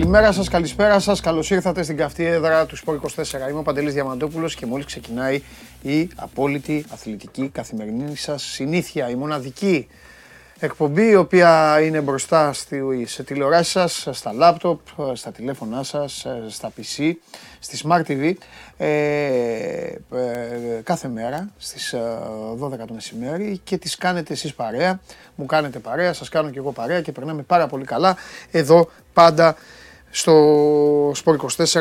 [0.00, 1.20] Καλημέρα σας, καλησπέρα σας.
[1.20, 3.48] Καλώς ήρθατε στην καυτή έδρα του Σπορ 24.
[3.50, 5.42] Είμαι ο Παντελής Διαμαντόπουλος και μόλις ξεκινάει
[5.82, 9.88] η απόλυτη αθλητική καθημερινή σας συνήθεια, η μοναδική
[10.58, 12.52] εκπομπή η οποία είναι μπροστά
[13.04, 14.80] σε τηλεοράσεις σας, στα λάπτοπ,
[15.12, 17.12] στα τηλέφωνά σας, στα PC,
[17.58, 18.32] στη Smart TV
[18.76, 19.96] ε, ε,
[20.82, 21.94] κάθε μέρα στις
[22.60, 25.00] 12 το μεσημέρι και τις κάνετε εσείς παρέα,
[25.34, 28.16] μου κάνετε παρέα, σας κάνω και εγώ παρέα και περνάμε πάρα πολύ καλά
[28.50, 29.56] εδώ πάντα
[30.10, 30.34] στο
[31.10, 31.36] Sport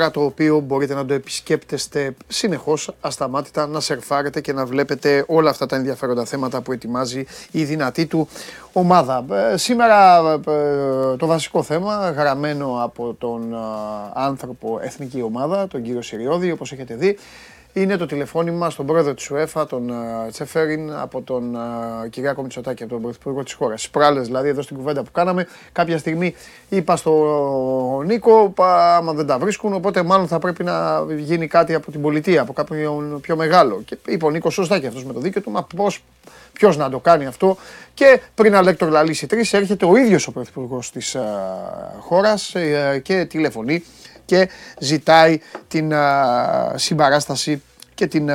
[0.05, 5.49] 24 το οποίο μπορείτε να το επισκέπτεστε συνεχώς ασταμάτητα να σερφάρετε και να βλέπετε όλα
[5.49, 8.27] αυτά τα ενδιαφέροντα θέματα που ετοιμάζει η δυνατή του
[8.73, 9.25] ομάδα.
[9.31, 13.57] Ε, σήμερα ε, το βασικό θέμα γραμμένο από τον ε,
[14.13, 17.17] άνθρωπο εθνική ομάδα, τον κύριο Σιριώδη όπως έχετε δει
[17.73, 19.91] είναι το τηλεφώνημα στον πρόεδρο της UEFA, τον
[20.31, 21.57] Τσεφέριν, από τον
[22.09, 23.81] Κυριάκο Μητσοτάκη, από τον πρωθυπουργό της χώρας.
[23.81, 25.47] Σπράλες, δηλαδή, εδώ στην κουβέντα που κάναμε.
[25.71, 26.35] Κάποια στιγμή
[26.69, 31.91] είπα στο Νίκο, άμα δεν τα βρίσκουν, οπότε μάλλον θα πρέπει να γίνει κάτι από
[31.91, 33.81] την πολιτεία, από κάποιον πιο μεγάλο.
[33.85, 36.03] Και είπε ο Νίκος, σωστά και αυτός με το δίκιο του, μα πώς
[36.53, 37.57] Ποιος να το κάνει αυτό.
[37.93, 41.15] Και πριν Αλέκτορ Λαλίση 3 έρχεται ο ίδιος ο πρωθυπουργός της
[41.99, 43.83] χώρας ε, και τηλεφωνεί
[44.29, 44.49] και
[44.79, 45.93] ζητάει την
[46.75, 47.61] συμπαράσταση
[47.93, 48.29] και την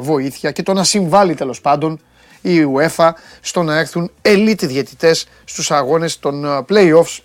[0.00, 2.00] βοήθεια και το να συμβάλλει τέλος πάντων
[2.40, 7.18] η UEFA στο να έρθουν elite διαιτητές στους αγώνες των playoffs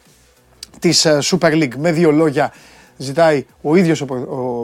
[0.80, 1.76] της Super League.
[1.78, 2.54] Με δύο λόγια
[2.98, 4.06] ζητάει ο ίδιος ο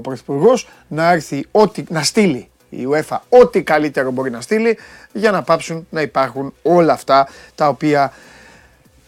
[0.02, 4.78] Πρωθυπουργός να έρθει ό,τι, να στείλει η UEFA ό,τι καλύτερο μπορεί να στείλει
[5.14, 8.14] για να πάψουν να υπάρχουν όλα αυτά τα οποία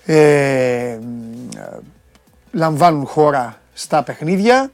[0.05, 0.99] ε,
[2.51, 4.71] λαμβάνουν χώρα στα παιχνίδια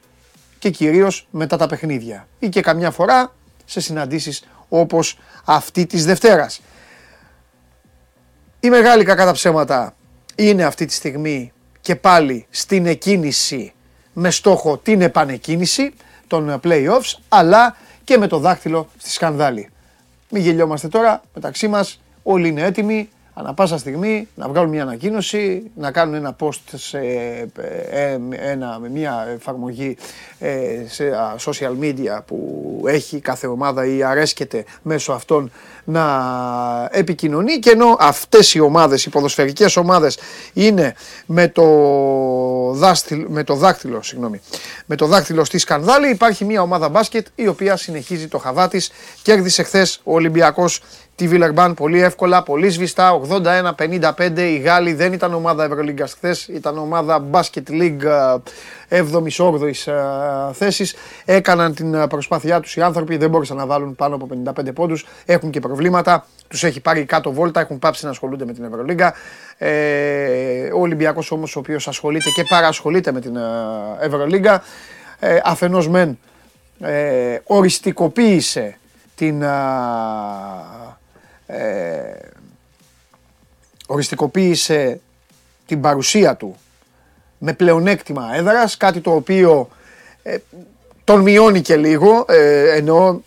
[0.60, 3.36] και κυρίως μετά τα παιχνίδια ή και καμιά φορά
[3.66, 6.62] σε συναντήσεις όπως αυτή της Δευτέρας.
[8.60, 9.96] Η μεγάλη κακά τα ψέματα
[10.36, 13.74] είναι αυτή τη στιγμή και πάλι στην εκκίνηση
[14.14, 15.94] με στόχο την επανεκκίνηση
[16.28, 19.70] των playoffs αλλά και με το δάχτυλο στη σκανδάλη.
[20.30, 25.72] Μην γελιόμαστε τώρα μεταξύ μας, όλοι είναι έτοιμοι, ανά πάσα στιγμή να βγάλουν μια ανακοίνωση,
[25.76, 27.00] να κάνουν ένα post σε
[27.90, 29.98] ε, ένα, με μια εφαρμογή
[30.40, 31.12] ε, σε
[31.46, 35.52] social media που έχει κάθε ομάδα ή αρέσκεται μέσω αυτών
[35.84, 36.06] να
[36.92, 37.60] επικοινωνεί.
[37.60, 40.18] Και ενώ αυτές οι ομάδες, οι ποδοσφαιρικές ομάδες
[40.54, 41.64] είναι με το,
[42.74, 44.42] δάχτυλο, με το δάκτυλο, συγγνώμη,
[44.86, 48.92] με το δάκτυλο στη σκανδάλη υπάρχει μια ομάδα μπάσκετ η οποία συνεχίζει το χαβά της,
[49.22, 50.82] κέρδισε χθες ο Ολυμπιακός
[51.16, 53.22] τη Βίλερμπαν πολύ εύκολα, πολύ σβηστά.
[53.78, 54.38] 81-55.
[54.38, 58.38] Οι Γάλλοι δεν ήταν ομάδα Ευρωλίγκας χθες, ήταν ομάδα Basket League
[58.90, 59.72] 7η-8η
[60.54, 60.96] θέση.
[61.26, 65.06] Έκαναν την προσπάθειά τους οι άνθρωποι, δεν μπόρεσαν να βάλουν πάνω από 55 πόντους.
[65.26, 66.26] Έχουν και προβλήματα.
[66.48, 69.14] Τους έχει πάρει κάτω βόλτα, έχουν πάψει να ασχολούνται με την Ευρωλίγκα.
[69.58, 73.38] Ε, ο Ολυμπιακός όμως, ο οποίος ασχολείται και παρασχολείται με την
[74.00, 74.64] Ευρωλίγκα,
[75.20, 76.18] ε, αφενός μεν
[76.80, 78.78] ε, οριστικοποίησε
[79.16, 79.44] την
[81.48, 82.30] ε,
[83.88, 85.00] οριστικοποίησε
[85.66, 86.56] την παρουσία του
[87.38, 89.70] με πλεονέκτημα έδρας, κάτι το οποίο
[90.24, 90.38] ε,
[91.04, 93.22] τον μειώνει και λίγο, ε, ενώ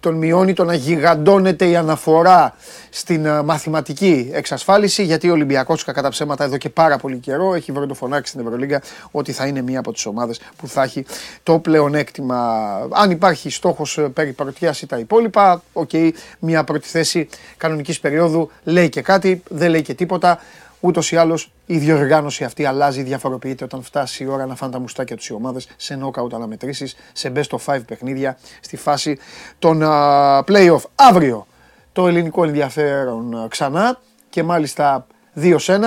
[0.00, 2.54] τον μειώνει το να γιγαντώνεται η αναφορά
[2.90, 7.72] στην ε, μαθηματική εξασφάλιση, γιατί ο Ολυμπιακός κατά ψέματα εδώ και πάρα πολύ καιρό έχει
[7.72, 11.04] βροντοφωνάξει στην Ευρωλίγκα ότι θα είναι μία από τις ομάδες που θα έχει
[11.42, 12.38] το πλεονέκτημα.
[12.90, 18.00] Αν υπάρχει στόχος ε, περί πρωτιά ή τα υπόλοιπα, OK, okay, μία πρώτη θέση κανονικής
[18.00, 20.38] περίοδου λέει και κάτι, δεν λέει και τίποτα.
[20.80, 24.78] Ούτως ή άλλως η διοργάνωση αυτή αλλάζει, διαφοροποιείται όταν φτάσει η ώρα να φάνε τα
[24.78, 29.18] μουστάκια τους οι ομάδες σε knockout αναμετρήσεις, σε best of 5 παιχνίδια στη φάση
[29.58, 30.82] των uh, playoff.
[30.94, 31.46] Αύριο
[31.92, 35.78] το ελληνικό ενδιαφέρον ξανά και μάλιστα 2 1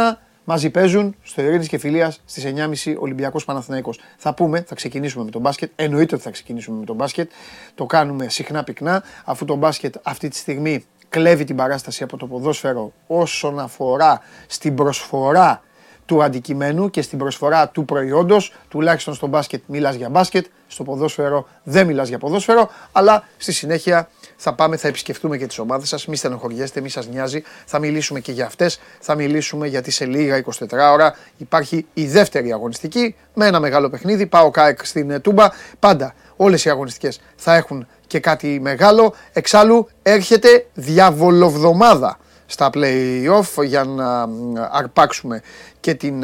[0.43, 2.53] μαζί παίζουν στο Ειρήνης και Φιλίας στις
[2.85, 3.99] 9.30 Ολυμπιακός Παναθηναϊκός.
[4.17, 5.71] Θα πούμε, θα ξεκινήσουμε με τον μπάσκετ.
[5.75, 7.31] Εννοείται ότι θα ξεκινήσουμε με τον μπάσκετ.
[7.75, 12.27] Το κάνουμε συχνά πυκνά, αφού το μπάσκετ αυτή τη στιγμή κλέβει την παράσταση από το
[12.27, 15.61] ποδόσφαιρο όσον αφορά στην προσφορά
[16.05, 21.47] του αντικειμένου και στην προσφορά του προϊόντος, τουλάχιστον στο μπάσκετ μιλάς για μπάσκετ, στο ποδόσφαιρο
[21.63, 26.07] δεν μιλάς για ποδόσφαιρο, αλλά στη συνέχεια θα πάμε, θα επισκεφτούμε και τις ομάδες σας,
[26.07, 30.35] μη στενοχωριέστε, μη σας νοιάζει, θα μιλήσουμε και για αυτές, θα μιλήσουμε γιατί σε λίγα
[30.37, 35.49] 24 ώρα υπάρχει η δεύτερη αγωνιστική με ένα μεγάλο παιχνίδι, πάω ΚΑΕΚ στην Τούμπα,
[35.79, 39.13] πάντα όλες οι αγωνιστικές θα έχουν και κάτι μεγάλο.
[39.33, 44.27] Εξάλλου έρχεται διαβολοβδομάδα στα play-off για να
[44.71, 45.41] αρπάξουμε
[45.79, 46.23] και την,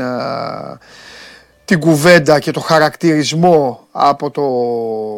[1.65, 4.43] την κουβέντα και το χαρακτηρισμό από το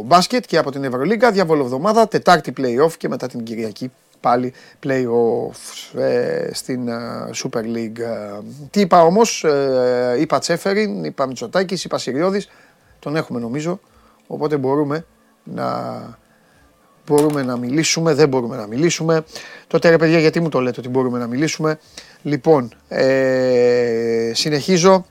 [0.05, 1.31] μπάσκετ και από την Ευρωλίγκα.
[1.31, 7.99] Διαβολοβδομάδα, Τετάρτη play-off και μετά την Κυριακή πάλι play-off ε, στην ε, Super League.
[7.99, 8.39] Ε,
[8.71, 12.49] τι είπα όμως, ε, είπα Τσέφεριν, είπα Μητσοτάκης, είπα Συριώδης,
[12.99, 13.79] τον έχουμε νομίζω,
[14.27, 15.05] οπότε μπορούμε
[15.43, 16.17] να,
[17.09, 19.23] μπορούμε να μιλήσουμε, δεν μπορούμε να μιλήσουμε.
[19.67, 21.79] Τότε ρε παιδιά γιατί μου το λέτε ότι μπορούμε να μιλήσουμε.
[22.21, 25.05] Λοιπόν, ε, συνεχίζω.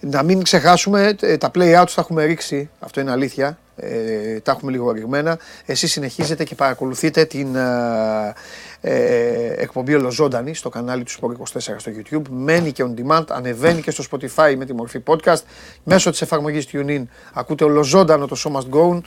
[0.00, 4.70] Να μην ξεχάσουμε, ε, τα play-outs τα έχουμε ρίξει, αυτό είναι αλήθεια, ε, τα έχουμε
[4.70, 5.38] λίγο ρηγμένα.
[5.66, 8.34] Εσείς συνεχίζετε και παρακολουθείτε την ε,
[8.80, 12.22] ε, εκπομπή ολοζώντανη στο κανάλι του Sport 24 στο YouTube.
[12.30, 15.42] Μένει και on demand, ανεβαίνει και στο Spotify με τη μορφή podcast.
[15.84, 17.02] Μέσω της εφαρμογής TuneIn
[17.32, 19.00] ακούτε ολοζώντανο το Show Must Go On.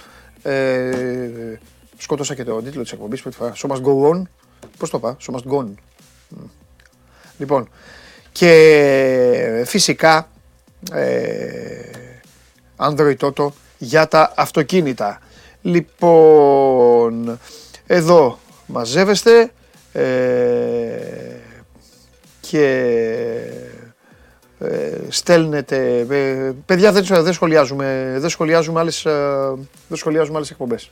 [0.44, 0.90] Ε,
[2.01, 3.53] σκότωσα και το τίτλο της εκπομπής πρώτη φορά.
[3.56, 4.21] Show Must Go On.
[4.77, 5.68] Πώς το είπα, Show Must Go On.
[7.38, 7.69] Λοιπόν,
[8.31, 10.30] και φυσικά
[10.92, 11.89] ε,
[12.77, 15.19] Android Toto για τα αυτοκίνητα.
[15.62, 17.39] Λοιπόν,
[17.88, 19.51] εδώ μαζεύεστε
[19.94, 20.04] ε,
[22.42, 22.95] και
[24.59, 26.00] ε, στέλνετε.
[26.09, 29.54] Ε, παιδιά δεν, δεν, σχολιάζουμε, δεν, σχολιάζουμε άλλες, ε,
[29.88, 30.92] δεν σχολιάζουμε άλλες εκπομπές.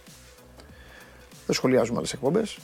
[1.50, 2.58] Δεν σχολιάζουμε άλλες εκπομπές.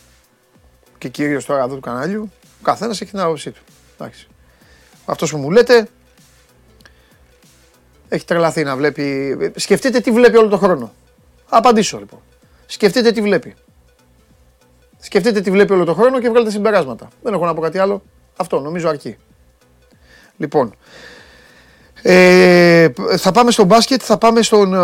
[0.97, 3.61] Και κυρίως τώρα εδώ του κανάλιου, ο καθένας έχει την άποψή του.
[3.97, 4.27] Εντάξει.
[5.05, 5.87] Αυτός που μου λέτε,
[8.07, 9.37] έχει τρελαθεί να βλέπει.
[9.55, 10.93] Σκεφτείτε τι βλέπει όλο τον χρόνο.
[11.49, 12.19] Απαντήσω λοιπόν.
[12.65, 13.55] Σκεφτείτε τι βλέπει.
[14.99, 17.07] Σκεφτείτε τι βλέπει όλο τον χρόνο και βγάλετε συμπεράσματα.
[17.23, 18.03] Δεν έχω να πω κάτι άλλο.
[18.35, 19.17] Αυτό νομίζω αρκεί.
[20.37, 20.75] Λοιπόν,
[22.07, 22.87] ε,
[23.17, 24.77] θα πάμε στο μπάσκετ, θα πάμε στον ε,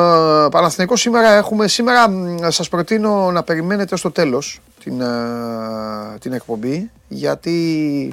[0.50, 0.96] Παναθηναϊκό.
[0.96, 2.14] Σήμερα έχουμε, σήμερα
[2.48, 8.12] σας προτείνω να περιμένετε στο τέλος την, ε, την εκπομπή, γιατί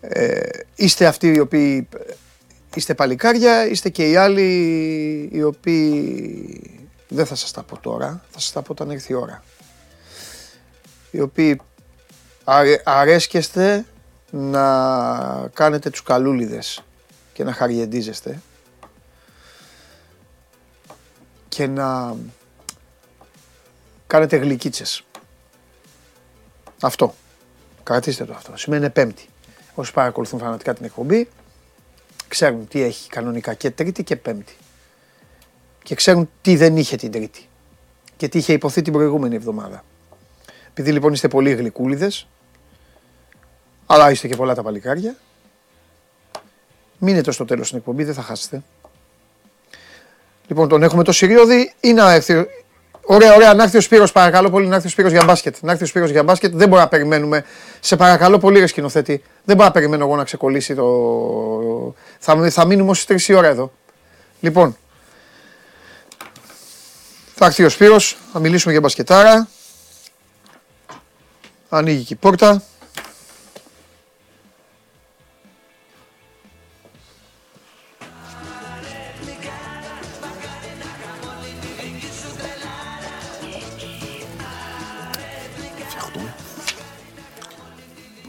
[0.00, 0.40] ε,
[0.74, 1.88] είστε αυτοί οι οποίοι
[2.74, 8.38] Είστε παλικάρια, είστε και οι άλλοι οι οποίοι δεν θα σας τα πω τώρα, θα
[8.38, 9.42] σας τα πω όταν έρθει η ώρα.
[11.10, 11.60] Οι οποίοι
[12.84, 13.84] αρέσκεστε
[14.34, 16.82] να κάνετε τους καλούλιδες
[17.32, 18.40] και να χαριεντίζεστε
[21.48, 22.16] και να
[24.06, 25.04] κάνετε γλυκίτσες.
[26.80, 27.14] Αυτό.
[27.82, 28.56] Κρατήστε το αυτό.
[28.56, 29.28] Σημαίνει πέμπτη.
[29.74, 31.28] Όσοι παρακολουθούν φανατικά την εκπομπή,
[32.28, 34.56] ξέρουν τι έχει κανονικά και Τρίτη και Πέμπτη.
[35.82, 37.48] Και ξέρουν τι δεν είχε την Τρίτη.
[38.16, 39.84] Και τι είχε υποθεί την προηγούμενη εβδομάδα.
[40.68, 42.26] Επειδή λοιπόν είστε πολύ γλυκούλιδες,
[43.92, 45.16] αλλά είστε και πολλά τα παλικάρια,
[46.98, 48.62] μείνετε στο τέλος στην εκπομπή, δεν θα χάσετε.
[50.46, 52.46] Λοιπόν, τον έχουμε το Συριώδη ή να έρθει.
[53.04, 55.56] Ωραία, ωραία, να έρθει ο Σπύρος, παρακαλώ πολύ, να έρθει ο Σπύρος για μπάσκετ.
[55.60, 57.44] Να έρθει ο Σπύρος για μπάσκετ, δεν μπορούμε να περιμένουμε.
[57.80, 62.64] Σε παρακαλώ πολύ, ρε σκηνοθέτη, δεν μπορώ να περιμένω εγώ να ξεκολλήσει το, θα, θα
[62.64, 63.72] μείνουμε ως τρεις η ώρα εδώ.
[64.40, 64.76] Λοιπόν,
[67.34, 69.48] θα έρθει ο Σπύρος, θα μιλήσουμε για μπασκετάρα.
[71.68, 72.62] Ανοίγει και η πόρτα.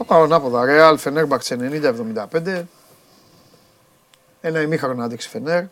[0.06, 0.64] Πάω ανάποδα.
[0.64, 1.52] Ρεάλ Φενέρμπαξ
[2.32, 2.62] 90-75.
[4.40, 5.62] Ένα ημίχρονο να δείξει Φενέρ.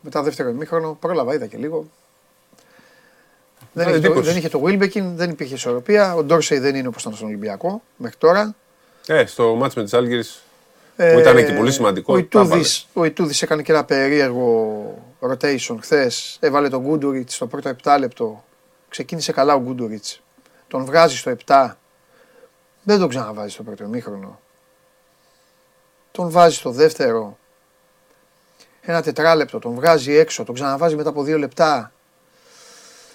[0.00, 1.86] Μετά δεύτερο ημίχρονο, πρόλαβα, είδα και λίγο.
[3.72, 6.14] Δεν, είχε το, δεν είχε το Wilbekin, δεν υπήρχε ισορροπία.
[6.14, 8.54] Ο Ντόρσεϊ δεν είναι όπως ήταν στον Ολυμπιακό μέχρι τώρα.
[9.06, 10.22] Ε, στο μάτς με τις Άλγηρε
[10.96, 12.12] ε, που ήταν και πολύ σημαντικό.
[12.92, 16.36] Ο Ιτούδη έκανε και ένα περίεργο rotation χθες.
[16.40, 18.44] Έβαλε τον Γκούντουριτς στο πρώτο 7 λεπτό.
[18.88, 20.22] Ξεκίνησε καλά ο Γκούντουριτς.
[20.68, 21.70] Τον βγάζει στο 7.
[22.86, 24.40] Δεν τον ξαναβάζεις στο πρώτο ημίχρονο.
[26.12, 27.38] Τον βάζεις στο δεύτερο
[28.80, 31.92] ένα τετράλεπτο, τον βγάζει έξω, τον ξαναβάζει μετά από δύο λεπτά.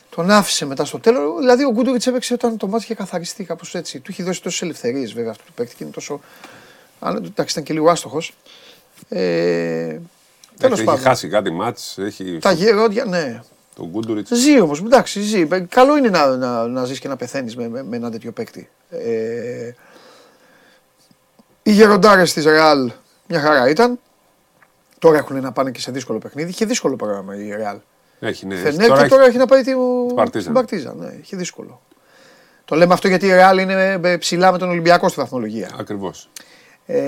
[0.10, 1.40] Τον άφησε μετά στο τέλος.
[1.40, 4.00] Δηλαδή ο Γκούντουριτ έπαιξε όταν το μάτι είχε καθαριστεί κάπως έτσι.
[4.00, 6.20] Του έχει δώσει τόσες ελευθερίες βέβαια αυτό το παίκτη και είναι τόσο.
[7.00, 8.34] Αν εντάξει ήταν και λίγο άστοχος.
[9.10, 10.00] Ε,
[10.58, 10.94] Τέλος πάντων.
[10.94, 12.38] Έχει χάσει κάτι μάτς, έχει...
[12.42, 13.42] Τα γερόντια, ναι.
[13.76, 14.28] Τον Γκούντουριτ.
[14.34, 15.46] Ζει όμως, εντάξει, ζει.
[15.70, 18.70] Καλό είναι να, να, να ζεις και να πεθαίνεις με, με, με ένα τέτοιο παίκτη.
[18.92, 19.72] Ε,
[21.64, 22.92] οι γεροντάρες της Ρεάλ
[23.28, 24.00] μια χαρά ήταν.
[25.00, 26.50] Τώρα έχουν να πάνε και σε δύσκολο παιχνίδι.
[26.50, 27.78] Είχε δύσκολο πρόγραμμα η Ρεάλ.
[28.20, 28.56] Έχει, ναι.
[28.56, 30.98] Φενέρ τώρα και τώρα έχει να πάει την Παρτίζαν.
[30.98, 31.82] Ναι, έχει δύσκολο.
[32.66, 35.70] Το λέμε αυτό γιατί η Ρεάλ είναι ψηλά με τον Ολυμπιακό στη βαθμολογία.
[35.80, 36.30] Ακριβώς.
[36.86, 37.00] Ε,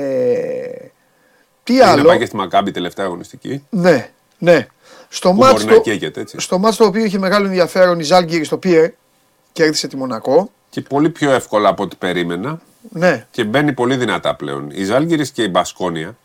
[1.63, 2.01] τι άλλο.
[2.01, 3.65] Να πάει και στη Μακάμπη τελευταία αγωνιστική.
[3.69, 4.67] Ναι, ναι.
[5.09, 5.83] Στο μάτς, το,
[6.35, 8.91] στο μάτς το οποίο είχε μεγάλο ενδιαφέρον η Ζάλγκυρη στο Πιερ
[9.51, 10.51] κέρδισε τη Μονακό.
[10.73, 12.59] Και πολύ πιο εύκολα από ό,τι περίμενα.
[12.89, 13.25] Ναι.
[13.31, 14.69] Και μπαίνει πολύ δυνατά πλέον.
[14.71, 16.17] Η Ζάλγκυρη και η Μπασκόνια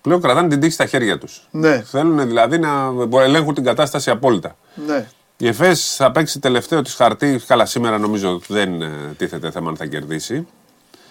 [0.00, 1.48] πλέον κρατάνε την τύχη στα χέρια τους.
[1.50, 1.82] Ναι.
[1.82, 4.56] Θέλουν δηλαδή να ελέγχουν την κατάσταση απόλυτα.
[4.86, 5.06] Ναι.
[5.36, 7.40] Η ΕΦΕΣ θα παίξει τελευταίο της χαρτί.
[7.46, 10.46] Καλά, σήμερα νομίζω δεν ε, τίθεται θέμα αν θα κερδίσει.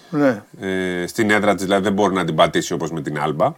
[0.10, 0.44] Ναι.
[0.60, 3.54] Ε, στην έδρα της δηλαδή δεν μπορεί να την πατήσει όπως με την Άλμπα.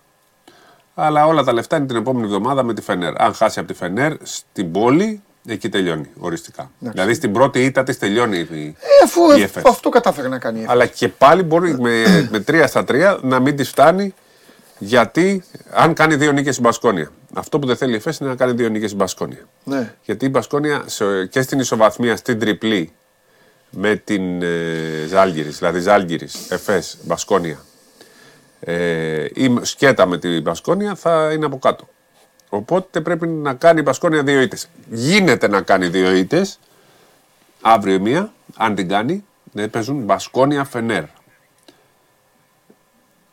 [0.96, 3.22] Αλλά όλα τα λεφτά είναι την επόμενη εβδομάδα με τη Φενέρ.
[3.22, 6.72] Αν χάσει από τη Φενέρ στην πόλη, εκεί τελειώνει οριστικά.
[6.80, 9.64] Δηλαδή στην πρώτη ήττα της τελειώνει η, Ε, αφού η ΕΦΕΣ.
[9.66, 10.60] αυτό κατάφερε να κάνει.
[10.62, 14.14] η Αλλά και πάλι μπορεί με, με 3 στα 3 να μην της φτάνει
[14.80, 17.12] γιατί αν κάνει δύο νίκες η Μπασκόνια.
[17.34, 19.48] Αυτό που δεν θέλει η ΕΦΕΣ είναι να κάνει δύο νίκες η Μπασκόνια.
[19.64, 19.94] Ναι.
[20.04, 22.92] Γιατί η Μπασκόνια σε- και στην ισοβαθμία στην τριπλή
[23.70, 27.58] με την ε, Ζάλγκυρης, δηλαδή Ζάλγκυρης, Εφές, Μπασκόνια
[28.60, 31.88] ε, ή σκέτα με την Μπασκόνια θα είναι από κάτω.
[32.56, 34.68] Οπότε πρέπει να κάνει η Μπασκόνια δύο ήττες.
[34.90, 36.60] Γίνεται να κάνει δύο ήττες,
[37.62, 41.04] αύριο η μία, αν την κάνει, ναι, παίζουν Μπασκόνια Φενέρ.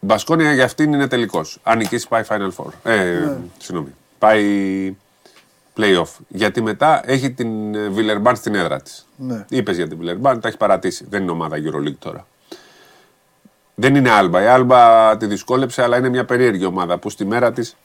[0.00, 1.58] Μπασκόνια για αυτήν είναι τελικός.
[1.62, 2.70] Αν νικήσει πάει Final Four.
[2.82, 3.94] Ε, Συγγνώμη.
[4.18, 4.96] Πάει
[5.76, 6.08] playoff.
[6.28, 9.08] Γιατί μετά έχει την ε, Βιλερμπάν στην έδρα της.
[9.16, 9.44] Ναι.
[9.48, 11.06] Είπες για την Βιλερμπάν, τα έχει παρατήσει.
[11.08, 12.26] Δεν είναι ομάδα Euroleague τώρα.
[13.74, 14.42] Δεν είναι άλμπα.
[14.42, 17.76] Η άλμπα τη δυσκόλεψε, αλλά είναι μια περίεργη ομάδα που στη μέρα της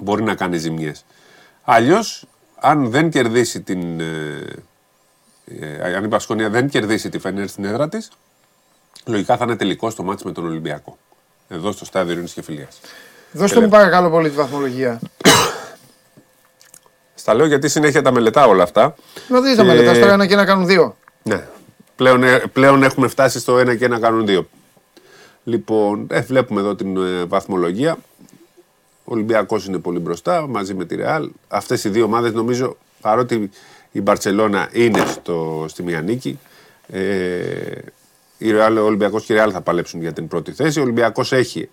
[0.00, 1.04] μπορεί να κάνει ζημιές.
[1.62, 2.26] Αλλιώς,
[2.60, 4.00] αν δεν κερδίσει την.
[4.00, 4.44] ε,
[5.60, 8.10] ε, αν η Πασκόνια δεν κερδίσει τη Φενέρ στην έδρα της,
[9.04, 10.98] λογικά θα είναι τελικό στο μάτι με τον Ολυμπιακό.
[11.48, 12.80] Εδώ στο στάδιο Ειρήνης και Φιλίας.
[13.32, 15.00] Δώστε μου παρακαλώ πολύ τη βαθμολογία.
[17.14, 18.94] Στα λέω γιατί συνέχεια τα μελετάω όλα αυτά.
[19.28, 20.96] Να δείτε τα Και- μελετάς τώρα ένα και να κάνουν δύο.
[21.22, 21.46] Ναι.
[21.96, 24.48] Πλέον, ε, πλέον έχουμε φτάσει στο ένα και ένα κάνουν δύο.
[25.44, 27.96] Λοιπόν, ε, βλέπουμε εδώ την ε, βαθμολογία.
[29.04, 31.30] Ο Ολυμπιακός είναι πολύ μπροστά μαζί με τη Ρεάλ.
[31.48, 33.50] Αυτές οι δύο ομάδες νομίζω, παρότι
[33.92, 36.38] η Μπαρτσελώνα είναι στο, στη μία νίκη,
[36.88, 37.78] ε,
[38.38, 40.78] η Real, ο Ολυμπιακός και η Ρεάλ θα παλέψουν για την πρώτη θέση.
[40.78, 41.68] Ο Ολυμπιακός έχει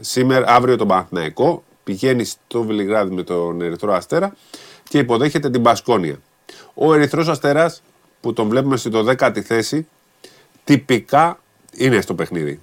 [0.00, 4.36] σήμερα, αύριο τον Παναθηναϊκό, πηγαίνει στο Βελιγράδι με τον Ερυθρό Αστέρα
[4.88, 6.20] και υποδέχεται την Μπασκόνια.
[6.74, 7.82] Ο Ερυθρός Αστέρας
[8.20, 9.86] που τον βλέπουμε στη 12η θέση,
[10.64, 11.40] τυπικά
[11.72, 12.60] είναι στο παιχνίδι.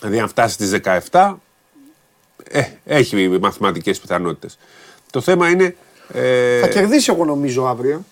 [0.00, 1.34] Δηλαδή αν φτάσει στις 17,
[2.48, 4.58] ε, έχει μαθηματικές πιθανότητες.
[5.10, 5.76] Το θέμα είναι...
[6.12, 8.04] Ε, Θα κερδίσει εγώ νομίζω αύριο.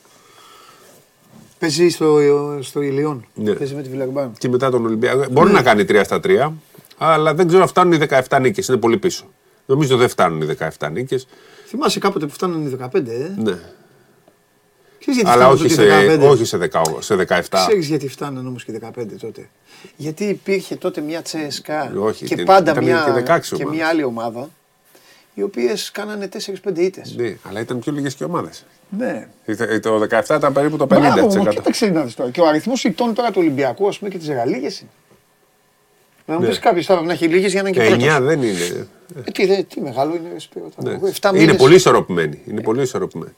[1.58, 2.18] Παίζει στο,
[2.60, 3.26] στο Ηλιόν.
[3.34, 3.52] Ναι.
[3.52, 4.32] Παίζει με τη Βιλερμπάν.
[4.38, 5.24] και μετά τον Ολυμπιακό.
[5.30, 6.50] Μπορεί να κάνει 3 στα 3,
[6.98, 9.24] αλλά δεν ξέρω αν φτάνουν οι 17 νίκες, είναι πολύ πίσω.
[9.66, 11.26] Νομίζω δεν φτάνουν οι 17 νίκες.
[11.66, 13.58] Θυμάσαι κάποτε που φτάνανε οι 15, ε; Ναι.
[15.00, 16.28] Ξέρεις γιατί Αλλά φτάνανε όχι τότε σε, οι 15.
[16.30, 17.66] όχι σε, 10, σε 17.
[17.66, 18.90] Ξέρεις γιατί φτάνανε όμως και 15
[19.20, 19.48] τότε;
[19.96, 23.76] Γιατί υπήρχε τότε μια τσέσκα Όχι, και ήταν- πάντα ήταν μια, και 16 και ομάδες.
[23.78, 24.50] μια άλλη ομάδα
[25.34, 27.14] οι οποίες κάνανε 4-5 ήττες.
[27.16, 28.64] Ναι, αλλά ήταν πιο λίγες και ομάδες.
[28.98, 29.28] Ναι.
[29.82, 30.86] Το 17 ήταν περίπου το 50%.
[31.14, 32.30] Μπράβο, μου, κοίταξε να δεις τώρα.
[32.30, 34.90] Και ο αριθμός ηττών τώρα του Ολυμπιακού, ας πούμε, και της Ρεγαλίγες είναι.
[36.26, 36.48] Να μου Ναι.
[36.48, 38.04] πεις κάποιος θα πρέπει να έχει λίγες για να είναι και Ε, πρώτος.
[38.08, 38.86] 9 δεν είναι.
[39.26, 40.90] Ε, τι, δε, τι μεγάλο είναι, Σπύρο, τώρα.
[40.90, 40.96] Ναι.
[40.96, 42.40] Εγώ, εφτά Είναι μήνες- πολύ ισορροπημένη.
[42.46, 43.32] Είναι πολύ ισορροπημένη.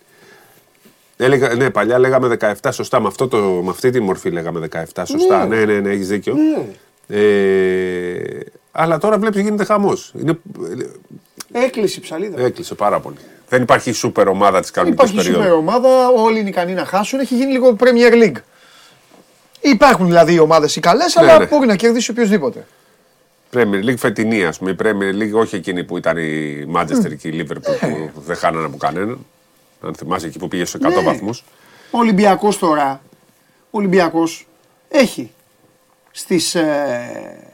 [1.22, 3.00] Έλεγα, ναι, παλιά λέγαμε 17 σωστά.
[3.00, 5.46] Με, αυτό το, με αυτή τη μορφή λέγαμε 17 σωστά.
[5.46, 6.34] Ναι, ναι, ναι, έχεις δίκιο.
[6.34, 6.66] Ναι.
[7.18, 8.40] Ε,
[8.72, 10.14] αλλά τώρα βλέπεις γίνεται χαμός.
[11.52, 12.40] Έκλεισε η ψαλίδα.
[12.42, 13.16] Έκλεισε πάρα πολύ.
[13.48, 15.44] Δεν υπάρχει σούπερ ομάδα της Δεν κανονικής υπάρχει περίοδου.
[15.56, 17.20] σούπερ ομάδα, όλοι είναι ικανοί να χάσουν.
[17.20, 18.40] Έχει γίνει λίγο Premier League.
[19.60, 21.46] Υπάρχουν δηλαδή οι ομάδες οι καλές, αλλά ναι.
[21.46, 22.66] μπορεί να κερδίσει οποιοδήποτε.
[23.54, 24.70] Premier League φετινή, ας πούμε.
[24.70, 28.10] Η Premier League, όχι εκείνη που ήταν η Manchester και η Liverpool Ναι.
[28.14, 29.18] που δεν χάνανε από κανέναν.
[29.82, 31.00] Αν θυμάσαι εκεί που πήγε στου 100 Ναι.
[31.02, 31.44] βαθμούς.
[31.90, 33.02] Ο Ολυμπιακός τώρα,
[33.64, 34.46] ο Ολυμπιακός
[34.88, 35.32] έχει
[36.10, 37.48] στις, ε,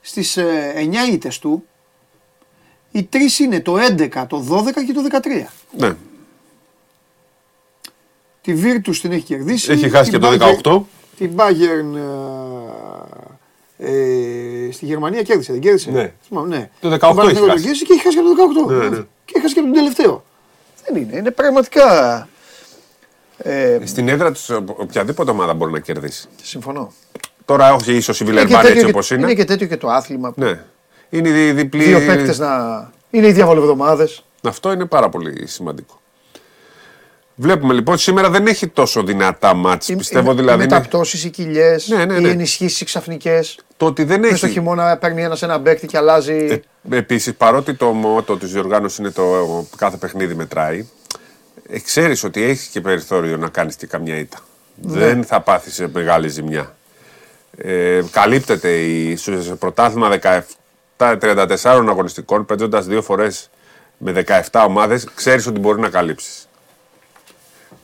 [0.00, 1.64] στις ε, 9 ήττες του,
[2.90, 5.46] οι τρεις είναι το 11, το 12 και το 13.
[5.76, 5.92] Ναι.
[8.42, 9.72] Τη Virtus την έχει κερδίσει.
[9.72, 10.80] Έχει χάσει και την το Bayern- 18.
[11.16, 11.96] Την Bayern
[13.76, 13.88] ε,
[14.66, 15.90] ε, στη Γερμανία κέρδισε, δεν κέρδισε.
[15.90, 16.12] Ναι.
[16.26, 16.70] Θυμάμαι, ναι.
[16.80, 17.62] Το 18 Τον Παναθηναϊκό έχει τον χάσει.
[17.62, 18.28] κέρδισε και έχει χάσει και το
[18.68, 18.70] 18.
[18.76, 19.04] Ναι, ναι.
[19.24, 20.24] Και έχει χάσει και τον τελευταίο.
[20.92, 22.28] Δεν είναι, είναι πραγματικά...
[23.38, 26.28] Ε, Στην έδρα της οποιαδήποτε ομάδα μπορεί να κερδίσει.
[26.42, 26.92] συμφωνώ.
[27.44, 29.22] Τώρα όχι ίσως η Είναι και Βιλερμπάν τέτοιο έτσι και- όπως είναι.
[29.22, 30.32] Είναι και τέτοιο και το άθλημα.
[30.32, 30.60] που Ναι.
[31.10, 31.84] Είναι η διπλή.
[31.84, 32.90] Δύο παίκτες να.
[33.10, 34.08] Είναι οι διαβολοβδομάδε.
[34.42, 36.00] Αυτό είναι πάρα πολύ σημαντικό.
[37.42, 39.86] Βλέπουμε λοιπόν σήμερα δεν έχει τόσο δυνατά μάτς.
[39.96, 42.28] Πιστεύω δηλαδή Οι είναι- μεταπτώσει, οι κοιλιές, Ναι, ναι, ναι.
[42.28, 43.58] οι ενισχύσει ξαφνικές.
[43.76, 44.54] το ότι δεν Μέσα στο έχει.
[44.54, 46.32] χειμώνα παίρνει ένας ένα παίκτη και αλλάζει.
[46.90, 50.86] Ε, Επίσης, παρότι το μότο της διοργάνωσης είναι το κάθε παιχνίδι μετράει,
[51.70, 54.38] ε, ξέρεις ότι έχει και περιθώριο να κάνεις και καμιά ήττα.
[54.82, 54.98] Ναι.
[54.98, 56.76] Δεν θα πάθεις μεγάλη ζημιά.
[57.56, 60.08] Ε, καλύπτεται η, στο σε πρωτάθλημα
[60.98, 63.50] 17-34 αγωνιστικών, παίζοντα δύο φορές
[63.98, 66.44] με 17 ομάδες, ξέρεις ότι μπορεί να καλύψεις.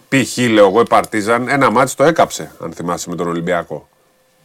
[0.09, 0.37] Π.χ.
[0.37, 3.89] λέω εγώ η Παρτίζαν, ένα μάτι το έκαψε, αν θυμάσαι, με τον Ολυμπιακό.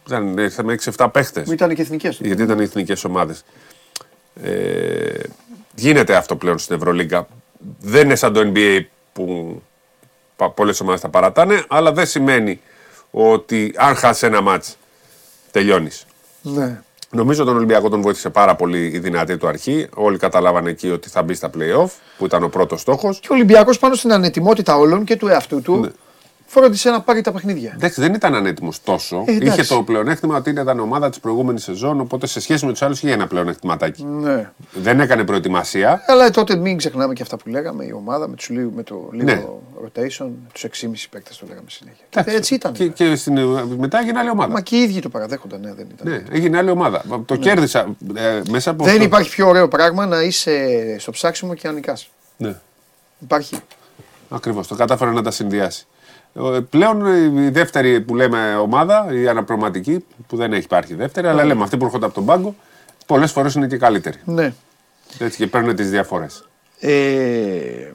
[0.06, 1.46] Ήταν, ήρθε με 6-7 παίχτες.
[1.46, 2.26] Μου ήταν και εθνικές του.
[2.26, 3.44] Γιατί ήταν οι εθνικές ομάδες.
[4.42, 5.20] Ε,
[5.74, 7.28] γίνεται αυτό πλέον στην Ευρωλίγκα.
[7.80, 9.62] Δεν είναι σαν το NBA που
[10.54, 12.60] πολλές ομάδες θα παρατάνε, αλλά δεν σημαίνει
[13.10, 14.76] ότι αν χάσεις ένα μάτς
[15.50, 16.06] τελειώνεις.
[16.42, 16.82] Ναι.
[17.14, 19.86] Νομίζω τον Ολυμπιακό τον βοήθησε πάρα πολύ η δυνατή του αρχή.
[19.94, 23.18] Όλοι καταλάβανε εκεί ότι θα μπει στα playoff, που ήταν ο πρώτος στόχος.
[23.20, 25.88] Και ο Ολυμπιακός πάνω στην ανετοιμότητα όλων και του εαυτού του Ναι.
[26.52, 27.72] Φρόντισε να πάρει τα παιχνίδια.
[27.74, 29.24] Εντάξει, δεν ήταν ανέτοιμος τόσο.
[29.26, 29.60] Ε, εντάξει.
[29.60, 33.02] είχε το πλεονέκτημα ότι ήταν ομάδα της προηγούμενης σεζόν, οπότε σε σχέση με τους άλλους
[33.02, 34.04] είχε ένα πλεονέκτηματάκι.
[34.04, 34.50] Ναι.
[34.72, 36.04] Δεν έκανε προετοιμασία.
[36.06, 39.08] Αλλά τότε μην ξεχνάμε και αυτά που λέγαμε, η ομάδα με, τους, λίγο- με το
[39.12, 39.42] λίγο Ναι.
[39.86, 42.04] rotation, τους 6,5 παίκτες το λέγαμε συνέχεια.
[42.10, 42.36] Εντάξει.
[42.36, 42.72] Έτσι ήταν.
[42.72, 43.38] Και, και στην,
[43.78, 44.52] μετά έγινε άλλη ομάδα.
[44.52, 46.12] Μα και οι ίδιοι το παραδέχονταν, ναι, δεν ήταν.
[46.12, 47.02] Ναι, έγινε άλλη ομάδα.
[47.26, 49.04] Το κέρδισα ε, μέσα από Δεν αυτό.
[49.04, 52.08] υπάρχει πιο ωραίο πράγμα να είσαι στο ψάξιμο και να νικάς.
[52.36, 52.54] Ναι.
[53.18, 53.56] Υπάρχει.
[54.28, 55.86] Ακριβώς, το κατάφερε να τα συνδυάσει.
[56.34, 57.06] Ε, Πλέον
[57.38, 61.76] η δεύτερη που λέμε ομάδα, η αναπροματική, που δεν έχει υπάρχει δεύτερη, αλλά λέμε αυτή
[61.76, 62.54] που έρχονται από τον πάγκο,
[63.06, 64.16] πολλές φορές είναι και καλύτερη.
[64.24, 64.52] Ναι.
[65.18, 66.48] Έτσι και παίρνουν τις διαφορές.
[66.80, 67.90] Ε,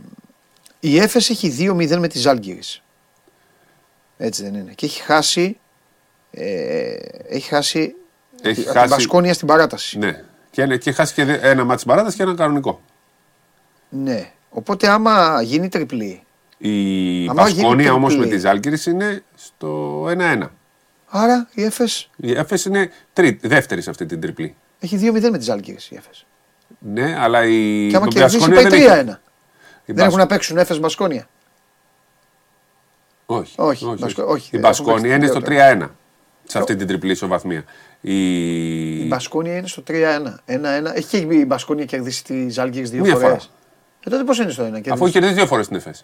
[0.79, 2.82] η Έφες έχει 2-0 με τη Ζάλγκυρης.
[4.17, 4.72] Έτσι δεν είναι.
[4.75, 5.58] Και έχει χάσει,
[6.32, 6.96] ε,
[7.29, 7.96] έχει χάσει,
[8.41, 9.98] Έχει από την χάσει- Μπασκόνια στην παράταση.
[9.98, 10.24] Ναι.
[10.51, 12.82] Και, είναι- και χάσει και δι- ένα μάτι παράταση και ένα κανονικό.
[13.89, 14.32] Ναι.
[14.50, 16.24] Οπότε άμα γίνει τριπλή,
[16.57, 18.35] Η Άμα γίνει Πασκόνια όμως με τριπλή.
[18.35, 20.47] τη Ζάλκηρη είναι στο 1-1.
[21.07, 24.55] άρα η Έφες Η Έφες είναι τρίτη, δεύτερη σε αυτή την τριπλή.
[24.79, 26.25] έχει 2-0 με τη Ζάλγκυρης η Έφες.
[26.79, 29.09] Ναι, αλλά η Και άμα η κερδίσει Μπασκόνια πάει δεν έχει- 3-1.
[29.09, 29.13] η
[29.85, 31.27] Δεν Μπασ- έχουν να παίξουν Έφες Μπασκόνια.
[33.25, 34.31] Όχι, Όχι, όχι, Μπασκο- όχι.
[34.33, 35.55] όχι, Η έχουν Μπασκόνια παίξει είναι δύο στο τώρα.
[35.85, 35.95] 3-1.
[36.43, 37.63] Σε αυτή την τριπλή ισοβαθμία.
[38.01, 38.99] Η...
[39.03, 40.39] Η Μπασκόνια είναι στο 3-1.
[40.45, 40.95] 1-1.
[40.95, 43.27] Έχει και η Μπασκόνια κερδίσει τη Ζάλγκυρης δύο Μία φορές.
[43.29, 43.41] φορά.
[44.05, 44.65] Ε, τότε πώς είναι στο 1.
[44.65, 45.03] Αφού κερδίσει.
[45.03, 46.03] έχει κερδίσει δύο φορές την Εφές.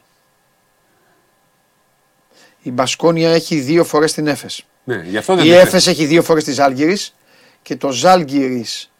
[2.64, 4.66] Η Μπασκόνια έχει δύο φορές την Έφες.
[4.84, 7.16] Ναι, γι' αυτό δεν Η την Έφες έχει δύο φορές τη Ζάλγκυρης
[7.62, 8.92] και το Ζάλγκυρης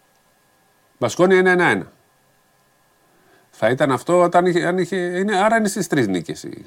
[0.98, 1.84] Μπασκόνια είναι 1-1.
[3.52, 6.44] Θα ήταν αυτό όταν είχε, αν είχε, είναι, άρα είναι στις τρεις νίκες.
[6.44, 6.66] η-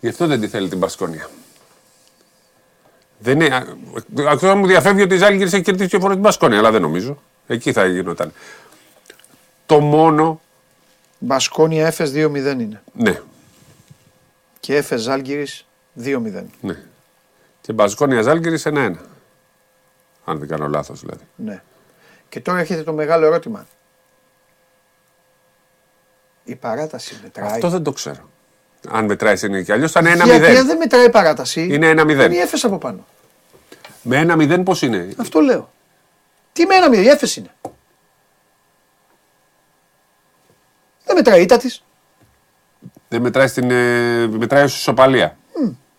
[0.00, 1.28] Γι' αυτό δεν τη θέλει την Μπασκόνια.
[3.18, 3.64] Δεν είναι.
[4.28, 7.22] Αυτό μου διαφεύγει ότι η Ζάλγκη έχει κερδίσει δύο φορές την Μπασκόνια, αλλά δεν νομίζω.
[7.46, 8.32] Εκεί θα γινόταν.
[9.66, 10.40] Το μόνο.
[11.18, 12.14] Μπασκόνια Έφες 2-0
[12.60, 12.82] είναι.
[12.92, 13.20] Ναι,
[14.60, 15.66] Και Έφες Ζάλγκυρης
[16.04, 16.44] 2-0.
[16.60, 16.76] ναι.
[17.60, 18.94] Και Μπασκόνια Ζάλγκη 1-1.
[20.24, 21.24] Αν δεν κάνω λάθος δηλαδή.
[21.36, 21.62] Ναι.
[22.28, 23.66] Και τώρα έρχεται το μεγάλο ερώτημα.
[26.44, 28.28] Η παράταση μετράει; Αυτό δεν το ξέρω.
[28.88, 29.72] Αν μετράει σε νίκη.
[29.72, 30.24] Αλλιώς ήταν 1-0.
[30.24, 31.66] Γιατί αν δεν μετράει η παράταση.
[31.70, 32.10] Είναι 1-0.
[32.10, 33.06] Είναι η Έφες από πάνω.
[34.02, 35.72] Με 1-0 πώς είναι; Αυτό λέω.
[36.52, 37.54] Τι με 1-0, η Έφες είναι.
[41.14, 41.84] Δεν μετράει η ήττα της.
[43.08, 43.70] Δεν μετράει στην.
[43.70, 45.36] Ε, μετράει ως ισοπαλία.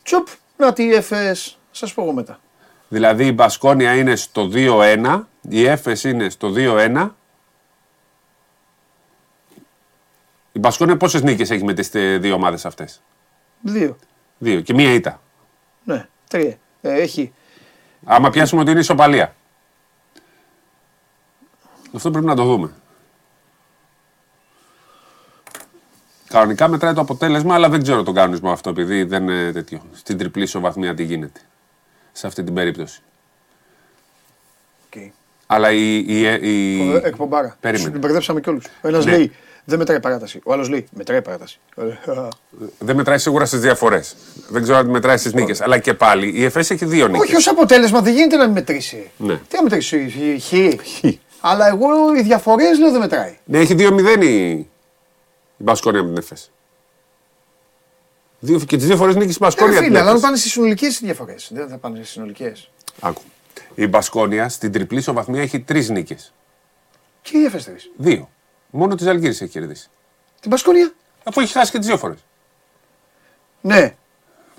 [0.03, 1.57] Τσουπ, να τη Έφες.
[1.71, 2.39] Σας πω εγώ μετά.
[2.87, 7.09] Δηλαδή η Μπασκόνια είναι στο 2-1, η Έφες είναι στο 2-1.
[10.51, 13.01] Η Μπασκόνια πόσες νίκες έχει με τις ε, δύο ομάδες αυτές;
[13.61, 13.97] Δύο.
[14.37, 15.21] Δύο και μία ήττα.
[15.83, 16.57] Ναι, τρία.
[16.81, 17.33] Ε, έχει.
[18.05, 19.35] Άμα πιάσουμε ότι είναι ισοπαλία.
[21.93, 22.73] Αυτό πρέπει να το δούμε.
[26.35, 29.81] Κανονικά μετράει το αποτέλεσμα, αλλά δεν ξέρω τον κανονισμό αυτό, επειδή δεν είναι τέτοιο.
[29.93, 31.39] Στην τριπλή ισοβαθμία τι γίνεται.
[32.11, 33.01] Σε αυτή την περίπτωση.
[34.89, 35.09] Okay.
[35.47, 35.97] Αλλά η.
[35.97, 37.01] η, η...
[37.03, 37.57] Εκπομπάρα.
[37.59, 37.89] Περίμενε.
[37.89, 38.59] Την μπερδέψαμε κιόλου.
[38.81, 39.11] Ο ένας Ναι.
[39.11, 39.31] λέει
[39.63, 40.39] δεν μετράει παράταση.
[40.43, 41.59] Ο άλλος λέει μετράει παράταση.
[42.79, 44.15] Δεν μετράει σίγουρα στις διαφορές.
[44.49, 45.61] Δεν ξέρω αν μετράει στις νίκες.
[45.61, 47.21] Αλλά και πάλι η ΕΦΕΣ έχει δύο νίκες.
[47.27, 49.11] Όχι ως αποτέλεσμα δεν γίνεται να μην μετρήσει.
[49.17, 49.35] Ναι.
[49.47, 50.53] Τι να μετρήσει, χ.
[51.39, 53.37] Αλλά εγώ οι διαφορές λέω δεν μετράει.
[53.45, 54.67] Ναι, έχει 2-0 η,
[55.57, 56.51] η Μπασκόνια με την ΕΦΕΣ.
[58.39, 59.73] Δύο, και τις δύο φορές νίκη η Μπασκόνια.
[59.73, 60.25] Ε, την φίλε, αλλά αν ΕΦΕΣ.
[60.25, 61.49] πάνε στις συνολικές διαφορές.
[61.53, 62.69] Δεν θα πάνε στις συνολικές.
[62.99, 63.21] Άκου.
[63.75, 66.33] Η Μπασκόνια στην τριπλή ισοβαθμία έχει τρεις νίκες.
[67.21, 67.77] Και η Εφέστερη.
[67.97, 68.29] Δύο.
[68.69, 69.89] Μόνο της Αλγύρη έχει κερδίσει.
[70.41, 70.93] Την Πασκόνια.
[71.23, 72.17] Αφού έχει χάσει και τις δύο φορές.
[73.61, 73.95] Ναι.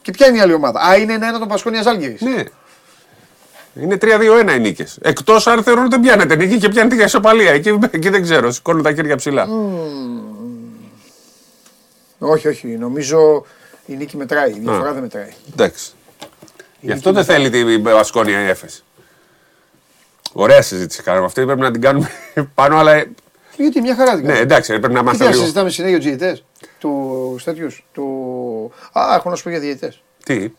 [0.02, 2.16] Και ποια είναι η άλλη ομάδα; Α, είναι ένα των Πασκόνια Ζάλγκη.
[2.20, 2.42] Ναι.
[3.74, 4.98] Είναι 3-2-1 οι νίκες.
[5.02, 7.50] Εκτός αν θεωρούν ότι δεν πιάνετε νίκη και πιάνετε για ισοπαλία.
[7.50, 8.50] Εκεί, εκεί δεν ξέρω.
[8.50, 9.46] Σηκώνουν τα χέρια ψηλά.
[12.18, 12.66] Όχι, όχι.
[12.66, 13.44] Νομίζω
[13.86, 14.50] η νίκη μετράει.
[14.50, 15.32] Η διαφορά δεν μετράει.
[15.52, 15.90] Εντάξει.
[16.80, 18.84] Γι' αυτό δεν θέλει την Μπασκόνια η Έφες.
[20.32, 21.26] Ωραία συζήτηση κάνουμε.
[21.26, 22.10] Αυτή πρέπει να την κάνουμε
[22.54, 23.04] πάνω, αλλά.
[23.56, 24.38] Γιατί μια χαρά την Ναι, κάνει.
[24.40, 25.42] εντάξει, πρέπει να Τι μάθουμε θα λίγο.
[25.42, 26.44] συζητάμε συνέχεια για τους διαιτητές;
[26.78, 27.68] Του τέτοιου.
[27.92, 28.72] Του...
[28.92, 30.02] Α, έχω να σου πω για διαιτητές.
[30.24, 30.50] Τι;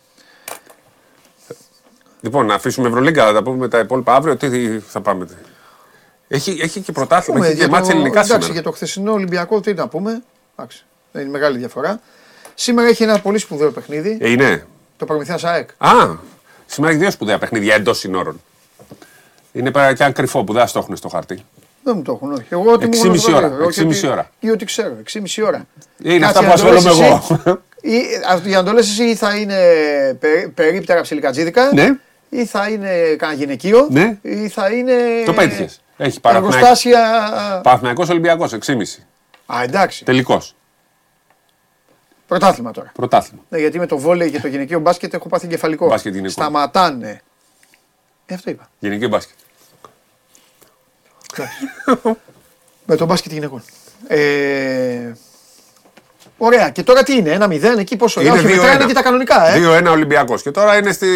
[2.22, 4.36] Λοιπόν, να αφήσουμε Ευρωλίγκα, θα τα πούμε τα υπόλοιπα αύριο.
[4.38, 5.28] Τι θα πάμε.
[6.28, 8.54] Έχει, έχει και πρωτάθλημα, έχει και μάτια ελληνικά εντάξει, σήμερα.
[8.54, 10.24] για το χθεσινό Ολυμπιακό τι να πούμε;
[10.56, 12.00] Εντάξει, δεν είναι μεγάλη διαφορά.
[12.56, 14.18] Σήμερα έχει ένα πολύ σπουδαίο παιχνίδι.
[14.22, 14.66] Ε, είναι.
[14.98, 15.70] Το Προμηθέας ΑΕΚ.
[15.78, 15.92] Α,
[16.66, 18.42] σήμερα έχει δύο σπουδαία παιχνίδια εντός συνόρων.
[19.52, 21.46] Είναι πέρα και αν κρυφό που δεν θα το έχουν στο χαρτί.
[21.84, 22.44] Δεν μου το έχουν, όχι.
[22.50, 24.30] Εγώ ότι μου 6,5 έχουν ώρα, το όχι 6,5 ότι- ώρα.
[24.40, 25.66] Ή ότι ξέρω, 6,5 ώρα.
[26.04, 27.42] Είναι Κάτσε αυτά που να το λες ασχολούμαι εσύ.
[27.46, 27.62] εγώ.
[27.82, 27.98] Ή,
[28.32, 29.58] α, για να το λες εσύ ή θα είναι
[30.20, 31.90] περί- περίπτερα ψιλικατζίδικα Ναι.
[32.30, 34.18] ή θα είναι κανένα γυναικείο Ναι.
[34.22, 34.94] ή θα είναι
[35.26, 35.82] Το πέτυχες.
[35.98, 37.60] Έχει Παναθηναϊκό- εργοστάσια...
[37.64, 39.04] Παναθηναϊκός Ολυμπιακός, 6,5.
[39.46, 40.06] Α, εντάξει.
[40.06, 40.56] Τελικός.
[42.28, 42.92] Πρωτάθλημα τώρα.
[42.96, 43.42] Πρωτάθλημα.
[43.50, 45.88] Ναι, γιατί με το βόλεϊ και το γυναικείο μπάσκετ έχω πάθει εγκεφαλικό.
[45.88, 46.32] Μπάσκετ γυναικών.
[46.44, 47.22] Σταματάνε.
[48.26, 48.70] Ε, αυτό είπα.
[48.80, 49.36] Γενική μπάσκετ.
[52.86, 53.64] Με το μπάσκετ γυναικών.
[54.08, 55.12] Ε,
[56.38, 56.70] ωραία.
[56.70, 58.22] Και τώρα τι είναι, ένα μηδέν εκεί πόσο.
[58.22, 58.50] Είναι Όχι, 2-1.
[58.50, 59.60] μετράνε και τα κανονικά, ε.
[59.60, 60.42] 2-1 Ολυμπιακός.
[60.42, 61.08] Και τώρα είναι στη,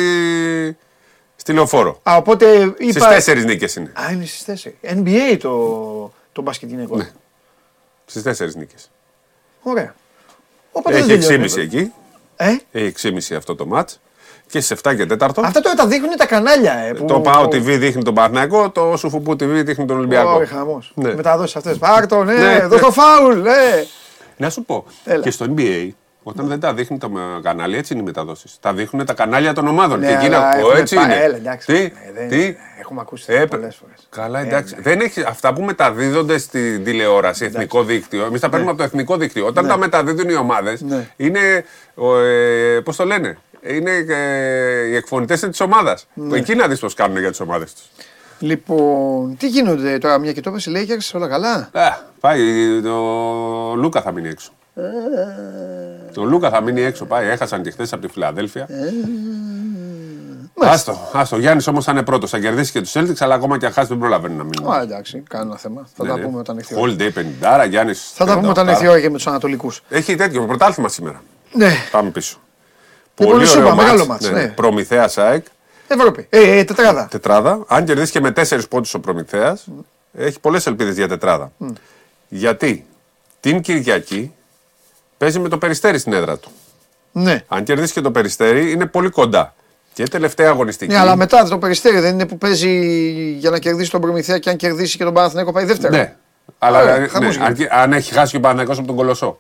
[1.36, 2.00] στη λεωφόρο.
[2.10, 3.08] Α, οπότε Στις είπα.
[3.08, 3.92] τέσσερις νίκες είναι.
[4.02, 4.94] Α, είναι στις 4.
[4.96, 6.98] NBA το, το μπάσκετ γυναικών.
[6.98, 7.12] Ναι.
[8.06, 8.92] Στις τέσσερις νίκες.
[9.62, 9.96] Ωραία.
[10.72, 11.64] Οπότε Έχει δεν τελειώνει, 6,5 βέβαια.
[11.64, 11.92] εκεί.
[12.36, 12.94] Ε, Έχει
[13.30, 14.00] 6,5 αυτό το μάτς.
[14.50, 15.44] Και στις 7 και 4.
[15.44, 16.74] αυτά τώρα τα δείχνουν τα κανάλια.
[16.74, 20.32] Ε, που, Το ΠΑΟ TV δείχνει τον Παναθηναϊκό, το Σουφουπού TV δείχνει τον Ολυμπιακό.
[20.34, 20.92] Ωραία, χαμός.
[20.96, 21.14] Ναι.
[21.16, 21.78] Μεταδόσει αυτές.
[21.78, 22.68] Πάρ το, ναι, Ναι.
[22.68, 23.84] δώσ' το φάουλ, ναι.
[24.38, 25.22] Να σου πω, Έλα.
[25.22, 25.90] και στο NBA,
[26.24, 27.10] όταν δεν τα δείχνει τα
[27.44, 28.58] κανάλια, έτσι είναι οι μεταδόσεις.
[28.60, 30.00] Τα δείχνουν τα κανάλια των ομάδων.
[30.00, 31.16] Ναι, και εκεί αλλά να πω, έχουμε έτσι πάει- είναι.
[31.16, 31.68] έλα, εντάξει.
[31.68, 34.08] Τι, Ε, δεν- τι; Έχουμε ακούσει Ε, πολλές φορές.
[34.10, 34.76] Καλά, Ε, εντάξει.
[34.76, 34.82] ναι.
[34.82, 39.18] Δεν έχει, αυτά που μεταδίδονται στην τηλεόραση, εθνικό δίκτυο, εμείς τα παίρνουμε από το εθνικό
[39.18, 39.46] δίκτυο.
[39.46, 41.08] Όταν τα μεταδίδουν οι ομάδες, Ναι.
[41.16, 41.40] είναι.
[41.98, 46.08] Ε, Πώς το λένε, είναι ε, οι εκφωνητές της ομάδας.
[46.14, 46.38] Ναι.
[46.38, 47.84] Εκεί να δεις πώς κάνουν για τις ομάδες τους.
[48.40, 51.70] Λοιπόν, τι γίνονται τώρα, μια και το είπες, οι Lakers, όλα καλά;
[52.20, 52.40] πάει,
[52.82, 52.96] το
[53.76, 54.52] Λούκα θα μείνει έξω.
[54.82, 56.12] Ε.
[56.14, 57.28] Το Λούκα θα μείνει έξω, πάει.
[57.28, 58.66] Έχασαν και χθες από τη Φιλαδέλφια.
[58.70, 58.94] Ε.
[60.64, 61.36] Άστο, άστο.
[61.36, 62.30] Ο Γιάννης όμως θα είναι πρώτος.
[62.30, 64.74] Θα κερδίσει και τους Celtics, αλλά ακόμα και αν χάσει δεν προλαβαίνει να μείνει.
[64.74, 65.88] Α, εντάξει, κανένα θέμα.
[65.96, 66.94] Θα τα πούμε όταν έρθει η ώρα.
[66.98, 67.12] Holiday
[67.64, 68.12] 50, Γιάννης.
[68.14, 69.82] Θα τα πούμε όταν έρθει η ώρα και με τους Ανατολικούς.
[69.90, 71.22] Έχει τέτοιο πρωτάθλημα σήμερα.
[71.54, 72.38] Ναι, Πάμε πίσω.
[73.18, 74.30] Λοιπόν, σου είπα, ωραίο μεγάλο μάτς.
[74.30, 74.48] μάτς, ναι.
[74.48, 75.46] Προμηθέας ΑΕΚ,
[75.88, 76.28] Ευρώπη.
[76.30, 77.08] Ε, ε, τετράδα.
[77.12, 77.64] τετράδα.
[77.68, 79.68] Αν κερδίσει και με τέσσερις πόντους ο Προμηθέας,
[80.14, 81.52] έχει πολλές ελπίδες για τετράδα.
[82.28, 82.86] Γιατί
[83.40, 84.34] την Κυριακή
[85.22, 86.52] παίζει με το περιστέρι στην έδρα του.
[87.12, 87.44] Ναι.
[87.48, 89.54] Αν κερδίσει και το περιστέρι, είναι πολύ κοντά.
[89.94, 90.92] Και τελευταία αγωνιστική.
[90.92, 92.70] Ναι, αλλά μετά το περιστέρι δεν είναι που παίζει
[93.40, 95.96] για να κερδίσει τον Προμηθέα και αν κερδίσει και τον Παναθηναϊκό πάει δεύτερο.
[95.98, 96.16] Ναι.
[96.60, 99.40] Αλλά Ωραία, ναι, χαμός αν, αν έχει χάσει και ο Παναγιώτο από τον Κολοσσό.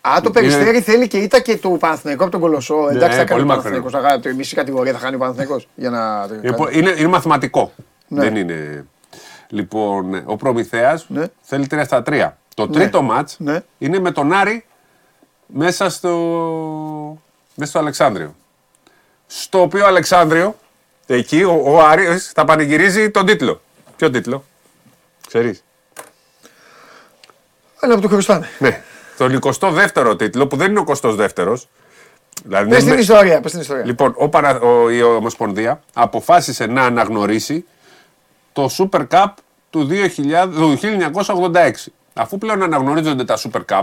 [0.00, 2.88] Α, το περιστέρι θέλει και ήττα και του Παναθηναϊκού από τον Κολοσσό.
[2.90, 3.82] Εντάξει, θα κάνει Ναι, πολύ ο μακρινό.
[3.82, 3.92] Παναθηναϊκός.
[3.92, 6.26] Θα χάσει- Η μισή κατηγορία θα χάνει ο Παναθηναϊκός για να.
[6.42, 7.72] Είναι, πο- είναι, είναι μαθηματικό.
[8.08, 8.20] Ναι.
[8.20, 8.86] Δεν είναι.
[9.48, 11.24] Λοιπόν, ο Προμηθέας Ναι.
[11.42, 12.38] θέλει 3 στα 3.
[12.54, 13.60] Το τρίτο μάτς Ναι.
[13.78, 14.64] είναι με τον Άρη
[15.46, 16.16] μέσα στο,
[17.54, 18.34] μέσα στο Αλεξάνδριο.
[19.26, 20.56] Στο οποίο Αλεξάνδριο,
[21.06, 23.60] εκεί ο, ο Άρης θα πανηγυρίζει τον τίτλο.
[23.96, 24.44] Ποιο τίτλο,
[25.26, 25.64] ξέρεις;
[27.80, 28.48] Ένα από το Χριστάνε.
[28.58, 28.82] Ναι.
[29.16, 31.54] Τον 22ο τίτλο που δεν είναι ο 22ο.
[32.44, 33.40] Δηλαδή Πες δεν την είναι- ιστορία.
[33.40, 33.84] Πες την ιστορία.
[33.84, 34.60] Λοιπόν, ο Παρα...
[34.60, 34.90] ο...
[34.90, 37.64] η Ομοσπονδία αποφάσισε να αναγνωρίσει
[38.52, 39.26] το Super Cup
[39.70, 40.48] του, 2000...
[40.54, 40.78] του
[41.54, 41.70] 1986.
[42.14, 43.82] Αφού πλέον αναγνωρίζονται τα Super Cup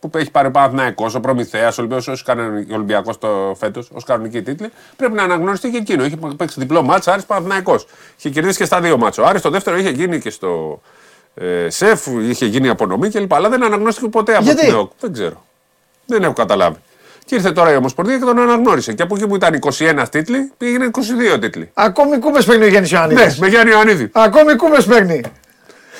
[0.00, 2.24] που έχει πάρει ο Παναθηναϊκός, ο Προμηθέας, ο Ολυμπιακός,
[2.70, 6.04] ο Ολυμπιακός το φέτος, ως κανονική τίτλη, πρέπει να αναγνωριστεί και εκείνο.
[6.04, 7.86] Είχε παίξει διπλό μάτς, Άρης Παναθηναϊκός.
[8.18, 9.18] Είχε κερδίσει και στα δύο μάτς.
[9.18, 10.80] Ο Άρης το δεύτερο είχε γίνει και στο
[11.34, 13.34] ε, ΣΕΦ, είχε γίνει απονομή κλπ.
[13.34, 14.90] Αλλά δεν αναγνώριστηκε ποτέ από Γιατί; την ΕΟΚ.
[15.00, 15.44] Δεν ξέρω.
[16.06, 16.76] Δεν έχω καταλάβει.
[17.24, 18.92] Και ήρθε τώρα η Ομοσπονδία και τον αναγνώρισε.
[18.92, 20.90] Και από εκεί που ήταν 21 τίτλοι, πήγαινε
[21.34, 21.70] 22 τίτλοι.
[21.74, 23.40] Ακόμη κούμπε παίρνει ο Γιάννης Ναι, Ιωαννίδη.
[23.40, 24.08] με Γιάννη Ιωαννίδη.
[24.12, 25.20] Ακόμη κούμπε παίρνει.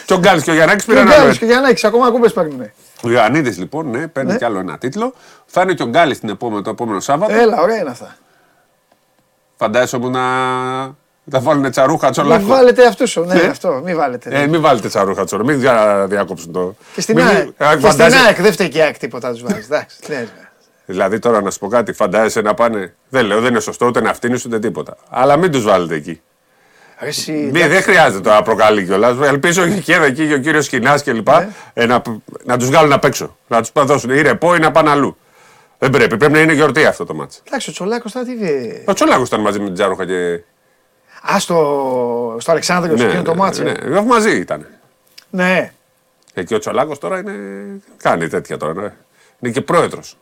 [0.04, 1.34] Και ο Γκάλης και ο Γιαννάκης Και ο πήραν Γκάλης άλλο.
[1.34, 2.70] και ο Γιαννάκης ακόμα κούμπε παίρνουν.
[3.04, 4.38] Ο Ιωαννίδης λοιπόν, ναι, παίρνει Ναι.
[4.38, 5.14] κι άλλο ένα τίτλο.
[5.46, 7.32] Θα είναι και ο Γκάλης την επόμενο, το επόμενο Σάββατο.
[7.34, 8.16] Έλα, ωραία είναι αυτά.
[9.56, 10.20] Φαντάζεσαι που να.
[11.30, 12.46] Θα βάλουν τσαρούχα Μην τσολάκο.
[12.46, 13.24] βάλετε αυτούς σου.
[13.24, 13.40] Ναι, Ναι.
[13.40, 13.80] αυτό.
[13.84, 14.30] Μην βάλετε.
[14.42, 15.48] Ε, μην βάλετε τσαρούχα τσολάκο.
[15.50, 16.74] Μην δια- διακόψουν το.
[16.94, 17.36] Και στην Μην- ΑΕΚ.
[17.36, 19.64] Ε, Και στην φαντάζεσαι- ΑΕΚ δεν φταίει και η ΑΕΚ τίποτα τους βάζεις.
[19.64, 19.96] Εντάξει.
[20.08, 20.26] ναι,
[20.86, 22.94] Δηλαδή τώρα να σου πω κάτι, φαντάζεσαι να πάνε.
[23.08, 24.96] Δεν λέω, δεν είναι σωστό ούτε να αυτήν ούτε τίποτα.
[25.10, 26.20] Αλλά μην τους βάλετε εκεί.
[27.02, 27.68] Ρε, εσύ, Μη, εντάξει.
[27.68, 29.16] δεν χρειάζεται τώρα να προκαλεί κιόλας.
[29.28, 31.28] Ελπίζω και εδώ εκεί και ο κύριος Σκινά κλπ.
[31.28, 31.48] Ναι.
[31.72, 32.02] Ε, να,
[32.44, 33.36] να τους βγάλουν απ' έξω.
[33.46, 35.16] Να τους δώσουν ή ρεπό ή να πάνε αλλού.
[35.78, 36.16] Δεν πρέπει.
[36.16, 37.40] Πρέπει να είναι γιορτή αυτό το μάτσο.
[37.46, 38.36] Εντάξει, ο Τσολάκος τώρα τι.
[38.36, 40.40] βε- Ο Τσολάκος ήταν μαζί με την Τζάρουχα και.
[41.34, 43.62] Α, στο, στο Αλεξάνδριο, σε εκείνο το μάτσο.
[43.62, 44.66] ναι, ναι, μαζί ήταν.
[45.30, 45.72] Ναι.
[46.34, 47.32] Ε, και ο Τσολάκος τώρα είναι.
[47.96, 48.72] κάνει τέτοια τώρα.
[48.72, 48.92] Ναι.
[49.40, 50.16] Είναι και πρόεδρος.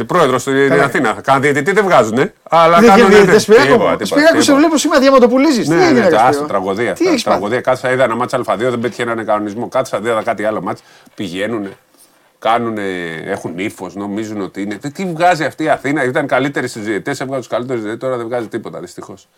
[0.00, 0.84] Είναι πρόεδρος στην Καλά.
[0.84, 1.16] Αθήνα.
[1.22, 2.18] Κάνει διαιτητή δεν βγάζουν.
[2.18, 3.10] Ε, αλλά Δεν κάνουν.
[3.10, 3.66] γίνεται, ναι, Σπυράκο.
[3.66, 3.96] τίποτα, μου.
[3.96, 4.58] τίποτα, Σπυράκο, σε τίποτα.
[4.58, 5.62] βλέπω σήμερα διαματοπουλίζει.
[5.62, 6.92] Τι Ναι, έγινε, ναι, ρε, άστο, Σπύρο; τραγωδία.
[6.92, 7.60] Τι έχεις πάθει; τραγωδία.
[7.60, 9.68] Κάτσα, είδα ένα μάτσα Α2, δεν πέτυχε έναν κανονισμό.
[9.68, 10.84] Κάτσα, είδα κάτι άλλο μάτσα.
[11.14, 11.68] Πηγαίνουν,
[12.38, 12.76] κάνουν,
[13.24, 14.74] έχουν ύφος, νομίζουν ότι είναι.
[14.74, 18.16] Τι, τι βγάζει αυτή η Αθήνα, ήταν καλύτερη στι διαιτέ, έβγαζε τους καλύτερους διαιτέ, τώρα
[18.16, 19.28] δεν βγάζει τίποτα δυστυχώς.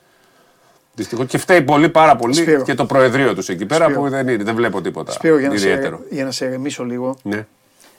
[0.95, 1.27] Δυστυχώς.
[1.27, 2.63] Και φταίει πολύ, πάρα πολύ Σπύρο.
[2.63, 4.01] και το προεδρείο τους εκεί πέρα Σπύρο.
[4.01, 6.01] που δεν, είναι, δεν βλέπω τίποτα Σπύρο, για να, σε, ιδιαίτερο.
[6.11, 7.47] για να σε ερεμήσω λίγο, Ναι,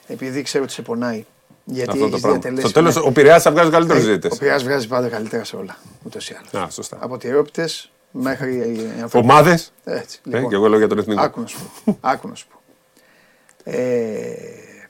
[0.07, 1.25] επειδή ξέρω ότι σε πονάει.
[1.65, 2.39] Γιατί αυτό το έχεις πράγμα.
[2.39, 2.67] διατελέσει.
[2.67, 3.01] Στο τέλος, ναι.
[3.05, 4.29] ο Πειραιά θα βγάζει καλύτερους Ε, διαιτέ.
[4.31, 5.77] Ο Πειράς βγάζει πάντα καλύτερα σε όλα.
[6.05, 6.67] Ούτως ή άλλως.
[6.67, 6.97] Α, σωστά.
[7.01, 7.69] Από τυρόπιτε
[8.11, 8.59] μέχρι.
[9.13, 10.19] ε, Ομάδες; Έτσι.
[10.25, 11.21] Ε, Λοιπόν, και εγώ λέω για τον εθνικό.
[11.21, 11.97] άκου να σου πω.
[12.01, 12.59] Άκου να σου πω.
[13.63, 14.87] Ε,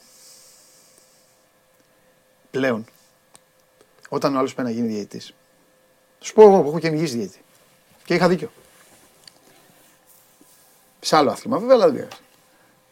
[2.52, 2.86] πλέον,
[4.10, 5.34] όταν ο άλλος πάει να γίνει διαιτητής.
[6.20, 7.42] Σου πω εγώ που έχω και νικήσει διαιτητή.
[8.06, 8.52] Και είχα δίκιο.
[11.00, 12.16] Σε άλλο άθλημα, βέβαια, αλλά δεν πειράζει.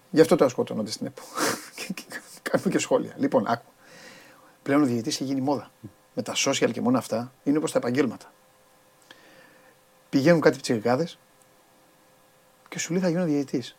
[0.09, 1.21] Γι' αυτό τώρα σκοτώνονται στην ΕΠΟ.
[2.41, 3.13] Και- και Κάνουμε και σχόλια.
[3.17, 3.65] Λοιπόν, άκου.
[4.63, 5.71] Πλέον ο διαιτητής έχει γίνει μόδα.
[6.13, 8.31] Με τα social και μόνο αυτά είναι όπως τα επαγγέλματα.
[10.09, 11.07] Πηγαίνουν κάτι πιτσιρικάδε
[12.69, 13.75] και σου λέει θα γίνω διαιτητής.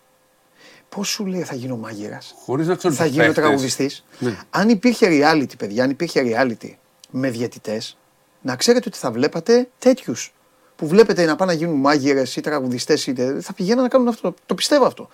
[0.89, 3.45] Πώς σου λέει θα γίνω μάγειρας, Χωρίς να ξέρω θα τους γίνω παίχτες.
[3.45, 4.39] τραγουδιστής; Ναι.
[4.51, 6.71] Αν υπήρχε reality, παιδιά, αν υπήρχε reality
[7.11, 7.97] με διαιτητές,
[8.41, 10.35] να ξέρετε ότι θα βλέπατε τέτοιους.
[10.77, 14.35] Που βλέπετε να πάνε να γίνουν μάγειρες ή τραγουδιστές, είτε θα πηγαίνουν να κάνουν αυτό.
[14.47, 15.09] Το πιστεύω αυτό.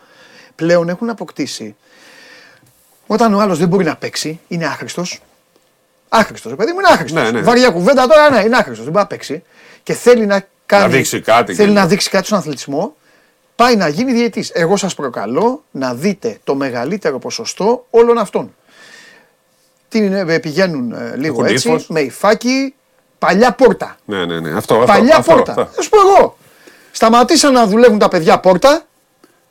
[0.54, 1.76] Πλέον έχουν αποκτήσει.
[3.10, 5.20] Όταν ο άλλος δεν μπορεί να παίξει, είναι άχρηστος.
[6.08, 7.22] Άχρηστος, παιδί μου είναι άχρηστος.
[7.22, 7.40] Ναι, ναι.
[7.40, 8.84] Βαριά κουβέντα τώρα, ναι, είναι άχρηστος.
[8.84, 9.42] Δεν μπορεί να παίξει.
[9.82, 10.92] Και θέλει να κάνει.
[10.92, 12.96] δείξει κάτι Θέλει και- να δείξει κάτι στον αθλητισμό.
[13.56, 14.50] Πάει να γίνει διαιτής.
[14.54, 18.54] Εγώ σας προκαλώ να δείτε το μεγαλύτερο ποσοστό όλων αυτών.
[19.88, 21.86] Τι είναι, ε, πηγαίνουν ε, λίγο Έχουν έτσι, ύφος.
[21.88, 22.74] με υφάκι,
[23.18, 23.96] παλιά πόρτα.
[24.04, 24.50] Ναι, ναι, ναι.
[24.56, 25.50] Αυτό, αυτό, παλιά αυτό, πόρτα.
[25.52, 25.68] αυτό.
[25.74, 26.36] Θα σου πω εγώ.
[26.92, 28.82] Σταματήσαν να δουλεύουν τα παιδιά πόρτα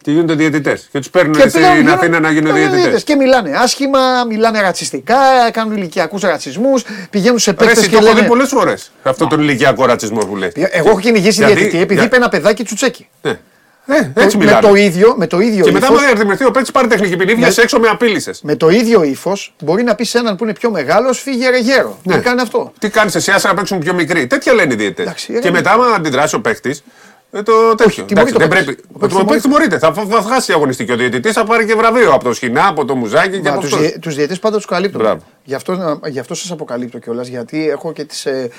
[0.02, 0.88] Και γίνονται διαιτητές.
[0.92, 3.04] Και τους παίρνουν και στην πήγαν Αθήνα να γίνουν διαιτητές.
[3.04, 5.16] Και μιλάνε άσχημα, μιλάνε ρατσιστικά,
[5.52, 8.28] κάνουν ηλικιακούς ρατσισμούς, πηγαίνουν σε παίκτες Εσύ και το έχω δει λένε.
[8.28, 8.92] πολλές φορές.
[9.04, 10.52] Αυτό τον ηλικιακό ρατσισμό που λέει.
[10.56, 13.08] Εγώ έχω κυνηγήσει Γιατί- διαιτητή επειδή για- είπε ένα παιδάκι τσουτσέκι.
[13.22, 13.40] Ναι.
[13.90, 14.68] Ναι, έτσι με μιλάνε.
[14.68, 17.34] το ίδιο, με το ίδιο Και μετά, ύφος- άμα διαρριμνηθεί ο παίκτη, πάρει τεχνική ποινή,
[17.36, 18.40] βγες έξω με απείλησες.
[18.44, 21.58] με το ίδιο ύφος μπορεί να πεις σε έναν που είναι πιο μεγάλος, φύγε ρε
[21.60, 22.00] γέρο.
[22.04, 22.14] Ναι.
[22.14, 24.28] Δεν κάνει αυτό; Τι κάνεις εσύ, άσε να παίξουν πιο μικροί.
[24.28, 25.06] Τέτοια λένε οι διαιτητές.
[25.06, 25.52] Εντάξει, ρε, Και ναι.
[25.58, 26.82] μετά, άμα αντιδράσει ο παίκτης, ε,
[27.32, 28.04] το τέτοιο.
[28.04, 28.66] τιμωρεί Εντάξει, το δεν παίκτης.
[28.66, 28.84] πρέπει.
[28.94, 29.78] Ο παίκτης Ο παίκτη τιμωρείται.
[29.80, 30.92] Θα, θα χάσει η αγωνιστική.
[30.92, 33.74] Ο διαιτητής θα πάρει και βραβείο από το Σχοινά, από το Μουζάκι και από Τους
[33.74, 34.00] αυτό.
[34.00, 34.98] τους διαιτητές πάντα τους καλύπτω.
[34.98, 35.22] Μπράβο.
[35.44, 38.50] Γι' αυτό, γι αυτό σας αποκαλύπτω κιόλας, γιατί έχω και τις ε,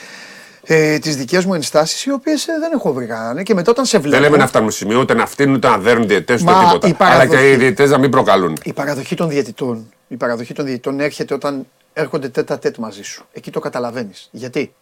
[0.63, 3.85] ε, τις δικές μου ενστάσεις οι οποίες ε, δεν έχω βρει κανένα και μετά όταν
[3.85, 6.43] σε βλέπω Δεν λέμε να φτάνουμε στο σημείο ούτε να φτύνουν ούτε να δέρνουν διαιτητές
[6.43, 6.89] ούτε Μα τίποτα.
[6.89, 8.57] η Αλλά παραδοχή- και οι διαιτητές να μην προκαλούν.
[8.65, 13.25] η παραδοχή των διαιτητών η παραδοχή των διαιτητών έρχεται όταν έρχονται τέτα τέτ μαζί σου
[13.33, 14.73] εκεί το καταλαβαίνεις γιατί;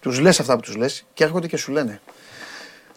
[0.00, 2.00] Τους λες αυτά που τους λες και έρχονται και σου λένε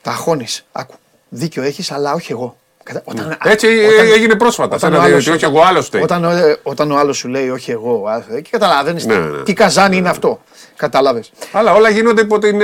[0.02, 0.94] τα χώνεις άκου
[1.30, 4.76] δίκιο έχεις αλλά όχι εγώ Κατα- όταν- Έτσι όταν- έγινε πρόσφατα.
[4.76, 6.02] όταν Σε ένα ο άλλος- διαιτητή, όχι εγώ άλλος φταίει.
[6.02, 6.30] Όταν, ο-
[6.64, 9.44] όταν ο άλλος σου λέει όχι εγώ, α, και καταλαβαίνεις Ναι, τι, ναι.
[9.44, 10.42] τι καζάνι είναι αυτό.
[10.76, 11.32] Κατάλαβες.
[11.52, 12.62] Αλλά όλα γίνονται υπό την.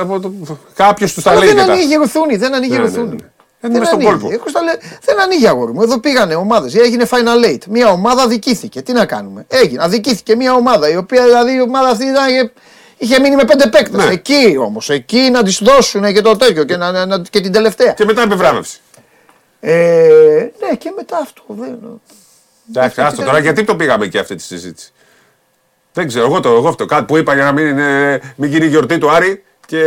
[0.00, 0.32] από το...
[0.74, 1.72] Κάποιος τους τα Αλλά λέει δεν μετά.
[1.72, 3.08] ανοίγει ρουθούνη, δεν ανοίγει Ναι, ναι, ρουθούνη.
[3.08, 3.16] ναι.
[3.60, 4.10] Δεν είμαι στον ανοίγει.
[4.10, 4.28] κόλπο.
[4.32, 5.82] Εγώ στα λέ- δεν ανοίγει αγόρι μου.
[5.82, 6.74] Εδώ πήγανε ομάδες.
[6.74, 7.62] Έγινε final eight.
[7.68, 8.82] Μια ομάδα αδικήθηκε.
[8.82, 9.44] Τι να κάνουμε.
[9.48, 9.82] Έγινε.
[9.84, 12.52] Αδικήθηκε μια ομάδα η οποία δηλαδή η ομάδα αυτή ήταν, ε,
[12.98, 14.04] είχε μείνει με πέντε παίκτες.
[14.04, 14.12] Ναι.
[14.12, 14.90] Εκεί όμως.
[14.90, 17.92] Εκεί να τη δώσουν και το τέτοιο και, να, να- και την τελευταία.
[17.92, 18.80] Και μετά επιβράβευση.
[19.60, 21.42] Ε, ναι, και μετά αυτό.
[21.48, 21.78] Δεν...
[22.68, 24.92] Εντάξει, άστο τώρα, γιατί το πήγαμε και αυτή τη συζήτηση;
[25.92, 26.86] Δεν ξέρω, εγώ το εγώ αυτό.
[26.86, 29.82] Κάτι που είπα για να μην, είναι, μην γίνει η γιορτή του Άρη και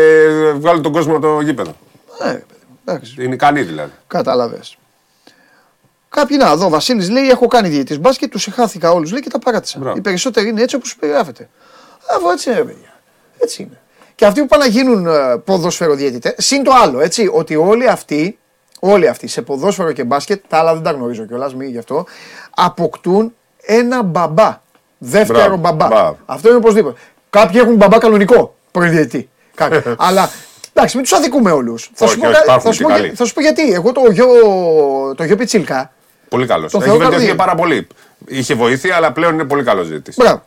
[0.56, 1.76] βγάλω τον κόσμο από το γήπεδο.
[2.19, 3.15] Ε, παιδί μου, εντάξει.
[3.24, 3.91] Είναι ικανή δηλαδή.
[4.08, 4.78] Κατάλαβες.
[6.10, 9.30] Κάποιοι να δω, ο Βασίλης λέει: Έχω κάνει διαιτής μπάσκετ, τους χάθηκα όλους λέει και
[9.30, 9.80] τα παράτησα.
[9.80, 9.97] Μπράβο.
[9.97, 11.50] Οι περισσότεροι είναι έτσι όπως περιγράφεται.
[12.15, 12.90] Αφού έτσι είναι, παιδιά.
[13.43, 13.80] Έτσι είναι.
[14.15, 18.38] Και αυτοί που πάνε να γίνουν ε, ποδοσφαιροδιαιτητές, συν το άλλο, έτσι, ότι όλοι αυτοί,
[18.80, 22.06] όλοι αυτοί σε ποδόσφαιρο και μπάσκετ, τα άλλα δεν τα γνωρίζω κιόλας, μη γι' αυτό,
[22.56, 24.62] αποκτούν ένα μπαμπά.
[24.97, 25.88] Δεύτερο Μπράβο, μπαμπά.
[25.88, 26.17] μπράβο.
[26.25, 26.99] Αυτό είναι οπωσδήποτε.
[27.30, 29.30] Κάποιοι έχουν μπαμπά κανονικό προδιαιτητή.
[29.56, 29.82] Κάποιοι.
[30.08, 30.30] Αλλά
[30.73, 31.91] εντάξει, μην τους αδικούμε όλους.
[31.93, 33.15] Θα, Όχι, σου πω όχι, κα- υπάρχουν θα, σου και πω για- καλοί.
[33.15, 33.71] θα σου πω γιατί.
[33.73, 34.27] Εγώ το γιο,
[35.15, 35.91] το γιο Πιτσίλκα.
[36.30, 36.71] Πολύ καλός.
[36.71, 37.38] Το Έχει θεωρώ βελτιωθεί καλή.
[37.38, 37.88] πάρα πολύ.
[38.27, 40.15] Είχε βοήθεια, αλλά πλέον είναι πολύ καλός ζήτης.
[40.15, 40.43] Μπράβο.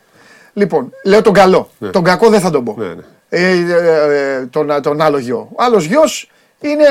[0.54, 1.68] Λοιπόν, λέω τον καλό.
[1.90, 2.74] Τον κακό δεν θα τον πω.
[2.78, 3.02] Ναι, ναι.
[3.28, 5.48] Ε, ε, ε, τον, τον άλλο γιο.
[5.52, 6.00] Ο άλλο γιο
[6.60, 6.84] είναι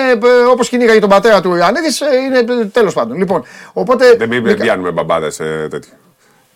[0.52, 1.88] όπω κυνήγαγε τον πατέρα του Ιωαννίδη,
[2.26, 3.18] είναι τέλο πάντων.
[3.18, 4.16] Λοιπόν, οπότε.
[4.16, 5.92] Δεν μην πιάνουμε μπαμπάδε ε, τέτοιο.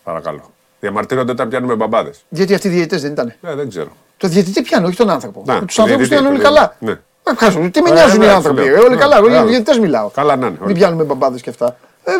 [0.03, 0.51] Παρακαλώ.
[0.79, 2.11] Διαμαρτύρονται όταν πιάνουμε μπαμπάδε.
[2.29, 3.33] Γιατί αυτοί οι διαιτητέ δεν ήταν.
[3.41, 3.87] Ε, δεν ξέρω.
[4.17, 5.43] Το διαιτητή πιάνει, όχι τον άνθρωπο.
[5.45, 6.75] Ναι, του το ανθρώπου διαιτητή, πιάνουν όλοι το καλά.
[6.79, 6.91] Ναι.
[6.91, 8.61] Ε, χάσω, τι με Ε, νοιάζουν οι εντάξει, άνθρωποι.
[8.61, 8.75] λέω.
[8.75, 9.15] ε, Όλοι Ναι, καλά.
[9.17, 9.49] Εγώ για μπράβο.
[9.49, 10.09] διαιτητέ μιλάω.
[10.09, 10.73] Καλά να είναι, Μην όλοι.
[10.73, 11.77] πιάνουμε μπαμπάδε και αυτά.
[12.03, 12.11] Ε,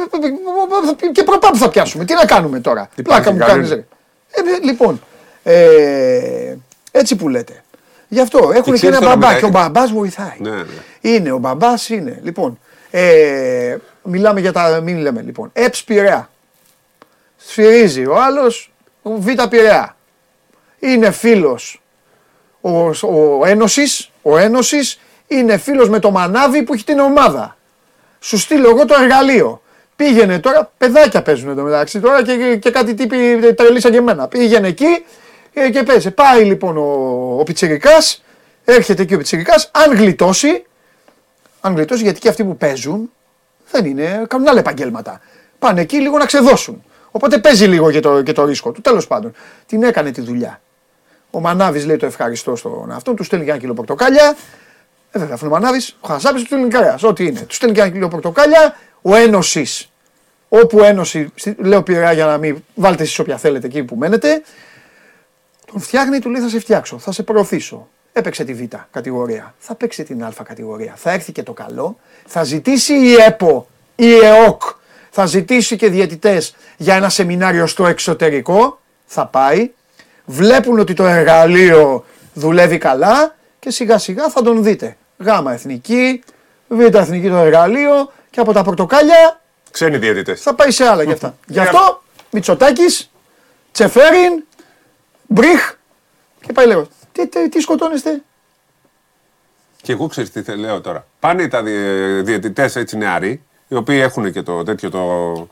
[1.11, 2.05] και προπά θα πιάσουμε.
[2.05, 2.89] Τι να κάνουμε τώρα.
[3.03, 3.77] Πλάκα μου κανείς.
[4.45, 4.65] Κάνει.
[4.65, 5.01] Λοιπόν,
[5.43, 6.55] ε,
[6.91, 7.63] έτσι που λέτε.
[8.07, 10.37] Γι' αυτό έχουν και ξέρεις ένα τώρα μπαμπά μετά- και ο μπαμπάς βοηθάει.
[10.39, 10.63] Ναι, ναι.
[11.01, 12.19] Είναι, ο μπαμπάς είναι.
[12.23, 12.59] Λοιπόν,
[12.91, 14.81] ε, μιλάμε για τα.
[14.81, 15.49] Μην λέμε λοιπόν.
[15.53, 16.29] Εψ Πειραιά.
[17.37, 19.95] Σφυρίζει ο άλλος Β Πειραιά.
[20.79, 21.81] Είναι φίλος
[22.61, 22.69] ο,
[23.39, 27.57] ο Ένωσης, ο Ένωσης είναι φίλος με το Μανάβι που έχει την ομάδα.
[28.19, 29.61] Σου στείλω εγώ το εργαλείο.
[29.97, 34.27] Πήγαινε τώρα, παιδάκια παίζουν εδώ μεταξύ τώρα και, και κάτι τύποι τρελή σαν και εμένα.
[34.27, 35.05] Πήγαινε εκεί
[35.53, 36.11] ε, και παίζει.
[36.11, 36.81] Πάει λοιπόν ο,
[37.39, 38.23] ο Πιτσιρικάς,
[38.65, 40.65] έρχεται εκεί ο Πιτσιρικάς, αν γλιτώσει,
[41.61, 43.11] αν γλιτώσει γιατί και αυτοί που παίζουν
[43.71, 45.21] δεν είναι, κάνουν άλλα επαγγέλματα.
[45.59, 46.83] Πάνε εκεί λίγο να ξεδώσουν.
[47.11, 48.81] Οπότε παίζει λίγο και το, και το ρίσκο του.
[48.81, 49.33] Τέλος πάντων,
[49.65, 50.61] την έκανε τη δουλειά.
[51.31, 54.35] Ο Μανάβης λέει το ευχαριστώ στον αυτόν, του στέλνει και ένα κιλό πορτοκάλια.
[55.11, 55.67] Ε, βέβαια, αφού είναι
[55.99, 56.97] ο Χασάπης του στέλνει κρέα.
[57.01, 57.39] Ό,τι είναι.
[57.39, 58.75] Του στέλνει και ένα κιλό πορτοκάλια.
[59.09, 59.91] Ο Ένωσης.
[60.49, 64.41] Όπου Ένωση, λέω πειρά για να μην βάλετε εσείς όποια θέλετε εκεί που μένετε.
[65.71, 67.87] Τον φτιάχνει, του λέει θα σε φτιάξω, θα σε προωθήσω.
[68.13, 69.55] Έπαιξε τη Β κατηγορία.
[69.59, 70.93] Θα παίξει την Α κατηγορία.
[70.95, 71.97] Θα έρθει και το καλό.
[72.25, 74.61] Θα ζητήσει η ΕΠΟ, η ΕΟΚ.
[75.09, 78.79] Θα ζητήσει και διαιτητές για ένα σεμινάριο στο εξωτερικό.
[79.05, 79.71] Θα πάει.
[80.25, 84.97] Βλέπουν ότι το εργαλείο δουλεύει καλά και σιγά σιγά θα τον δείτε.
[85.17, 86.23] Γάμα εθνική,
[86.67, 89.41] Β εθνική το εργαλείο και από τα πορτοκάλια.
[89.71, 90.41] Ξένοι διαιτητές.
[90.41, 91.37] Θα πάει σε άλλα γι' αυτά.
[91.47, 93.11] Γι' αυτό Μητσοτάκης,
[93.71, 94.43] Τσεφέριν,
[95.27, 95.73] Μπριχ
[96.41, 96.89] και πάει λέγοντας.
[97.11, 98.21] Τι, τι, τι σκοτώνεστε;
[99.81, 101.05] Και εγώ ξέρω τι λέω τώρα.
[101.19, 101.63] Πάνε τα
[102.23, 105.47] διαιτητές έτσι νεαροί, οι οποίοι έχουν και το τέτοιο το.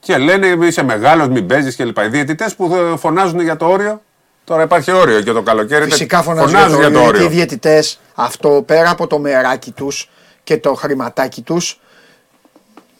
[0.00, 1.98] Και λένε είσαι μεγάλος, μην παίζεις κλπ.
[1.98, 4.02] Οι διαιτητές που φωνάζουν για το όριο.
[4.44, 5.84] Τώρα υπάρχει όριο και το καλοκαίρι.
[5.84, 7.20] Φυσικά φωνάζουν, για το όριο.
[7.20, 10.10] Και οι διαιτητές αυτό πέρα από το μεράκι τους
[10.44, 11.80] και το χρηματάκι τους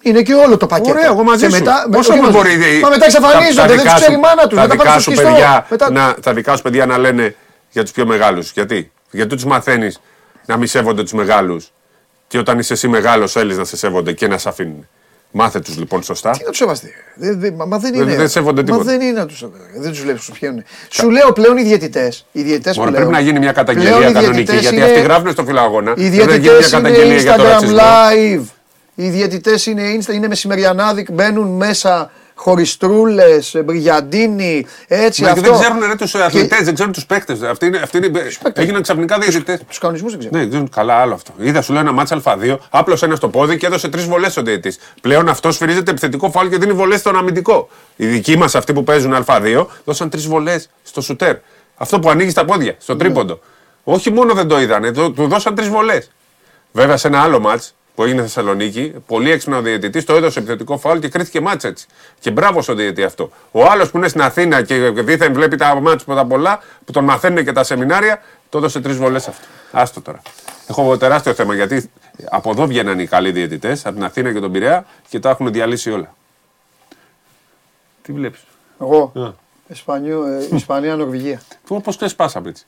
[0.02, 0.90] είναι και όλο το πακέτο.
[0.90, 2.80] Ωραία, εγώ μαζί και μετά, Πόσο με μπορεί.
[2.82, 4.58] Μα μετά εξαφανίζονται, δεν του ξέρει η μάνα τους.
[4.58, 5.90] Τα, δικά σου παιδιά, μετά...
[5.90, 7.34] να, τα δικά σου παιδιά να λένε
[7.70, 8.50] για τους πιο μεγάλους.
[8.52, 10.00] Γιατί, Γιατί τους μαθαίνεις
[10.46, 11.72] να μη σέβονται τους μεγάλους.
[12.28, 14.88] Και όταν είσαι εσύ μεγάλος, θέλεις να σε σέβονται και να σε αφήνουν.
[15.34, 16.30] Μάθε τους λοιπόν σωστά.
[16.30, 16.90] Τι να τους σεβαστεί;
[17.66, 18.16] μα δεν είναι.
[18.16, 18.84] Δεν, σέβονται τίποτα.
[18.84, 20.64] Μα δεν είναι να του Δεν τους βλέπεις που πηγαίνουν.
[20.88, 22.12] Σου λέω πλέον οι διαιτητέ.
[22.32, 24.56] Οι διαιτητές Μόνο πρέπει να γίνει μια καταγγελία κανονική.
[24.56, 25.94] Γιατί αυτοί γράφουν στο φιλαγόνα.
[25.96, 28.44] Οι διαιτητέ είναι Instagram live.
[29.02, 35.22] Οι διαιτητές είναι, είναι μεσημεριανάδικ, μπαίνουν μέσα χωριστρούλες, μπριγιαντίνοι, έτσι.
[35.22, 35.40] Μα αυτό.
[35.42, 37.42] δεν ξέρουν ρε, τους αθλητές, δεν ξέρουν τους παίκτες.
[37.42, 38.10] Αυτοί, είναι, αυτοί είναι,
[38.52, 39.60] έγιναν ξαφνικά διαιτητές.
[39.68, 40.38] Τους κανονισμούς δεν ξέρουν.
[40.38, 41.32] Ναι, δεν καλά, άλλο αυτό.
[41.38, 44.42] Είδα σου λέω ένα μάτσα Α2, άπλωσε ένα στο πόδι και έδωσε τρεις βολές ο
[44.42, 44.78] διαιτητή.
[45.00, 47.68] Πλέον αυτός σφυρίζεται επιθετικό φάουλ και δίνει βολές στον αμυντικό.
[47.96, 51.36] Οι δικοί μας αυτοί που παίζουν Α2 δώσαν τρεις βολές στο σουτέρ.
[51.76, 52.98] Αυτό που ανοίγει τα πόδια, στο ναι.
[52.98, 53.40] τρίποντο.
[53.84, 56.10] Όχι μόνο δεν το είδανε, του δώσαν τρεις βολές.
[56.72, 60.38] Βέβαια σε ένα άλλο μάτς που έγινε στη Θεσσαλονίκη, πολύ έξυπνο ο διαιτητή, το έδωσε
[60.38, 61.86] επιθετικό φάουλ και κρίθηκε μάτσα έτσι.
[62.20, 63.30] Και μπράβο στον διαιτητή αυτό.
[63.50, 67.04] Ο άλλος που είναι στην Αθήνα και δίθεν βλέπει τα μάτσα τα πολλά, που τον
[67.04, 69.46] μαθαίνουν και τα σεμινάρια, το έδωσε τρεις βολές αυτό.
[69.72, 70.22] Άστο τώρα.
[70.66, 71.90] Έχω τεράστιο θέμα γιατί
[72.30, 75.52] από εδώ βγαίναν οι καλοί διαιτητές, από την Αθήνα και τον Πειραιά και τα έχουν
[75.52, 76.14] διαλύσει όλα.
[78.02, 78.40] Τι βλέπεις;
[78.80, 79.12] Εγώ.
[79.14, 79.30] Ε,
[80.54, 81.42] Ισπανία, Νορβηγία.
[81.82, 82.66] Πώς ξεσπάσαμε έτσι;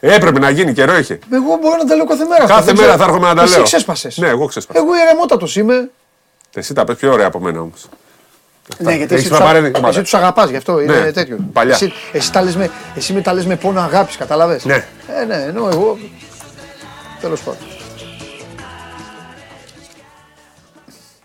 [0.00, 1.18] Έπρεπε να γίνει καιρό είχε.
[1.32, 2.46] Εγώ μπορώ να τα λέω κάθε μέρα.
[2.46, 3.52] Κάθε μέρα θα έρχομαι να τα λέω.
[3.52, 4.16] Εσύ ξέσπασες.
[4.16, 4.80] Ναι, εγώ ξέσπασα.
[4.80, 5.90] Εγώ ηρεμότατος είμαι.
[6.54, 7.88] Εσύ τα πες πιο ωραία από μένα όμως.
[8.78, 9.56] Ναι, γιατί εσύ, τους, α...
[9.88, 11.38] εσύ τους αγαπάς γι' αυτό, είναι ναι, τέτοιο.
[11.52, 11.74] Παλιά.
[11.74, 14.64] Εσύ, εσύ, τα λες με, εσύ με τα λες με πόνο αγάπης, καταλαβες.
[14.64, 14.84] Ναι.
[15.20, 15.98] Ε, ναι, ενώ εγώ,
[17.20, 17.60] τέλος πάντων.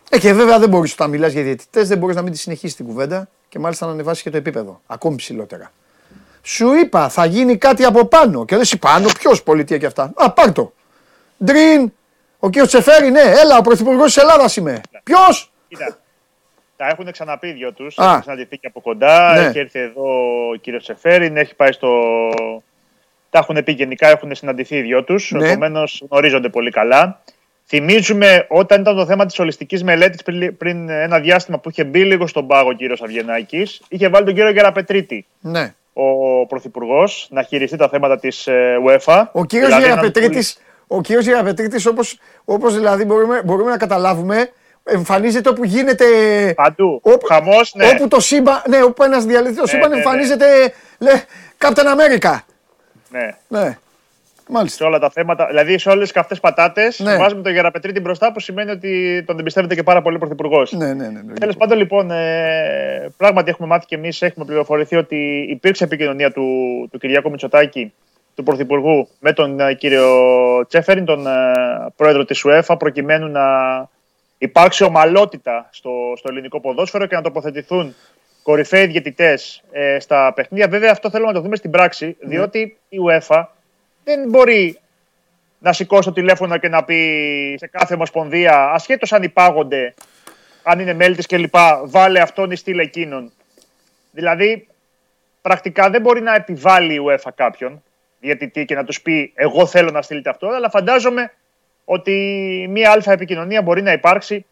[0.10, 2.76] Ε, και βέβαια δεν μπορείς όταν μιλάς για διαιτητές, δεν μπορείς να μην τη συνεχίσεις
[2.76, 5.72] την κουβέντα και μάλιστα να ανεβάσεις και το επίπεδο, ακόμη ψηλότερα.
[6.42, 8.46] Σου είπα, θα γίνει κάτι από πάνω.
[8.46, 10.12] Και δεν σου πάνω, ποιος πολιτεία και αυτά.
[10.16, 10.74] Α, πάρ το.
[11.44, 11.92] Ντριν,
[12.40, 14.82] ο κύριος Τσεφέρη, ναι, έλα, ο πρωθυπουργός της Ελλάδας είμαι.
[15.04, 15.98] Ποιος; Κοίτα.
[16.76, 17.98] Τα έχουν ξαναπεί δυο τους.
[17.98, 19.34] Έχουν συναντηθεί και από κοντά.
[19.34, 19.46] Ναι.
[19.46, 20.04] Έχει έρθει εδώ
[20.52, 21.90] ο κύριος Τσεφέρη, έχει πάει στο.
[23.30, 25.32] Τα έχουν πει γενικά, έχουν συναντηθεί οι δυο τους.
[25.32, 25.50] Ναι.
[25.50, 27.22] Επομένως γνωρίζονται πολύ καλά.
[27.66, 32.06] Θυμίζουμε όταν ήταν το θέμα της ολιστικής μελέτης πριν, πριν, ένα διάστημα που είχε μπει
[32.06, 35.26] λίγο στον πάγο ο κύριος Αυγενάκης, είχε βάλει τον κύριο Γεραπετρίτη.
[35.40, 39.24] Ναι ο Πρωθυπουργός να χειριστεί τα θέματα της ε, UEFA.
[39.32, 40.46] Ο κύριος δηλαδή, Γεραπετρίτη,
[40.88, 44.50] ο κύριος Γεραπετρίτης όπως, όπως δηλαδή μπορούμε, μπορούμε να καταλάβουμε,
[44.84, 46.06] εμφανίζεται όπου γίνεται.
[46.56, 47.00] Παντού.
[47.04, 47.88] Όπου, Χαμός, ναι.
[47.88, 50.02] Όπου το σύμπαν, ναι, όπου ένας διαλυτής, το ναι, σύμπαν ναι, ναι.
[50.02, 51.12] εμφανίζεται, ναι.
[51.12, 51.22] λέει,
[51.58, 52.38] Captain America.
[53.10, 53.38] Ναι.
[53.48, 53.78] ναι.
[54.54, 54.78] Μάλιστα.
[54.78, 57.18] Σε όλα τα θέματα, δηλαδή σε όλες τις καυτές πατάτες, ναι.
[57.18, 60.72] βάζουμε τον Γεραπετρίτη μπροστά που σημαίνει ότι τον εμπιστεύεται και πάρα πολύ ο Πρωθυπουργός.
[60.72, 61.34] Ναι, ναι, ναι, ναι.
[61.34, 66.44] Τέλος πάντων, λοιπόν, ε, πράγματι έχουμε μάθει και εμείς, έχουμε πληροφορηθεί ότι υπήρξε επικοινωνία του,
[66.92, 67.94] του Κυριάκου Μητσοτάκη,
[68.36, 70.08] του Πρωθυπουργού, με τον ε, κύριο
[70.68, 71.32] Τσέφεριν, τον ε,
[71.96, 73.46] πρόεδρο της UEFA, προκειμένου να
[74.38, 77.96] υπάρξει ομαλότητα στο, στο ελληνικό ποδόσφαιρο και να τοποθετηθούν
[78.44, 80.68] κορυφαίοι διαιτητές ε, στα παιχνίδια.
[80.68, 82.30] Βέβαια, αυτό θέλουμε να το δούμε στην πράξη, ναι.
[82.30, 83.44] διότι η UEFA
[84.04, 84.80] δεν μπορεί
[85.60, 89.94] να σηκώσει το τηλέφωνο και να πει σε κάθε ομοσπονδία, ασχέτως αν υπάγονται,
[90.64, 93.32] αν είναι μέλη της κλπ., βάλε αυτόν ή στείλε εκείνον.
[94.12, 94.68] Δηλαδή,
[95.42, 97.84] πρακτικά δεν μπορεί να επιβάλλει η UEFA κάποιον
[98.20, 101.34] διαιτητή και να τους πει: Εγώ θέλω να στείλετε αυτό, αλλά φαντάζομαι
[101.86, 102.16] ότι
[102.70, 104.46] μία άλφα επικοινωνία μπορεί να υπάρξει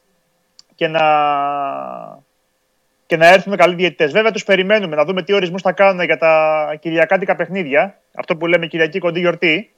[0.75, 1.01] και να,
[3.09, 4.11] και να έρθουν καλοί διαιτητές.
[4.11, 7.99] Βέβαια, τους περιμένουμε να δούμε τι ορισμούς θα κάνουν για τα κυριακάτικα παιχνίδια.
[8.15, 9.73] Αυτό που λέμε Κυριακή κοντή γιορτή.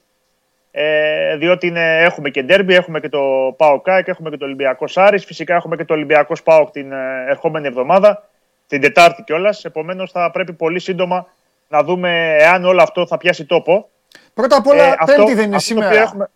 [0.70, 3.20] Ε, διότι είναι, έχουμε και ντέρμπι, έχουμε και το
[3.56, 5.24] ΠΑΟ-ΑΕΚ, έχουμε και το Ολυμπιακός-Άρης.
[5.24, 8.28] Φυσικά έχουμε και το Ολυμπιακό-ΠΑΟΚ την ε, ερχόμενη εβδομάδα,
[8.66, 9.64] την Τετάρτη κιόλας.
[9.64, 11.26] Επομένως, θα πρέπει πολύ σύντομα
[11.68, 13.88] να δούμε εάν όλο αυτό θα πιάσει τόπο.
[14.34, 16.00] Πρώτα απ' όλα, ε, Πέμπτη δεν είναι σήμερα.
[16.00, 16.30] Έχουμε...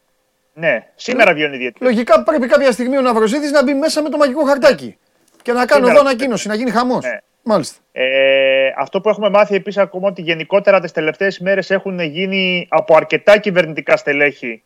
[0.53, 1.84] Ναι, σήμερα βγαίνει η διαιτητή.
[1.84, 4.99] Λογικά πρέπει κάποια στιγμή ο Ναυροζίδης να μπει μέσα με το μαγικό χαρτάκι.
[5.47, 5.92] Και να κάνω Σήμερα.
[5.92, 7.05] εδώ ανακοίνωση, να γίνει χαμός.
[7.05, 7.18] Ναι.
[7.42, 7.76] Μάλιστα.
[7.92, 12.97] Ε, αυτό που έχουμε μάθει επίσης ακόμα ότι γενικότερα τις τελευταίες μέρες έχουν γίνει από
[12.97, 14.62] αρκετά κυβερνητικά στελέχη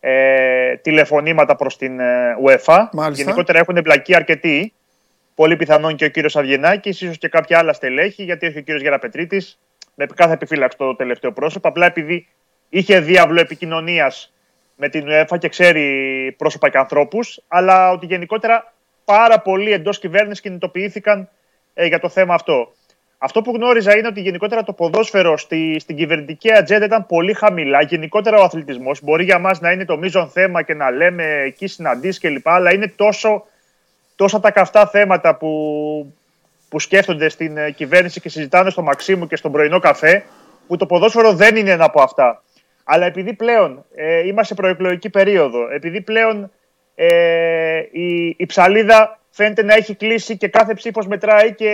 [0.00, 2.88] ε, τηλεφωνήματα προς την ε, UEFA.
[2.92, 3.22] Μάλιστα.
[3.22, 4.72] Γενικότερα έχουν εμπλακεί αρκετοί.
[5.34, 8.82] Πολύ πιθανόν και ο κύριος Αυγενάκης, ίσως και κάποια άλλα στελέχη, γιατί έχει ο κύριος
[8.82, 9.58] Γεραπετρίτης.
[9.94, 11.68] Με κάθε επιφύλαξη το τελευταίο πρόσωπο.
[11.68, 12.28] Απλά επειδή
[12.68, 14.32] είχε διάβλο επικοινωνίας
[14.76, 18.74] με την UEFA και ξέρει πρόσωπα και ανθρώπους, αλλά ότι γενικότερα
[19.06, 21.28] πάρα πολλοί εντός κυβέρνησης κινητοποιήθηκαν
[21.74, 22.72] ε, για το θέμα αυτό.
[23.18, 27.82] Αυτό που γνώριζα είναι ότι γενικότερα το ποδόσφαιρο στη, στην κυβερνητική ατζέντα ήταν πολύ χαμηλά.
[27.82, 31.66] Γενικότερα ο αθλητισμός μπορεί για μας να είναι το μείζον θέμα και να λέμε εκεί
[31.66, 32.48] συναντήσεις κλπ.
[32.48, 33.44] Αλλά είναι τόσο,
[34.16, 36.14] τόσα τα καυτά θέματα που,
[36.68, 40.24] που σκέφτονται στην ε, κυβέρνηση και συζητάνε στο Μαξίμου και στον πρωινό καφέ,
[40.66, 42.42] που το ποδόσφαιρο δεν είναι ένα από αυτά.
[42.84, 46.50] Αλλά επειδή πλέον ε, είμαστε σε προεκλογική περίοδο, επειδή πλέον
[46.98, 51.70] ε, η, η ψαλίδα φαίνεται να έχει κλείσει και κάθε ψήφος μετράει και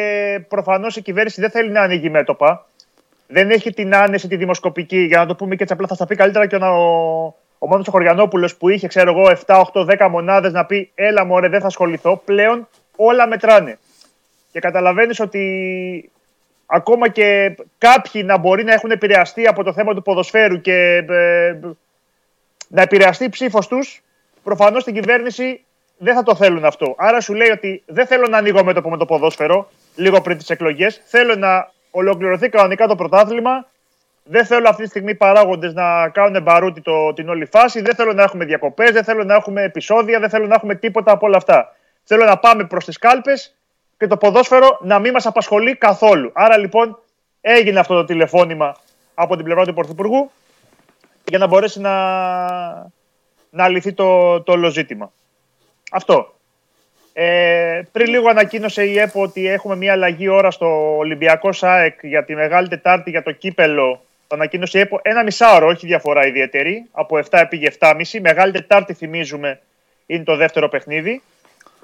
[0.49, 2.67] προφανώς η κυβέρνηση δεν θέλει να ανοίγει μέτωπα.
[3.27, 6.07] Δεν έχει την άνεση τη δημοσκοπική, για να το πούμε και έτσι απλά θα στα
[6.07, 10.09] πει καλύτερα και ο, ο, ο Μόνος Χωριανόπουλος που είχε, ξέρω εγώ, 7, 8, 10
[10.11, 12.23] μονάδες να πει Έλα, μωρέ, δεν θα ασχοληθώ.
[12.25, 13.79] Πλέον όλα μετράνε.
[14.53, 16.11] Και καταλαβαίνεις ότι
[16.67, 21.59] ακόμα και κάποιοι να μπορεί να έχουν επηρεαστεί από το θέμα του ποδοσφαίρου και ε,
[22.69, 24.03] να επηρεαστεί η ψήφος τους,
[24.43, 25.65] προφανώς στην κυβέρνηση
[25.99, 26.95] δεν θα το θέλουν αυτό.
[26.99, 30.51] Άρα σου λέει ότι δεν θέλω να ανοίγω μέτωπο με το ποδόσφαιρο λίγο πριν τις
[30.51, 31.01] εκλογές.
[31.05, 33.67] Θέλω να ολοκληρωθεί κανονικά το πρωτάθλημα.
[34.25, 37.81] Δεν θέλω αυτή τη στιγμή παράγοντες να κάνουν μπαρούτι το, την όλη φάση.
[37.81, 38.91] Δεν θέλω να έχουμε διακοπές.
[38.91, 40.21] Δεν θέλω να έχουμε επεισόδια.
[40.21, 41.77] Δεν θέλω να έχουμε τίποτα από όλα αυτά.
[42.05, 43.55] Θέλω να πάμε προς τις κάλπες
[43.99, 46.31] και το ποδόσφαιρο να μην μας απασχολεί καθόλου.
[46.35, 46.99] Άρα λοιπόν
[47.41, 48.77] έγινε αυτό το τηλεφώνημα
[49.15, 50.31] από την πλευρά του Πρωθυπουργού
[51.29, 51.93] για να μπορέσει να,
[53.55, 55.13] να λυθεί το, το όλο ζήτημα.
[55.93, 56.35] Αυτό.
[57.13, 62.25] Ε, πριν λίγο ανακοίνωσε η ΕΠΟ ότι έχουμε μια αλλαγή ώρα στο Ολυμπιακό ΣΑΕΚ για
[62.25, 64.03] τη Μεγάλη Τετάρτη για το κύπελο.
[64.27, 66.87] Το ανακοίνωσε η ΕΠΟ ένα μισάωρο, όχι διαφορά ιδιαίτερη.
[66.93, 68.21] Από 7 πήγε 7,5.
[68.21, 69.61] Μεγάλη Τετάρτη, θυμίζουμε,
[70.07, 71.23] είναι το δεύτερο παιχνίδι.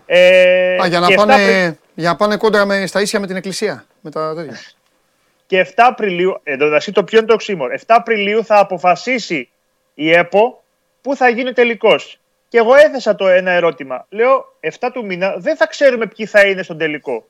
[0.06, 3.20] Ε, Α, για, να και 7 πάνε, Απρι- για να πάνε κόντρα με, στα ίσια
[3.20, 3.84] με την εκκλησία.
[4.00, 4.58] Με τα τέτοια.
[5.46, 9.48] Και 7 Απριλίου, εντωμεταξύ το ποιο είναι το οξύμορο, 7 Απριλίου θα αποφασίσει
[9.94, 10.62] η ΕΠΟ
[11.01, 14.07] πού θα γίνει ο τελικός; Και εγώ έθεσα το ένα ερώτημα.
[14.09, 17.26] Λέω, 7 του μήνα δεν θα ξέρουμε ποιοι θα είναι στον τελικό.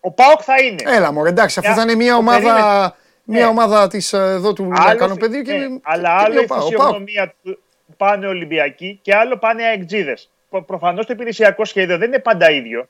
[0.00, 0.82] Ο ΠΑΟΚ θα είναι.
[0.96, 2.92] Έλα μωρέ, εντάξει, αφού Για- θα είναι μια το ομάδα, περίμενε.
[3.24, 3.46] μια Ναι.
[3.46, 6.42] ομάδα της, ε, εδώ του Άλλο Λακανοπεδίου φυσ- και, ναι, και αλλά και άλλο ο
[6.42, 6.62] η Πάοκ.
[6.62, 6.78] Ο Πάοκ.
[6.78, 10.30] φυσιογνωμία του που πάνε Ολυμπιακοί και άλλο πάνε αεκτζίδες.
[10.66, 12.88] Προφανώς το υπηρεσιακό σχέδιο δεν είναι πάντα ίδιο.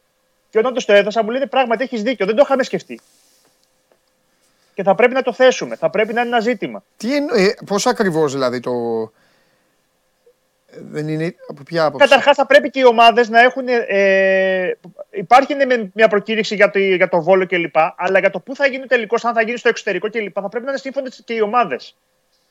[0.51, 3.01] Και όταν το το έδωσα, μου λένε πράγματι έχεις δίκιο, δεν το είχαμε σκεφτεί.
[4.75, 6.83] Και θα πρέπει να το θέσουμε, θα πρέπει να είναι ένα ζήτημα.
[6.97, 8.73] Τι εννο- ε, πώς ακριβώς δηλαδή το...
[10.77, 13.65] ε, Δεν είναι από ποια άποψη; Καταρχάς, θα πρέπει και οι ομάδες να έχουν.
[13.89, 14.79] Ε,
[15.11, 17.77] υπάρχει ναι, με- μια προκήρυξη για το, για το βόλο κλπ.
[17.97, 20.33] Αλλά για το πού θα γίνει ο τελικός, αν θα γίνει στο εξωτερικό κλπ.
[20.41, 21.97] Θα πρέπει να είναι σύμφωνε και οι ομάδες.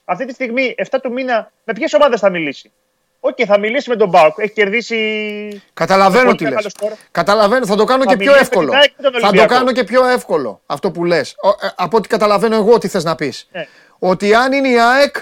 [0.05, 2.71] Αυτή τη στιγμή, 7 του μήνα, με ποιες ομάδες θα μιλήσει;
[3.19, 4.39] Οκ, θα μιλήσει με τον Μπάουκ.
[4.39, 5.63] Έχει κερδίσει.
[5.73, 6.71] Καταλαβαίνω Πολύ τι μεγάλο λες.
[6.77, 6.91] σκορ.
[7.11, 8.77] Καταλαβαίνω, θα το κάνω Θα και πιο μιλήσει με την εύκολο.
[8.81, 9.53] ΑΕΚ και τον Θα το Ολυμπιακό.
[9.53, 11.35] κάνω και πιο εύκολο αυτό που λες.
[11.41, 13.47] Ο- ε, Από ό,τι καταλαβαίνω εγώ τι θες να πεις.
[13.51, 13.67] Ναι.
[13.99, 15.15] Ότι αν είναι η ΑΕΚ,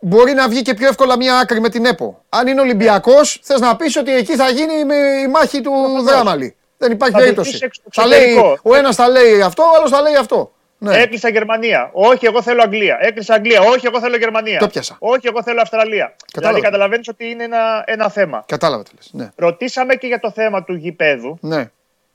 [0.00, 2.22] μπορεί να βγει και πιο εύκολα μια άκρη με την ΕΠΟ.
[2.28, 5.72] Αν είναι Ολυμπιακός, θες να πεις ότι εκεί θα γίνει με- η μάχη του
[6.04, 6.56] Δράμαλη.
[6.78, 7.50] Δεν υπάρχει Θα περίπτωση.
[7.50, 8.58] βοηθήσει εξ- Θα λέει, εξωτερικό.
[8.62, 10.52] ο ένας θα λέει αυτό, ο άλλος θα λέει αυτό.
[10.80, 10.96] Ναι.
[10.96, 11.90] Έκλεισα Γερμανία.
[11.92, 12.96] Όχι, εγώ θέλω Αγγλία.
[13.00, 13.60] Έκλεισα Αγγλία.
[13.60, 14.58] Όχι, εγώ θέλω Γερμανία.
[14.58, 14.96] Το πιάσα.
[14.98, 16.14] Όχι, εγώ θέλω Αυστραλία.
[16.34, 18.44] Δηλαδή, καταλαβαίνεις ότι είναι ένα, ένα θέμα.
[18.46, 19.08] Κατάλαβα τι λες.
[19.12, 19.28] Ναι.
[19.36, 21.38] Ρωτήσαμε και για το θέμα του γηπέδου.
[21.40, 21.70] ναι.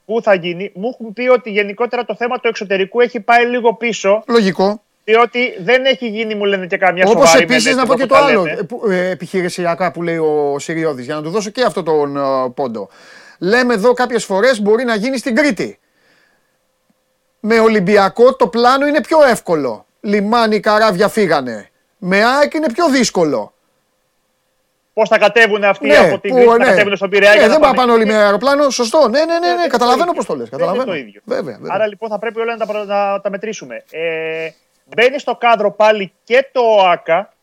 [0.06, 0.72] Πού θα γίνει.
[0.76, 4.24] Μου έχουν πει ότι γενικότερα το θέμα του εξωτερικού έχει πάει λίγο πίσω.
[4.28, 4.82] Λογικό.
[5.04, 8.02] Διότι δεν έχει γίνει, μου λένε και καμιά Όπως σοβαρή επίσης μελέτη, να πω εδώ
[8.02, 8.60] και που το τα άλλο λέτε.
[8.60, 12.18] ε, που- ε, επιχειρησιακά που λέει ο Σιριώδης, για να του δώσω και αυτό τον
[12.18, 12.90] ε, πόντο.
[13.40, 15.80] Λέμε εδώ κάποιες φορές μπορεί να γίνει στην Κρήτη.
[17.40, 19.86] Με Ολυμπιακό το πλάνο είναι πιο εύκολο.
[20.00, 21.70] Λιμάνι, καράβια φύγανε.
[21.98, 23.54] Με ΑΕΚ είναι πιο δύσκολο.
[24.94, 26.66] Πώς θα κατέβουν αυτοί από την που, Κρήτη, ναι.
[26.66, 27.32] θα κατέβουν στον Πειραιά.
[27.32, 28.22] Ε, για να δεν πάνε, πάνε όλοι με εκεί.
[28.22, 28.70] αεροπλάνο.
[28.70, 29.08] Σωστό.
[29.08, 29.48] Ναι, ναι, ναι, ναι.
[29.48, 30.46] είναι καταλαβαίνω το πώς το ίδιο.
[30.46, 30.50] λες.
[30.50, 30.92] Δεν είναι Καταλαβαίνω.
[30.98, 31.22] το ίδιο.
[31.26, 31.76] Βέβαια, βέβαια.
[31.76, 33.84] Άρα λοιπόν θα πρέπει όλα να τα, να τα μετρήσουμε.
[33.92, 34.50] Ε,
[34.86, 37.34] μπαίνει στο κάδρο πάλι και το ΟΑΚΑ.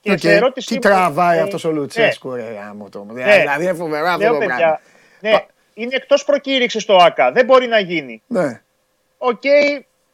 [0.00, 0.18] Και Οκ.
[0.18, 3.06] σε ερώτησή Τι μου, τραβάει ε, αυτός ο Λουτσέσκου, ρε γάμο το.
[3.10, 3.38] Ναι.
[3.38, 4.80] Δηλαδή είναι φοβερό αυτό Λέω το παιδιά, πράγμα.
[5.20, 7.32] ναι, Πα- είναι εκτός προκήρυξης το ΟΑΚΑ.
[7.32, 8.22] Δεν μπορεί να γίνει.
[8.26, 8.60] Ναι.
[9.18, 9.42] Οκ,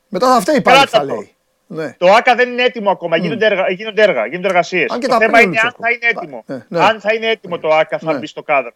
[0.09, 1.14] Μετά θα φταίει πάλι, Κράτα θα το.
[1.14, 1.30] λέει.
[1.68, 1.92] Ναι.
[1.98, 3.16] το ΟΑΚΑ δεν είναι έτοιμο ακόμα.
[3.16, 4.90] Γίνονται, έργα, γίνονται έργα, γίνονται εργασίες.
[4.90, 5.82] Αν και Το τα θέμα παίρνει ο είναι αν Λουτσέσκου.
[5.82, 6.42] θα είναι έτοιμο.
[6.46, 6.84] Ναι, ναι.
[6.86, 8.18] Αν θα είναι έτοιμο το ΟΑΚΑ, θα Ναι.
[8.18, 8.70] μπει στο κάδρο.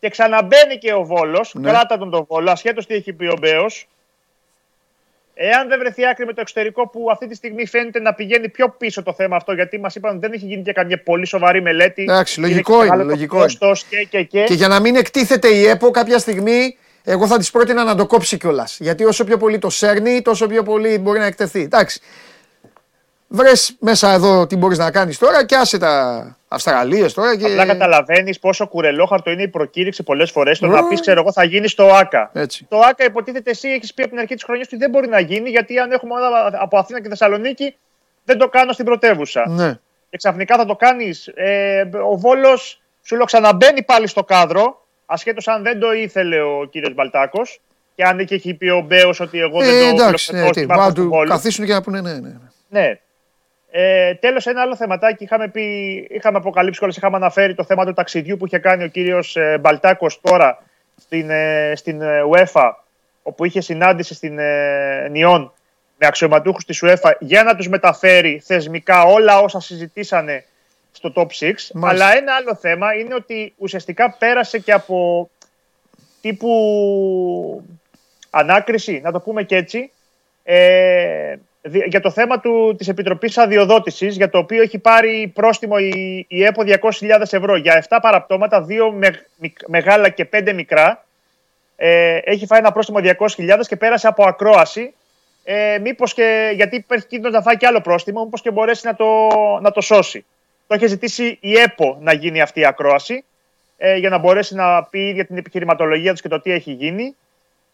[0.00, 1.54] Και ξαναμπαίνει και ο Βόλος.
[1.54, 1.70] Ναι.
[1.70, 3.88] Κράτα τον το Βόλο, ασχέτως τι έχει πει ο Μπέος.
[5.40, 8.74] Εάν δεν βρεθεί άκρη με το εξωτερικό που αυτή τη στιγμή φαίνεται να πηγαίνει πιο
[8.78, 12.02] πίσω το θέμα αυτό, γιατί μας είπαν δεν έχει γίνει και καμία πολύ σοβαρή μελέτη.
[12.02, 13.04] Εντάξει, λογικό είναι.
[13.04, 13.72] Λογικό είναι.
[13.88, 14.44] Και, και, και.
[14.44, 18.06] και για να μην εκτίθεται η ΕΠΟ κάποια στιγμή, εγώ θα της πρότεινα να το
[18.06, 18.76] κόψει κιόλας.
[18.80, 21.60] Γιατί όσο πιο πολύ το σέρνει, τόσο πιο πολύ μπορεί να εκτεθεί.
[21.60, 22.00] Εντάξει.
[23.28, 27.36] Βρες μέσα εδώ τι μπορείς να κάνεις τώρα και άσε τα Αυστραλίες τώρα.
[27.36, 27.44] Και...
[27.44, 30.58] Απλά καταλαβαίνεις πόσο κουρελόχαρτο είναι η προκήρυξη πολλές φορές.
[30.58, 32.30] Το να πεις, ξέρω εγώ, θα γίνει στο ΑΚΑ.
[32.32, 32.66] Έτσι.
[32.68, 35.20] Το ΑΚΑ υποτίθεται εσύ έχεις πει από την αρχή της χρονιάς ότι δεν μπορεί να
[35.20, 36.14] γίνει γιατί αν έχουμε
[36.60, 37.76] από Αθήνα και Θεσσαλονίκη
[38.24, 39.48] δεν το κάνω στην πρωτεύουσα.
[39.48, 39.72] Ναι.
[40.10, 41.26] Και ξαφνικά θα το κάνεις.
[41.34, 46.68] Ε, ο Βόλος σου λέω ξαναμπαίνει πάλι στο κάδρο, ασχέτως αν δεν το ήθελε ο
[46.70, 47.60] κύριος Μπαλτάκος.
[47.94, 50.60] Και αν και έχει πει ο Μπέος ότι εγώ δεν Ε, το εντάξει, ναι, τι,
[50.60, 51.28] φιλοξενώ μα στην του Βόλου.
[51.28, 52.18] καθίσουν και να πούνε ναι, ναι.
[52.18, 52.36] ναι.
[52.68, 53.00] Ναι.
[53.70, 55.24] Ε, Τέλος, ένα άλλο θεματάκι.
[55.24, 55.62] Είχαμε, πει,
[56.10, 60.20] είχαμε αποκαλύψει κιόλας, είχαμε αναφέρει το θέμα του ταξιδιού που είχε κάνει ο κύριος Μπαλτάκος
[60.20, 60.62] τώρα
[60.96, 62.70] στην, ε, στην ε, UEFA,
[63.22, 65.52] όπου είχε συνάντηση στην ε, Νιόν
[65.98, 70.44] με αξιωματούχους της UEFA για να τους μεταφέρει θεσμικά όλα όσα συζητήσανε
[70.92, 71.26] στο top 6.
[71.30, 71.88] Μάλιστα.
[71.88, 75.30] Αλλά ένα άλλο θέμα είναι ότι ουσιαστικά πέρασε και από
[76.20, 77.64] τύπου
[78.30, 79.90] ανάκριση, να το πούμε και έτσι,
[80.42, 85.74] ε, δι- για το θέμα του, της Επιτροπής Αδειοδότησης, για το οποίο έχει πάρει πρόστιμο
[85.78, 91.04] η, η ΕΠΟ 200.000 ευρώ για 7 παραπτώματα, 2 με, μικ- μεγάλα και 5 μικρά.
[91.76, 94.94] Ε, έχει φάει ένα πρόστιμο 200.000 και πέρασε από ακρόαση.
[95.44, 98.94] Ε, μήπως και, γιατί υπάρχει κίνδυνος να φάει και άλλο πρόστιμο, μήπως και μπορέσει να
[98.94, 99.28] το,
[99.60, 100.24] να το σώσει.
[100.66, 103.24] Το έχει ζητήσει η ΕΠΟ να γίνει αυτή η ακρόαση
[103.76, 107.16] ε, για να μπορέσει να πει για την επιχειρηματολογία τους και το τι έχει γίνει.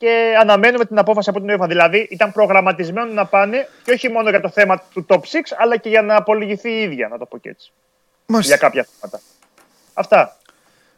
[0.04, 1.68] Και αναμένουμε την απόφαση από την UEFA.
[1.68, 5.20] Δηλαδή, ήταν προγραμματισμένο να πάνε και όχι μόνο για το θέμα του top 6,
[5.58, 7.72] αλλά και για να απολογηθεί η ίδια, να το πω και έτσι.
[7.74, 8.56] Για Μάλιστα.
[8.56, 9.20] κάποια θέματα.
[9.94, 10.36] Αυτά.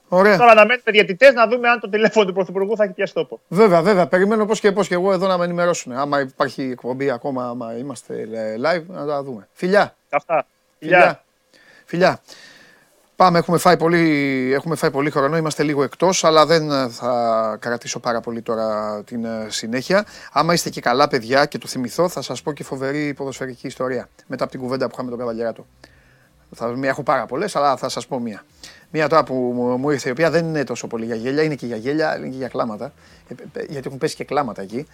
[0.08, 0.36] Ωραία.
[0.36, 3.40] Τώρα αναμένουμε διαιτητές να δούμε αν το τηλέφωνο του Πρωθυπουργού θα έχει πιάσει τόπο.
[3.48, 4.06] Βέβαια, βέβαια.
[4.06, 5.92] Περιμένω πώς και πώς και εγώ εδώ να με ενημερώσουν.
[5.92, 9.48] Άμα υπάρχει εκπομπή ακόμα, άμα είμαστε ε, live, να τα δούμε.
[9.52, 9.96] Φιλιά.
[10.10, 10.46] Αυτά.
[10.78, 10.98] Φιλιά.
[10.98, 11.22] Φιλιά.
[11.84, 12.20] Φιλιά.
[13.16, 17.56] Πάμε, έχουμε φάει, πολύ, έχουμε φάει πολύ χρόνο, είμαστε λίγο εκτός, αλλά δεν ε, θα
[17.60, 20.04] κρατήσω πάρα πολύ τώρα την ε, συνέχεια.
[20.32, 24.08] Άμα είστε και καλά παιδιά και το θυμηθώ, θα σας πω και φοβερή ποδοσφαιρική ιστορία,
[24.26, 25.66] μετά από την κουβέντα που είχαμε τον Καβαλιεράτο.
[26.54, 28.44] Θα, μία, έχω πάρα πολλές, αλλά θα σας πω μία.
[28.90, 31.54] Μία τώρα που μου, μου ήρθε, η οποία δεν είναι τόσο πολύ για γέλια, είναι
[31.54, 32.92] και για γέλια, είναι και για κλάματα,
[33.28, 34.86] ε, ε, γιατί έχουν πέσει και κλάματα εκεί.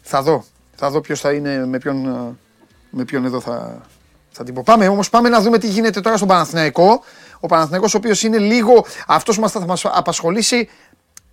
[0.00, 0.44] Θα δω,
[0.74, 2.36] θα δω ποιος θα είναι, με ποιον, ε,
[2.90, 3.82] με ποιον εδώ θα,
[4.38, 4.62] θα την πω.
[4.62, 7.02] Πάμε όμως, πάμε να δούμε τι γίνεται τώρα στον Παναθηναϊκό.
[7.40, 8.84] Ο Παναθηναϊκός ο οποίος είναι λίγο.
[9.06, 10.68] Αυτός που μας θα μας απασχολήσει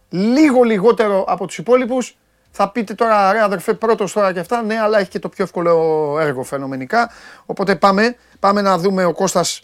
[0.10, 2.18] λίγο λιγότερο από τους υπόλοιπους.
[2.52, 4.62] Θα πείτε τώρα, ρε αδερφέ, πρώτος τώρα και αυτά.
[4.62, 7.12] Ναι, αλλά έχει και το πιο εύκολο έργο φαινομενικά.
[7.46, 9.62] Οπότε πάμε, πάμε να δούμε ο Κώστας.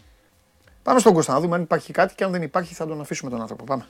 [0.84, 3.32] Πάμε στον Κώστα να δούμε αν υπάρχει κάτι και αν δεν υπάρχει θα τον αφήσουμε
[3.32, 3.64] τον άνθρωπο.
[3.64, 3.86] Πάμε.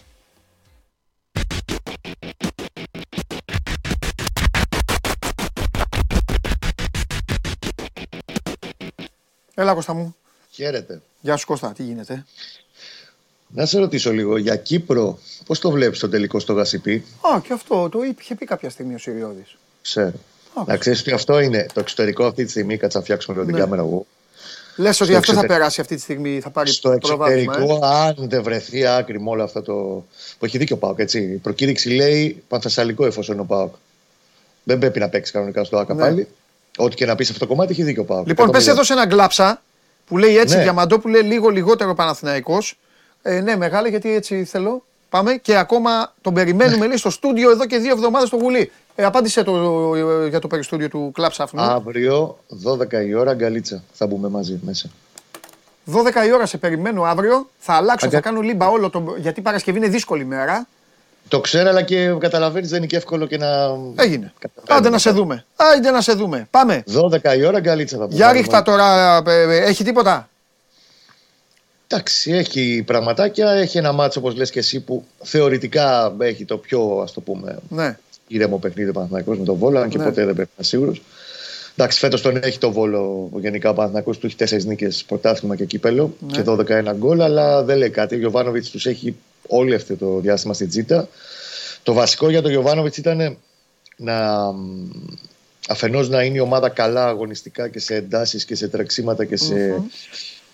[9.54, 10.16] Έλα Κώστα μου.
[10.52, 11.02] Χαίρετε.
[11.22, 12.26] Γεια σου Κώστα, τι γίνεται;
[13.48, 17.04] Να σε ρωτήσω λίγο για Κύπρο, πώς το βλέπεις το τελικό στο Γασιπί,
[17.36, 19.56] Α, και αυτό το είχε πει κάποια στιγμή ο Σιριώδης.
[19.82, 20.14] ξέρω.
[20.54, 23.48] Α, Να ξέρεις ότι αυτό είναι το εξωτερικό αυτή τη στιγμή, κάτσα να φτιάξουμε λίγο
[23.48, 23.62] την Ναι.
[23.64, 24.06] κάμερα εγώ.
[24.76, 25.54] Λες ότι Στο αυτό θα εξωτερικό.
[25.54, 27.90] περάσει αυτή τη στιγμή, θα πάρει Στο προβάδισμα, εξωτερικό, ε.
[27.90, 29.74] αν δεν βρεθεί άκρη με όλο αυτό το.
[30.40, 31.20] που έχει δίκιο ο Πάοκ, έτσι.
[31.22, 33.76] Η προκήρυξη λέει Πανθεσσαλικό εφόσον είναι ο Πάοκ.
[34.64, 36.00] Δεν πρέπει να παίξει κανονικά στο ΑΚΑ Ναι.
[36.02, 36.28] πάλι.
[36.84, 38.28] Ό,τι και να πεις σε αυτό το κομμάτι έχει δίκιο ο Πάοκ.
[38.28, 39.62] Λοιπόν, πες εδώ σε ένα γκλάψα
[40.08, 40.62] που λέει έτσι Ναι.
[40.62, 42.78] Διαμαντόπουλε λίγο λιγότερο Παναθηναϊκός.
[43.22, 44.84] Ε, ναι, μεγάλε, γιατί έτσι θέλω.
[45.10, 48.72] Πάμε και ακόμα τον περιμένουμε λέει, στο στούντιο εδώ και δύο εβδομάδες στο Βουλή.
[48.96, 49.54] Ε, απάντησε το,
[49.96, 51.62] ε, για το περιστούντιο του κλάψα αυτού.
[51.62, 53.84] Αύριο, 12 η ώρα, γκαλίτσα.
[53.94, 54.90] Θα μπούμε μαζί μέσα.
[55.86, 57.50] 12 η ώρα σε περιμένω αύριο.
[57.60, 59.16] Θα αλλάξω, Αγκα- θα κάνω λίμπα όλο το.
[59.18, 60.68] Γιατί Παρασκευή είναι δύσκολη μέρα.
[61.28, 63.48] Το ξέρω, αλλά και καταλαβαίνεις δεν είναι και εύκολο και να.
[63.96, 64.34] Έγινε.
[64.40, 64.78] Καταλαβαίνω.
[64.80, 65.46] Άντε να σε δούμε.
[65.56, 66.48] Άντε να σε δούμε.
[66.52, 66.84] Πάμε.
[66.88, 68.16] 12 η ώρα, γκαλίτσα θα πούμε.
[68.16, 69.16] Για ρίχτα τώρα.
[69.28, 70.30] ε, ε, Έχει τίποτα;
[71.88, 73.52] Εντάξει, έχει πραγματάκια.
[73.52, 77.58] Έχει ένα μάτσο, όπως λες και εσύ, που θεωρητικά έχει το πιο, ας το πούμε,
[77.70, 77.98] Ναι.
[78.28, 80.04] ήρεμο παιχνίδι ο Παναθηναϊκός με τον Βόλο, αν και Ναι.
[80.04, 81.02] ποτέ δεν πρέπει να είναι σίγουρος.
[81.76, 85.66] Εντάξει, φέτος τον έχει το Βόλο γενικά ο Παναθηναϊκός του έχει τέσσερις νίκες πρωτάθλημα και
[85.66, 86.32] κύπελο Ναι.
[86.32, 88.16] και 12-1 γκολ, αλλά δεν λέει κάτι.
[88.16, 89.16] Ο Γιωβάνοβιτς τους έχει
[89.48, 91.08] όλο αυτό το διάστημα στην Τζίτα.
[91.84, 93.38] Το βασικό για τον Γιωβάνοβιτς ήταν
[93.98, 94.48] να
[95.68, 99.84] αφενός να είναι η ομάδα καλά αγωνιστικά και σε εντάσεις και σε τρεξίματα και σε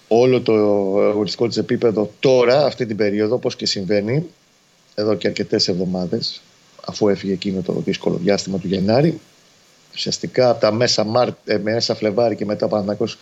[0.08, 0.54] όλο το
[1.02, 4.26] αγωνιστικό της επίπεδο τώρα, αυτή την περίοδο, όπως και συμβαίνει
[4.96, 6.42] εδώ και αρκετές εβδομάδες
[6.86, 9.20] αφού έφυγε εκείνο το δύσκολο διάστημα του Γενάρη
[9.94, 13.18] ουσιαστικά από τα μέσα, Μάρ, ε, μέσα Φλεβάρι και μετά ο Παναθηναϊκός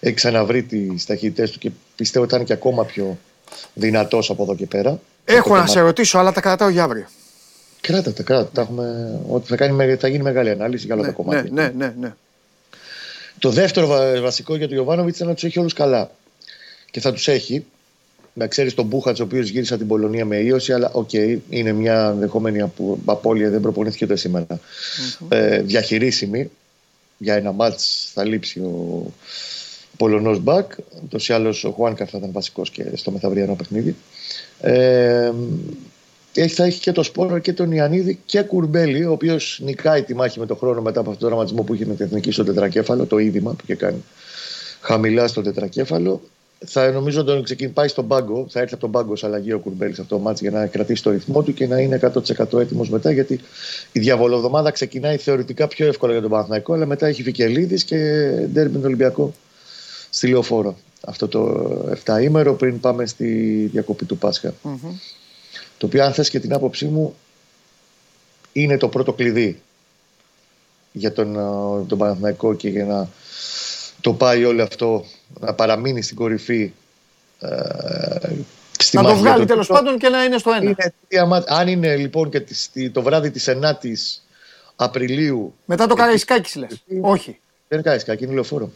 [0.00, 3.18] έχει ξαναβρει τις ταχύτητές του και πιστεύω ότι ήταν και ακόμα πιο
[3.74, 5.00] δυνατός από εδώ και πέρα.
[5.24, 7.06] Έχω Αυτό να το σε ρωτήσω, αλλά τα κρατάω για αύριο.
[7.80, 8.60] Κράτα τα, κράτα τα.
[8.60, 11.50] Έχουμε, ότι θα, κάνει, θα γίνει μεγάλη ανάλυση για όλα Ναι, τα κομμάτια.
[11.52, 12.12] ναι, ναι, ναι, ναι.
[13.38, 16.10] Το δεύτερο βα- βασικό για τον Ιωβάνοβιτς είναι να τους έχει όλους καλά.
[16.90, 17.64] Και θα τους έχει.
[18.32, 21.12] Να ξέρεις τον Πούχατς, ο οποίος γύρισε από την Πολωνία με ίωση, αλλά οκ,
[21.48, 24.46] είναι μια ενδεχόμενη απο- απώλεια, δεν προπονήθηκε ούτε σήμερα.
[25.28, 26.50] Ε, διαχειρίσιμη.
[27.18, 29.02] Για ένα ματς θα λείψει ο
[29.96, 30.72] Πολωνός μπακ.
[31.04, 33.96] Ούτως ή άλλως ο Χουάνκαρ θα ήταν βασικός και στο μεθαυριανό παιχνίδι.
[34.60, 35.32] Ε,
[36.34, 40.14] έχει, θα έχει και το Σπόρο και τον Ιωαννίδη και Κουρμπέλη, ο οποίος νικάει τη
[40.14, 42.44] μάχη με τον χρόνο μετά από αυτόν τον δραματισμό που είχε με την εθνική στο
[42.44, 44.04] τετρακέφαλο, το οίδημα που είχε κάνει
[44.80, 46.20] χαμηλά στο τετρακέφαλο.
[46.66, 49.58] Θα νομίζω τον ξεκινάει πάει στον πάγκο, θα έρθει από τον πάγκο σε αλλαγή ο
[49.58, 52.00] Κουρμπέλης σε αυτό το μάτς για να κρατήσει το ρυθμό του και να είναι
[52.48, 53.10] 100% έτοιμος μετά.
[53.10, 53.40] Γιατί
[53.92, 57.96] η διαβολοβδομάδα ξεκινάει θεωρητικά πιο εύκολα για τον Παναθηναϊκό, αλλά μετά έχει Φικελίδη και
[58.52, 59.34] ντέρμπι με τον Ολυμπιακό
[60.14, 60.76] στη λεωφόρο.
[61.06, 63.26] Αυτό το 7 ημέρο πριν πάμε στη
[63.72, 64.54] διακοπή του Πάσχα.
[65.78, 67.14] Το οποίο, αν θες και την άποψή μου,
[68.52, 69.62] είναι το πρώτο κλειδί
[70.92, 73.08] για τον, ε, τον Παναθηναϊκό και για να
[74.00, 75.04] το πάει όλο αυτό
[75.40, 76.72] να παραμείνει στην κορυφή
[77.40, 77.48] ε,
[78.78, 79.82] στη Να το μάχη για βγάλει το τέλος τίτλο.
[79.82, 80.62] πάντων και να είναι στο ένα.
[80.64, 81.46] Είναι τρία μάτς.
[81.48, 84.22] Αν είναι λοιπόν και τη- στη- το βράδυ της 9ης
[84.76, 86.82] Απριλίου Μετά το Καραϊσκάκης λες.
[87.00, 87.38] Όχι.
[87.68, 88.70] δεν είναι κάτι, είναι λεωφόρο.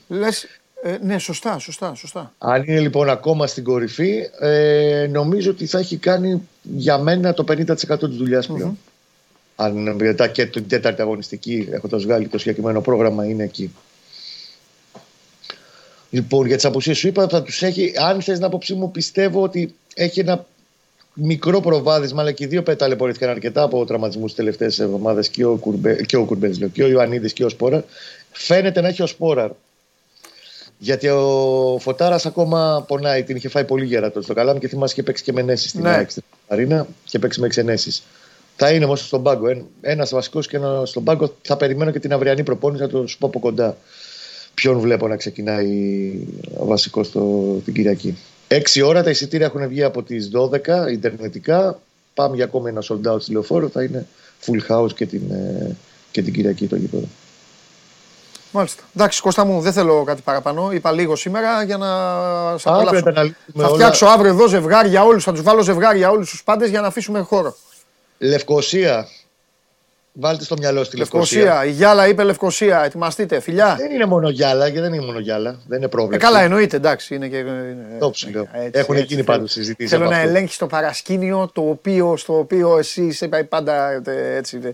[0.84, 0.98] Λε.
[1.02, 2.32] ναι, σωστά, σωστά, σωστά.
[2.38, 7.44] Αν είναι λοιπόν ακόμα στην κορυφή, ε, νομίζω ότι θα έχει κάνει για μένα το
[7.48, 7.64] 50%
[8.08, 8.78] της δουλειάς πλέον.
[9.56, 13.74] Αν μετά και την τέταρτη αγωνιστική, έχοντας βγάλει το συγκεκριμένο πρόγραμμα, είναι εκεί.
[16.10, 17.92] Λοιπόν, για τις απουσίες σου είπα, θα τους έχει.
[17.96, 20.46] Αν θες να άποψή μου, πιστεύω ότι έχει ένα
[21.14, 25.56] μικρό προβάδισμα, αλλά και οι δύο πεταλαιπωρήθηκαν αρκετά από τραυματισμούς τις τελευταίες εβδομάδες και ο,
[25.56, 27.82] Κουρμπέ, και ο Κουρμπέλης, λέω, και ο Ιωαννίδης και ο Σπόραρ.
[28.32, 29.50] Φαίνεται να έχει ο Σπόραρ.
[30.78, 35.02] Γιατί ο Φωτάρας ακόμα πονάει, την είχε φάει πολύ γέρατο στο καλάμι και θυμάσαι και
[35.02, 35.88] παίξει και με νέσει στην Ναι.
[35.88, 38.02] ΑΕΚ στην Αρίνα και παίξει με εξενέσεις.
[38.56, 39.66] Θα είναι όμως στον πάγκο.
[39.80, 41.34] Ένας βασικός και ένας στον πάγκο.
[41.42, 43.76] Θα περιμένω και την αυριανή προπόνηση να το σου πω από κοντά.
[44.54, 46.12] Ποιον βλέπω να ξεκινάει
[46.58, 47.10] ο βασικός
[47.64, 48.18] την Κυριακή.
[48.48, 51.80] Έξι ώρα τα εισιτήρια έχουν βγει από τις 12 ιντερνετικά.
[52.14, 53.68] Πάμε για ακόμη ένα sold out στη λεωφόρο.
[53.68, 54.06] Θα είναι
[54.46, 55.76] full house και την, ε,
[56.10, 57.06] και την Κυριακή το γήπεδο.
[58.50, 58.82] Μάλιστα.
[58.96, 60.72] Εντάξει, Κώστα μου, δεν θέλω κάτι παραπάνω.
[60.72, 61.86] Είπα λίγο σήμερα για να
[62.58, 63.02] σε Αύριο απολαύσω.
[63.02, 63.74] τα αναλύσουμε Θα όλα.
[63.74, 65.24] φτιάξω αύριο εδώ ζευγάρια όλους.
[65.24, 67.56] Θα τους βάλω ζευγάρια όλους τους πάντες για να αφήσουμε χώρο.
[68.18, 69.08] Λευκοσία.
[70.20, 71.42] Βάλτε στο μυαλό στη Λευκοσία.
[71.42, 71.64] Λευκοσία.
[71.64, 72.84] Η Γιάλα είπε Λευκοσία.
[72.84, 73.40] Ετοιμαστείτε.
[73.40, 73.74] Φιλιά.
[73.78, 75.50] Δεν είναι μόνο γυάλα και δεν είναι μόνο γυάλα.
[75.66, 76.18] Δεν είναι Ε, πρόβλημα.
[76.18, 77.14] καλά, εννοείται, εντάξει.
[77.14, 78.48] Είναι και, είναι, Το ψηλό.
[78.52, 80.28] έτσι, Έχουν έτσι, γίνει θέλω- πάντως συζητήσεις Θέλω από να αυτό.
[80.28, 84.70] ελέγχεις το παρασκήνιο το οποίο, στο οποίο εσύ είσαι πάντα ε, έτσι ε,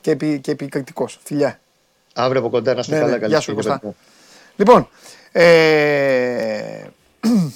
[0.00, 1.18] και, επι, και επικριτικός.
[1.24, 1.58] Φιλιά.
[2.20, 3.12] Αύριο από κοντά να είστε Ναι, καλά.
[3.12, 3.18] ναι.
[3.18, 3.86] καλή Γεια σου, συνέχεια, Κωστά.
[3.86, 3.96] παιδιά.
[4.56, 4.88] Λοιπόν,
[5.32, 6.84] ε,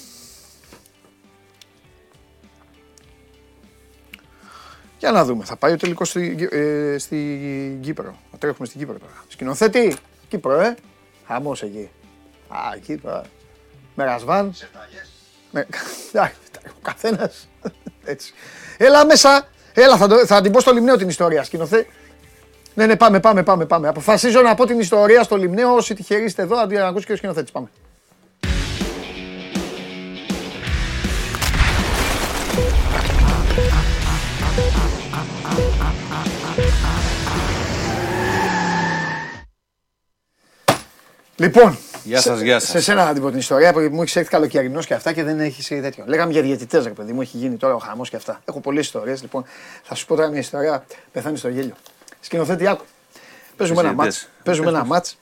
[4.99, 5.43] για να δούμε.
[5.45, 8.15] Θα πάει ο τελικός στη, ε, στη Κύπρο.
[8.31, 9.11] Θα τρέχουμε στην Κύπρο τώρα.
[9.27, 9.95] Σκηνοθέτη,
[10.27, 10.75] Κύπρο, ε.
[11.27, 11.89] Χαμός εκεί.
[12.47, 13.21] Α, εκεί τώρα.
[13.95, 14.53] Με ρασβάν.
[15.51, 15.67] Με...
[16.13, 16.35] Εντάξει,
[16.65, 17.47] Ο καθένας.
[18.05, 18.33] Έτσι.
[18.77, 19.47] Έλα μέσα.
[19.73, 21.43] Έλα, θα, το- θα την πω στο λιμνέο την ιστορία.
[21.43, 21.89] Σκηνοθέτη.
[22.75, 23.87] Ναι, ναι, πάμε, πάμε, πάμε, πάμε.
[23.87, 25.73] Αποφασίζω να πω την ιστορία στο λιμνέο.
[25.75, 27.51] Όσοι τυχεροί είστε εδώ, αντί να ακούσει και ο σκηνοθέτης.
[27.51, 27.67] Πάμε.
[41.35, 42.69] Λοιπόν, Γεια σας, σε- γεια σας.
[42.69, 45.23] Σε σένα να την πω την ιστορία, που μου έχεις έρθει καλοκαιρινός και αυτά και
[45.23, 46.03] δεν έχεις τέτοιο.
[46.07, 48.41] Λέγαμε για διαιτητές, ρε παιδί μου, έχει γίνει τώρα ο χαμός και αυτά.
[48.45, 49.21] Έχω πολλές ιστορίες.
[49.21, 49.45] Λοιπόν,
[49.83, 50.85] θα σου πω τώρα μια ιστορία.
[51.11, 51.73] Πεθάνεις στο γέλιο.
[52.23, 52.83] Σκηνοθέτη, άκου.
[53.57, 54.15] Παίζουμε ένα διαιτητές.
[54.23, 54.29] μάτς.
[54.43, 55.17] Παίζουμε ένα μάτς.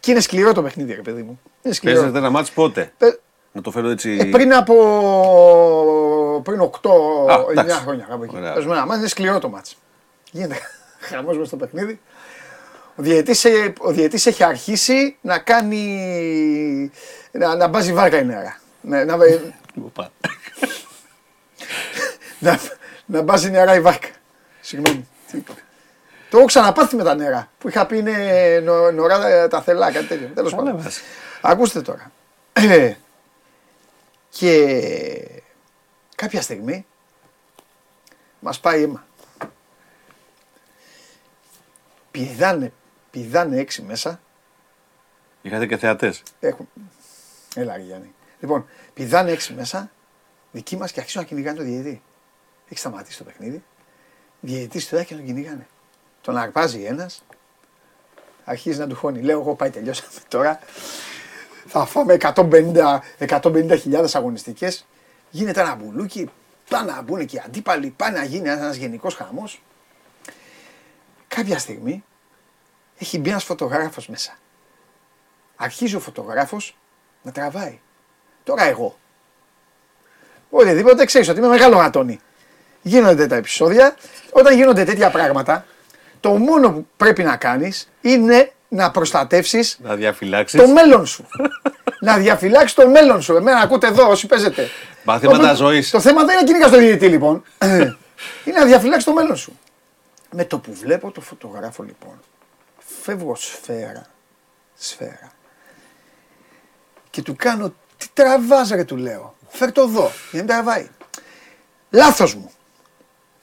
[0.00, 1.40] Και είναι σκληρό το παιχνίδι, ρε παιδί μου.
[1.62, 1.98] Είναι σκληρό.
[2.00, 3.20] Παίζετε ένα μάτς πότε; Παι-
[3.52, 4.16] Να το φέρω έτσι.
[4.20, 4.74] ε, πριν από.
[6.44, 7.78] πριν 8-9 Α, εντάξει.
[7.80, 8.36] χρόνια κάπου εκεί.
[8.36, 8.52] Ωραία.
[8.52, 9.76] Παίζουμε ένα μάτς, είναι σκληρό το μάτς.
[10.30, 10.56] Γίνεται
[11.08, 12.00] χαμός μες στο παιχνίδι.
[12.96, 16.90] Ο διαιτής, ε, ο διαιτής έχει αρχίσει να κάνει.
[17.32, 18.60] να, να μπάζει βάρκα η νερά.
[18.80, 19.16] Να, να,
[19.84, 20.10] Οπα.
[22.38, 22.58] να,
[23.06, 24.08] να μπάζει νερά η βάρκα.
[24.60, 25.08] Συγγνώμη.
[25.30, 25.52] Τι είπα.
[26.32, 27.50] Το έχω ξαναπάθει με τα νερά.
[27.58, 30.28] Που είχα πει είναι νο, νωρά ε, τα θελά, κάτι τέτοιο.
[30.34, 30.82] Τέλος Καλά πάντων.
[30.82, 31.02] βάζεις.
[31.40, 32.12] Ακούστε τώρα.
[32.52, 32.94] Ε,
[34.38, 35.42] και
[36.14, 36.86] κάποια στιγμή
[38.40, 39.06] μας πάει αίμα.
[42.10, 42.72] Πηδάνε,
[43.10, 44.20] πηδάνε έξι μέσα.
[45.42, 46.22] Είχατε και θεατές.
[46.40, 46.68] Έχουν...
[47.54, 48.14] Έλα ρε Γιάννη.
[48.40, 49.90] Λοιπόν, πηδάνε έξι μέσα,
[50.52, 52.02] δικοί μας και αρχίζουν να κυνηγάνε το διαιτητή.
[52.68, 53.62] Έχει σταματήσει το παιχνίδι.
[54.40, 55.66] Διαιτητής του και τον κυνηγάνε.
[56.22, 57.22] Τον αρπάζει ένας,
[58.44, 59.22] αρχίζει να του χώνει.
[59.22, 60.58] Λέω εγώ πάει τελειώσαμε τώρα.
[61.66, 64.86] Θα φάμε 150 150.000 αγωνιστικές.
[65.30, 66.30] Γίνεται ένα μπουλούκι,
[66.68, 69.62] πάνε να μπουν και οι αντίπαλοι, πάνε να γίνει ένας γενικός χαμός.
[71.28, 72.04] κάποια στιγμή
[72.98, 74.32] έχει μπει ένας φωτογράφος μέσα.
[75.56, 76.76] Αρχίζει ο φωτογράφος
[77.22, 77.80] να τραβάει.
[78.44, 78.98] Τώρα εγώ.
[80.50, 82.20] Οτιδήποτε ξέρεις ότι είμαι μεγάλο γατόνι.
[82.82, 83.96] Γίνονται τα επεισόδια.
[84.32, 85.66] Όταν γίνονται τέτοια πράγματα,
[86.22, 90.60] το μόνο που πρέπει να κάνεις είναι να προστατεύσεις Να διαφυλάξεις.
[90.60, 91.26] το μέλλον σου.
[92.00, 93.36] να διαφυλάξεις το μέλλον σου.
[93.36, 94.68] Εμένα ακούτε εδώ όσοι παίζετε.
[95.04, 95.90] Μαθήματα Το- ζωής.
[95.90, 97.42] Το θέμα δεν είναι κυνήγας στο διαιτητή λοιπόν.
[98.44, 99.58] είναι να διαφυλάξεις το μέλλον σου.
[100.30, 102.20] Με το που βλέπω το φωτογράφο λοιπόν,
[103.02, 104.06] φεύγω σφαίρα,
[104.74, 105.32] σφαίρα
[107.10, 109.34] και του κάνω τι τραβάς ρε του λέω.
[109.48, 110.88] Φέρ το εδώ, για να μην τραβάει.
[111.90, 112.50] Λάθος μου.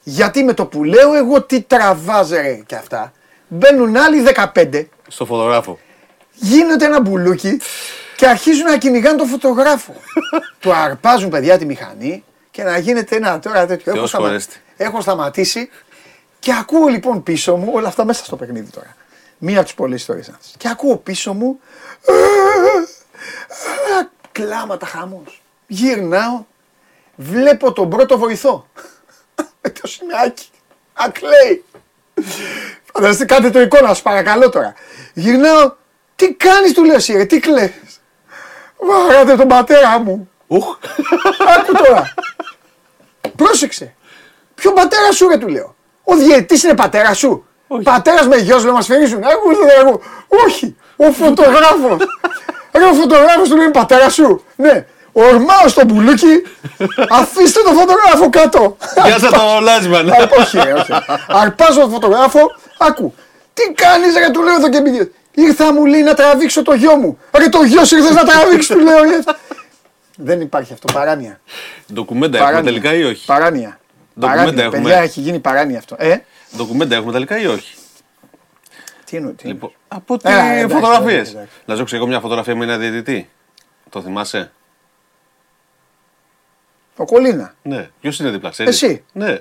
[0.02, 3.12] Γιατί με το που λέω εγώ τι τραβάς ρε και αυτά,
[3.48, 4.22] μπαίνουν άλλοι
[4.54, 5.78] 15 Στο φωτογράφο.
[6.34, 7.60] γίνεται ένα μπουλούκι
[8.16, 9.94] και αρχίζουν να κυνηγάνε τον φωτογράφο.
[10.60, 13.84] του αρπάζουν παιδιά τη μηχανή και να γίνεται ένα τώρα τέτοιο.
[13.92, 14.56] Έχω, Θεός σταμα- χωρέστη.
[14.76, 15.68] έχω σταματήσει
[16.38, 18.96] και ακούω λοιπόν πίσω μου, όλα αυτά μέσα στο παιχνίδι τώρα.
[19.38, 20.30] Μία από τις πολλές ιστορίες.
[20.56, 21.60] Και ακούω πίσω μου.
[24.32, 25.42] Κλάματα χαμός.
[25.66, 26.44] Γυρνάω.
[27.16, 28.66] Βλέπω τον πρώτο βοηθό.
[29.60, 30.48] Με το σημαίακι.
[30.92, 31.64] Ακλαίει.
[32.92, 34.74] Φανταστείτε, κάντε το εικόνα, σας παρακαλώ τώρα.
[35.14, 35.72] Γυρνάω,
[36.16, 38.00] τι κάνεις του λέω εσύ ρε, τι κλαις.
[38.78, 40.30] Βάρατε τον πατέρα μου.
[40.46, 40.78] Ουχ.
[41.58, 42.14] Άκου τώρα.
[43.36, 43.94] Πρόσεξε.
[44.54, 45.74] Ποιο πατέρα σου ρε του λέω.
[46.04, 47.46] Ο διαιτητής είναι πατέρα σου.
[47.82, 49.24] Πατέρας με γιος λέω μας φυρίζουν.
[49.24, 50.00] Άκου ρε εγώ.
[50.46, 50.76] Όχι.
[50.96, 51.96] Ο φωτογράφος.
[52.78, 54.44] ρε ο φωτογράφος του λέει είναι πατέρα σου.
[54.56, 54.86] Ναι.
[55.12, 56.42] Ορμάω στο μπουλούκι.
[57.20, 58.76] Αφήστε το φωτογράφο κάτω.
[59.04, 59.98] Πιάσα το λάσμα.
[59.98, 60.92] Α, όχι, ρε, όχι.
[61.28, 62.40] Αρπάζω τον φωτογράφο,
[62.78, 63.14] άκου.
[63.54, 65.08] Τι κάνεις ρε, του λέω εδώ και πήγε.
[65.34, 67.18] Ήρθα μου λέει να τραβήξω το γιο μου.
[67.38, 68.96] Ρε το γιο σου ήρθες να τραβήξεις, του λέω.
[68.98, 69.34] «Yes».
[70.16, 71.40] Δεν υπάρχει αυτό, παράνοια.
[71.92, 72.72] Ντοκουμέντα έχουμε Παράνοια.
[72.72, 73.78] τελικά ή όχι; Παράνοια.
[74.20, 74.82] Ντοκουμέντα Παράνοια, έχουμε.
[74.82, 75.96] παιδιά, έχει γίνει παράνοια αυτό.
[75.98, 76.16] Ε,
[76.56, 77.74] Ντοκουμέντα έχουμε τελικά ή όχι;
[79.04, 79.32] τι εννοεί.
[79.32, 81.14] τι Λοιπόν, από τι Έλα, εντάξει, φωτογραφίες.
[81.14, 81.54] εντάξει, εντάξει.
[81.64, 83.30] Να ζω εγώ μια φωτογραφία με ένα διαιτητή.
[83.90, 84.52] Το θυμάσαι;
[87.00, 87.54] Ο Κολίνα.
[87.62, 87.88] Ναι.
[88.00, 89.04] Ποιος είναι δίπλα, ξέρεις; Εσύ.
[89.12, 89.38] Ναι.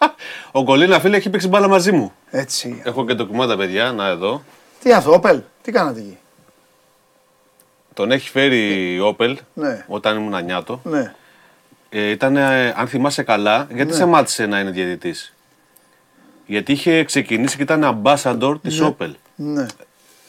[0.52, 2.12] Ο Κολίνα, φίλε, έχει παίξει μπάλα μαζί μου.
[2.30, 2.82] Έτσι.
[2.84, 4.42] Έχω και ντοκουμέντα, παιδιά, να εδώ.
[4.82, 6.18] Τι αυτό, Όπελ, τι κάνατε εκεί;
[7.94, 9.84] Τον έχει φέρει η Όπελ Ναι.
[9.88, 10.80] όταν ήμουν νιάτο.
[10.84, 11.14] Ναι.
[11.88, 15.34] Ε, ήταν, ε, αν θυμάσαι καλά, γιατί σε μάτισε να είναι διαιτητής;
[16.46, 19.10] Γιατί είχε ξεκινήσει και ήταν ambassador της Opel.
[19.34, 19.66] Ναι.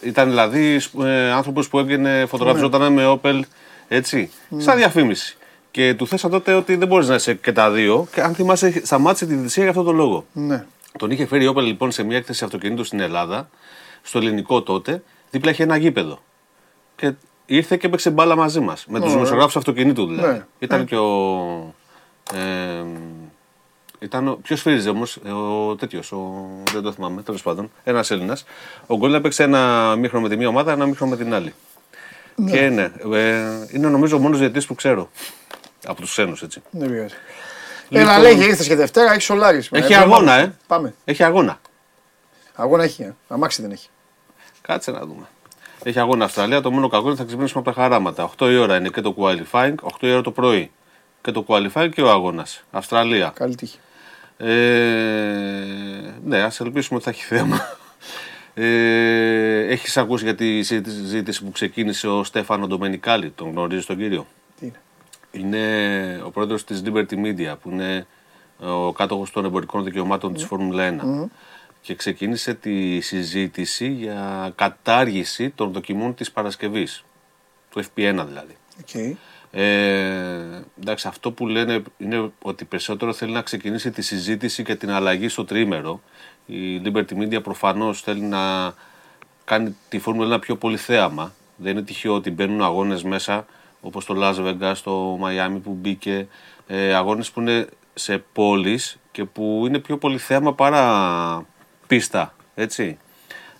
[0.02, 3.40] Ήταν δηλαδή ε, άνθρωπος που έβγαινε, φωτογραφιζόταν με Opel
[3.88, 5.38] έτσι, σαν διαφήμιση.
[5.74, 8.08] Και του θέσαν τότε ότι δεν μπορείς να είσαι και τα δύο.
[8.14, 10.26] Και αν θυμάσαι, σταμάτησε τη διαιτησία για αυτόν τον λόγο.
[10.34, 10.66] Ναι.
[10.98, 13.50] Τον είχε φέρει η Opel λοιπόν σε μια έκθεση αυτοκινήτου στην Ελλάδα,
[14.02, 16.20] στο ελληνικό τότε, δίπλα είχε ένα γήπεδο.
[16.96, 17.14] Και
[17.46, 18.86] ήρθε και έπαιξε μπάλα μαζί μας.
[18.88, 19.14] Με τους Ωραία.
[19.14, 20.34] δημοσιογράφους αυτοκινήτου δηλαδή.
[20.34, 20.46] Ναι.
[20.60, 21.76] Ήταν και ο.
[22.34, 22.84] Ε,
[24.00, 24.40] ήταν ο.
[24.42, 27.72] Ποιος φύριζε όμως, ο τέτοιος, ο, δεν το θυμάμαι, τέλος πάντων.
[27.84, 28.46] Ένας Έλληνας.
[28.88, 31.54] Ο Γκολ έπαιξε ένα μήχρονο με τη μία ομάδα, ένα μήχρονο με την άλλη.
[32.52, 35.10] Και ναι, ε, είναι νομίζω ο μόνος διαιτητής που ξέρω.
[35.86, 36.62] Από τους ξένους έτσι.
[36.72, 37.14] Δεν πειράζει.
[37.90, 39.78] Λοιπόν- Έλα, λέγε, ήρθες και Δευτέρα, έχεις σολάρισμα.
[39.78, 40.42] Έχει Ε, αγώνα, πάμε.
[40.42, 40.52] ε.
[40.68, 40.94] Πάμε.
[41.06, 41.60] Έχει αγώνα.
[42.56, 43.16] Αγώνα έχει, ε.
[43.28, 43.88] αμάξι δεν έχει.
[44.62, 45.26] Κάτσε να δούμε.
[45.84, 46.62] Έχει αγώνα Αυστραλία.
[46.62, 48.24] Το μόνο κακό είναι ότι θα ξυπνήσουμε από τα χαράματα.
[48.24, 50.72] 8 η ώρα είναι και το qualifying, 8 η ώρα το πρωί.
[51.22, 52.64] Και το qualifying και ο αγώνας.
[52.72, 53.32] Αυστραλία.
[53.36, 53.78] Καλή τύχη.
[54.38, 54.48] Ε,
[56.24, 57.78] ναι, ας ελπίσουμε ότι θα έχει θέμα.
[58.54, 64.28] Ε, Έχεις ακούσει για τη συζήτηση που ξεκίνησε ο Στέφανο Ντομενικάλι, τον γνωρίζεις τον κύριο;
[65.34, 65.58] Τι είναι.
[65.58, 68.08] Είναι ο πρόεδρος της Liberty Media, που είναι
[68.60, 70.96] ο κάτοχος των εμπορικών δικαιωμάτων της Φόρμουλα
[71.28, 71.30] 1.
[71.82, 77.04] Και ξεκίνησε τη συζήτηση για κατάργηση των δοκιμών της Παρασκευής.
[77.70, 78.58] Του FP1 δηλαδή.
[78.80, 79.18] Οκ.
[79.52, 84.92] Ε, εντάξει, αυτό που λένε είναι ότι περισσότερο θέλει να ξεκινήσει τη συζήτηση και την
[84.92, 86.02] αλλαγή στο τρίμερο.
[86.46, 88.74] Η Liberty Media προφανώς θέλει να
[89.44, 91.34] κάνει τη Φόρμουλα 1 πιο πολύ θέαμα.
[91.56, 93.46] Δεν είναι τυχαίο ότι μπαίνουν αγώνες μέσα
[93.84, 96.28] όπως το Las Vegas, το Miami που μπήκε.
[96.68, 101.46] Ε, αγώνες που είναι σε πόλεις και που είναι πιο πολύ θέαμα παρά
[101.88, 102.34] πίστα.
[102.56, 102.98] Έτσι.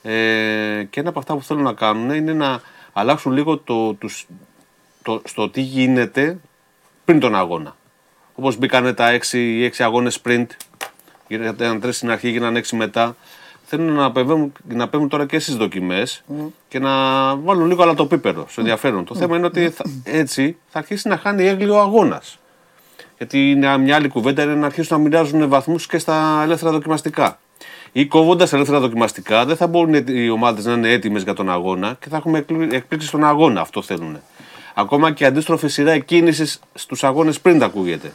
[0.02, 2.62] Ε, και ένα από αυτά που θέλουν να κάνουν είναι να
[2.94, 4.28] αλλάξουν λίγο το, τους,
[5.04, 6.40] το, στο τι γίνεται
[7.06, 7.76] πριν τον αγώνα.
[8.36, 10.48] Όπως μπήκανε τα 6, οι 6 αγώνες sprint,
[11.28, 13.16] ήταν 3 στην αρχή, γίνανε 6 μετά.
[13.76, 16.24] Θέλουν να πεβαίνουν, να πέβουν τώρα και στις δοκιμές
[16.68, 16.90] και να
[17.36, 19.06] βάλουν λίγο αλλά το πίπερο στο ενδιαφέρον.
[19.06, 22.40] Το θέμα είναι ότι θα- έτσι θα αρχίσει να χάνει έγκλιο ο αγώνας.
[23.18, 27.40] Γιατί είναι μια άλλη κουβέντα είναι να αρχίσουν να μοιράζουν βαθμούς και στα ελεύθερα δοκιμαστικά.
[27.92, 31.98] Ή κόβοντας ελεύθερα δοκιμαστικά, δεν θα μπορούν οι ομάδες να είναι έτοιμες για τον αγώνα
[32.00, 32.38] και θα έχουμε
[32.72, 33.62] εκπλήξεις στον αγώνα.
[33.62, 34.18] Αυτό θέλουν.
[34.74, 38.12] Ακόμα και αντίστροφη σειρά κίνηση στους αγώνες πριν ακούγεται.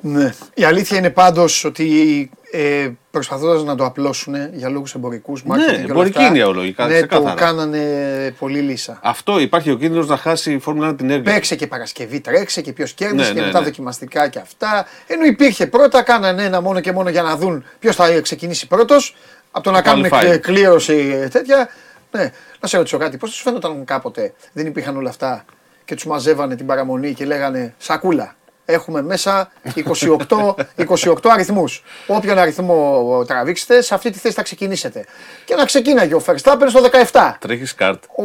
[0.00, 0.32] Ναι.
[0.54, 2.88] Η αλήθεια είναι πάντως ότι ε,
[3.18, 6.86] προσπαθώντας να το απλώσουν για λόγους εμπορικούς, Ναι, εμπορική είναι η ολογικά.
[6.86, 7.34] Ναι, το ξεκάθαρα.
[7.34, 8.98] κάνανε πολύ λύσα.
[9.02, 11.32] Αυτό υπάρχει ο κίνδυνος να χάσει η Φόρμουλα 1 την έργεια.
[11.32, 13.64] Παίξε και Παρασκευή, τρέξε και ποιος κέρδισε Ναι, και ναι, μετά ναι.
[13.64, 14.86] δοκιμαστικά και αυτά.
[15.06, 19.16] Ενώ υπήρχε πρώτα, κάνανε ένα μόνο και μόνο για να δουν ποιος θα ξεκινήσει πρώτος.
[19.50, 20.18] Από το να κάνουν qualifying.
[20.20, 21.68] κλε- κλήρωση ε, τέτοια.
[22.10, 25.44] Ναι, να σε ρωτήσω κάτι, πώς τους φαίνονταν κάποτε, δεν υπήρχαν όλα αυτά
[25.84, 28.36] και τους μαζεύανε την παραμονή και λέγανε Σακούλα.
[28.70, 31.82] Έχουμε μέσα 28, 28 αριθμούς.
[32.06, 35.04] Όποιον αριθμό τραβήξετε, σε αυτή τη θέση θα ξεκινήσετε.
[35.44, 36.80] Και να ξεκίναγε ο Verstappen στο
[37.12, 37.32] 17.
[37.38, 38.04] Τρέχεις κάρτ.
[38.04, 38.22] Ο...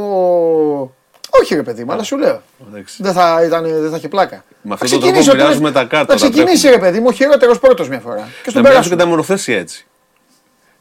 [1.30, 2.42] Όχι ρε παιδί μου, αλλά σου λέω.
[2.70, 2.96] Εντάξει.
[3.04, 4.44] Δεν θα, ήταν, δεν θα είχε πλάκα.
[4.62, 6.78] Με Θα αυτόν τον ξεκινήσει τρόπο ο μοιράζουμε τρίτος- τα κάρτα, Θα να ξεκινήσει ρε
[6.78, 8.16] παιδί μου, ο χειρότερος πρώτος μια φορά.
[8.16, 8.98] Και Να στον μοιράζουν και περάσουν.
[8.98, 9.86] τα μονοθέσια έτσι.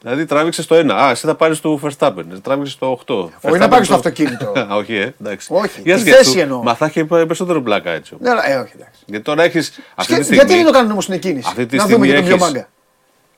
[0.03, 0.90] Δηλαδή τράβηξες το 1.
[0.90, 2.24] Α, εσύ θα πάρεις το Verstappen.
[2.42, 3.28] Τράβηξες το 8.
[3.40, 4.53] Όχι να πάρεις το αυτοκίνητο.
[4.70, 5.48] Α, όχι, ε, εντάξει.
[5.53, 6.22] Όχι, Για τη σκέψου.
[6.24, 6.62] θέση εννοώ.
[6.62, 8.16] Μα θα έχει περισσότερο πλάκα έτσι.
[8.20, 9.00] Ναι, αλλά, ε, όχι, εντάξει.
[9.07, 9.68] Γιατί τώρα έχεις.
[9.68, 10.36] Αυτή τη Σκε- στιγμή.
[10.36, 12.36] Γιατί δεν το κάνουν όμως στην εκκίνηση; Αυτή τη να στιγμή δούμε για τον έχεις-
[12.38, 12.68] Βιομάγκα.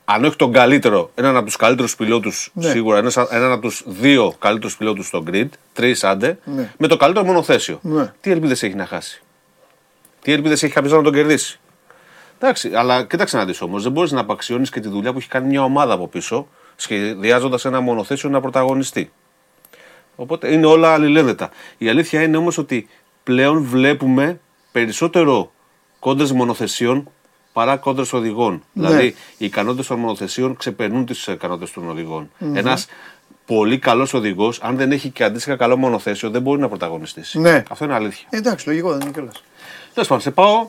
[0.05, 2.71] Αν όχι τον καλύτερο, έναν από τους καλύτερους πιλότους Ναι.
[2.71, 6.71] σίγουρα, ένας, έναν από τους δύο καλύτερους πιλότους στο grid, τρεις άντε, Ναι.
[6.79, 7.79] με το καλύτερο μονοθέσιο.
[7.83, 8.13] Ναι.
[8.21, 9.23] Τι ελπίδες έχει να χάσει;
[10.23, 11.61] Τι ελπίδες έχει κάποιος να τον κερδίσει;
[12.39, 15.29] Εντάξει, αλλά κοίταξε να δεις όμως, δεν μπορείς να απαξιώνεις και τη δουλειά που έχει
[15.29, 19.13] κάνει μια ομάδα από πίσω, σχεδιάζοντας ένα μονοθέσιο να πρωταγωνιστεί.
[20.17, 21.51] Οπότε είναι όλα αλληλένδετα.
[21.79, 22.89] Η αλήθεια είναι όμως ότι
[23.23, 24.41] πλέον βλέπουμε
[24.73, 25.53] περισσότερο
[25.99, 27.09] κόντρες μονοθεσιών
[27.53, 28.63] παρά κόντρες οδηγών.
[28.73, 28.87] Ναι.
[28.87, 32.87] Δηλαδή, οι ικανότητες των μονοθεσιών ξεπερνούν τις ικανότητες των οδηγων Ένας
[33.47, 37.41] πολύ καλός οδηγός, αν δεν έχει και αντίστοιχα καλό μονοθέσιο, δεν μπορεί να πρωταγωνιστήσει.
[37.41, 37.63] Ναι.
[37.71, 38.27] Αυτό είναι αλήθεια.
[38.31, 39.43] Ε, εντάξει, λογικό δεν είναι κιόλας.
[39.93, 40.69] Τέλος πάντων, σε πάω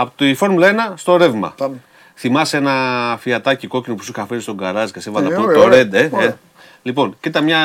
[0.00, 1.54] από τη Φόρμουλα 1 στο ρεύμα.
[1.56, 1.76] Πάμε.
[2.14, 5.42] Θυμάσαι ένα φιατάκι κόκκινο που σου είχα φέρει στον καράζ και σε έβαλα Ε, από
[5.42, 5.82] ωραία, το ωραία.
[5.82, 6.26] Red, ε, Ωραία.
[6.28, 6.36] ε.
[6.82, 7.60] Λοιπόν, κοίτα μια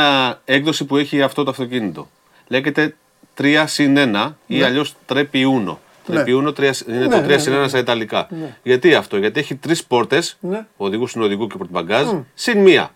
[0.45, 2.09] έκδοση που έχει αυτό το αυτοκίνητο.
[2.47, 2.95] Λέγεται
[3.41, 5.79] 3 συν 1 ή αλλιώς τρέπι ούνο.
[6.05, 6.15] Ναι.
[6.15, 8.27] Τρέπι ούνο τρία- είναι το 3 συν 1 στα Ιταλικά.
[8.63, 10.65] Γιατί αυτό, Γιατί έχει τρεις πόρτες, Ναι.
[10.77, 12.89] οδηγού συνοδηγού και πορτμπαγκάζ, συν μία.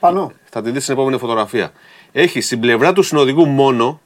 [0.00, 0.32] Πανώ.
[0.50, 1.72] Θα τη δεις στην επόμενη φωτογραφία.
[2.12, 4.00] Έχει στην πλευρά του συνοδηγού μόνο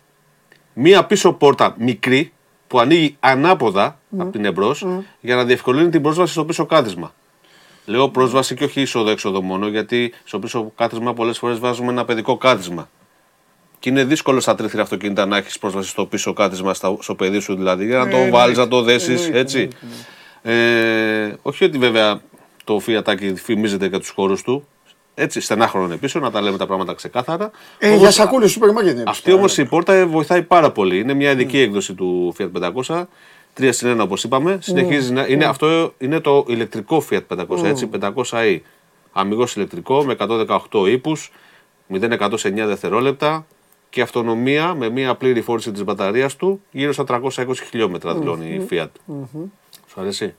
[0.72, 2.32] μία πίσω πόρτα μικρή
[2.72, 4.86] που ανοίγει ανάποδα από την εμπρός
[5.20, 7.14] για να διευκολύνει την πρόσβαση στο πίσω κάθισμα.
[7.84, 12.36] Λέω πρόσβαση και όχι είσοδο-έξοδο μόνο, γιατί στο πίσω κάθισμα πολλές φορές βάζουμε ένα παιδικό
[12.36, 12.88] κάθισμα.
[13.78, 17.38] Και είναι δύσκολο στα τρίθυρα αυτοκίνητα να έχεις πρόσβαση στο πίσω κάθισμα, στα- στο παιδί
[17.40, 19.68] σου δηλαδή, για να το βάλεις, να το δέσεις έτσι.
[20.42, 22.20] Ε, όχι ότι βέβαια
[22.64, 24.66] το φιατάκι φημίζεται για τους χώρους του.
[25.22, 27.50] Έτσι, στενάχρονο είναι πίσω, να τα λέμε τα πράγματα ξεκάθαρα.
[27.78, 29.02] Ε, Όμως, για σακούλες σούπερ μάρκετ είναι.
[29.06, 30.98] αυτή όμως η πόρτα βοηθάει πάρα πολύ.
[30.98, 32.50] Είναι μια ειδική έκδοση του Fiat
[32.86, 33.08] 500.
[33.58, 34.58] 3 συν 1 όπως είπαμε.
[34.60, 35.26] Συνεχίζει να.
[35.26, 38.58] Είναι, αυτό είναι το ηλεκτρικό Fiat 500, έτσι, 500i.
[39.12, 41.32] Αμυγός ηλεκτρικό με 118 ύπους,
[41.88, 43.46] 0-100 σε 9 δευτερόλεπτα
[43.90, 47.30] και αυτονομία με μια απλή φόρηση της μπαταρίας του γύρω στα 320
[47.70, 48.88] χιλιόμετρα δηλώνει η Fiat.
[49.86, 50.34] Σου αρέσει;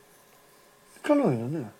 [1.01, 1.71] Καλό είναι, ναι.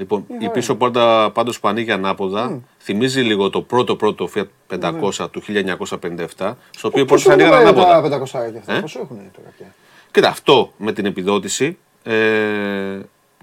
[0.00, 4.46] Λοιπόν, η πίσω πόρτα πάντως που ανοίγει ανάποδα θυμίζει λίγο το πρώτο πρώτο Fiat
[4.80, 8.08] 500 του 1957, στο οποίο οι πόρτες Πόσο ανοίγαν έχουν ανάποδα.
[8.08, 8.72] τα 500 και αυτά.
[8.74, 9.74] Ε; Πόσο έχουν τώρα πια.
[10.10, 12.98] Κοίτα, αυτό με την επιδότηση, ε,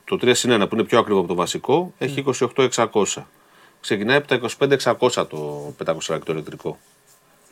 [0.05, 2.23] το 3 συν 1 που είναι πιο ακριβό από το βασικό, έχει
[2.55, 3.27] 28.600.
[3.81, 6.77] Ξεκινάει από τα 25.600 το 500 το ηλεκτρικό.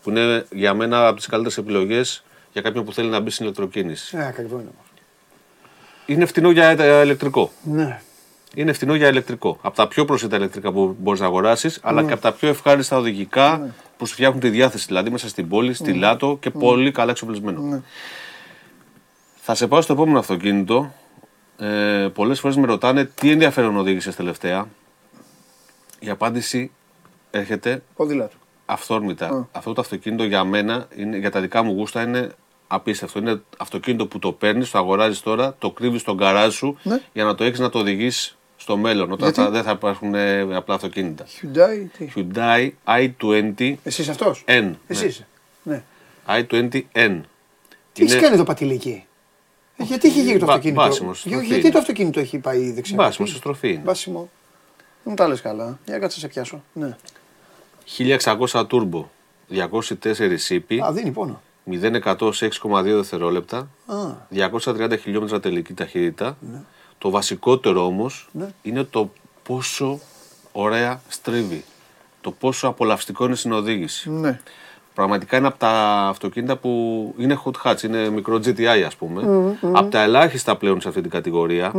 [0.03, 3.45] Που είναι για μένα από τις καλύτερες επιλογές για κάποιον που θέλει να μπει στην
[3.45, 4.17] ηλεκτροκίνηση.
[4.17, 4.69] Ναι, ακριβό είναι.
[6.05, 7.51] Είναι φτηνό για ε, ηλεκτρικό.
[7.63, 8.01] Ναι.
[8.55, 9.57] Είναι φτηνό για ηλεκτρικό.
[9.61, 12.97] Από τα πιο προσιτά ηλεκτρικά που μπορείς να αγοράσεις, αλλά και από τα πιο ευχάριστα
[12.97, 14.85] οδηγικά που σου φτιάχνουν τη διάθεση.
[14.87, 17.83] Δηλαδή μέσα στην πόλη, στη Λάτο και πολύ καλά εξοπλισμένο.
[19.35, 20.91] Θα σε πάω στο επόμενο αυτοκίνητο.
[21.57, 24.67] Ε, Πολλές φορές με ρωτάνε τι ενδιαφέρον οδήγησες τελευταία.
[25.99, 26.71] Η απάντηση
[27.31, 28.35] έρχεται Ποδήλατο.
[28.65, 29.47] αυθόρμητα.
[29.51, 32.31] Αυτό το αυτοκίνητο για μένα, είναι, για τα δικά μου γούστα, είναι
[32.67, 33.19] απίστευτο.
[33.19, 37.01] Είναι αυτοκίνητο που το παίρνεις, το αγοράζεις τώρα, το κρύβεις στον καράζ σου Ναι.
[37.13, 39.11] για να το έχεις να το οδηγείς στο μέλλον.
[39.11, 41.25] Όταν Γιατί; θα, δεν θα υπάρχουν ε, απλά αυτοκίνητα.
[41.25, 43.75] Hyundai, τι; Hyundai i20N.
[43.83, 44.75] Εσύ είσαι αυτός; ναι.
[44.87, 45.27] Εσύ είσαι.
[45.63, 45.83] Ναι.
[46.27, 47.21] i20N.
[47.93, 49.05] Τι έχεις κάνει το πατηλίκι.
[49.77, 51.71] Ε, Γιατί έχει γύρει το Μπα- αυτοκίνητο; μπάσιμο, Για- στροφή γιατί είναι.
[51.71, 52.95] το αυτοκίνητο έχει πάει δεξιά.
[52.95, 53.81] Μπάσιμο, σε στροφή είναι.
[53.83, 54.19] Μπάσιμο.
[54.77, 55.79] Δεν μου τα λες καλά.
[55.85, 56.63] Για κάτσε σε πιάσω.
[56.73, 56.95] Ναι.
[57.97, 59.03] 1600 turbo.
[59.49, 60.81] 204 σύπη.
[60.81, 61.41] Α, δίνει πόνο.
[61.71, 63.57] 0% σε 6,2 δευτερόλεπτα.
[63.85, 63.95] Α,
[64.29, 66.37] 230 χιλιόμετρα τελική ταχύτητα.
[66.97, 68.47] Το βασικότερο όμως Ναι.
[68.61, 69.11] είναι το
[69.43, 69.99] πόσο
[70.51, 71.63] ωραία στρίβει.
[72.21, 74.11] Το πόσο απολαυστικό είναι στην οδήγηση.
[74.11, 74.39] ναι.
[74.93, 75.69] Πραγματικά είναι από τα
[76.07, 79.23] αυτοκίνητα που είναι hot hatch, είναι μικρό GTI ας πούμε.
[79.61, 81.71] Από τα ελάχιστα πλέον σε αυτή την κατηγορια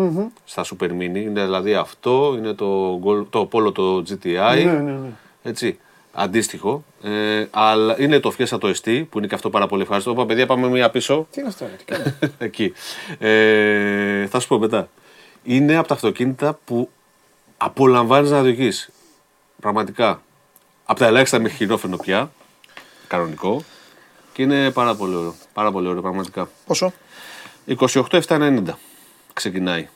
[0.45, 1.01] στα Super Mini.
[1.17, 4.63] Είναι δηλαδή αυτό, είναι το, Gol- το Polo το GTI.
[4.65, 5.09] Ναι, ναι, ναι.
[5.43, 5.79] Έτσι.
[6.13, 6.85] αντίστοιχο.
[7.03, 10.11] Ε, αλλά είναι το Fiesta το ST που είναι και αυτό πάρα πολύ ευχάριστο.
[10.11, 11.27] Είπα, παιδιά, πάμε μία πίσω.
[11.31, 12.15] Τι είναι αυτό, ρε, τι κάνεις.
[12.39, 12.73] Εκεί.
[13.19, 14.89] Ε, θα σου πω μετά.
[15.49, 16.91] Είναι από τα αυτοκίνητα που
[17.57, 18.71] απολαμβάνεις να οδηγεί.
[19.61, 20.23] Πραγματικά.
[20.85, 22.31] Από τα ελάχιστα με χειρόφρενο πια.
[23.07, 23.63] Κανονικό.
[24.33, 25.35] Και είναι πάρα πολύ ωραίο.
[25.53, 26.49] Πάρα πολύ ωραίο, πραγματικά.
[26.67, 26.93] Πόσο;
[27.67, 28.63] 28-790
[29.33, 29.89] ξεκινάει.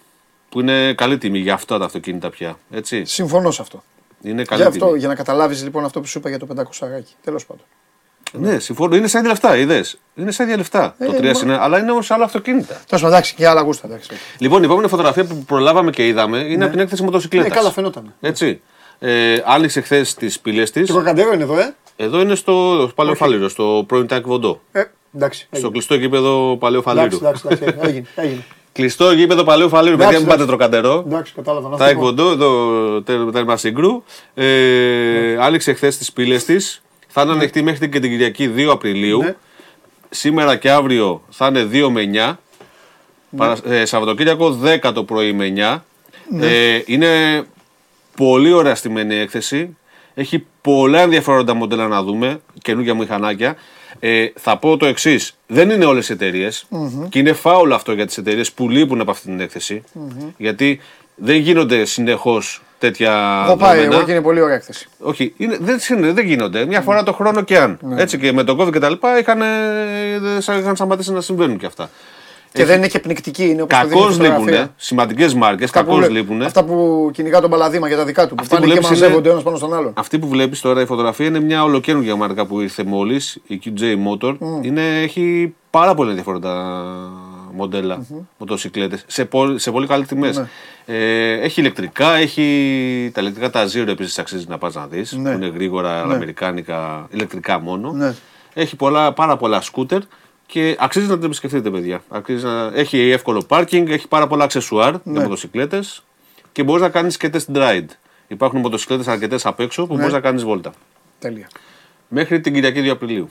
[0.48, 2.59] Που είναι καλή τιμή για αυτά τα αυτοκίνητα πια.
[2.70, 3.05] Έτσι.
[3.05, 3.82] Συμφωνώ σε αυτό.
[4.22, 4.84] Είναι καλή Για τιμή.
[4.84, 7.14] αυτό, για να καταλάβεις λοιπόν αυτό που σου είπα για το 500 αγάκι.
[7.22, 7.64] Τέλος πάντων.
[8.33, 8.97] Ναι, συμφωνώ.
[8.97, 9.99] Είναι σαν ίδια λεφτά, είδες.
[10.14, 10.95] Είναι σαν ίδια λεφτά.
[10.99, 12.74] το 3 μα- είναι, αλλά είναι όμως άλλα αυτοκίνητα.
[12.74, 13.87] Τέλο πάντων, εντάξει, και άλλα γούστα.
[13.87, 14.11] Εντάξει.
[14.39, 17.49] Λοιπόν, η επόμενη φωτογραφία που προλάβαμε και είδαμε είναι από την έκθεση μοτοσυκλέτας.
[17.49, 18.14] Ναι, καλά φαινόταν.
[18.20, 18.61] Έτσι.
[18.99, 20.87] Ε, άνοιξε χθες τις πύλες της.
[20.89, 21.74] Το κοκαντέρο είναι εδώ, ε.
[21.97, 24.61] Εδώ είναι στο Παλαιοφάλιρο, στο πρώην Τάκ Βοντό.
[24.72, 24.83] ε
[25.14, 25.41] εντάξει.
[25.41, 25.70] Στο έγινε.
[25.72, 27.05] κλειστό γήπεδο Παλαιοφαλήρου.
[27.05, 28.45] Εντάξει, εντάξει, εντάξει, έγινε, έγινε.
[28.72, 31.05] Κλειστό γήπεδο Παλαιοφαλήρου, παιδιά, μην Εντάξει, πάτε τροκαντερό.
[31.07, 31.68] Εντάξει, κατάλαβα.
[31.68, 32.01] να Τάκ φύγω.
[32.01, 34.03] Βοντό, εδώ τέρ- τέρμα συγκρού.
[34.35, 36.83] Ε, άνοιξε χθες τις πύλες της.
[37.12, 39.22] Θα είναι ανοιχτή μέχρι και την Κυριακή 2 Απριλίου.
[39.22, 39.36] Ναι.
[40.11, 42.36] Σήμερα και αύριο θα είναι 2 με 9.
[43.36, 43.56] Παρα...
[43.64, 45.78] Ε, Σαββατοκύριακο 10 το πρωί με 9.
[46.40, 47.42] Ε, είναι
[48.16, 49.76] πολύ ωραία στημένη η έκθεση.
[50.14, 53.56] Έχει πολλά ενδιαφέροντα μοντέλα να δούμε, καινούργια μηχανάκια.
[53.98, 56.48] Ε, θα πω το εξής: Δεν είναι όλες οι εταιρειε
[57.08, 59.82] και είναι φάουλ αυτό για τις εταιρείες που λείπουν από αυτή την εκθεση
[60.36, 60.80] Γιατί
[61.14, 63.43] δεν γίνονται συνεχώς τέτοια.
[63.47, 63.95] Έχω πάει δεδομένα.
[63.97, 64.89] εγώ και είναι πολύ ωραία έκθεση.
[64.99, 66.66] Όχι, είναι, δεν, είναι- δεν γίνονται.
[66.66, 67.78] Μια φορά το χρόνο και αν.
[67.83, 68.03] Ναι.
[68.03, 69.47] Έτσι και με το COVID και τα λοιπά είχαν, ε,
[70.20, 71.91] δεν- είχαν σταματήσει να συμβαίνουν και αυτά.
[72.53, 74.53] Και δεν είναι και πνικτική, είναι όπως το δείχνει η Κακώς φωτογραφία.
[74.53, 74.72] λείπουν.
[74.76, 76.43] Σημαντικές μάρκες, Αυτά που κακώς βλέ- λείπουν.
[76.43, 78.35] Αυτά που κυνηγά τον παλαδίμα για τα δικά του.
[78.35, 79.93] Που Αυτή που πάνε και βλέπεις μαζεύονται είναι- ένας πάνω στον άλλον.
[79.97, 83.83] Αυτή που βλέπεις τώρα η φωτογραφία είναι μια ολοκαίρια μάρκα που ήρθε μόλις, η QJ
[83.83, 84.37] Motor.
[84.62, 86.53] Είναι, έχει πάρα πολύ ενδιαφέροντα
[87.53, 88.07] μοντέλα
[88.38, 90.36] μοτοσυκλέτες σε, πολύ- σε πολύ καλές τιμές.
[90.36, 90.48] Ναι.
[90.86, 95.12] Ε, έχει ηλεκτρικά, έχει τα ηλεκτρικά τα Zero επίσης αξίζει να πας να δεις.
[95.12, 95.30] Ναι.
[95.30, 96.14] Που είναι γρήγορα, Ναι.
[96.14, 97.92] αμερικάνικα, ηλεκτρικά μόνο.
[97.92, 98.14] Ναι.
[98.55, 100.01] Έχει πολλά, πάρα πολλά σκούτερ
[100.46, 102.03] και αξίζει να την επισκεφτείτε, παιδιά.
[102.09, 102.70] Αξίζει να...
[102.74, 105.01] Έχει εύκολο πάρκινγκ, έχει πάρα πολλά αξεσουάρ Ναι.
[105.12, 106.03] για μοτοσυκλέτες
[106.53, 107.84] και μπορείς να κάνεις και test ride.
[108.28, 109.98] Υπάρχουν μοτοσυκλέτες αρκετές απ' έξω που Ναι.
[109.98, 110.72] μπορείς να κάνεις βόλτα.
[111.18, 111.48] Τέλεια.
[112.09, 113.30] Μέχρι την Κυριακή 2 Απριλίου.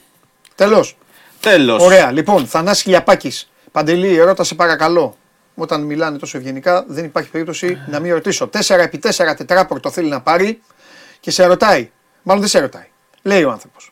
[0.55, 0.97] Τέλος.
[1.39, 1.84] Τέλος.
[1.84, 2.11] Ωραία.
[2.11, 3.32] Λοιπόν, Θανάσης Χιλιαπάκη.
[3.72, 5.17] Παντελή, ερώτα σε παρακαλώ.
[5.55, 8.49] Όταν μιλάνε τόσο ευγενικά, δεν υπάρχει περίπτωση να μην ρωτήσω.
[8.53, 10.61] 4x4 τετράπορτο θέλει να πάρει
[11.20, 11.91] και σε ρωτάει.
[12.24, 12.88] Μάλλον δεν σε ρωτάει.
[13.22, 13.91] Λέει ο άνθρωπος.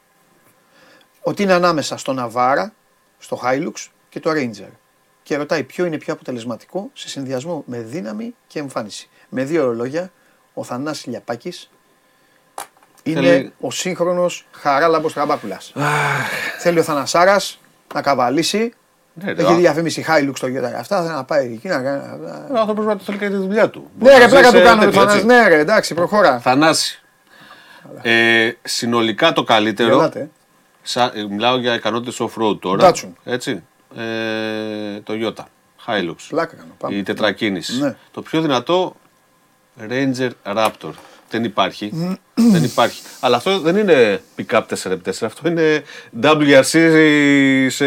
[1.22, 2.74] Ότι είναι ανάμεσα στο Ναβάρα,
[3.20, 3.72] στο Hilux
[4.10, 4.70] και το Ranger.
[5.24, 9.10] Και ρωτάει ποιο είναι πιο αποτελεσματικό σε συνδυασμό με δύναμη και εμφάνιση.
[9.30, 10.12] Με δύο λόγια,
[10.54, 11.70] ο Θανάσης Λιαπάκης
[13.04, 15.74] είναι Θέλει- ο σύγχρονος Χαράλαμπος Τραμπάκουλας.
[16.60, 17.60] Θέλει ο Θανασάρας
[17.94, 18.74] να καβαλήσει.
[19.24, 19.56] Ναι, ρε, Έχει α.
[19.56, 20.78] διαφήμιση Hilux το γετά.
[20.80, 22.02] Αυτά θέλει να πάει εκεί να κάνει.
[22.56, 23.90] Ο άνθρωπος να το θέλει και τη δουλειά του.
[24.00, 24.82] Ναι, ρε, πλάκα Ζεις, του ε, κάνω.
[24.82, 25.16] τέτοιο, Θανάση.
[25.16, 25.28] έτσι.
[25.28, 26.40] Ναι, ρε, εντάξει, προχώρα.
[26.40, 27.02] Θανάση.
[28.02, 29.96] Ε, συνολικά το καλύτερο.
[29.96, 30.30] Γελάτε.
[30.82, 32.92] Σα, ε, μιλάω για ικανότητες off-road τώρα.
[32.92, 33.10] Datsun.
[33.24, 33.64] Έτσι.
[33.96, 35.44] Ε, το Toyota.
[35.86, 36.16] Hilux.
[36.30, 36.72] Πλάκα κάνω.
[36.78, 36.96] Πάμε.
[36.96, 37.82] Η τετρακίνηση.
[37.82, 37.96] Ναι.
[38.12, 38.96] Το πιο δυνατό
[39.90, 40.92] Ranger Raptor.
[41.30, 41.92] Δεν υπάρχει.
[42.34, 43.02] δεν υπάρχει.
[43.20, 45.12] Αλλά αυτό δεν είναι pick-up 4x4.
[45.22, 45.84] Αυτό είναι
[46.22, 46.78] WRC
[47.70, 47.86] σε...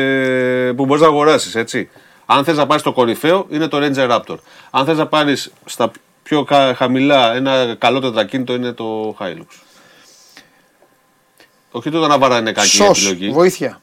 [0.72, 1.54] που μπορείς να αγοράσεις.
[1.54, 1.90] Έτσι.
[2.26, 4.36] Αν θες να πάρεις στο κορυφαίο, είναι το Ranger Raptor.
[4.70, 5.90] Αν θες να πάρεις στα
[6.22, 9.46] πιο κα- χαμηλά ένα καλό τετρακίνητο, είναι το Hilux.
[11.70, 13.32] Όχι το Navara είναι κακή Σος, επιλογή.
[13.32, 13.80] βοήθεια.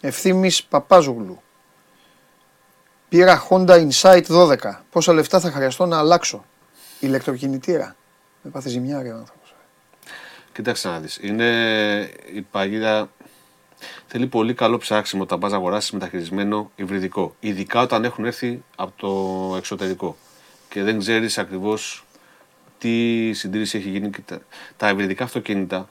[0.00, 1.42] Ευθύμης Παπάζογλου.
[3.08, 4.56] Πήρα Honda Insight 12.
[4.90, 6.44] Πόσα λεφτά θα χρειαστώ να αλλάξω;
[7.00, 7.96] Ηλεκτροκινητήρα.
[8.42, 9.54] Με πάθει ζημιά ρε ο άνθρωπος.
[10.52, 11.18] Κοίταξε να δεις.
[11.22, 11.48] Είναι
[12.32, 13.10] η παγίδα.
[14.06, 17.36] Θέλει πολύ καλό ψάξιμο όταν πας να αγοράσεις μεταχειρισμένο υβριδικό.
[17.40, 20.16] Ειδικά όταν έχουν έρθει από το εξωτερικό.
[20.68, 22.04] Και δεν ξέρεις ακριβώς
[22.78, 24.10] τι συντήρηση έχει γίνει.
[24.10, 24.40] και Τα,
[24.76, 25.88] τα υβριδικά αυτοκίνητα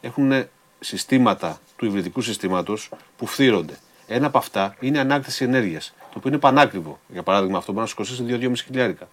[0.00, 0.46] έχουν
[0.80, 3.78] συστήματα του υβριδικού συστήματος που φθύρονται.
[4.06, 7.00] Ένα από αυτά είναι η ανάκτηση ενέργειας, το οποίο είναι πανάκριβο.
[7.08, 9.08] Για παράδειγμα, αυτό μπορεί να σου κοστίσει 2-2,5 χιλιάρικα.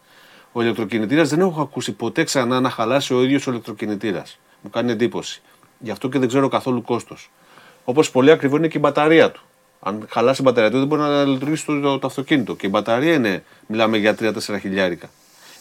[0.51, 4.39] Ο ηλεκτροκινητήρας δεν έχω ακούσει ποτέ ξανά να χαλάσει ο ίδιος ο ηλεκτροκινητήρας.
[4.61, 5.41] Μου κάνει εντύπωση.
[5.79, 7.31] Γι' αυτό και δεν ξέρω καθόλου κόστος.
[7.83, 9.41] Όπως πολύ ακριβό είναι και η μπαταρία του.
[9.79, 12.55] Αν χαλάσει η μπαταρία του, δεν μπορεί να λειτουργήσει το, το, το αυτοκίνητο.
[12.55, 15.09] Και η μπαταρία είναι, μιλάμε για 3-4 χιλιάρικα.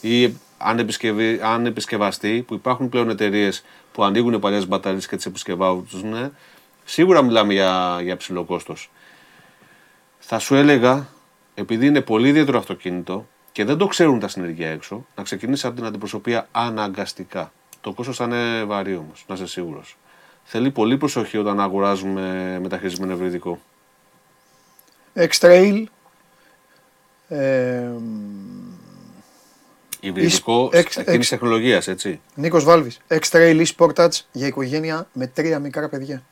[0.01, 5.27] Ή αν, επισκευη, αν επισκευαστεί, που υπάρχουν πλέον εταιρείες που ανοίγουν παλιές μπαταρίες και τις
[5.27, 6.33] επισκευάζουν,
[6.85, 8.91] σίγουρα μιλάμε για, για ψηλό κόστος.
[10.19, 11.09] Θα σου έλεγα,
[11.55, 15.77] επειδή είναι πολύ ιδιαίτερο αυτοκίνητο και δεν το ξέρουν τα συνεργεία έξω, να ξεκινήσει από
[15.77, 17.53] την αντιπροσωπεία αναγκαστικά.
[17.81, 19.97] Το κόστος θα είναι βαρύ όμως, να είσαι σίγουρος.
[20.45, 23.61] Θέλει πολύ προσοχή όταν αγοράζουμε μεταχειρισμένο ευρυδικό.
[25.15, 25.85] X-Trail.
[27.29, 27.91] Ε,
[30.03, 32.21] Η Υβριδικό εξ- εκείνη εξ- τεχνολογίας, έτσι.
[32.35, 33.01] Νίκος Βάλβης.
[33.09, 36.23] X-Trail e-Sportage για οικογένεια με τρία μικρά παιδιά.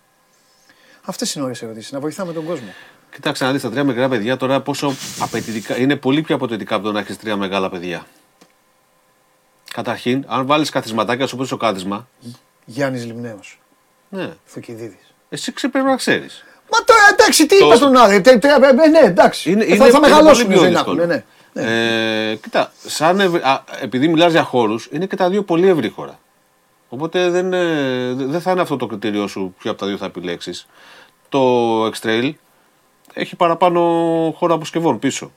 [1.05, 1.93] Αυτές είναι ωραίε ερωτήσεις.
[1.93, 2.69] Να βοηθάμε τον κόσμο.
[3.15, 5.77] Κοιτάξτε να δεις τα τρία μικρά παιδιά τώρα πόσο απαιτητικά.
[5.79, 8.07] Είναι πολύ πιο απαιτητικά από το να έχεις τρία μεγάλα παιδιά.
[9.73, 12.09] Καταρχήν, αν βάλεις καθισματάκια όπω το κάθισμα,
[12.65, 13.61] Γιάννης Λιμνέος.
[14.09, 14.99] ναι, Θουκυδίδη.
[15.29, 16.45] εσύ ξε- πρέπει να ξέρεις.
[16.73, 18.21] Μα τώρα εντάξει, τι Το- είπα στον Άδη.
[18.21, 18.51] τε- τε-
[18.85, 19.51] ε, Ναι, εντάξει.
[19.51, 21.03] Είναι, Ε, είναι, θα, θα είναι μεγαλώσουν πολύ πιο δεν δύσκολο.
[21.03, 21.63] άκουνε, ναι.
[21.63, 22.31] ναι.
[22.31, 25.89] Ε, κοίτα, σαν ευ- α, επειδή μιλάς για χώρους, είναι και τα δύο πολύ ευρύ
[25.89, 26.19] χώρα.
[26.89, 30.05] Οπότε δεν, ε, δεν θα είναι αυτό το κριτήριό σου ποιο από τα δύο θα
[30.05, 30.67] επιλέξεις.
[31.29, 32.33] Το X-Trail
[33.19, 33.81] έχει παραπάνω
[34.37, 35.33] χώρα αποσκευών πίσω.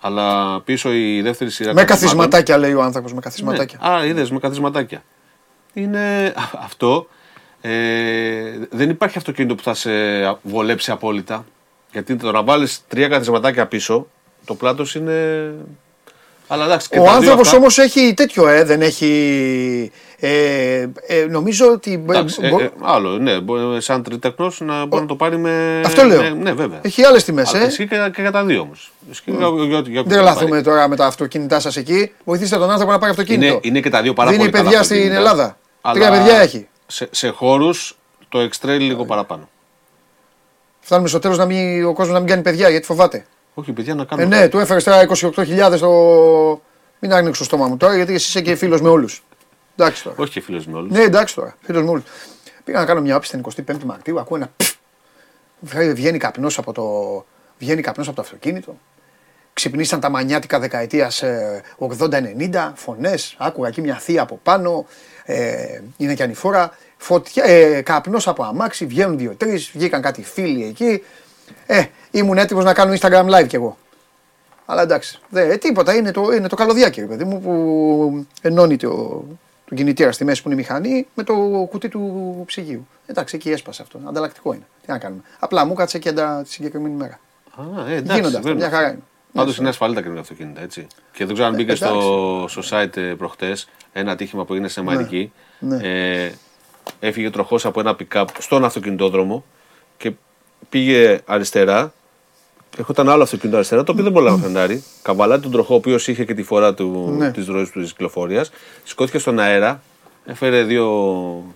[0.00, 1.72] Αλλά πίσω η δεύτερη σειρά.
[1.74, 3.12] Με καθισμάτων- καθισματάκια λέει ο άνθρωπος.
[3.14, 3.78] Με καθισματάκια.
[3.82, 3.88] ναι.
[3.88, 5.02] Α, είδες με καθισματάκια.
[5.72, 7.06] Είναι α- αυτό.
[7.60, 9.90] Ε, δεν υπάρχει αυτοκίνητο που θα σε
[10.42, 11.44] βολέψει απόλυτα.
[11.92, 14.06] Γιατί το να βάλεις τρία καθισματάκια πίσω,
[14.44, 15.50] το πλάτος είναι.
[16.52, 19.90] Αλλά εντάξει, και Ο τα δύο άνθρωπος αυτά- όμως έχει τέτοιο, ε, δεν έχει.
[20.18, 21.98] Ε, ε, νομίζω ότι.
[21.98, 25.38] μπο- Εντάξει, ε, μπο- ε, άλλο, ναι, μπορεί, σαν τριτεχνός να μπορεί να το πάρει
[25.38, 25.80] με.
[25.84, 26.22] Αυτό λέω.
[26.22, 26.78] με- ναι, βέβαια.
[26.82, 27.66] Έχει άλλες τιμές, Αλλά ε.
[27.66, 28.92] Ισχύει και, και για τα δύο όμως.
[29.92, 32.12] Δεν τρελαθούμε τώρα με τα αυτοκίνητά σας εκεί.
[32.24, 33.46] Βοηθήστε τον άνθρωπο να πάρει αυτοκίνητο.
[33.52, 35.20] Είναι, είναι και τα δύο πάρα Δίνει πολύ καλά παιδιά στην αυτοκίνητα.
[35.30, 35.56] Ελλάδα.
[35.80, 36.68] Αλλά Τρία παιδιά έχει.
[36.86, 37.96] Σε, σε χώρους
[38.28, 39.48] το X-Trail λίγο παραπάνω.
[40.80, 41.38] Φτάνουμε στο τέλος
[41.86, 43.24] ο κόσμος να μην κάνει παιδιά γιατί φοβάται.
[43.54, 44.36] Όχι, παιδιά να Ε, κάνουμε.
[44.36, 45.90] ναι, του έφερες τώρα 28.000 το.
[46.98, 49.22] Μην άγνεξε το στόμα μου τώρα γιατί εσύ είσαι και φίλος με όλους.
[49.76, 50.16] Εντάξει τώρα.
[50.18, 50.90] Όχι και φίλος με όλους.
[50.92, 51.56] Ναι, εντάξει τώρα.
[51.62, 52.02] Φίλος με όλους.
[52.64, 54.20] Πήγα να κάνω μια όψη την 25η Μαρτίου.
[54.20, 54.52] Ακούω ένα.
[54.56, 55.74] πφ.
[55.92, 56.84] Βγαίνει καπνός από, το...
[57.58, 58.76] Βγαίνει καπνός από το αυτοκίνητο.
[59.52, 61.10] Ξυπνήσαν τα μανιάτικα δεκαετία
[61.78, 62.72] 80-90.
[62.74, 63.34] Φωνές.
[63.38, 64.86] Άκουγα εκεί μια θεία από πάνω.
[65.24, 66.76] Ε, είναι και ανηφόρα.
[66.96, 68.86] Φωτιά, ε, καπνός από αμάξι.
[68.86, 69.70] Βγαίνουν δύο-τρεις.
[69.74, 71.02] Βγήκαν κάτι φίλοι εκεί.
[71.66, 73.76] Ε, ήμουν έτοιμος να κάνω Instagram live κι εγώ.
[74.66, 75.18] Αλλά εντάξει.
[75.28, 75.94] Δε, ε, τίποτα.
[75.94, 78.88] Είναι το, είναι το καλωδιάκι, ρε παιδί μου, που ενώνει το,
[79.68, 81.34] τον κινητήρα στη μέση που είναι η μηχανή με το
[81.70, 82.86] κουτί του ψυγείου.
[83.06, 84.00] Εντάξει, εκεί έσπασε αυτό.
[84.08, 84.66] Ανταλλακτικό είναι.
[84.86, 85.22] Τι να κάνουμε.
[85.38, 86.40] Απλά μου κάτσε και αντα...
[86.42, 87.20] τη συγκεκριμένη μέρα.
[87.56, 88.40] Α, ε, εντάξει, Γίνονται αυτά.
[88.40, 88.54] βέβαια.
[88.68, 88.98] Μια χαρά είναι.
[89.32, 90.86] Πάντως είναι ασφαλή τα καινούργια αυτοκίνητα, έτσι.
[91.12, 91.84] Και δεν ξέρω αν Ε, μπήκε εντάξει.
[91.98, 95.32] στο, στο site ε, προχτές ένα ατύχημα που έγινε σε Μαρική.
[95.58, 95.76] ναι.
[95.82, 96.32] Ε,
[97.00, 99.44] έφυγε τροχός από ένα pick-up στον αυτοκινητόδρομο
[99.96, 100.12] και
[100.76, 101.92] πήγε αριστερά.
[102.78, 104.84] Έχονταν άλλο αυτοκίνητο αριστερά, το οποίο δεν μπορούσε να φρενάρει.
[105.02, 107.30] Καβαλάει τον τροχό, ο οποίος είχε και τη φορά του, Ναι.
[107.30, 108.50] της ροής του της κυκλοφορίας.
[108.84, 109.82] Σηκώθηκε στον αέρα,
[110.24, 110.86] έφερε δύο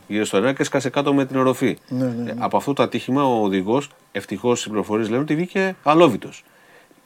[0.06, 1.78] γύρω στον αέρα και σκάσε κάτω με την οροφή.
[1.88, 5.76] Ναι, ναι, Ε, Από αυτό το ατύχημα ο οδηγός, ευτυχώς οι πληροφορίες λένε ότι βγήκε
[5.82, 6.44] αλόβητος.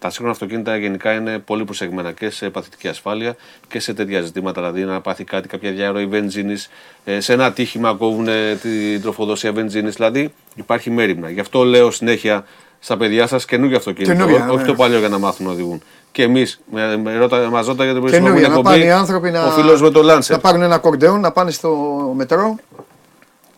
[0.00, 3.36] Τα σύγχρονα αυτοκίνητα γενικά είναι πολύ προσεγμένα και σε παθητική ασφάλεια
[3.68, 4.60] και σε τέτοια ζητήματα.
[4.60, 6.70] Δηλαδή, να πάθει κάτι, κάποια διαρροή βενζίνης,
[7.18, 9.94] σε ένα ατύχημα κόβουν ε, την τροφοδοσία βενζίνης.
[9.94, 11.30] Δηλαδή, υπάρχει μέρημνα.
[11.30, 12.44] Γι' αυτό λέω συνέχεια
[12.78, 14.12] στα παιδιά σας καινούργια αυτοκίνητα.
[14.12, 14.68] Καινούργια, ό- όχι ναι.
[14.68, 15.82] το παλιό για να μάθουν να οδηγούν.
[16.12, 19.82] Και εμείς, μα ρώτα για την προηγούμενη Καινούργια, να πάνε οι άνθρωποι να, Ο φίλος
[19.82, 20.28] με το Lancer.
[20.28, 21.70] να πάρουν ένα κορντεόν, να πάνε στο
[22.16, 22.56] μετρό,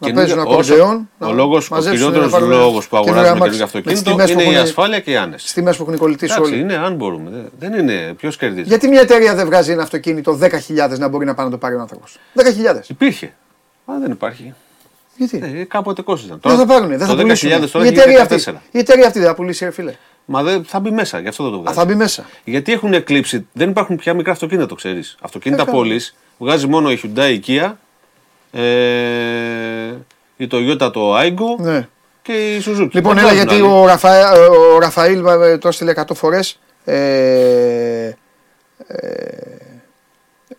[0.06, 1.08] να Καινούργια- παίζουν όσο- ακορντεόν.
[1.18, 3.58] Ο, να λόγος, ο μαζέψουν, να κυριότερος πάρουν λόγος που καινούργια αγοράζουμε αμάξι.
[3.58, 5.40] καινούργιο Με τις αυτοκίνητο τιμές που είναι η έχουν- ασφάλεια και οι άνεση.
[5.40, 6.60] Στις τιμές που έχουν κολλητήσει Εντάξει, όλοι.
[6.62, 7.30] είναι αν μπορούμε.
[7.30, 8.14] Δεν- Δεν είναι.
[8.16, 8.68] Ποιος κερδίζει.
[8.68, 11.74] Γιατί μια εταιρεία δεν βγάζει ένα αυτοκίνητο 10.000 να μπορεί να πάει να το πάρει
[11.74, 12.88] ο άνθρωπος; 10.000.
[12.88, 13.32] Υπήρχε.
[13.86, 14.54] Αλλά δεν υπάρχει.
[15.16, 16.40] Γιατί; Ε, κάποτε κόστησαν.
[16.42, 17.70] Δεν θα πάρουν, δεν το θα 10.000 πουλήσουν.
[17.70, 18.62] τώρα Η έχει εταιρεία, αυτή, 14.
[18.70, 19.94] η εταιρεία αυτή δεν θα πουλήσει, ρε φίλε.
[20.24, 21.76] Μα δεν θα μπει μέσα, γι' αυτό δεν το Α, βγάζει.
[21.78, 22.24] θα μπει μέσα.
[22.44, 25.16] Γιατί έχουν εκλείψει, δεν υπάρχουν πια μικρά αυτοκίνητα, το ξέρεις.
[25.20, 25.76] Αυτοκίνητα Ε, καλά.
[25.76, 27.72] πόλης βγάζει μόνο η Hyundai, η Kia,
[28.52, 29.94] ε,
[30.36, 31.88] η Toyota το Aigo Ναι.
[32.22, 32.88] και η Suzuki.
[32.92, 33.62] Λοιπόν, Δεν έλα βγάζουν γιατί άλλοι.
[33.62, 34.32] ο, Ραφα...
[34.74, 36.58] ο Ραφαήλ ε, το έστειλε 100 φορές.
[36.84, 38.12] Ε,
[38.86, 39.38] ε,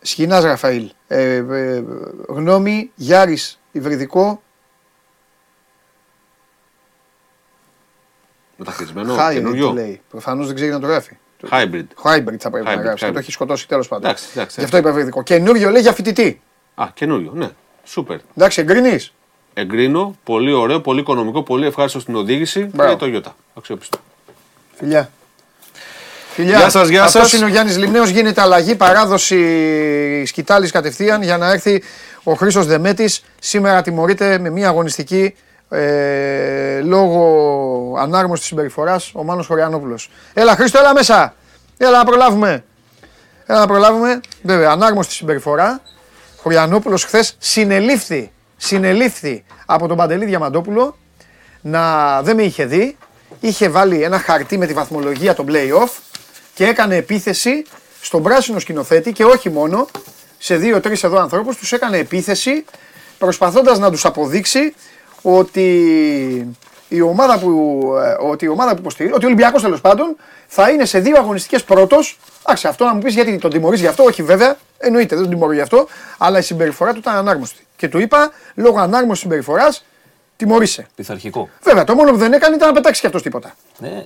[0.02, 0.90] Σχοινάς Ραφαήλ.
[1.08, 1.84] Ε, ε,
[2.28, 4.42] γνώμη Γιάρης Υβριδικό.
[8.58, 9.72] Μεταχειρισμένο, Hybrid καινούριο.
[9.72, 10.02] λέει.
[10.10, 11.18] Προφανώς δεν ξέρει να το γράφει.
[11.52, 11.84] Hybrid.
[12.04, 13.04] Hybrid θα πρέπει να Hybrid, γράψει.
[13.04, 13.14] Και hybrid.
[13.14, 14.06] το έχει σκοτώσει τέλος πάντων.
[14.06, 15.24] Εντάξει, εντάξει, Γι' αυτό είπα υβριδικό.
[15.24, 16.42] Καινούριο λέει για φοιτητή.
[16.76, 17.50] Α, καινούριο, ναι.
[17.84, 18.18] Σούπερ.
[18.38, 19.14] Εντάξει, εγκρίνεις.
[19.54, 22.96] Εγκρίνω, πολύ ωραίο, πολύ οικονομικό, πολύ ευχάριστο στην οδήγηση Μπράβο.
[22.96, 23.32] και Toyota.
[23.58, 23.98] Αξιόπιστο.
[24.76, 25.10] Φιλιά.
[26.34, 26.58] Φιλιά.
[26.58, 27.34] Γεια σας, γεια Αυτός σας.
[27.34, 31.84] είναι ο Γιάννης Λιμνέος, γίνεται αλλαγή, παράδοση σκητάλης κατευθείαν για να έρθει
[32.24, 33.24] ο Χρήστος Δεμέτης.
[33.40, 35.36] Σήμερα τιμωρείται με μια αγωνιστική
[35.70, 40.10] ε, λόγω ανάρμοστης συμπεριφοράς ο Μάνος Χωριανόπουλος.
[40.34, 41.36] Έλα Χρήστο, έλα μέσα.
[41.78, 42.64] Έλα να προλάβουμε.
[43.46, 44.22] Έλα να προλάβουμε.
[44.42, 45.82] Βέβαια, ανάρμοστη συμπεριφορά.
[46.44, 50.98] Χωριανόπουλος χθες συνελήφθη, συνελήφθη από τον Παντελή Διαμαντόπουλο
[51.62, 52.98] να δεν με είχε δει.
[53.40, 55.90] Είχε βάλει ένα χαρτί με τη βαθμολογία των play-off
[56.54, 57.66] και έκανε επίθεση
[58.02, 59.88] στον πράσινο σκηνοθέτη και όχι μόνο,
[60.38, 62.66] σε δύο-τρεις εδώ ανθρώπους τους έκανε επίθεση
[63.18, 64.74] προσπαθώντας να τους αποδείξει
[65.22, 65.68] ότι
[66.88, 70.16] η ομάδα που, ε, ότι η ομάδα που υποστηρίζει, ότι ο Ολυμπιακός τέλος πάντων
[70.48, 73.88] θα είναι σε δύο αγωνιστικές πρώτος Εντάξει, αυτό να μου πεις γιατί τον τιμωρείς γι'
[73.88, 75.88] αυτό, όχι βέβαια, εννοείται δεν τον τιμωρεί γι' αυτό,
[76.18, 77.68] αλλά η συμπεριφορά του ήταν ανάρμοστη.
[77.76, 79.86] Και του είπα, λόγω ανάρμοστη συμπεριφοράς,
[80.38, 80.88] τιμωρείσαι.
[80.96, 81.50] Πειθαρχικό.
[81.64, 83.56] Βέβαια, το μόνο που δεν έκανε ήταν να πετάξει κι αυτός τίποτα.
[83.78, 84.06] Ναι.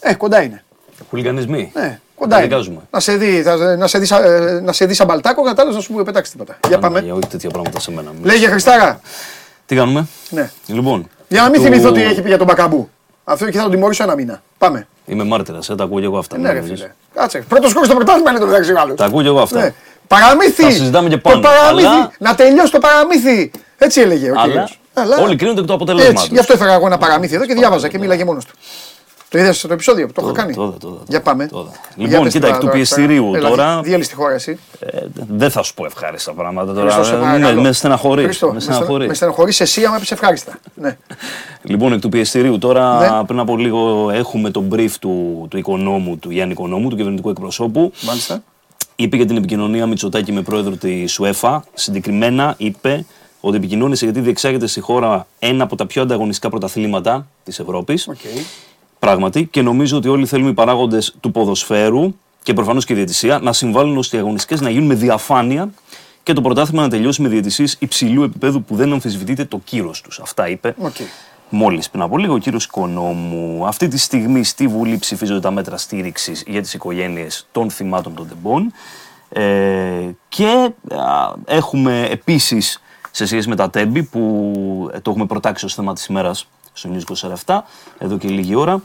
[0.00, 0.64] Ε, κοντά είναι.
[1.10, 1.70] Χουλιγανισμοί.
[1.74, 2.46] Ναι, κοντά Δεν είναι.
[2.54, 2.80] δικάζουμε.
[2.90, 5.76] Να σε δει, θα- να σε δει, σαν- ε, να σε δει σαν μπαλτάκο, κατάλληλος
[5.76, 6.58] να σου πει πετάξει τίποτα.
[6.68, 7.00] Για πάμε.
[7.00, 8.12] Για όχι τέτοια πράγματα σε μένα.
[8.22, 9.00] Λέγε Χριστάρα.
[9.66, 10.50] Τι κάνουμε; Ναι.
[10.66, 11.08] Λοιπόν.
[11.28, 12.90] Για να μην του- θυμηθώ τι έχει πει για τον Μπακαμπού.
[13.24, 14.42] Αυτό και θα τον τιμωρήσω ένα μήνα.
[14.58, 14.86] Πάμε.
[15.06, 16.36] Είμαι μάρτυρας, ε, τα ακούω και εγώ αυτά.
[16.38, 16.80] Ναι, μην ρε νομίζεις.
[16.80, 16.92] φίλε.
[17.14, 17.38] Κάτσε.
[17.48, 18.94] Πρώτος σκόρ στο πρωτάθλημα είναι το μεταξύ άλλο.
[18.94, 19.60] Τα ακούω και εγώ αυτά.
[19.60, 19.74] Ναι.
[20.08, 20.62] Παραμύθι!
[20.62, 21.86] Τα συζητάμε και πάνω, Το παραμύθι!
[21.86, 23.50] αλλά- Να τελειώσει το παραμύθι!
[23.78, 24.80] Έτσι έλεγε ο Αλλά κύριος.
[25.20, 26.20] όλοι κρίνονται εκ του αποτελέσματος.
[26.22, 28.54] Έτσι, γι' αυτό έφερα εγώ ένα παραμύθι εδώ και διάβαζα και μίλαγε μόνος του.
[29.28, 31.02] Το είδες στο επεισόδιο που το έχω Το είδα, κάνει; το είδα, το είδα.
[31.08, 31.46] Για πάμε.
[31.46, 31.70] Το είδα.
[31.96, 34.58] Για Λοιπόν, πες κοίτα, τώρα, εκ του τώρα, πιεστηρίου Έλα, τώρα- Διέλυε τη χώρα εσύ.
[34.80, 36.90] Ε, δεν θα σου πω ευχάριστα πράγματα τώρα.
[36.90, 37.54] Χριστό, σε Ε, παρακαλώ.
[37.54, 38.24] Με, με στεναχωρείς.
[38.24, 38.84] Χριστό, Με με στεναχωρεί.
[38.86, 39.08] στεναχωρείς.
[39.08, 40.58] Με στεναχωρείς εσύ άμα πεις ευχάριστα.
[40.74, 40.96] Ναι.
[41.62, 43.24] Λοιπόν, εκ του πιεστηρίου τώρα Ναι.
[43.26, 47.92] πριν από λίγο έχουμε τον brief του, του Οικονόμου, του Γιάννη Οικονόμου, του κυβερνητικού εκπροσώπου.
[48.02, 48.42] Μάλιστα.
[48.96, 51.58] Είπε για την επικοινωνία Μητσοτάκη με πρόεδρο της UEFA.
[51.74, 53.04] Συγκεκριμένα είπε
[53.40, 58.08] ότι επικοινώνησε γιατί διεξάγεται στη χώρα ένα από τα πιο ανταγωνιστικά πρωταθλήματα της Ευρώπης.
[58.08, 58.16] Οκ.
[59.06, 63.38] Πράγματι, και νομίζω ότι όλοι θέλουμε οι παράγοντες του ποδοσφαίρου και προφανώς και η διαιτησία
[63.38, 65.70] να συμβάλλουν ώστε οι αγωνιστικές να γίνουν με διαφάνεια
[66.22, 70.18] και το πρωτάθλημα να τελειώσει με διαιτησίες υψηλού επίπεδου που δεν αμφισβητείται το κύρος τους.
[70.18, 70.94] Αυτά είπε Οκ.
[71.48, 73.66] μόλις πριν από λίγο ο κύριος Οικονόμου.
[73.66, 78.28] Αυτή τη στιγμή στη Βουλή ψηφίζονται τα μέτρα στήριξης για τις οικογένειες των θυμάτων των
[78.28, 78.72] Τεμπών.
[79.28, 82.80] Ε, και α, έχουμε επίσης
[83.10, 84.20] σε σχέση με τα Τέμπη που
[84.92, 87.58] ε, το έχουμε προτάξει ως θέμα της ημέρας στο News 27
[87.98, 88.82] εδώ και λίγη ώρα.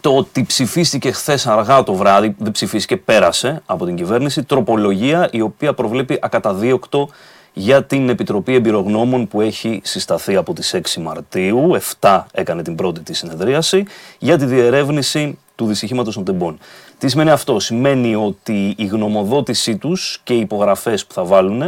[0.00, 5.40] Το ότι ψηφίστηκε χθες αργά το βράδυ, δεν ψηφίστηκε, πέρασε από την κυβέρνηση, τροπολογία η
[5.40, 7.08] οποία προβλέπει ακαταδίωκτο
[7.52, 13.00] για την Επιτροπή Εμπειρογνώμων που έχει συσταθεί από τις 6 Μαρτίου, 7 έκανε την πρώτη
[13.00, 13.84] της συνεδρίαση,
[14.18, 16.58] για τη διερεύνηση του δυστυχήματος των τεμπών.
[16.98, 21.62] Τι σημαίνει αυτό, σημαίνει ότι η γνωμοδότησή τους και οι υπογραφές που θα βάλουν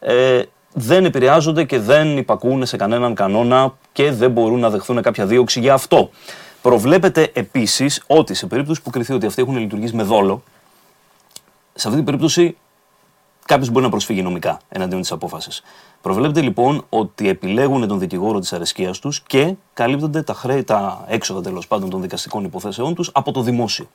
[0.00, 0.42] ε,
[0.72, 5.60] δεν επηρεάζονται και δεν υπακούν σε κανέναν κανόνα και δεν μπορούν να δεχθούν κάποια δίωξη
[5.60, 6.10] για αυτό.
[6.62, 10.42] Προβλέπεται επίσης ότι σε περίπτωση που κριθεί ότι αυτοί έχουν λειτουργήσει με δόλο,
[11.74, 12.56] σε αυτή την περίπτωση
[13.46, 15.62] κάποιος μπορεί να προσφύγει νομικά εναντίον της απόφασης.
[16.00, 21.40] Προβλέπεται λοιπόν ότι επιλέγουν τον δικηγόρο της αρεσκίας τους και καλύπτονται τα χρέη, τα έξοδα
[21.40, 23.86] τέλος πάντων των δικαστικών υποθέσεών τους από το δημόσιο.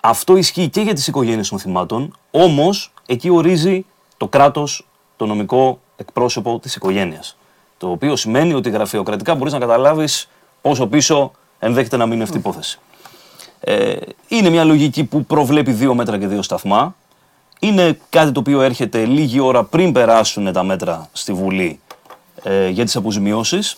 [0.00, 3.84] Αυτό ισχύει και για τις οικογένειες των θυμάτων, όμως εκεί ορίζει
[4.16, 4.86] το κράτος
[5.18, 7.36] το νομικό εκπρόσωπο της οικογένειας.
[7.78, 10.28] Το οποίο σημαίνει ότι γραφειοκρατικά μπορείς να καταλάβεις
[10.60, 12.78] πόσο πίσω ενδέχεται να μείνει αυτή η υπόθεση.
[13.60, 13.96] Ε,
[14.28, 16.94] είναι μια λογική που προβλέπει δύο μέτρα και δύο σταθμά.
[17.60, 21.80] Είναι κάτι το οποίο έρχεται λίγη ώρα πριν περάσουν τα μέτρα στη Βουλή
[22.42, 23.76] ε, για τις αποζημιώσεις.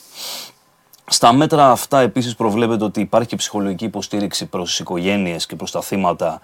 [1.06, 5.70] Στα μέτρα αυτά επίσης προβλέπεται ότι υπάρχει και ψυχολογική υποστήριξη προς τις οικογένειες και προς
[5.70, 6.40] τα θύματα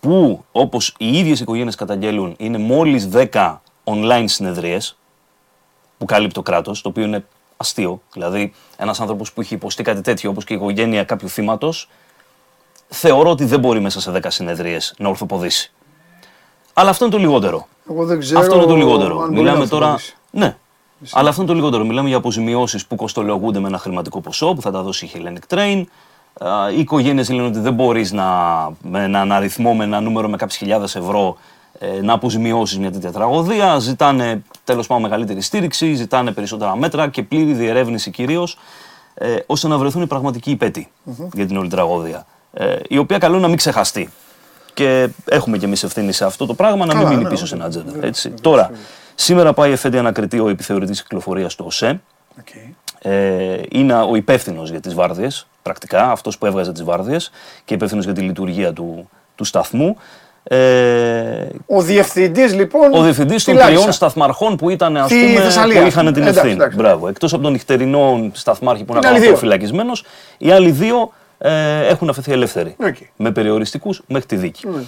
[0.00, 3.56] που όπως οι ίδιες οικογένειες καταγγέλουν είναι μόλις 10
[3.94, 4.96] online συνεδρίες
[5.98, 7.24] που καλύπτει το κράτος, το οποίο είναι
[7.56, 8.02] αστείο.
[8.12, 11.88] Δηλαδή ένας άνθρωπος που έχει υποστεί κάτι τέτοιο όπως και η οικογένεια κάποιου θύματος
[12.88, 15.72] θεωρώ ότι δεν μπορεί μέσα σε 10 συνεδρίες να ορθοποδήσει.
[16.72, 17.68] Αλλά αυτό είναι το λιγότερο.
[17.90, 18.40] Εγώ δεν ξέρω.
[18.40, 19.18] Αυτό είναι το λιγότερο.
[19.20, 19.84] αν μπορεί Μιλάμε να τώρα.
[19.86, 20.16] αυτοποδήσει.
[20.30, 20.56] Ναι.
[21.12, 21.84] Αλλά αυτό είναι το λιγότερο.
[21.84, 25.54] Μιλάμε για αποζημιώσεις που κοστολογούνται με ένα χρηματικό ποσό που θα τα δώσει η Hellenic
[25.54, 25.84] Train.
[26.46, 28.24] Α, Οι οικογένειες λένε ότι δεν μπορείς να,
[28.82, 31.40] με έναν αριθμό, με ένα νούμερο με κάποιες χιλιάδες ευρώ ε,
[32.02, 33.78] να αποζημιώσεις μια τέτοια τραγωδία.
[33.78, 38.58] Ζητάνε τέλος πάντων μεγαλύτερη στήριξη, ζητάνε περισσότερα μέτρα και πλήρη διερεύνηση κυρίως,
[39.14, 40.88] ε, ώστε να βρεθούν οι πραγματικοί υπέτειοι
[41.32, 42.26] για την όλη τραγωδία.
[42.52, 44.10] Ε, η οποία καλό είναι να μην ξεχαστεί.
[44.74, 47.42] Και έχουμε κι εμείς ευθύνη σε αυτό το πράγμα να μην Καλά, μείνει ναι, πίσω
[47.42, 47.92] ναι, σε ένα ατζέντα.
[47.92, 48.28] βέβαια, Έτσι.
[48.28, 48.80] βέβαια, Τώρα, βέβαια.
[49.14, 52.00] σήμερα πάει εφέντη ανακριτή ο επιθεωρητής κυκλοφορίας του ΟΣΕ.
[52.38, 52.48] Οκ.
[53.02, 57.30] Ε, είναι ο υπεύθυνος για τις βάρδιες, πρακτικά, αυτός που έβγαζε τις βάρδιες
[57.64, 59.96] και υπεύθυνος για τη λειτουργία του, του σταθμού.
[60.42, 62.92] Ε, Ο διευθυντής λοιπόν.
[62.94, 63.78] ο διευθυντής στη των Λάρισα.
[63.78, 65.80] τριών σταθμαρχών που ήταν, ας Στη πούμε, Θεσσαλία.
[65.80, 66.54] που είχαν την Εντάξει, ευθύνη.
[66.54, 66.76] εντάξει.
[66.76, 67.08] Μπράβο.
[67.08, 69.40] Εκτός από τον νυχτερινό σταθμάρχη που είναι Είναι άλλοι ακόμα δύο.
[69.40, 70.04] φυλακισμένος,
[70.38, 72.74] οι άλλοι δύο ε, έχουν αφεθεί ελεύθεροι.
[72.84, 72.96] Οκ.
[73.16, 74.66] Με περιοριστικούς μέχρι τη δίκη.
[74.68, 74.82] Ναι.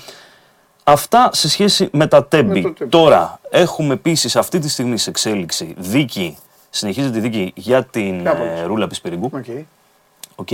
[0.85, 2.63] Αυτά σε σχέση με τα Τέμπη.
[2.63, 2.91] το Τέμπη.
[2.91, 6.37] Τώρα, έχουμε επίσης αυτή τη στιγμή σε εξέλιξη δίκη,
[6.71, 8.47] συνεχίζεται η δίκη για την Κάπως.
[8.47, 9.31] ε, Ρούλα Πισπυρίγκου.
[9.35, 9.45] OK.
[10.35, 10.49] OK.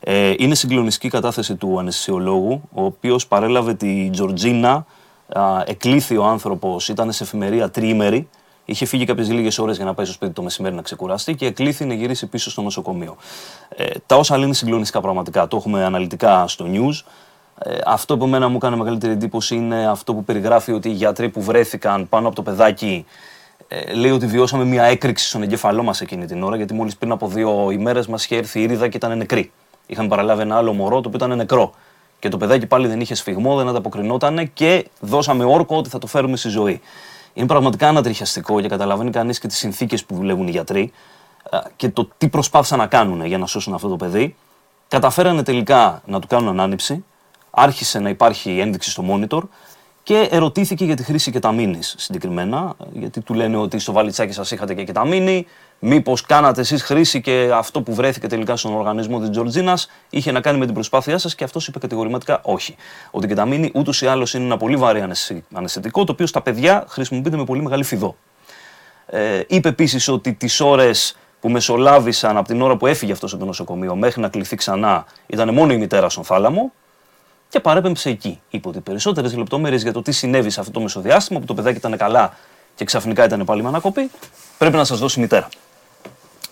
[0.00, 4.86] Ε, είναι συγκλονιστική κατάθεση του αναισθησιολόγου, ο οποίος παρέλαβε τη Τζορτζίνα,
[5.28, 8.28] α, εκλήθη ο άνθρωπος, ήταν σε εφημερία τριήμερη,
[8.64, 11.46] είχε φύγει κάποιες λίγες ώρες για να πάει στο σπίτι το μεσημέρι να ξεκουραστεί και
[11.46, 13.16] εκλήθη να γυρίσει πίσω στο νοσοκομείο.
[13.68, 17.04] Ε, τα όσα λένε συγκλονιστικά πραγματικά, το έχουμε αναλυτικά στο news.
[17.58, 21.28] Ε, αυτό που εμένα μου έκανε μεγαλύτερη εντύπωση είναι αυτό που περιγράφει ότι οι γιατροί
[21.28, 23.04] που βρέθηκαν πάνω από το παιδάκι
[23.68, 27.12] ε, λέει ότι βιώσαμε μια έκρηξη στον εγκέφαλό μας εκείνη την ώρα, γιατί μόλις πριν
[27.12, 29.52] από δύο ημέρες μας είχε έρθει η ήρυδα και ήταν νεκρή.
[29.86, 31.72] Είχαν παραλάβει ένα άλλο μωρό το οποίο ήταν νεκρό.
[32.18, 36.06] Και το παιδάκι πάλι δεν είχε σφιγμό, δεν ανταποκρινόταν και δώσαμε όρκο ότι θα το
[36.06, 36.80] φέρουμε στη ζωή.
[37.34, 40.92] Είναι πραγματικά ανατριχιαστικό και καταλαβαίνει κανείς και τις συνθήκες που δουλεύουν οι γιατροί
[41.50, 44.36] ε, και το τι προσπάθησαν να κάνουν για να σώσουν αυτό το παιδί.
[44.88, 47.04] Καταφέρανε τελικά να του κάνουν ανάνυψη.
[47.50, 49.42] Άρχισε να υπάρχει ένδειξη στο monitor
[50.06, 52.74] και ερωτήθηκε για τη χρήση κεταμίνη συγκεκριμένα.
[52.92, 55.46] Γιατί του λένε ότι στο βαλιτσάκι σας είχατε και κεταμίνη.
[55.78, 60.40] Μήπως κάνατε εσείς χρήση και αυτό που βρέθηκε τελικά στον οργανισμό της Τζορτζίνας είχε να
[60.40, 62.76] κάνει με την προσπάθειά σας και αυτός είπε κατηγορηματικά όχι.
[63.10, 65.04] Ότι η κεταμίνη ούτως ή άλλως είναι ένα πολύ βαρύ
[65.52, 68.16] αναισθητικό το οποίο στα παιδιά χρησιμοποιείται με πολύ μεγάλη φιδό.
[69.06, 73.40] Ε, είπε επίσης ότι τις ώρες που μεσολάβησαν από την ώρα που έφυγε αυτός από
[73.40, 76.72] το νοσοκομείο μέχρι να κληθεί ξανά ήταν μόνο η μητέρα στον θάλαμο
[77.48, 78.40] και παρέπεμψε εκεί.
[78.50, 81.76] Είπε ότι περισσότερες λεπτομέρειες για το τι συνέβη σε αυτό το μεσοδιάστημα που το παιδάκι
[81.76, 82.32] ήταν καλά
[82.74, 84.10] και ξαφνικά ήταν πάλι με ανακοπή,
[84.58, 85.48] πρέπει να σας δώσει η μητέρα.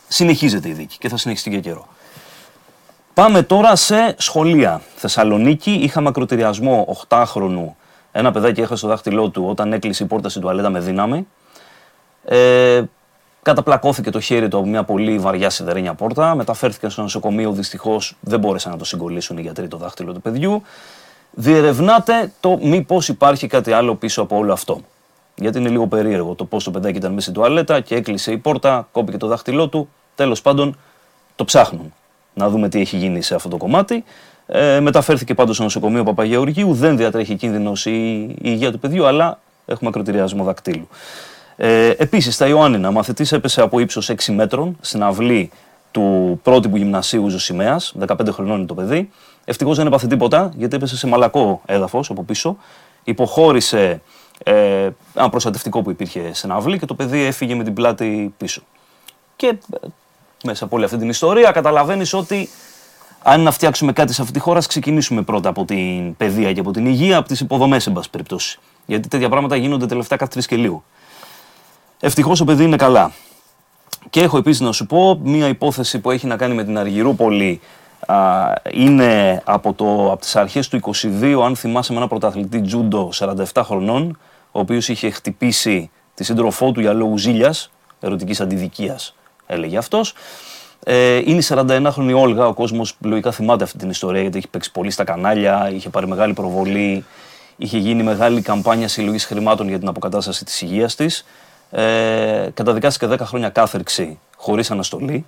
[0.08, 1.86] Συνεχίζεται η δίκη και θα συνεχιστεί και καιρό.
[3.14, 4.80] Πάμε τώρα σε σχολεία.
[4.96, 7.74] Θεσσαλονίκη είχαμε ακροτηριασμό 8χρονου.
[8.12, 11.26] Ένα παιδάκι έχασε το δάχτυλό του όταν έκλεισε η πόρτα στην τουαλέτα με δύναμη.
[12.24, 12.82] Ε,
[13.44, 16.34] Καταπλακώθηκε το χέρι του από μια πολύ βαριά σιδερένια πόρτα.
[16.34, 17.52] Μεταφέρθηκε στο νοσοκομείο.
[17.52, 20.62] Δυστυχώς δεν μπόρεσαν να το συγκολήσουν οι γιατροί το δάχτυλο του παιδιού.
[21.30, 24.80] Διερευνάται το μήπως υπάρχει κάτι άλλο πίσω από όλο αυτό.
[25.34, 28.38] Γιατί είναι λίγο περίεργο το πώς το παιδάκι ήταν μέσα στην τουαλέτα και έκλεισε η
[28.38, 29.88] πόρτα, κόπηκε το δάχτυλό του.
[30.14, 30.76] Τέλος πάντων
[31.36, 31.92] το ψάχνουν.
[32.34, 34.04] Να δούμε τι έχει γίνει σε αυτό το κομμάτι.
[34.46, 36.74] Ε, μεταφέρθηκε πάντως στο νοσοκομείο Παπαγεωργίου.
[36.74, 40.88] Δεν διατρέχει κίνδυνος η, η υγεία του παιδιού, αλλά έχουμε ακροτηριασμό δακτύλου.
[41.56, 45.51] Ε, Επίσης, στα Ιωάννινα, μαθητής έπεσε από ύψος 6 μέτρων στην αυλή
[45.90, 47.81] του πρότυπου γυμνασίου Ζωσιμαία.
[48.06, 49.10] 15 χρονών είναι το παιδί.
[49.44, 52.56] Ευτυχώς δεν έπαθε τίποτα, γιατί έπεσε σε μαλακό έδαφος από πίσω.
[53.05, 54.01] Υποχώρησε
[54.44, 58.62] ε, ένα προστατευτικό που υπήρχε στην αυλή και το παιδί έφυγε με την πλάτη πίσω.
[59.36, 59.86] Και ε,
[60.44, 62.48] μέσα από όλη αυτή την ιστορία καταλαβαίνεις ότι
[63.22, 66.70] αν να φτιάξουμε κάτι σε αυτή τη χώρα, ξεκινήσουμε πρώτα από την παιδεία και από
[66.70, 68.59] την υγεία, από τις υποδομές, εν πάση περιπτώσει.
[68.86, 70.85] Γιατί τέτοια πράγματα γίνονται τελευταία κάθε τρεις και λίγο.
[72.06, 73.12] Ευτυχώς το παιδί είναι καλά.
[74.10, 77.60] Και έχω επίσης να σου πω μία υπόθεση που έχει να κάνει με την Αργυρούπολη.
[78.06, 78.16] Α,
[78.72, 80.81] είναι από, το, από τις αρχές του
[81.20, 84.18] 22, αν θυμάσαι με ένα πρωταθλητή τζούντο 47 χρονών,
[84.52, 87.70] ο οποίος είχε χτυπήσει τη σύντροφό του για λόγους ζήλιας,
[88.01, 89.14] ερωτικής αντιδικίας
[89.47, 90.14] έλεγε αυτός.
[90.85, 94.72] Ε, είναι η 41χρονη Όλγα, ο κόσμος λογικά θυμάται αυτή την ιστορία γιατί έχει παίξει
[94.72, 97.05] πολύ στα κανάλια, είχε πάρει μεγάλη προβολή,
[97.56, 101.24] είχε γίνει μεγάλη καμπάνια συλλογής χρημάτων για την αποκατάσταση της υγείας της
[101.76, 105.26] ε, καταδικάστηκε 10 χρόνια κάθερξη χωρίς αναστολή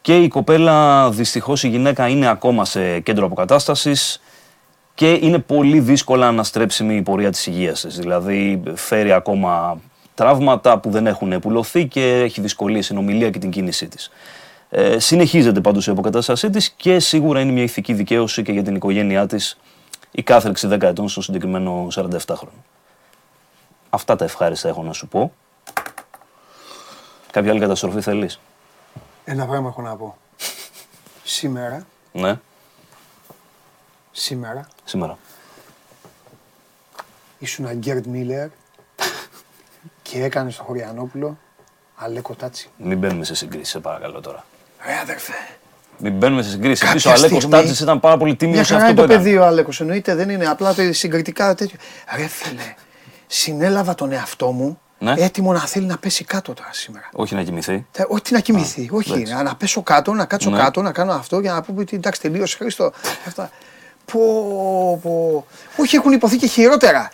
[0.00, 4.22] και η κοπέλα δυστυχώς η γυναίκα είναι ακόμα σε κέντρο αποκατάστασης
[4.94, 7.96] και είναι πολύ δύσκολα αναστρέψιμη η πορεία της υγείας της.
[7.98, 9.80] Δηλαδή φέρει ακόμα
[10.14, 14.10] τραύματα που δεν έχουν πουλωθεί και έχει δυσκολίες στην ομιλία και την κίνησή της.
[14.70, 18.74] Ε, συνεχίζεται πάντως η αποκατάστασή της και σίγουρα είναι μια ηθική δικαίωση και για την
[18.74, 19.58] οικογένειά της
[20.10, 22.64] η κάθερξη 10 ετών στο συγκεκριμένο 47 χρόνο.
[23.90, 25.32] Αυτά τα ευχάριστα έχω να σου πω.
[27.36, 28.40] Κάποια άλλη καταστροφή θέλεις;
[29.24, 30.16] Ένα πράγμα έχω να πω.
[31.24, 32.38] Σήμερα, Ναι,
[34.12, 35.18] σήμερα, σήμερα.
[37.38, 38.48] ήσουν Γκέρντ Μίλλερ
[40.02, 41.38] και έκανες στο Χωριανόπουλο
[41.96, 42.70] Αλέκο Τάτσι.
[42.76, 44.44] Μην μπαίνουμε σε συγκρίσεις, σε παρακαλώ τώρα.
[44.86, 45.32] Ρε αδερφέ.
[45.98, 46.78] Μην μπαίνουμε σε συγκρίσεις.
[46.80, 49.02] Κάποια Επίσης, ο Αλέκος στιγμή- Τάτζης ήταν πάρα πολύ τίμιος Μια σε χαρά αυτό είναι
[49.02, 49.28] που το έκανε.
[49.30, 51.78] παιδί ο Αλέκος, εννοείται δεν είναι απλά το συγκριτικά τέτοιο.
[52.16, 52.74] Ρε φίλε,
[53.26, 54.80] συνέλαβα τον εαυτό μου
[55.14, 55.22] Ναι.
[55.24, 57.08] έτοιμο να θέλει να πέσει κάτω τώρα σήμερα.
[57.12, 57.86] Όχι να κοιμηθεί.
[57.92, 59.12] Θε- Όχι να κοιμηθεί, όχι.
[59.12, 59.32] εντάξει.
[59.32, 60.58] Να, να πέσω κάτω, να κάτσω Ναι.
[60.58, 62.92] κάτω, να κάνω αυτό για να πούμε ότι εντάξει τελείωσε Χρήστο.
[63.26, 63.50] Αυτά.
[64.12, 64.20] Πω,
[65.02, 65.44] πω.
[65.76, 67.10] Όχι, έχουν υποθεί και χειρότερα.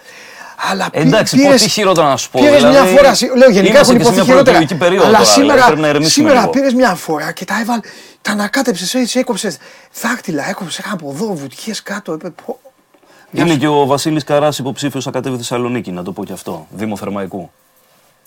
[0.71, 2.41] Αλλά πή- Εντάξει, πήρες- πω τι χειρότερα να σου πω.
[2.41, 4.43] Πήρες δηλαδή, μια φορά, σι- λέω γενικά είμαστε έχουν και σε υποθεί μια χειρότερα.
[4.43, 6.53] προεκλογική περίοδο Αλλά τώρα, δηλαδή, σήμερα, πρέπει να ηρεμήσουμε σήμερα λίγο.
[6.53, 7.81] πήρες μια φορά και τα έβαλε,
[8.23, 9.57] τα ανακάτεψες έτσι, έκοψες
[10.03, 12.13] δάκτυλα, έκοψες από εδώ, βουτιές κάτω.
[12.13, 12.59] Είπε, πω.
[13.33, 16.67] Είναι και ο Βασίλης Καράς υποψήφιος να κατέβει Θεσσαλονίκη, να το πω και αυτό.
[16.71, 17.51] Δήμο Θερμαϊκού.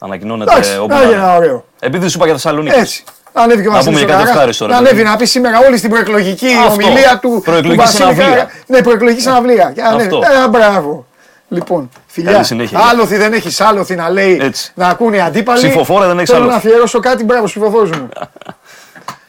[0.06, 1.22] Ανακοινώνεται Εντάξει, όπου να να γίνει είναι.
[1.23, 1.65] ένα ωραίο.
[1.80, 2.80] Επειδή σου είπα για Θεσσαλονίκη.
[2.80, 3.03] Έτσι.
[3.34, 4.90] Ανέβηκε ο Να Βασίλης πούμε ο για κάτι Καράς, ευχάριστο, ρε Να παιδί.
[4.90, 6.72] ανέβει να πεις σήμερα όλη στην προεκλογική Αυτό.
[6.73, 7.41] ομιλία του.
[7.44, 8.27] Προεκλογική του Βασίλη συναυλία.
[8.36, 8.49] Καρά.
[8.68, 9.72] Ναι, προεκλογική συναυλία.
[9.76, 10.03] Και ανέβει.
[10.03, 10.19] Αυτό.
[10.45, 11.06] Ε, μπράβο.
[11.48, 12.32] Λοιπόν, φιλιά.
[12.32, 12.80] Καλή συνέχεια.
[12.91, 14.72] Άλοθη δεν έχεις άλοθη να λέει Έτσι.
[14.76, 15.57] να ακούνε οι αντίπαλοι.
[15.60, 16.53] Ψηφοφόρα δεν έχεις Θέλω άλοθη.
[16.65, 18.10] να αφιερώσω κάτι, μπράβο, ψηφοφόρου μου.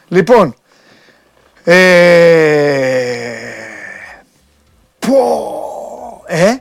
[0.08, 0.54] λοιπόν.
[1.64, 1.74] Ε,
[4.98, 5.14] πω,
[6.26, 6.54] ε,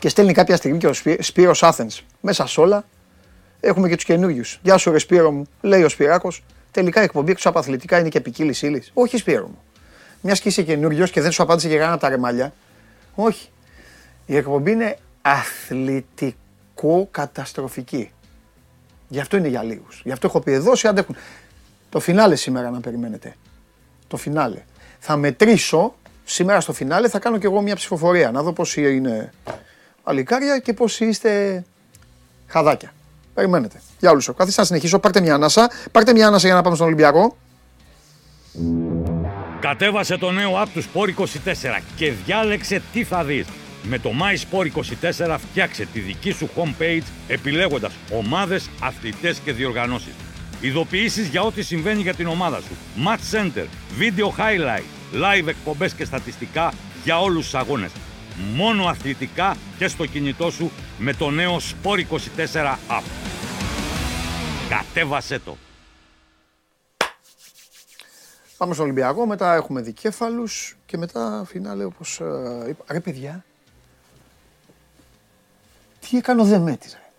[0.00, 2.84] και στέλνει κάποια στιγμή και ο Σπύ- Σπύρος Άθενς μέσα σ' όλα
[3.60, 4.58] έχουμε και τους καινούριους.
[4.62, 6.42] Γεια σου, ρε Σπύρο μου, λέει ο Σπυράκος.
[6.70, 8.90] Τελικά η εκπομπή έξω από αθλητικά είναι και ποικίλης ύλης.
[8.94, 9.58] Όχι, Σπύρο μου.
[10.20, 12.52] Μιας και είσαι καινούριος και δεν σου απάντησε και κανένα από τα ρεμάλια.
[13.14, 13.48] Όχι.
[14.26, 18.10] Η εκπομπή είναι αθλητικό καταστροφική.
[19.08, 20.00] Γι' αυτό είναι για λίγους.
[20.04, 21.16] Γι' αυτό έχω πει εδώ όσοι αντέχουν.
[21.88, 23.34] Το φινάλε σήμερα να περιμένετε.
[24.08, 24.62] το φινάλε.
[24.98, 25.94] Θα μετρήσω
[26.24, 28.30] σήμερα στο φινάλε, θα κάνω κι εγώ μια ψηφοφορία.
[28.30, 29.32] Να δω πόσοι είναι
[30.10, 31.64] αλικάρια και πόσοι είστε
[32.46, 32.92] χαδάκια.
[33.34, 33.80] Περιμένετε.
[33.98, 34.30] Για όλους.
[34.36, 34.98] Καθίστε να συνεχίσω.
[34.98, 35.70] Πάρτε μια ανάσα.
[35.92, 37.36] Πάρτε μια ανάσα για να πάμε στον Ολυμπιακό.
[39.60, 43.46] Κατέβασε το νέο app του Sport 24 και διάλεξε τι θα δεις.
[43.82, 50.12] Με το MySport24 φτιάξε τη δική σου homepage επιλέγοντας ομάδες, αθλητές και διοργανώσεις.
[50.60, 52.76] Ειδοποιήσεις για ό,τι συμβαίνει για την ομάδα σου.
[53.06, 53.64] Match Center,
[54.00, 54.84] Video Highlight,
[55.14, 56.72] Live εκπομπές και στατιστικά
[57.04, 57.90] για όλους τους αγώνες.
[58.54, 63.02] Μόνο αθλητικά και στο κινητό σου με το νέο Sport24 app.
[64.68, 65.56] Κατέβασέ το!
[68.56, 72.84] Πάμε στον Ολυμπιακό, μετά έχουμε δικέφαλους και μετά φινάλε όπως ε, είπα.
[72.90, 73.44] Ρε παιδιά,
[76.00, 77.10] τι έκανε ο Δεμέτης ρε;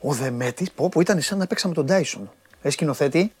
[0.00, 2.30] Ο Δεμέτης, πω πω ήταν σαν να παίξαμε τον Τάισον.
[2.62, 3.32] Ε, σκηνοθέτη.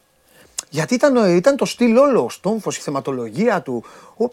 [0.70, 3.84] Γιατί ήταν, ήταν το στυλ όλο, ο στόμφος, η θεματολογία του.
[4.16, 4.24] Ο...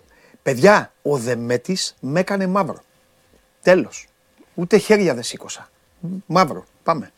[0.43, 2.81] Παιδιά, ο Δεμέτης με έκανε μαύρο.
[3.61, 4.07] Τέλος.
[4.53, 5.69] Ούτε χέρια δεν σήκωσα.
[6.25, 6.63] Μαύρο.
[6.83, 7.11] Πάμε.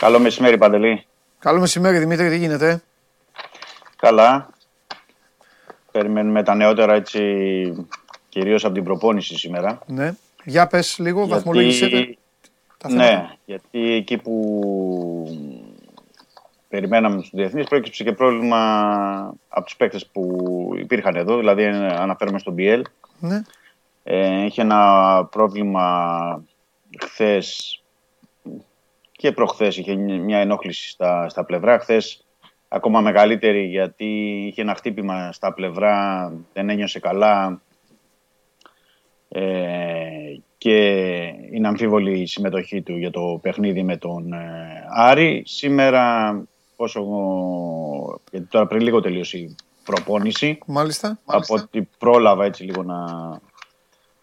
[0.00, 1.06] Καλό μεσημέρι, Παντελή.
[1.38, 2.82] Καλό μεσημέρι, Δημήτρη, τι γίνεται;
[3.96, 4.48] Καλά.
[5.92, 7.20] Περιμένουμε τα νεότερα έτσι,
[8.38, 9.78] κυρίως από την προπόνηση σήμερα.
[9.86, 10.14] Ναι.
[10.44, 12.16] Για πες λίγο, Γιατί- βαθμολόγησέ
[12.78, 13.36] τα Ναι, θέματα.
[13.44, 14.34] γιατί εκεί που
[16.68, 18.60] περιμέναμε στους διεθνείς προέκυψε και πρόβλημα
[19.48, 20.36] από τους παίκτες που
[20.78, 22.82] υπήρχαν εδώ, δηλαδή αναφέρομαι στον BL.
[23.18, 23.42] Ναι.
[24.04, 26.44] Ε, είχε ένα πρόβλημα
[27.00, 27.80] χθες
[29.12, 31.78] και προχθές είχε μια ενόχληση στα, στα πλευρά.
[31.78, 32.24] Χθες
[32.68, 34.06] ακόμα μεγαλύτερη γιατί
[34.46, 37.67] είχε ένα χτύπημα στα πλευρά, δεν ένιωσε καλά ε,
[40.58, 40.76] και
[41.52, 44.38] είναι αμφίβολη η συμμετοχή του για το παιχνίδι με τον ε,
[44.96, 45.42] Άρη.
[45.46, 46.34] Σήμερα,
[46.76, 47.02] όσο,
[48.30, 51.18] γιατί τώρα πριν λίγο τελείωσε η προπόνηση, Μάλιστα.
[51.24, 53.04] από ό,τι πρόλαβα έτσι λίγο να,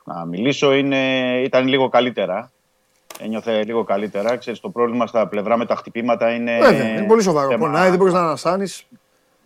[0.04, 2.52] να μιλήσω, είναι, ήταν λίγο καλύτερα.
[3.20, 4.36] Ένιωθε λίγο καλύτερα.
[4.38, 6.58] Ξέρεις, το πρόβλημα στα πλευρά με τα χτυπήματα είναι.
[6.62, 7.50] Βέβαια, είναι πολύ σοβαρό.
[7.50, 8.88] θέμα- Πονάει, δεν μπορείς να ανασάνεις,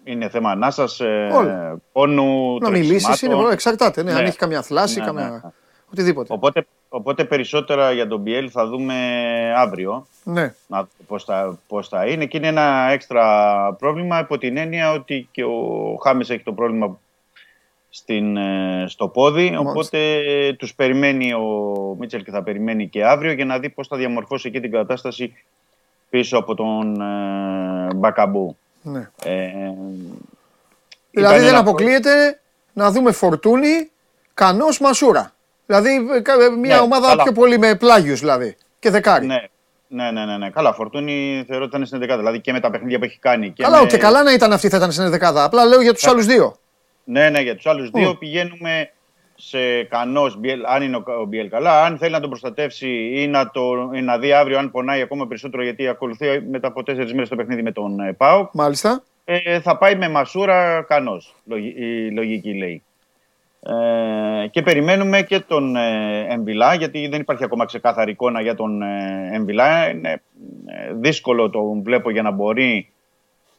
[0.10, 1.81] Είναι θέμα ανάσας, ε, Όλα.
[1.91, 3.40] πόνου, να μιλήσεις, είναι τρεξιμάτων.
[3.41, 4.03] πολύ- εξαρτάται.
[4.03, 4.19] Ναι, Ναι.
[4.19, 5.30] αν έχει καμιά θλάση, Ναι, καμιά...
[5.30, 5.40] ναι.
[5.91, 6.34] οτιδήποτε.
[6.34, 8.94] Οπότε, οπότε περισσότερα για τον BL θα δούμε
[9.56, 10.07] αύριο.
[10.23, 10.53] Ναι.
[10.68, 12.26] Να δούμε πώς θα, πώς θα είναι.
[12.26, 13.23] Και είναι ένα έξτρα
[13.80, 16.99] πρόβλημα υπό την έννοια ότι και ο Χάμες έχει το πρόβλημα
[17.90, 19.44] στην, ε, στο πόδι.
[19.44, 19.69] Μάλιστα.
[19.69, 19.99] Οπότε
[20.57, 24.48] τους περιμένει ο Μίτσελ και θα περιμένει και αύριο για να δει πώς θα διαμορφώσει
[24.48, 25.34] εκεί την κατάσταση
[26.10, 28.57] πίσω από τον ε, Μπακαμπού.
[28.91, 29.09] Ναι.
[29.23, 29.47] Ε,
[31.11, 32.39] Δηλαδή ήταν δεν ένα- αποκλείεται
[32.73, 33.89] να δούμε φορτούνη,
[34.33, 35.33] κανός μασούρα.
[35.65, 37.23] Δηλαδή ε, κα- ε, μια Ναι, ομάδα καλά.
[37.23, 38.57] πιο πολύ με πλάγιους δηλαδή.
[38.79, 39.25] Και δεκάρι.
[39.25, 39.43] Ναι,
[39.87, 40.49] ναι, ναι, ναι, ναι.
[40.49, 42.17] Καλά, Φορτούνη θεωρώ ότι ήταν στην 11.
[42.17, 43.51] Δηλαδή και με τα παιχνίδια που έχει κάνει.
[43.51, 43.87] Και Καλά, με...
[43.87, 45.43] και καλά να ήταν αυτή θα ήταν στην δεκάδα.
[45.43, 46.55] Απλά λέω για τους άλλους δύο.
[47.03, 48.15] Ναι, ναι, για τους άλλους δύο Ω.
[48.15, 48.91] πηγαίνουμε
[49.41, 51.83] σε κανός Μπιέλ, αν είναι ο, ο Μπιέλ καλά.
[51.83, 55.27] Αν θέλει να τον προστατεύσει ή να, το, ή να δει αύριο αν πονάει ακόμα
[55.27, 59.03] περισσότερο, γιατί ακολουθεί μετά από τέσσερις μέρες το παιχνίδι με τον ε, Πάοκ, Μάλιστα.
[59.25, 61.35] ε, θα πάει με μασούρα κανός.
[61.75, 62.83] Η λογική λέει.
[63.63, 68.81] Ε, και περιμένουμε και τον ε, Εμβιλά, γιατί δεν υπάρχει ακόμα ξεκάθαρη εικόνα για τον
[68.81, 69.89] ε, Εμβιλά.
[69.89, 70.21] Είναι
[70.65, 72.89] ε, δύσκολο το βλέπω για να μπορεί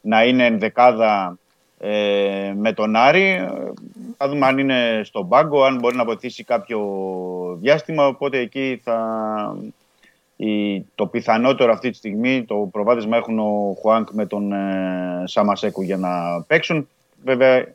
[0.01, 1.37] να είναι ενδεκάδα
[1.83, 3.29] ε, με τον Άρη.
[3.29, 3.47] Ε,
[4.17, 6.79] Θα δούμε αν είναι στον πάγκο, αν μπορεί να βοηθήσει κάποιο
[7.59, 8.07] διάστημα.
[8.07, 9.57] Οπότε εκεί θα,
[10.35, 15.81] η, το πιθανότερο αυτή τη στιγμή, το προβάδισμα έχουν ο Χουάνκ με τον ε, Σαμασέκου
[15.81, 16.87] για να παίξουν.
[17.23, 17.65] Βέβαια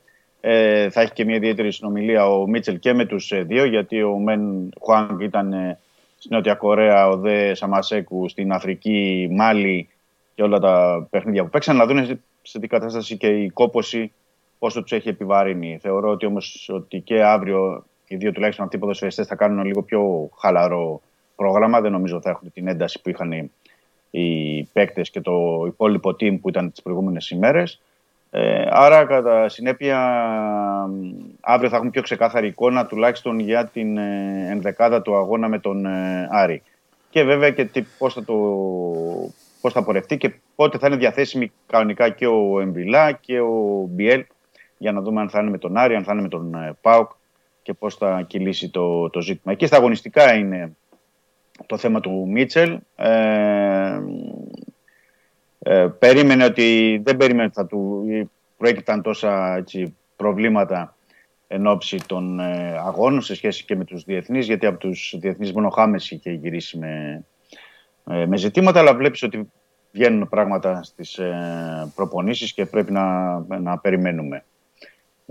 [0.40, 4.02] ε, θα έχει και μια ιδιαίτερη συνομιλία ο Μίτσελ και με τους ε, δύο γιατί
[4.02, 5.78] ο Μεν Χουάνκ ήταν ε,
[6.18, 9.88] στη Νότια Κορέα, ο Δε Σαμασέκου στην Αφρική, Μάλι
[10.34, 11.76] και όλα τα παιχνίδια που παίξαν.
[11.76, 14.12] Να δουν σε τι κατάσταση και η κόποση
[14.59, 15.78] πόσο του έχει επιβαρύνει.
[15.81, 19.82] Θεωρώ ότι όμως ότι και αύριο οι δύο τουλάχιστον αυτοί οι ποδοσφαιριστές θα κάνουν λίγο
[19.82, 21.01] πιο χαλαρό
[21.36, 21.81] πρόγραμμα.
[21.81, 23.51] Δεν νομίζω θα έχουν την ένταση που είχαν
[24.10, 27.81] οι παίκτες και το υπόλοιπο team που ήταν τις προηγούμενες ημέρες.
[28.31, 29.98] Ε, άρα, κατά συνέπεια,
[31.40, 35.86] αύριο θα έχουμε πιο ξεκάθαρη εικόνα τουλάχιστον για την ε, ενδεκάδα του αγώνα με τον
[35.86, 36.62] ε, Άρη.
[37.10, 38.35] Και βέβαια και τι, πώς, θα το,
[39.66, 44.24] πώς θα πορευτεί και πότε θα είναι διαθέσιμη κανονικά και ο Εμβιλά και ο Μπιέλ
[44.78, 46.76] για να δούμε αν θα είναι με τον Άρη, αν θα είναι με τον ε,
[46.80, 47.10] ΠΑΟΚ
[47.62, 49.52] και πώς θα κυλήσει το, το ζήτημα.
[49.52, 50.76] Εκεί στα αγωνιστικά είναι
[51.66, 52.78] το θέμα του Μίτσελ.
[52.97, 54.01] Ε,
[55.59, 58.05] ε, περίμενε ότι δεν περίμενε ότι θα του
[58.56, 60.97] προέκυπταν τόσα έτσι, προβλήματα
[61.48, 65.52] εν ώψη των ε, αγώνων σε σχέση και με τους διεθνείς, γιατί από τους διεθνείς
[65.52, 67.24] μόνο Χάμες είχε γυρίσει με,
[68.10, 69.51] ε, με ζητήματα, αλλά βλέπεις ότι
[69.97, 74.44] βγαίνουν πράγματα στις ε, προπονήσεις και πρέπει να, να περιμένουμε.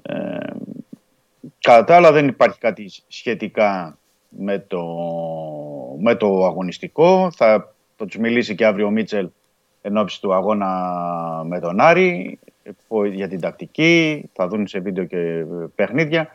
[0.01, 0.37] Ε,
[1.59, 3.97] κατά τα άλλα δεν υπάρχει κάτι σχετικά
[4.29, 4.83] με το,
[5.99, 7.31] με το αγωνιστικό.
[7.35, 9.29] Θα, θα τους μιλήσει και αύριο ο Μίτσελ
[9.81, 10.69] εν ώψη του αγώνα
[11.45, 12.39] με τον Άρη
[13.11, 16.27] για την τακτική, θα δουν σε βίντεο και παιχνίδια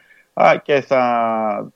[0.62, 1.73] και θα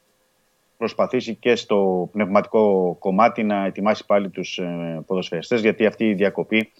[0.85, 6.73] προσπαθήσει και στο πνευματικό κομμάτι να ετοιμάσει πάλι τους ε, ποδοσφαιριστές γιατί αυτή η διακοπή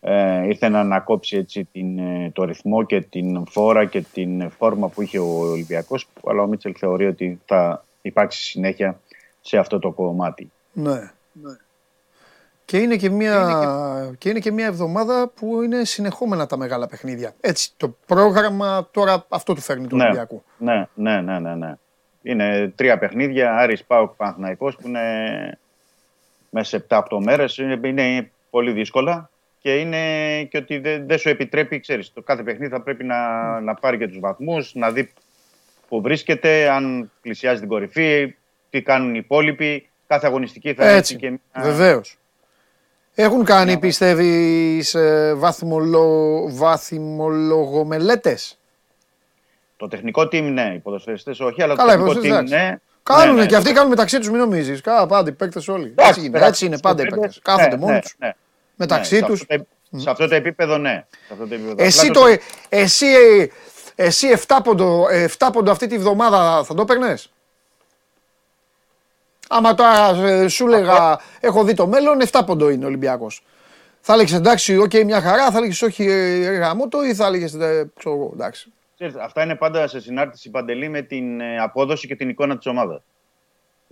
[0.00, 4.88] ε, ήρθε να ανακόψει έτσι την, ε, το ρυθμό και την φόρα και την φόρμα
[4.88, 9.00] που είχε ο Ολυμπιακός αλλά ο Μίτσελ θεωρεί ότι θα υπάρξει συνέχεια
[9.40, 10.50] σε αυτό το κομμάτι.
[10.72, 11.56] Ναι, ναι.
[12.64, 14.28] Και είναι και, μια, και...
[14.28, 17.32] είναι και μια εβδομάδα που είναι συνεχόμενα τα μεγάλα παιχνίδια.
[17.40, 20.42] Έτσι, το πρόγραμμα τώρα αυτό του φέρνει του ναι, Ολυμπιακού.
[20.58, 21.74] Ναι, ναι, ναι, ναι, ναι.
[22.22, 25.00] Είναι τρία παιχνίδια, Άρης Πάουκ Παναθηναϊκός που είναι
[26.50, 27.56] μέσα σε 7-8 μέρες.
[27.56, 29.98] Είναι, είναι πολύ δύσκολα και είναι
[30.44, 33.98] και ότι δεν, δεν σου επιτρέπει, ξέρεις, το κάθε παιχνίδι θα πρέπει να, να πάρει
[33.98, 35.12] και τους βαθμούς, να δει
[35.88, 38.34] που βρίσκεται, αν πλησιάζει την κορυφή,
[38.70, 39.86] τι κάνουν οι υπόλοιποι.
[40.06, 41.40] Κάθε αγωνιστική θα Έτσι, και μια...
[41.56, 42.16] βεβαίως.
[43.14, 44.96] Έχουν κάνει, πιστεύεις,
[45.34, 46.46] βαθμολο...
[46.50, 48.58] βαθμολογομελέτες;
[49.82, 52.76] Το τεχνικό team ναι, οι ποδοσφαιριστές όχι, αλλά Καλά, το τεχνικό team ναι.
[53.02, 54.80] Κάνουν ναι, ναι, και αυτοί κάνουν μεταξύ τους, μην νομίζεις.
[54.80, 55.94] Κάνα πάντα οι παίκτες όλοι.
[55.96, 57.40] Έτσι είναι, έτσι είναι πάντα οι παίκτες.
[57.42, 58.16] Κάθονται ναι, μόνοι τους.
[58.76, 59.44] Μεταξύ τους.
[59.96, 61.06] Σε αυτό το επίπεδο, ναι.
[61.76, 62.20] Εσύ, το,
[62.68, 63.06] εσύ,
[63.94, 65.06] εσύ 7 πόντο,
[65.38, 67.14] 7 πόντο αυτή τη βδομάδα θα το παίρνε.
[69.48, 73.44] Άμα τώρα ε, σου έλεγα, έχω δει το μέλλον, 7 πόντο είναι ο Ολυμπιακός.
[74.00, 77.54] Θα έλεγες εντάξει, OK, okay, μια χαρά, θα έλεγες όχι, ε, γαμώτο ή θα έλεγες,
[77.54, 78.72] ε, ξέρω εγώ, εντάξει.
[79.20, 83.02] Αυτά είναι πάντα σε συνάρτηση Παντελή με την απόδοση και την εικόνα της ομάδας.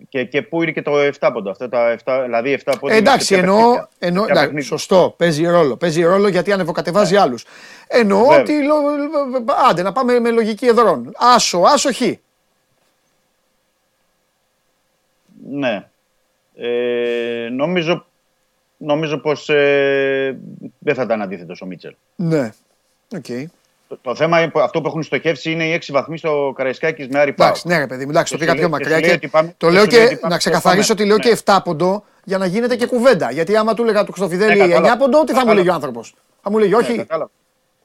[0.09, 1.51] Και, και πού είναι και το 7 πόντο.
[1.51, 2.95] Αυτά τα 7, δηλαδή 7 πόντο.
[2.95, 3.87] εντάξει, εννοώ.
[3.99, 5.77] εννοώ εντάξει, σωστό, παίζει ρόλο.
[5.77, 7.21] Παίζει ρόλο γιατί ανεβοκατεβάζει ναι.
[7.21, 7.45] άλλους.
[7.89, 8.55] Εννοώ ότι.
[9.71, 11.13] Άντε, να πάμε με λογική εδρών.
[11.17, 12.01] Άσο, άσο, χ.
[15.51, 15.89] Ναι.
[16.55, 18.07] Ε, νομίζω,
[18.77, 20.39] νομίζω πως ε,
[20.79, 21.95] δεν θα ήταν αντίθετος ο Μίτσελ.
[22.17, 22.53] Ναι.
[23.15, 23.45] Okay.
[23.91, 27.33] Το, το, θέμα, αυτό που έχουν στοχεύσει είναι οι έξι βαθμοί στο Καραϊσκάκης με Άρη
[27.33, 27.47] Πάου.
[27.47, 29.01] Εντάξει, ναι, ρε παιδί, εντάξει, το πήγα πιο μακριά.
[29.01, 31.23] Και, πάμε, το λέω και, να ξεκαθαρίσω ότι λέω ναι.
[31.23, 33.31] και 7 ποντό για να γίνεται και κουβέντα.
[33.31, 36.15] Γιατί άμα του έλεγα του Χρυστοφιδέλη ναι, 9 ποντό, τι θα μου λέγει ο άνθρωπος;
[36.43, 37.31] Θα μου λέγει όχι; Ναι, κατάλαβα.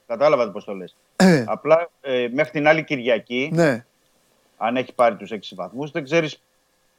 [0.07, 0.95] Κατάλαβα πώς το λες.
[1.15, 1.43] Ε.
[1.47, 3.85] Απλά ε, μέχρι την άλλη Κυριακή, ναι.
[4.57, 6.41] αν έχει πάρει τους 6 βαθμούς, δεν ξέρεις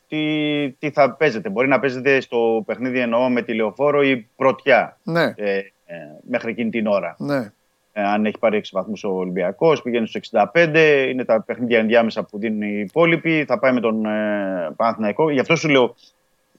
[0.08, 1.48] τι, τι θα παίζετε.
[1.48, 5.32] Μπορεί να παίζετε στο παιχνίδι εννοώ με τηλεοφόρο ή πρωτιά ναι.
[5.36, 5.96] ε, ε,
[6.28, 7.16] μέχρι εκείνη την ώρα.
[7.18, 7.52] Ναι.
[7.98, 12.22] Ε, αν έχει πάρει 6 βαθμούς ο Ολυμπιακός, πηγαίνει στους 65, είναι τα παιχνίδια ενδιάμεσα
[12.22, 13.44] που δίνουν οι υπόλοιποι.
[13.48, 15.30] Θα πάει με τον ε, Παναθηναϊκό.
[15.30, 15.94] Γι' αυτό σου λέω,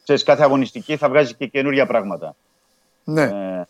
[0.04, 2.36] σε κάθε αγωνιστική θα βγάζει και καινούργια πράγματα.
[3.04, 3.22] Ναι.
[3.22, 3.66] Ε, ε,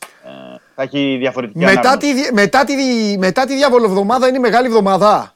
[0.75, 2.73] θα έχει διαφορετική μετά τη, μετά, τη,
[3.17, 5.35] μετά τη διαβολοβδομάδα είναι η μεγάλη εβδομάδα.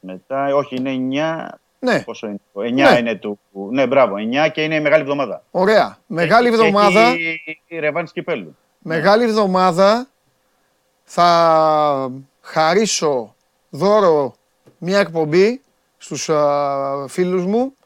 [0.00, 1.48] Μετά, όχι, είναι 9.
[1.78, 2.00] Ναι.
[2.00, 2.98] Πόσο είναι, 9 ναι.
[2.98, 3.38] είναι του.
[3.70, 4.14] Ναι, μπράβο,
[4.46, 5.42] 9 και είναι η μεγάλη εβδομάδα.
[5.50, 5.98] Ωραία.
[6.06, 7.12] Μεγάλη εβδομάδα.
[7.12, 8.56] Και η, η ρεβάνη κυπέλου.
[8.88, 10.08] Μεγάλη εβδομάδα
[11.04, 13.34] θα χαρίσω
[13.70, 14.34] δώρο
[14.78, 15.60] μια εκπομπή
[15.98, 17.76] στους α, φίλους μου.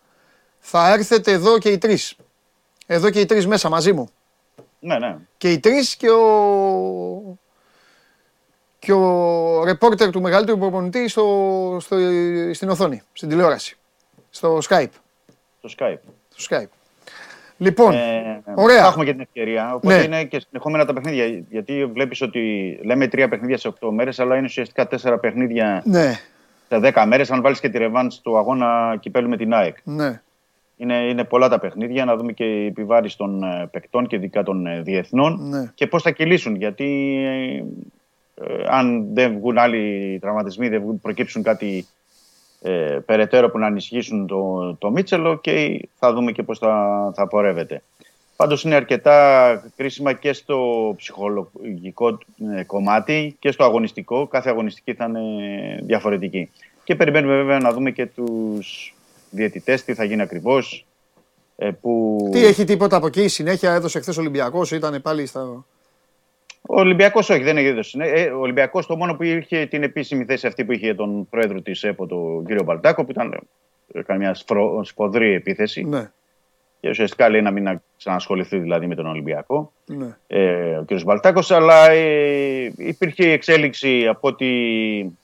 [0.58, 2.16] Θα έρθετε εδώ και οι τρεις.
[2.86, 4.08] Εδώ και οι τρεις μέσα μαζί μου.
[4.78, 5.16] Ναι, ναι.
[5.36, 7.38] Και οι τρεις και ο,
[8.78, 11.96] και ο ρεπόρτερ του μεγαλύτερου προπονητή στο, στο,
[12.52, 13.76] στην οθόνη, στην τηλεόραση.
[14.30, 14.92] Στο Skype.
[15.62, 16.00] Στο Skype.
[16.36, 16.79] Στο Skype.
[17.62, 18.80] Λοιπόν, ε, ωραία.
[18.80, 19.74] Θα έχουμε και την ευκαιρία.
[19.74, 20.02] Οπότε ναι.
[20.02, 21.44] είναι και συνεχόμενα τα παιχνίδια.
[21.50, 26.12] Γιατί βλέπεις ότι λέμε τρία παιχνίδια σε 8 μέρες, αλλά είναι ουσιαστικά τέσσερα παιχνίδια ναι.
[26.68, 27.30] σε 10 μέρες.
[27.30, 29.76] Αν βάλεις και τη ρεβάν του αγώνα κυπέλου με την ΑΕΚ.
[29.84, 30.20] Ναι.
[30.76, 32.04] Είναι, είναι πολλά τα παιχνίδια.
[32.04, 35.70] Να δούμε και η επιβάρηση των ε, παικτών και ειδικά των ε, διεθνών ναι.
[35.74, 36.56] και πώς θα κυλήσουν.
[36.56, 37.18] Γιατί
[38.34, 41.86] ε, αν δεν βγουν άλλοι τραυματισμοί, δεν προκύψουν κάτι
[42.60, 47.28] ε, περαιτέρω που να ενισχύσουν το, το Μίτσελο και θα δούμε και πώς θα, θα
[47.28, 47.82] πορεύεται.
[48.36, 52.18] Πάντως είναι αρκετά κρίσιμα και στο ψυχολογικό
[52.56, 54.26] ε, κομμάτι και στο αγωνιστικό.
[54.26, 55.20] Κάθε αγωνιστική θα είναι
[55.82, 56.50] διαφορετική.
[56.84, 58.94] Και περιμένουμε βέβαια να δούμε και τους
[59.30, 60.86] διαιτητές, τι θα γίνει ακριβώς.
[61.56, 62.18] Ε, που...
[62.32, 65.64] Τι έχει τίποτα από εκεί, συνέχεια έδωσε χθες Ολυμπιακός, ήταν πάλι στα...
[66.62, 67.98] Ο Ολυμπιακός όχι, δεν έδωσε.
[68.02, 71.60] Ε, ο Ολυμπιακός το μόνο που είχε την επίσημη θέση αυτή που είχε τον πρόεδρο
[71.60, 73.40] της ΕΠΟ, τον κύριο Μπαλτάκο, που ήταν
[73.92, 74.34] έκανε μια
[74.82, 75.84] σφοδρή επίθεση.
[75.84, 76.10] Ναι.
[76.80, 79.72] Και ουσιαστικά λέει να μην ξανασχοληθεί δηλαδή με τον Ολυμπιακό.
[79.86, 80.16] Ναι.
[80.26, 81.02] ε, ο κ.
[81.04, 85.18] Μπαλτάκος, αλλά ε, υπήρχε εξέλιξη από ότι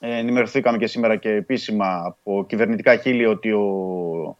[0.00, 4.38] ε, ενημερωθήκαμε και σήμερα και επίσημα από κυβερνητικά χείλη ότι ο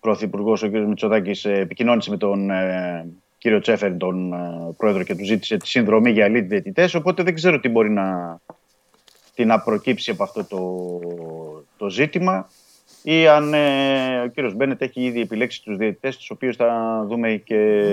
[0.00, 0.72] Πρωθυπουργός, ο κ.
[0.72, 3.06] Μητσοτάκης, ε, επικοινώνησε με τον ε,
[3.46, 7.34] κύριο Τσέφερ, τον ε, πρόεδρο, και του ζήτησε τη συνδρομή για elite διαιτητές, οπότε δεν
[7.34, 8.38] ξέρω τι μπορεί να,
[9.34, 10.60] τι να προκύψει από αυτό το,
[11.76, 12.48] το ζήτημα
[13.02, 17.42] ή αν ε, ο κύριος Μπένετ έχει ήδη επιλέξει τους διαιτητές τους οποίους θα δούμε
[17.44, 17.92] και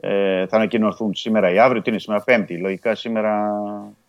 [0.00, 1.82] ε, θα ανακοινωθούν σήμερα ή αύριο.
[1.82, 2.58] Τι είναι σήμερα, Πέμπτη.
[2.58, 3.52] Λογικά σήμερα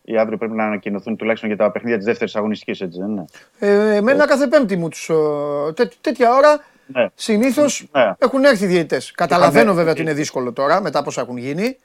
[0.04, 3.26] ή αύριο πρέπει να ανακοινωθούν τουλάχιστον για τα παιχνίδια της δεύτερης αγωνιστικής, έτσι δεν είναι;
[3.60, 7.08] Ε, εμένα κάθε πέμπτη μου τους, ε, τέ, τέτοια ώρα Ναι.
[7.16, 8.14] συνήθως Ναι.
[8.18, 9.12] έχουν έρθει οι διαιτητές.
[9.12, 11.78] Καταλαβαίνω Είχαμε- βέβαια ότι είναι δύσκολο τώρα μετά πώς έχουν γίνει.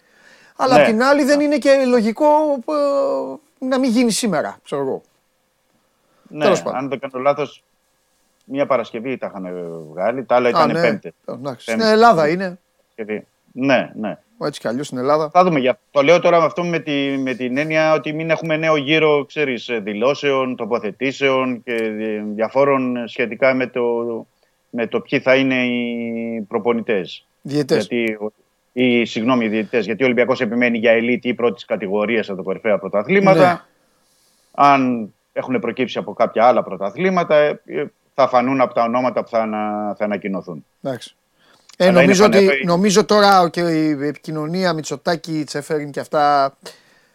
[0.56, 0.80] Αλλά Ναι.
[0.80, 2.24] απ' την άλλη δεν είναι και λογικό
[3.60, 5.02] ε, να μην γίνει σήμερα, ξέρω εγώ.
[6.28, 6.78] Ναι, Τέλος πάντων.
[6.78, 7.62] αν δεν κάνω λάθος,
[8.44, 9.54] μια Παρασκευή τα είχαν
[9.92, 10.80] βγάλει, τα άλλα ήταν Α, ναι.
[10.80, 11.14] Πέμπτη.
[11.28, 11.64] Εντάξει.
[11.66, 11.80] Πέμπτη.
[11.82, 12.58] Στην Ελλάδα είναι.
[12.96, 13.26] Παρασκευή.
[13.52, 14.18] Ναι, ναι.
[14.42, 15.30] Έτσι κι αλλιώς στην Ελλάδα.
[15.30, 15.58] Θα δούμε.
[15.60, 15.78] Για...
[15.90, 19.24] Το λέω τώρα με αυτό με, τη, με την έννοια ότι μην έχουμε νέο γύρο
[19.24, 23.82] ξέρεις, ε, δηλώσεων, τοποθετήσεων και δι- διαφόρων σχετικά με το,
[24.76, 27.26] με το ποιοι θα είναι οι προπονητές.
[27.42, 27.86] Διαιτές.
[27.86, 28.32] Γιατί, ο-
[28.72, 29.84] ή, συγγνώμη, οι διαιτητές.
[29.84, 33.52] Γιατί ο Ολυμπιακός επιμένει για ελίτ ή πρώτης κατηγορίας από τα κορυφαία πρωταθλήματα.
[33.52, 33.60] Ναι.
[34.50, 37.84] Αν έχουν προκύψει από κάποια άλλα πρωταθλήματα, ε, ε,
[38.14, 40.64] θα φανούν από τα ονόματα που θα, ανα, θα ανακοινωθούν.
[40.82, 41.14] Εντάξει.
[41.76, 46.56] Ε, Αλλά νομίζω, είναι ότι, φανερό- νομίζω τώρα και η επικοινωνία Μητσοτάκη, Τσεφέριν και αυτά.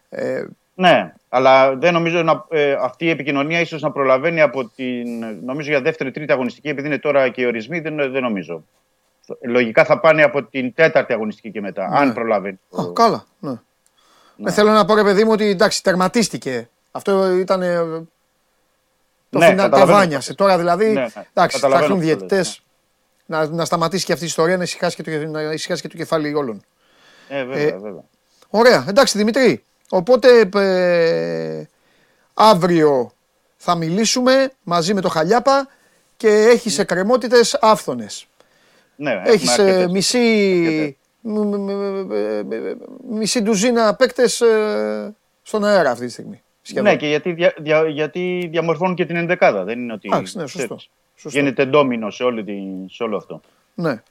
[0.10, 5.08] Ε, Ναι, αλλά δεν νομίζω να, ε, αυτή η επικοινωνία ίσως να προλαβαίνει από την.
[5.46, 8.64] Νομίζω για δεύτερη-τρίτη αγωνιστική, επειδή είναι τώρα και οι ορισμοί, δεν, δεν νομίζω.
[9.42, 12.60] Λογικά θα πάνε από την τέταρτη αγωνιστική και μετά, αν προλαβαίνει.
[12.78, 13.26] α, καλά.
[13.40, 13.54] Ναι.
[14.46, 16.70] Ε, θέλω να πω ρε παιδί μου ότι εντάξει, τερματίστηκε.
[16.92, 17.62] Αυτό ήταν.
[17.62, 17.76] ε,
[19.30, 19.98] Το Ναι, φινα- τα καταλαβαίνω.
[19.98, 20.34] βάνιασε.
[20.34, 20.86] Τώρα δηλαδή.
[20.86, 22.38] Ναι, ναι, εντάξει, θα καταλαβαίνω έρθουν αυτό διαιτητές.
[22.48, 22.62] λες,
[23.48, 25.98] Να, να σταματήσει και αυτή η ιστορία, να ησυχάσει και το, να ησυχάσει και το
[25.98, 26.62] κεφάλι όλων.
[27.28, 28.04] Ε, βέβαια, Ε, βέβαια.
[28.50, 29.64] Ωραία, εντάξει Δημητρή.
[29.94, 31.64] Οπότε ε,
[32.34, 33.12] αύριο
[33.58, 35.68] θα μιλήσουμε μαζί με το Χαλιάπα
[36.18, 38.26] και έχεις εκκρεμότητες άφθονες.
[38.96, 39.92] Ναι, έχουμε Έχεις ε, αρκετές.
[39.92, 40.18] μισή,
[40.68, 40.96] αρκετές.
[41.22, 46.42] μ- μ- μ- μ- μισή ντουζίνα παίκτες ε, στον αέρα αυτή τη στιγμή.
[46.62, 46.84] σχεδόν.
[46.84, 49.64] Ναι, και γιατί, δια, δια- γιατί διαμορφώνουν και την ενδεκάδα.
[49.64, 50.10] Δεν είναι ότι.
[50.12, 50.76] Εντάξει, ναι, σωστό.
[50.76, 51.40] ξέρεις, Σωστό.
[51.40, 52.54] Γίνεται ντόμινο σε, όλη τη,
[52.94, 53.42] σε όλο αυτό.
[53.74, 54.02] Ναι.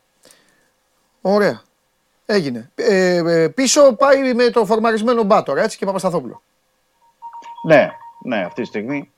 [1.21, 1.63] Ωραία.
[2.33, 2.71] Έγινε.
[2.75, 6.43] Ε, ε, πίσω πάει με το φορμαρισμένο μπάτορα έτσι και Παπασταθόπουλο.
[7.67, 7.91] Ναι,
[8.25, 9.11] ναι, αυτή τη στιγμή.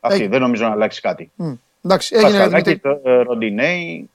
[0.00, 0.30] Αυτή, Έγινε.
[0.30, 1.30] δεν νομίζω να αλλάξει κάτι.
[1.34, 1.52] Μ.
[1.82, 3.00] Εντάξει, έγινε Πασχαλάκη, Δημήτρη.
[3.02, 4.10] το, ε, Ροντινέη.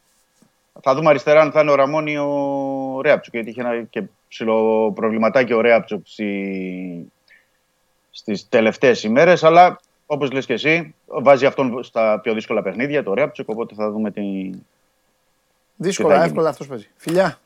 [0.81, 3.33] Θα δούμε αριστερά αν θα είναι ο Ραμόνι ο Ρέαπτσουκ.
[3.33, 7.11] Γιατί είχε ένα και ψηλό προβληματάκι ο Ρέαπτσουκ στη,
[8.11, 9.43] στις τελευταίες ημέρες.
[9.43, 13.49] Αλλά όπως λες και εσύ, βάζει αυτόν στα πιο δύσκολα παιχνίδια, το Ρέαπτσουκ.
[13.49, 14.49] Οπότε θα δούμε τι...
[15.75, 16.31] Δύσκολα, τι θα γίνει.
[16.31, 16.89] εύκολα αυτός παίζει.
[16.95, 17.39] Φιλιά.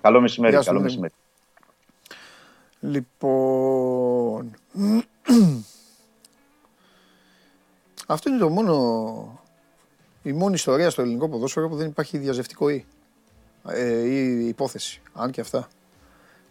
[0.00, 0.52] Καλό μεσημέρι.
[0.52, 1.00] Γεια σου, καλό Δημήτρη.
[1.00, 1.12] μεσημέρι.
[2.80, 4.54] Λοιπόν.
[8.06, 9.40] Αυτό είναι το μόνο.
[10.22, 12.84] Η μόνη ιστορία στο ελληνικό ποδόσφαιρο που δεν υπάρχει διαζευτικό ή.
[13.68, 15.02] Ε, ή υπόθεση.
[15.12, 15.68] Αν και αυτά.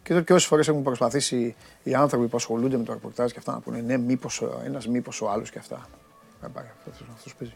[0.04, 3.40] Και εδώ και όσες φορές έχουν προσπαθήσει οι άνθρωποι που ασχολούνται με το ρεπορτάζ και
[3.40, 5.88] αυτά να πούνε ναι, μήπως ένας, μήπως ο άλλος και αυτά.
[6.44, 7.54] Ε, πάει, αυτός, αυτός παίζει.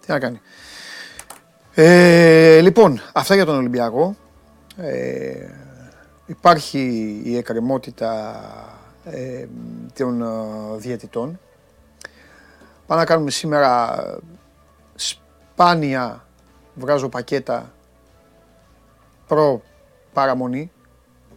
[0.00, 0.40] Τι να κάνει.
[1.74, 4.16] Ε, λοιπόν, αυτά για τον Ολυμπιακό.
[4.76, 5.48] Ε,
[6.26, 8.40] υπάρχει η εκκρεμότητα
[9.04, 9.46] ε,
[9.94, 11.40] των ε, διαιτητών.
[12.86, 13.94] Πάμε να κάνουμε σήμερα
[14.94, 16.24] σπάνια
[16.74, 17.72] βγάζω πακέτα
[19.26, 19.62] προ
[20.12, 20.70] παραμονή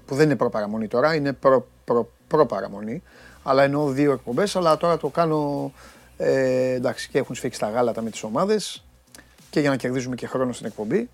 [0.06, 3.04] που δεν είναι προ παραμονή τώρα, είναι προ, προ, προ παραμονή
[3.44, 5.72] αλλά εννοώ δύο εκπομπές αλλά τώρα το κάνω
[6.18, 8.86] ε, εντάξει και έχουν σφίξει τα γάλατα με τις ομάδες
[9.50, 11.10] και για να κερδίζουμε και χρόνο στην εκπομπή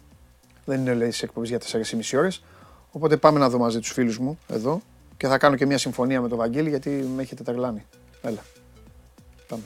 [0.66, 2.44] δεν είναι λέει σε εκπομπές για 4,5 ώρες
[2.92, 4.82] οπότε πάμε να δω μαζί τους φίλους μου εδώ
[5.18, 7.86] και θα κάνω και μια συμφωνία με τον Βαγγέλη γιατί με έχετε τρελάνει.
[8.22, 8.42] Έλα.
[9.48, 9.64] Πάμε.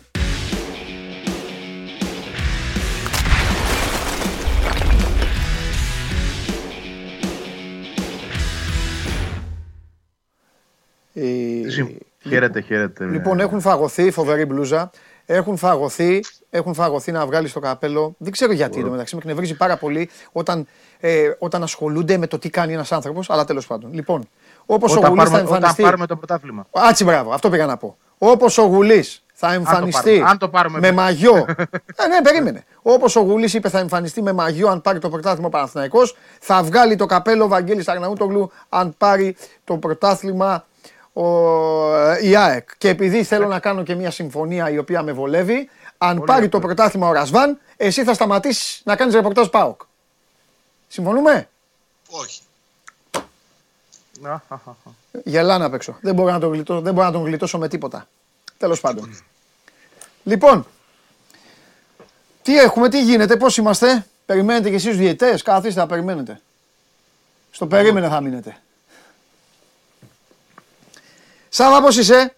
[11.13, 11.61] Ε,
[12.27, 13.05] Χαίρετε, χαίρετε.
[13.05, 14.91] Λοιπόν, έχουν φαγωθεί, φοβερή μπλούζα.
[15.25, 16.19] Έχουν φαγωθεί,
[16.49, 18.15] έχουν φαγωθεί να βγάλει το καπέλο.
[18.17, 20.67] Δεν ξέρω γιατί το μεταξύ με εκνευρίζει πάρα πολύ όταν,
[20.99, 23.29] ε, όταν ασχολούνται με το τι κάνει ένας άνθρωπος.
[23.29, 23.93] Αλλά τέλος πάντων.
[23.93, 24.29] Λοιπόν,
[24.65, 25.83] όπως ο Όταν Γουλής θα πάρουμε, όταν εμφανιστεί.
[25.83, 26.67] πάρουμε το πρωτάθλημα.
[26.71, 27.97] Άτσι, μπράβο, αυτό πήγα να πω.
[28.17, 30.99] Όπως ο Γουλής θα εμφανιστεί πάρουμε, αν το πάρουμε με εμείς.
[30.99, 31.35] μαγιό.
[32.03, 32.63] ε, ναι, περίμενε.
[32.81, 36.63] Όπως ο Γουλής είπε θα εμφανιστεί με μαγιό αν πάρει το πρωτάθλημα ο Παναθηναϊκός, θα
[36.63, 40.69] βγάλει το καπέλο ο Βαγγέλης Αρναούτογλου αν πάρει το πρωτάθλημα ο
[41.13, 45.11] ο, ε, η ΑΕΚ και επειδή θέλω να κάνω και μια συμφωνία η οποία με
[45.11, 45.69] βολεύει,
[46.01, 49.81] αν πάρει το πρωτάθλημα ο Ρασβάν, εσύ θα σταματήσεις να κάνεις ρεπορτάζ ΠΑΟΚ.
[50.87, 51.49] Συμφωνούμε;
[52.09, 52.41] Όχι.
[55.23, 55.97] Γελάνε απ' έξω.
[56.01, 58.07] Δεν μπορώ να τον γλιτώσω, δεν μπορώ να τον γλιτώσω με τίποτα.
[58.57, 59.23] Τέλος πάντων.
[60.23, 60.67] Λοιπόν,
[62.41, 66.41] τι έχουμε, τι γίνεται, πώς είμαστε; Περιμένετε κι εσείς διαιτέ, καθίστε να περιμένετε.
[67.51, 68.61] Στο περίμενε θα μείνετε.
[71.49, 72.35] Σάβα, πώς είσαι,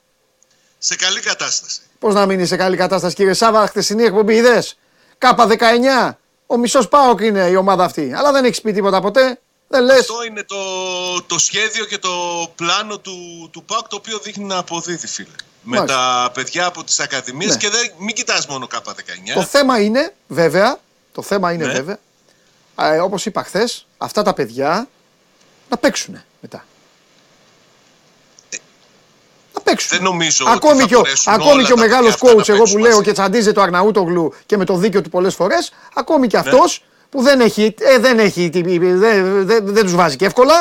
[0.77, 1.81] Σε καλή κατάσταση.
[2.01, 4.77] Πώς να μείνει σε καλή κατάσταση, κύριε Σάβα, χθεσινή εκπομπή είδες;
[5.17, 6.17] Κάπα 19.
[6.45, 8.13] Ο μισός Πάοκ είναι η ομάδα αυτή.
[8.15, 9.39] Αλλά δεν έχεις πει τίποτα ποτέ.
[9.67, 9.99] Δεν λες.
[9.99, 10.55] Αυτό είναι το,
[11.27, 12.09] το σχέδιο και το
[12.55, 15.27] πλάνο του, του ΠΑΟΚ το οποίο δείχνει να αποδίδει, φίλε.
[15.61, 15.97] Με Μάλιστα.
[16.25, 17.57] τα παιδιά από τις ακαδημίες Ναι.
[17.57, 19.33] και δεν, μην κοιτάς μόνο K19.
[19.33, 20.79] Το θέμα είναι, βέβαια,
[21.11, 21.71] το θέμα είναι Ναι.
[21.73, 21.97] βέβαια,
[22.75, 24.87] ε, όπως είπα χθες, αυτά τα παιδιά
[25.69, 26.65] να παίξουν μετά.
[29.53, 29.97] Να παίξουν.
[29.97, 32.29] Δεν νομίζω Ακόμη ότι και θα ο, μπορέσουν ακόμη όλα και ο τα μεγάλος παιδιά
[32.29, 33.03] αυτά να coach, εγώ που παίξουν λέω μαζί.
[33.03, 37.21] και τσαντίζει το Αρναούτογλου και με το δίκιο του πολλές φορές, ακόμη και αυτός που
[37.21, 40.53] δεν έχει, ε, δεν, έχει, τι- δεν, δεν, δεν τους βάζει και εύκολα,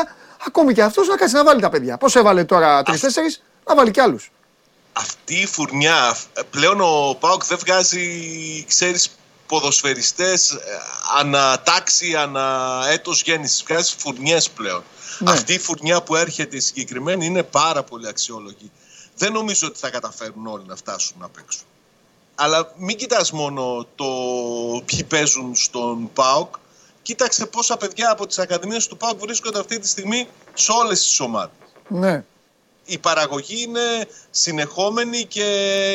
[0.47, 1.97] ακόμη και αυτός να κάτσει να βάλει τα παιδιά.
[1.99, 4.31] Πώς έβαλε τώρα τρεις-τέσσερις, να βάλει κι άλλους.
[4.93, 6.17] Αυτή η φουρνιά,
[6.51, 8.05] πλέον ο ΠΑΟΚ δεν βγάζει,
[8.69, 9.09] ξέρεις,
[9.47, 10.59] ποδοσφαιριστές ε,
[11.19, 13.65] ανά τάξη, ανά έτος γέννησης.
[13.69, 14.83] Βγάζει φουρνιές πλέον.
[15.19, 15.31] Ναι.
[15.31, 18.71] Αυτή η φουρνιά που έρχεται η συγκεκριμένη είναι πάρα πολύ αξιόλογη.
[19.21, 21.63] Δεν νομίζω ότι θα καταφέρουν όλοι να φτάσουν να παίξουν.
[22.35, 24.07] Αλλά μην κοιτάς μόνο το
[24.85, 26.55] ποιοι παίζουν στον ΠΑΟΚ.
[27.03, 31.21] Κοίταξε πόσα παιδιά από τις ακαδημίες του ΠΑΟΚ βρίσκονται αυτή τη στιγμή σε όλες τις
[31.21, 31.55] ομάδες
[31.89, 32.25] Ναι.
[32.85, 35.47] η παραγωγή είναι συνεχόμενη και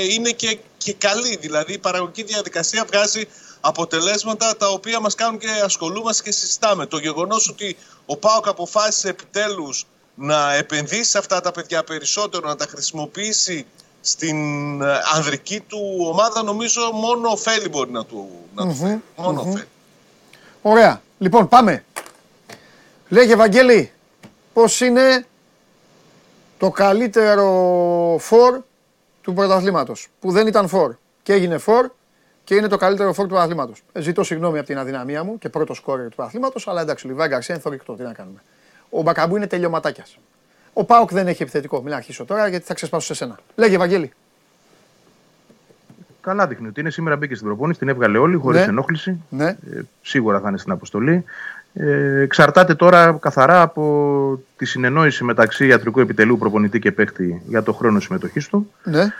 [0.09, 1.35] είναι και, και καλή.
[1.35, 3.27] Δηλαδή η παραγωγική διαδικασία βγάζει
[3.61, 6.85] αποτελέσματα τα οποία μας κάνουν και ασχολούμαστε και συζητάμε.
[6.85, 9.85] Το γεγονός ότι ο ΠΑΟΚ αποφάσισε επιτέλους
[10.15, 13.65] να επενδύσει σε αυτά τα παιδιά περισσότερο, να τα χρησιμοποιήσει
[14.01, 19.01] στην ε, ανδρική του ομάδα, νομίζω μόνο ωφέλη μπορεί να του, να του φέρει.
[19.15, 19.67] Μόνο ωφέλη.
[20.61, 21.01] Ωραία.
[21.17, 21.83] Λοιπόν, πάμε.
[23.09, 23.91] Λέγε, Βαγγέλη,
[24.53, 25.25] πώς είναι
[26.57, 28.61] το καλύτερο φορ
[29.21, 31.89] του πρωταθλήματος, που δεν ήταν φορ και έγινε φορ
[32.43, 33.83] και είναι το καλύτερο φορ του πρωταθλήματος.
[33.91, 37.09] Ε, ζητώ συγγνώμη από την αδυναμία μου και πρώτο σκόρερ του πρωταθλήματος, αλλά εντάξει, ο
[37.09, 38.41] Λιβάη Γκαρσία είναι θορυκτό, τι να κάνουμε.
[38.89, 40.17] Ο Μπακαμπού είναι τελειωματάκιας.
[40.73, 41.81] Ο Πάοκ δεν έχει επιθετικό.
[41.81, 43.35] Μην αρχίσω τώρα γιατί θα ξεσπάσω σε σένα.
[43.55, 44.11] Λέγε, Βαγγέλη.
[46.21, 48.65] Καλά δείχνει ότι είναι σήμερα μπήκε στην προπόνηση, την έβγαλε όλη χωρίς Ναι.
[48.67, 49.17] ενόχληση.
[49.29, 49.47] Ναι.
[49.47, 49.57] Ε,
[50.01, 51.23] σίγουρα θα είναι στην αποστολή.
[51.73, 57.73] Ε, εξαρτάται τώρα καθαρά από τη συνεννόηση μεταξύ ιατρικού επιτελείου προπονητή και παίχτη για το
[57.73, 58.71] χρόνο συμμετοχής του.
[58.83, 59.13] Ναι.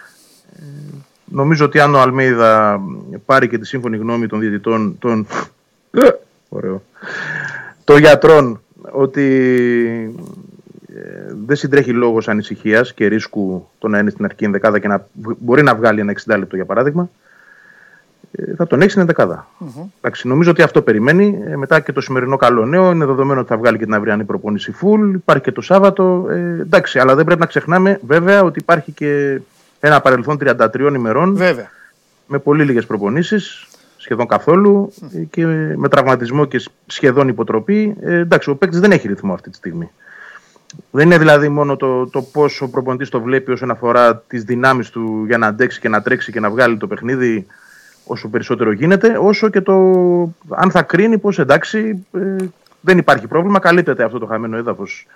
[1.25, 2.81] Νομίζω ότι αν ο Αλμέιδα
[3.25, 5.27] πάρει και τη σύμφωνη γνώμη των διαιτητών, των,
[5.91, 6.09] Ε,
[6.49, 6.83] ωραίο,
[7.83, 10.15] των γιατρών, ότι
[10.95, 15.07] ε, δεν συντρέχει λόγος ανησυχίας και ρίσκου το να είναι στην αρχική ενδεκάδα και να
[15.13, 17.09] β- μπορεί να βγάλει ένα 60 λεπτό για παράδειγμα,
[18.31, 19.47] ε, θα τον έχει στην ενδεκάδα.
[19.97, 21.39] Εντάξει, νομίζω ότι αυτό περιμένει.
[21.47, 24.23] Ε, μετά και το σημερινό καλό νέο είναι δεδομένο ότι θα βγάλει και την αυριανή
[24.23, 25.11] προπόνηση full.
[25.13, 26.25] Υπάρχει και το Σάββατο.
[26.29, 29.39] Ε, εντάξει, αλλά δεν πρέπει να ξεχνάμε βέβαια ότι υπάρχει και
[29.79, 31.69] ένα παρελθόν 33 ημερών Βέβαια.
[32.27, 33.67] με πολύ λίγες προπονήσεις,
[34.05, 35.45] σχεδόν καθόλου ε, και
[35.75, 37.95] με τραυματισμό και σ- σχεδόν υποτροπή.
[38.01, 39.89] Ε, εντάξει, ο παίκτης δεν έχει ρυθμό αυτή τη στιγμή.
[40.91, 44.89] Δεν είναι δηλαδή μόνο το, το πώ ο προπονητής το βλέπει όσον αφορά τις δυνάμεις
[44.89, 47.45] του για να αντέξει και να τρέξει και να βγάλει το παιχνίδι
[48.05, 49.73] όσο περισσότερο γίνεται, όσο και το
[50.49, 52.35] αν θα κρίνει πως εντάξει ε,
[52.81, 55.07] δεν υπάρχει πρόβλημα, καλύπτεται αυτό το χαμένο έδαφος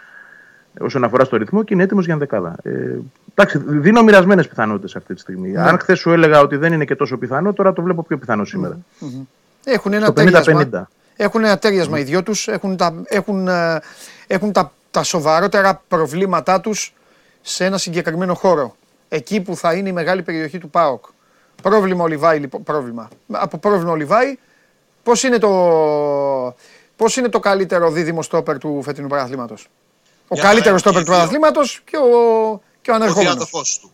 [0.80, 2.56] όσον αφορά στο ρυθμό και είναι έτοιμος για δεκάδα.
[2.64, 2.98] Ε,
[3.36, 5.50] εντάξει, δίνω μοιρασμένες πιθανότητες αυτή τη στιγμή.
[5.50, 5.62] Ναι.
[5.62, 8.46] Αν χθες σου έλεγα ότι δεν είναι και τόσο πιθανό, τώρα το βλέπω πιο πιθανό
[8.46, 8.78] σήμερα.
[9.64, 10.68] Έχουν ένα Στο τέριασμα.
[10.72, 10.82] 50-50.
[11.16, 13.82] Έχουν ένα τέριασμα οι δυο τους, έχουν τα, έχουν, ε,
[14.28, 16.94] έχουν τα, τα σοβαρότερα προβλήματά τους
[17.42, 18.76] σε ένα συγκεκριμένο χώρο.
[19.10, 21.06] Εκεί που θα είναι η μεγάλη περιοχή του ΠΑΟΚ.
[21.62, 23.08] Πρόβλημα ο Λιβάη, λοιπόν, πρόβλημα.
[23.32, 24.38] Από πρόβλημα ο Λιβάη,
[25.04, 26.56] πώς είναι το,
[26.96, 29.70] πώς είναι το καλύτερο δίδυμο στόπερ του φετινού πρωταθλήματος.
[30.32, 31.28] Ο Μια καλύτερος χαρά είναι στόπερ και του οι δύο.
[31.28, 32.10] πρωταθλήματος και ο,
[32.82, 33.34] και ο Ο ανερχόμενος.
[33.36, 33.92] διάδοχός του.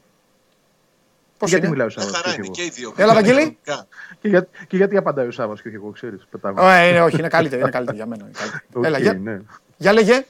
[1.37, 2.93] Πώς γιατί είναι; μιλάω Μια Σάββας χαρά και όχι είναι εγώ; και οι δύο.
[3.03, 3.57] Έλα, Βαγγέλη.
[3.63, 3.87] Κανονικά.
[4.21, 6.67] Και, για, και γιατί απαντάει ο Σάββας και όχι εγώ, ξέρεις, πετάγω.
[6.67, 8.23] Ε, είναι, όχι, είναι καλύτερη, είναι καλύτερη για μένα.
[8.23, 8.63] είναι καλύτερη.
[8.73, 9.41] Οκ, Έλα, για, ναι.
[9.77, 10.25] για λέγε.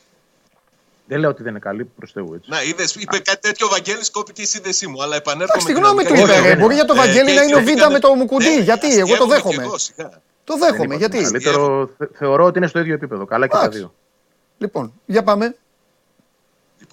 [1.07, 2.49] Δεν λέω ότι δεν είναι καλή προς Θεού έτσι.
[2.49, 5.03] Να, είδες, είπε κάτι τέτοιο ο Βαγγέλης, κόπηκε η σύνδεσή μου.
[5.03, 5.61] Αλλά επανέρχομαι.
[5.61, 6.34] Εντάξει, τη γνώμη του δυναμικά.
[6.34, 6.40] είπε.
[6.40, 6.52] όχι, ρε.
[6.53, 6.61] όχι.
[6.61, 8.18] Μπορεί για το Ε, Βαγγέλη και να οι είναι ο δύο Β' με το ήταν-
[8.18, 8.45] Μουκουντή.
[8.56, 9.64] Ναι, Γιατί, εγώ το αστείευομαι και δέχομαι.
[9.64, 10.10] εγώ, σιγά.
[10.44, 11.18] Το Δεν δέχομαι, είπα γιατί.
[11.18, 13.26] το καλύτερο, θε- θεωρώ ότι είναι στο ίδιο επίπεδο.
[13.26, 13.77] Καλά και τα Εντάξει.
[13.80, 13.94] δύο.
[14.57, 15.56] Λοιπόν, για πάμε.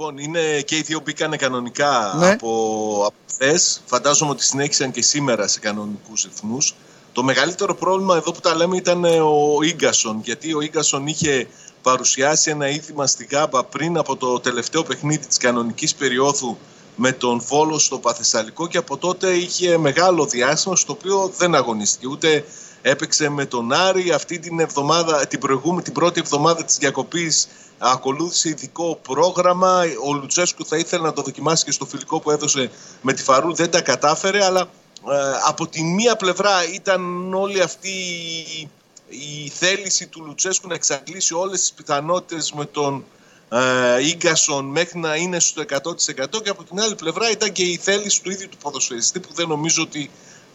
[0.03, 2.31] Λοιπόν, είναι και οι δύο μπήκανε κανονικά Ναι.
[2.31, 2.49] από,
[3.07, 3.83] από χθες.
[3.87, 6.75] Φαντάζομαι ότι συνέχισαν και σήμερα σε κανονικούς ρυθμούς.
[7.13, 11.47] Το μεγαλύτερο πρόβλημα εδώ που τα λέμε ήταν ε, ο Ίγκασον, γιατί ο Ίγκασον είχε
[11.83, 16.59] παρουσιάσει ένα είδημα στη Γάμπα πριν από το τελευταίο παιχνίδι της κανονικής περίοδου
[16.97, 22.07] με τον Βόλο στο Παθεσσαλικό και από τότε είχε μεγάλο διάστημα στο οποίο δεν αγωνίστηκε
[22.07, 22.45] ούτε
[22.83, 27.49] έπαιξε με τον Άρη αυτή την, εβδομάδα, την, προηγούμενη, την πρώτη εβδομάδα της διακοπής
[27.83, 32.71] ακολούθησε ειδικό πρόγραμμα ο Λουτσέσκου θα ήθελε να το δοκιμάσει και στο φιλικό που έδωσε
[33.03, 35.15] με τη Φαρού δεν τα κατάφερε αλλά ε,
[35.47, 37.91] από τη μία πλευρά ήταν όλη αυτή
[38.59, 38.69] η,
[39.09, 43.05] η θέληση του Λουτσέσκου να εξαντλήσει όλες τις πιθανότητες με τον
[43.49, 47.77] ε, Ίγκασον μέχρι να είναι στο 100% και από την άλλη πλευρά ήταν και η
[47.77, 50.11] θέληση του ίδιου του ποδοσφαιριστή που δεν νομίζω ότι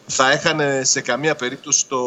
[0.06, 2.00] θα έχανε σε καμία περίπτωση το,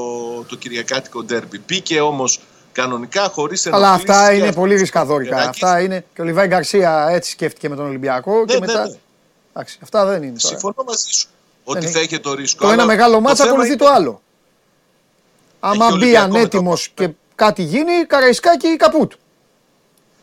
[0.44, 1.62] το Κυριακάτικο ντέρμπι.
[1.68, 2.40] Μπήκε όμως
[2.72, 5.38] κανονικά χωρίς Αλλά αυτά είναι πολύ ρισκαδόρικα.
[5.38, 6.06] Αυτά είναι.
[6.16, 8.40] Και ο Λιβάη Γκαρσία έτσι σκέφτηκε με τον Ολυμπιακό.
[8.40, 8.88] Ναι, και ναι, μετά.
[8.88, 8.96] ναι.
[9.54, 10.38] Εντάξει, αυτά δεν είναι.
[10.38, 10.48] Τώρα.
[10.58, 11.28] Συμφωνώ μαζί σου
[11.64, 12.06] ότι Δεν θα είναι.
[12.08, 12.66] είχε το ρίσκο.
[12.66, 14.22] Το ένα αλλά μεγάλο το μάτσα θέμα ακολουθεί είναι- το άλλο.
[15.60, 19.12] Άμα ο μπει Ολυμπιακό με το ανέτοιμος και κάτι γίνει, Καραϊσκάκη καπούτ.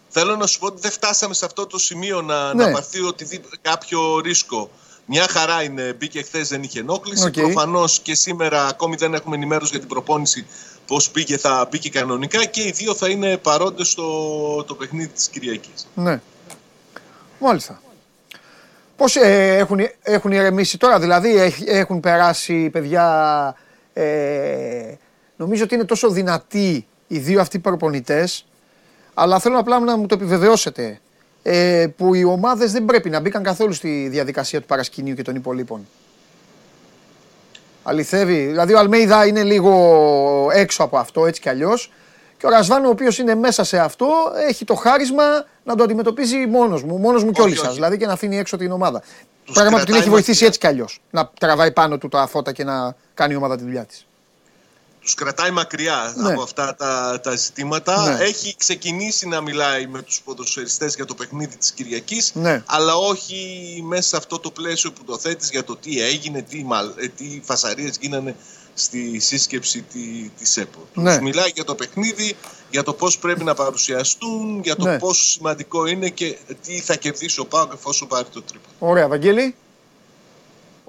[0.08, 2.64] Θέλω να σου πω ότι δεν φτάσαμε σε αυτό το σημείο να, Ναι.
[2.66, 4.70] να πάρθει οτιδήποτε κάποιο ρίσκο.
[5.10, 7.26] Μια χαρά είναι, μπήκε χθες, δεν είχε ενόχληση.
[7.26, 7.32] Οκ.
[7.32, 10.46] Προφανώς και σήμερα ακόμη δεν έχουμε ενημέρωση για την προπόνηση
[10.88, 15.28] πώς πήγε, θα μπήκε κανονικά και οι δύο θα είναι παρόντες στο το παιχνίδι της
[15.28, 15.86] Κυριακής.
[15.94, 16.20] Ναι.
[17.38, 17.80] Μάλιστα.
[18.96, 23.54] Πώς ε, έχουν, έχουν ηρεμήσει τώρα, δηλαδή έχ- έχουν περάσει παιδιά,
[23.92, 24.94] ε,
[25.36, 28.46] νομίζω ότι είναι τόσο δυνατοί οι δύο αυτοί προπονητές,
[29.14, 31.00] αλλά θέλω απλά να μου το επιβεβαιώσετε,
[31.42, 35.34] ε, που οι ομάδες δεν πρέπει να μπήκαν καθόλου στη διαδικασία του παρασκηνίου και των
[35.34, 35.86] υπολείπων.
[37.88, 38.46] Αληθεύει.
[38.46, 41.92] Δηλαδή ο Αλμέιδα είναι λίγο έξω από αυτό έτσι κι αλλιώς
[42.36, 44.08] και ο Ρασβάν ο οποίος είναι μέσα σε αυτό
[44.48, 45.22] έχει το χάρισμα
[45.64, 47.68] να το αντιμετωπίζει μόνος μου, μόνος μου και όλοι Όχι, σας.
[47.68, 47.76] όχι.
[47.76, 49.02] Δηλαδή και να αφήνει έξω την ομάδα.
[49.44, 50.46] Τους Πράγμα που την κρατάει έχει βοηθήσει μακριά.
[50.46, 51.00] έτσι κι αλλιώς.
[51.10, 54.06] Να τραβάει πάνω του τα φώτα και να κάνει η ομάδα τη δουλειά της.
[55.08, 56.32] Τους κρατάει μακριά Ναι.
[56.32, 58.16] από αυτά τα, τα ζητήματα.
[58.16, 58.24] Ναι.
[58.24, 62.62] Έχει ξεκινήσει να μιλάει με τους ποδοσφαιριστές για το παιχνίδι της Κυριακής, Ναι.
[62.66, 63.36] αλλά όχι
[63.86, 67.08] μέσα σε αυτό το πλαίσιο που το θέτεις για το τι έγινε, τι, μαλ, ε,
[67.08, 68.36] τι φασαρίες γίνανε
[68.74, 70.88] στη σύσκεψη τη, της ΕΠΟ.
[70.94, 71.10] Ναι.
[71.14, 72.36] Τους μιλάει για το παιχνίδι,
[72.70, 74.98] για το πώς πρέπει να παρουσιαστούν, για το Ναι.
[74.98, 78.68] πόσο σημαντικό είναι και τι θα κερδίσει ο Πάοκ εφόσον πάρει το τρίπο.
[78.78, 79.54] Ωραία, Βαγγέλη.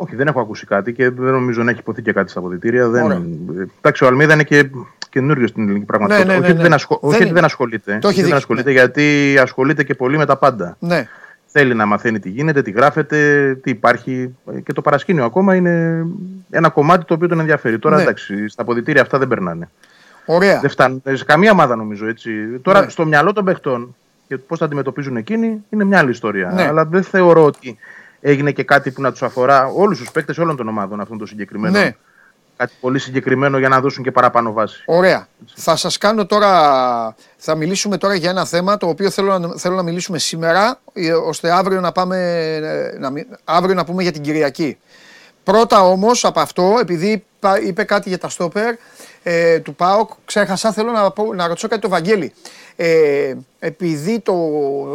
[0.02, 2.90] Όχι, δεν έχω ακούσει κάτι και δεν νομίζω να έχει υποθεί και κάτι στα αποδητήρια.
[2.90, 3.04] Δεν...
[3.04, 3.22] Ωραία.
[3.60, 4.70] Ε, Εντάξει, ο Αλμίδα είναι και
[5.10, 6.34] καινούριο στην ελληνική πραγματικότητα.
[6.34, 6.64] Ναι, ναι, ναι, όχι ότι ναι.
[6.64, 7.00] δεν, ασχο...
[7.02, 7.34] Δεν όχι ότι είναι.
[7.34, 7.92] δεν ασχολείται.
[7.92, 10.76] Το έχει Όχι δεν δείξει, ασχολείται γιατί ασχολείται και πολύ με τα πάντα.
[10.80, 11.08] Ναι.
[11.46, 14.36] Θέλει να μαθαίνει τι γίνεται, τι γράφεται, τι υπάρχει.
[14.64, 16.06] Και το παρασκήνιο ακόμα είναι
[16.50, 17.80] ένα κομμάτι το οποίο τον ενδιαφέρει.
[17.80, 18.02] Τώρα Ναι.
[18.02, 19.70] εντάξει, στα αποδητήρια αυτά δεν περνάνε.
[20.26, 20.60] Ωραία.
[20.60, 22.32] Δεν φτάνουν σε καμία ομάδα νομίζω έτσι.
[22.62, 22.90] Τώρα Ναι.
[22.90, 23.96] στο μυαλό των παιχτών
[24.28, 26.52] και πώς θα αντιμετωπίζουν εκείνοι είναι μια άλλη ιστορία.
[26.54, 26.64] Ναι.
[26.64, 27.78] Αλλά δεν θεωρώ ότι
[28.22, 31.26] έγινε και κάτι που να τους αφορά όλους τους παίκτες όλων των ομάδων αυτόν το
[31.26, 31.80] συγκεκριμένο.
[31.80, 31.96] Ναι.
[32.58, 34.84] Κάτι πολύ συγκεκριμένο για να δώσουν και παραπάνω βάση.
[34.86, 35.28] Ωραία.
[35.56, 39.76] Θα σας κάνω τώρα, θα μιλήσουμε τώρα για ένα θέμα το οποίο θέλω να, θέλω
[39.76, 42.18] να μιλήσουμε σήμερα, ε, ώστε αύριο να πάμε,
[42.94, 44.78] ε, να, μι- αύριο να πούμε για την Κυριακή.
[45.44, 48.76] Πρώτα όμως από αυτό, επειδή πα- είπε κάτι για τα στόπερ
[49.24, 52.34] ε, του ΠΑΟΚ, ξέχασα, θέλω να, πω, να ρωτήσω κάτι το Βαγγέλη.
[52.76, 54.34] Ε, επειδή το,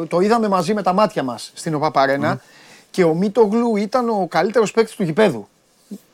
[0.08, 2.40] το είδαμε μαζί με τα μάτια μας στην ΟΠΑΠΑΡΕΝΑ
[2.94, 5.48] και ο Μίτογλου ήταν ο καλύτερος παίκτης του γηπέδου,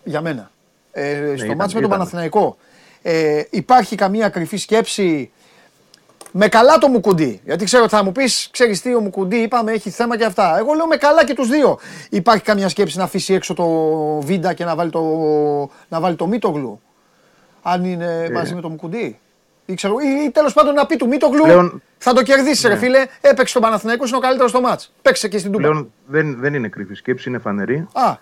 [0.04, 0.50] για μένα,
[0.92, 1.98] ε, στο ήταν, μάτς με τον ήταν.
[1.98, 2.56] Παναθηναϊκό.
[3.02, 5.30] Ε, υπάρχει καμία κρυφή σκέψη
[6.32, 7.40] με καλά το Μουκουντή.
[7.44, 10.58] Γιατί ξέρω ότι θα μου πεις, ξέρεις τι, ο Μουκουντή είπαμε έχει θέμα και αυτά.
[10.58, 11.78] Εγώ λέω με καλά και τους δύο.
[12.10, 13.66] Υπάρχει καμία σκέψη να αφήσει έξω το
[14.20, 15.02] Βίντα και να βάλει το,
[15.88, 16.80] να βάλει το Μίτογλου.
[17.62, 18.30] Αν είναι Ε.
[18.30, 19.18] μαζί με το Μουκουντή;
[19.70, 22.72] Ή, ξέρω, ή, ή τέλος πάντων να πει του Μίτογλου Πλέον- θα το κερδίσεις, ρε
[22.74, 22.78] Ναι.
[22.78, 23.06] φίλε.
[23.20, 24.92] Έπαιξε τον Παναθηναϊκό, είναι ο καλύτερος στο μάτς.
[25.02, 25.68] Παίξε και στην Τούμπα.
[25.68, 27.86] Πλέον δεν, δεν είναι κρυφή σκέψη, είναι φανερή.
[27.92, 28.16] Α,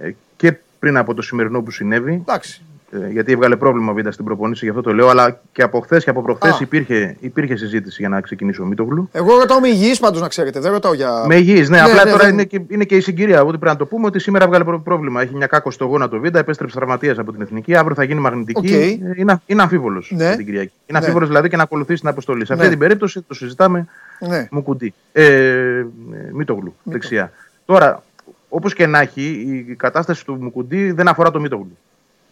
[0.00, 2.62] Ε, και πριν από το σημερινό που συνέβη, εντάξει.
[2.92, 5.80] Ε, γιατί έβγαλε πρόβλημα ο Βίντα στην προπονήση, γι' αυτό το λέω, αλλά και από
[5.80, 6.58] χθες και από προχθές Α.
[6.60, 9.08] υπήρχε, υπήρχε συζήτηση για να ξεκινήσει ο Μίτογλου.
[9.12, 10.60] Εγώ ρωτάω με υγιή πάντως να ξέρετε.
[10.60, 11.24] Δεν ρωτάω για.
[11.26, 13.40] Με υγιή, ναι, απλά τώρα δεν- είναι, και, είναι και η συγκυρία.
[13.42, 15.22] Ότι πρέπει να το πούμε ότι σήμερα έβγαλε προ- πρόβλημα.
[15.22, 17.74] Έχει μια κάκωση στο γόνατο Βίντα, επέστρεψε τραυματίας από την εθνική.
[17.76, 18.58] Αύριο θα γίνει μαγνητική.
[18.58, 18.70] Οκ.
[18.70, 18.86] Ε,
[19.16, 20.36] Είναι, είναι αμφίβολος Ναι.
[20.36, 20.72] την Κυριακή.
[20.74, 20.82] Ναι.
[20.86, 22.46] Είναι αμφίβολος δηλαδή και να ακολουθήσει την αποστολή.
[22.46, 22.70] Σε αυτή Ναι.
[22.70, 23.86] την περίπτωση το συζητάμε
[24.28, 24.48] Ναι.
[24.50, 24.94] Μουκουντί.
[25.12, 25.86] Ε, ε,
[26.32, 27.32] Μίτογλου, δεξιά.
[27.66, 28.02] Τώρα,
[28.48, 29.22] όπως και να έχει,
[29.68, 31.76] η κατάσταση του Μουκουντή δεν αφορά το Μίτογλου.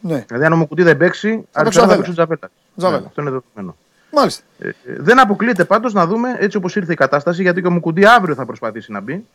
[0.07, 0.25] Ναι.
[0.27, 1.97] Δηλαδή, αν ο Μουκουντή δεν παίξει, παίξει ο αριστερά θα Τζαβέλα.
[1.97, 2.51] παίξει ο Τζαβέλα.
[2.77, 3.01] Τζαβέλα.
[3.01, 3.77] Ναι, αυτό είναι δεδομένο.
[4.13, 4.43] Μάλιστα.
[4.59, 7.71] Ε, ε, δεν αποκλείεται πάντως να δούμε έτσι όπως ήρθε η κατάσταση, γιατί και ο
[7.71, 9.27] Μουκουντή αύριο θα προσπαθήσει να μπει.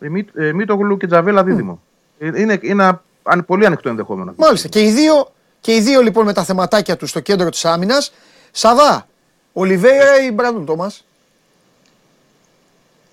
[0.00, 1.80] Ε, Μί- ε, Μίτογλου και Τζαβέλα δίδυμο.
[2.18, 4.34] Ε, είναι, είναι ένα αν- πολύ ανοιχτό ενδεχόμενο.
[4.36, 4.68] Μάλιστα.
[4.68, 8.12] Και οι δύο, και οι δύο λοιπόν με τα θεματάκια τους στο κέντρο της άμυνας.
[8.50, 9.06] Σαβά,
[9.52, 11.04] Ολιβέηρα ή Μπράντον Τόμας;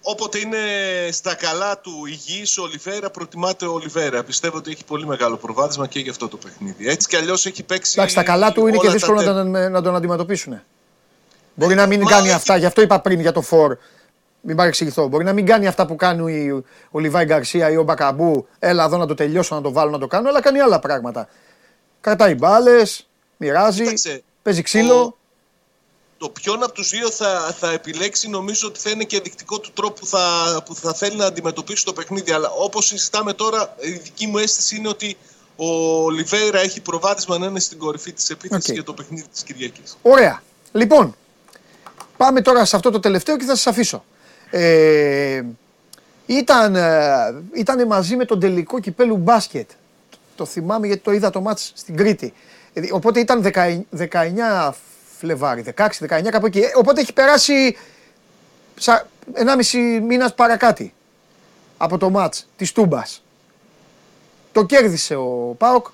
[0.01, 0.57] Όποτε είναι
[1.11, 4.23] στα καλά του υγιής ο Ολιβέρα, προτιμάται ο Ολιβέρα.
[4.23, 6.87] Πιστεύω ότι έχει πολύ μεγάλο προβάδισμα και για αυτό το παιχνίδι.
[6.89, 7.93] Έτσι κι αλλιώς έχει παίξει.
[7.97, 10.61] Εντάξει, τα καλά του είναι και όλα τα δύσκολο να, τέρ- τον- να τον αντιμετωπίσουν.
[11.53, 13.77] Μπορεί να μην μα κάνει έχει- αυτά, γι' αυτό είπα πριν για το Φορ.
[14.41, 15.07] Μην παρεξηγηθώ.
[15.07, 18.47] Μπορεί να μην κάνει αυτά που κάνει ο- ο Λιβάη Γκαρσία ή ο Μπακαμπού.
[18.59, 20.29] Έλα εδώ να το τελειώσω, να το βάλω, να το κάνω.
[20.29, 21.27] Αλλά κάνει άλλα πράγματα.
[22.01, 23.07] Κρατάει μπάλες,
[23.37, 24.99] μοιράζει, Κοίταξε, παίζει ξύλο.
[25.01, 25.17] ο-
[26.19, 29.71] το ποιον από τους δύο θα, θα επιλέξει νομίζω ότι θα είναι και ενδεικτικό του
[29.73, 32.31] τρόπου που θα, που θα θέλει να αντιμετωπίσει το παιχνίδι.
[32.31, 35.17] Αλλά όπως συζητάμε τώρα, η δική μου αίσθηση είναι ότι
[35.55, 38.73] ο Λιβέιρα έχει προβάδισμα να είναι στην κορυφή της επίθεσης Οκ.
[38.73, 39.97] για το παιχνίδι της Κυριακής.
[40.01, 40.43] Ωραία.
[40.71, 41.15] Λοιπόν,
[42.17, 44.03] πάμε τώρα σε αυτό το τελευταίο και θα σας αφήσω.
[44.49, 45.43] Ε,
[46.25, 49.69] ήταν, ε, ήτανε μαζί με τον τελικό κυπέλου μπάσκετ.
[50.35, 52.33] Το θυμάμαι γιατί το είδα το ματς στην Κρήτη.
[52.73, 54.73] Ε, Οπότε ήταν 19, 19
[55.19, 56.59] Φλεβάρι, 16-19 κάπου εκεί.
[56.59, 57.77] Ε, Οπότε έχει περάσει
[58.75, 60.93] σα- 1,5 μήνας παρακάτι
[61.77, 63.23] από το μάτς της Τούμπας.
[64.51, 65.87] Το κέρδισε ο ΠΑΟΚ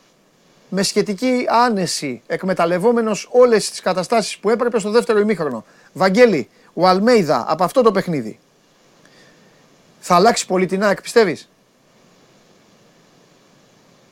[0.70, 5.66] με σχετική άνεση, εκμεταλλευόμενος όλες τις καταστάσεις που έπρεπε στο δεύτερο ημίχρονο.
[5.94, 8.40] Βαγγέλη, ο Αλμέιδα από αυτό το παιχνίδι.
[10.00, 11.50] Θα αλλάξει πολύ την ΑΕΚ, πιστεύεις;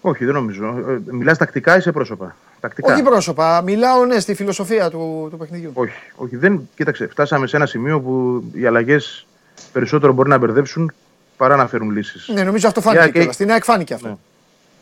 [0.02, 0.66] Όχι, δεν νομίζω.
[0.66, 2.94] Ε, Μιλάς τακτικά ή σε πρόσωπα; Τακτικά.
[2.94, 5.72] Όχι πρόσωπα, μιλάω ναι στη φιλοσοφία του, του παιχνιδιού.
[5.74, 6.36] Όχι, όχι.
[6.36, 9.26] Δεν, κοίταξε, φτάσαμε σε ένα σημείο που οι αλλαγές
[9.72, 10.92] περισσότερο μπορεί να μπερδέψουν
[11.38, 12.28] παρά να φέρουν λύσεις.
[12.34, 13.36] Ναι, νομίζω αυτό φάνηκε Για- και- κιόλας.
[13.36, 14.08] Στην ΑΕΚ φάνηκε αυτό.
[14.08, 14.16] Ναι.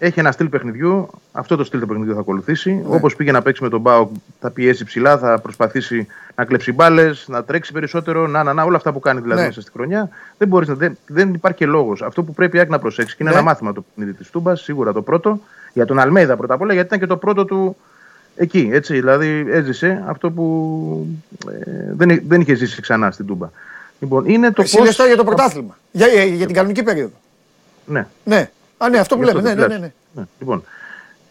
[0.03, 2.71] Έχει ένα στυλ παιχνιδιού, αυτό το στυλ το παιχνιδιού θα ακολουθήσει.
[2.73, 2.95] Ναι.
[2.95, 4.09] Όπως πήγε να παίξει με τον Μπάουκ,
[4.39, 8.75] θα πιέσει ψηλά, θα προσπαθήσει να κλέψει μπάλες, να τρέξει περισσότερο, να, να, να, όλα
[8.77, 9.47] αυτά που κάνει δηλαδή Ναι.
[9.47, 10.09] μέσα στη χρονιά.
[10.37, 12.01] Δεν, μπορείς να, δεν, δεν υπάρχει και λόγος.
[12.01, 13.37] Αυτό που πρέπει η ΑΕΚ να προσέξεις και είναι Ναι.
[13.37, 15.39] ένα μάθημα το παιχνίδι της Τούμπας, σίγουρα το πρώτο.
[15.73, 17.77] Για τον Αλμέιδα πρώτα απ' όλα, γιατί ήταν και το πρώτο του
[18.35, 18.69] εκεί.
[18.71, 21.07] Έτσι, δηλαδή έζησε αυτό που
[21.49, 23.49] ε, δεν, δεν είχε ζήσει ξανά στην Τούμπα.
[23.99, 25.77] Λοιπόν, είναι το Εσύ πώς- λες τώρα για το πρωτάθλημα.
[25.91, 27.13] Για, για, για την κανονική περίοδο.
[27.85, 28.07] Ναι.
[28.23, 28.49] Ναι.
[28.83, 29.41] Α, ναι, αυτό που Γι' λέμε.
[29.41, 29.93] Ναι, το ναι, ναι, τουλάχιστον.
[30.13, 30.21] ναι.
[30.21, 30.63] Ναι, Λοιπόν,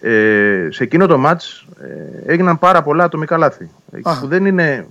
[0.01, 3.71] ε, σε εκείνο το μάτς ε, έγιναν πάρα πολλά ατομικά λάθη.
[3.93, 4.21] ε, Αχα.
[4.21, 4.87] Που δεν είναι,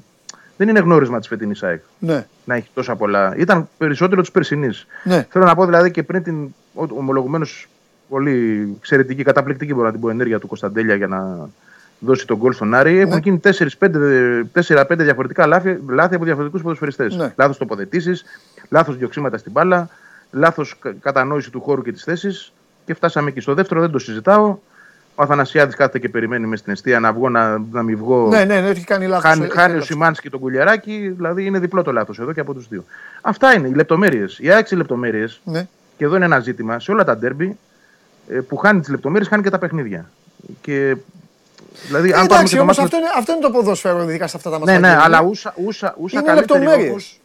[0.57, 2.25] δεν είναι γνώρισμα της φετινής ΑΕΚ ναι.
[2.45, 3.33] να έχει τόσα πολλά.
[3.37, 4.85] Ήταν περισσότερο της περσινής.
[5.03, 5.27] Ναι.
[5.29, 6.53] Θέλω να πω δηλαδή και πριν την
[6.97, 7.67] ομολογουμένως
[8.09, 11.49] πολύ εξαιρετική, καταπληκτική μπορώ να την πω ενέργεια του Κωνσταντέλια για να
[11.99, 12.93] δώσει τον γκολ στον Άρη.
[12.93, 13.01] Ναι.
[13.01, 13.39] Έχουν γίνει
[13.79, 17.15] 4-5 διαφορετικά λάθη, λάθη από διαφορετικούς ποδοσφαιριστές.
[17.15, 17.33] Ναι.
[17.35, 18.23] Λάθος τοποθετήσεις,
[18.69, 19.89] λάθος διοξήματα στην μπάλα,
[20.31, 22.53] λάθος κατανόηση του χώρου και της θέσης.
[22.85, 23.39] Και φτάσαμε εκεί.
[23.39, 24.57] Στο δεύτερο δεν το συζητάω.
[25.15, 28.27] Ο Αθανασιάδης κάθεται και περιμένει μες στην αιστεία να βγω, να, να μην βγω.
[28.27, 29.23] Ναι, ναι, ναι, έχει κάνει λάθος.
[29.29, 29.87] Χάνει, Έχει χάνει κάνει ο λάθος.
[29.87, 32.83] Σιμάνσκι τον Κουλιαράκη, δηλαδή είναι διπλό το λάθος εδώ και από τους δύο.
[33.21, 34.37] Αυτά είναι οι λεπτομέρειες.
[34.41, 35.67] Οι άξιοι λεπτομέρειες, Ναι.
[35.97, 37.57] και εδώ είναι ένα ζήτημα σε όλα τα ντέρμπι,
[38.29, 40.09] ε, που χάνει τις λεπτομέρειες, χάνει και τα παιχνίδια.
[40.61, 40.95] Και,
[41.85, 43.51] δηλαδή, Ε, αν πάρουμε εντάξει, και το όμως μάτς με- αυτό είναι, αυτό είναι το
[43.51, 44.79] ποδόσφαιρο, ειδικά σε αυτά τα μάτια.
[44.79, 47.18] Ναι, ναι, αλλά ούσα, ούσα, ούσα Είναι καλύτεροι λεπτομέρειες.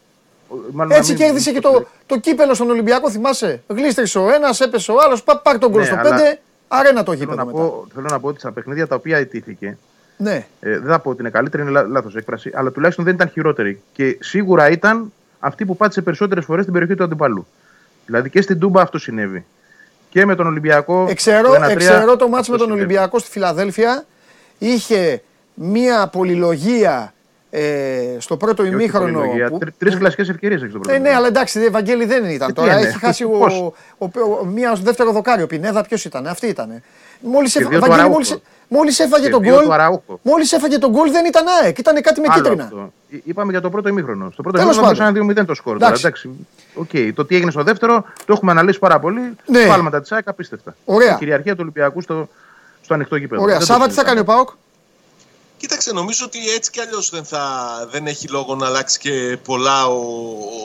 [0.51, 3.63] Λόγους, μάλλον να Έτσι μην- κέρδισε και το, το κύπελο στον Ολυμπιακό, θυμάσαι.
[3.67, 5.23] Γλίστρισε ο ένας, έπεσε ο άλλος.
[5.43, 6.39] Πάρ τον γκολ Ναι, στο αλλά 5.
[6.69, 7.59] Αρένα το Θέλω γήπεδο να, μετά.
[7.59, 9.79] πω, θέλω να πω ότι στα παιχνίδια τα οποία ετήθηκε,
[10.17, 10.47] Ναι.
[10.61, 13.29] ε, δεν θα πω ότι είναι καλύτερη, είναι λά, λάθος έκφραση, αλλά τουλάχιστον δεν ήταν
[13.29, 13.83] χειρότερη.
[13.93, 17.47] Και σίγουρα ήταν αυτή που πάτησε περισσότερες φορές στην περιοχή του αντιπάλου.
[18.07, 19.45] Δηλαδή και στην Τούμπα αυτό συνέβη.
[20.11, 21.07] Και με τον Ολυμπιακό.
[21.09, 22.85] Εξαιρώ, το 1-3, εξαιρώ το μάτς με τον συνέβη.
[22.85, 24.05] Ολυμπιακό στη Φιλαδέλφια.
[24.59, 25.23] Είχε
[25.55, 27.14] μία πολυλογία
[27.57, 29.13] ε, στο πρώτο Και όχι ημίχρονο.
[29.19, 29.49] πολυλογία.
[29.49, 30.99] που- Τρει- Τρεις κλασικές ευκαιρίες έχει το Ε, πρώτο.
[31.01, 32.79] ναι, αλλά εντάξει, δε, Ευαγγέλη δεν ήταν Ε, τι τώρα.
[32.79, 34.05] είναι, Έχει χάσει ο, πώς; ο, ο-
[34.41, 35.47] ο- μία στο δεύτερο δοκάριο.
[35.47, 36.83] Πινέδα, ποιος ήταν, αυτή ήταν.
[37.21, 38.13] Μόλις Και δύο του Βαγγέλη, Αραούχο.
[38.13, 39.65] μόλις, μόλις έφαγε Και τον δύο γκολ.
[39.65, 40.19] του Αραούχο.
[40.23, 42.65] Μόλις έφαγε τον γκολ δεν ήταν ΑΕΚ, ήταν κάτι με Άλλο κίτρινα.
[42.65, 42.93] αυτό.
[43.09, 44.31] Εί- Είπαμε για το πρώτο ημίχρονο.
[44.33, 45.15] Στο πρώτο Τέλος ημίχρονο πάντων.
[45.27, 45.73] ήταν 2-0 το σκορ.
[45.79, 46.07] Τώρα, Εντάξει.
[46.07, 46.31] εντάξει.
[46.75, 47.15] Οκ.
[47.15, 49.21] Το τι έγινε στο δεύτερο το έχουμε αναλύσει πάρα πολύ.
[49.47, 49.67] Ναι.
[49.67, 50.75] Σφάλματα της ΑΕΚ απίστευτα.
[50.85, 51.13] Ωραία.
[51.15, 52.29] Η κυριαρχία του Ολυμπιακού στο,
[52.83, 53.43] στο ανοιχτό γήπεδο.
[53.43, 54.21] Ωραία, Δεν το Σάβα τι θα συζητάμε.
[54.25, 54.49] κάνει ο ΠΑΟΚ.
[55.57, 59.87] Κοίταξε, νομίζω ότι έτσι κι αλλιώς δεν, θα, δεν έχει λόγο να αλλάξει και πολλά
[59.87, 60.01] ο,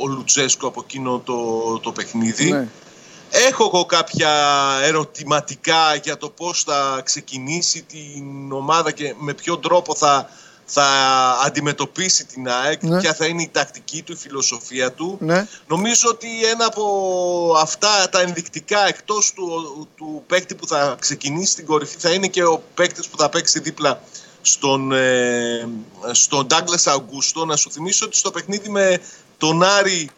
[0.04, 2.52] ο Λουτσέσκο από εκείνο το, το παιχνίδι.
[2.52, 2.68] Ναι.
[3.30, 4.32] Έχω εγώ κάποια
[4.84, 10.30] ερωτηματικά για το πώς θα ξεκινήσει την ομάδα και με ποιον τρόπο θα,
[10.66, 10.86] θα
[11.46, 13.00] αντιμετωπίσει την ΑΕΚ, Ναι.
[13.00, 15.18] ποια θα είναι η τακτική του, η φιλοσοφία του.
[15.20, 15.48] Ναι.
[15.68, 21.66] Νομίζω ότι ένα από αυτά τα ενδεικτικά εκτός του, του παίκτη που θα ξεκινήσει στην
[21.66, 24.02] κορυφή θα είναι και ο παίκτης που θα παίξει δίπλα
[24.52, 25.68] στον, ε,
[26.12, 27.46] στον Douglas Augusto.
[27.46, 29.02] Να σου θυμίσω ότι στο παιχνίδι με
[29.38, 30.10] τον Άρη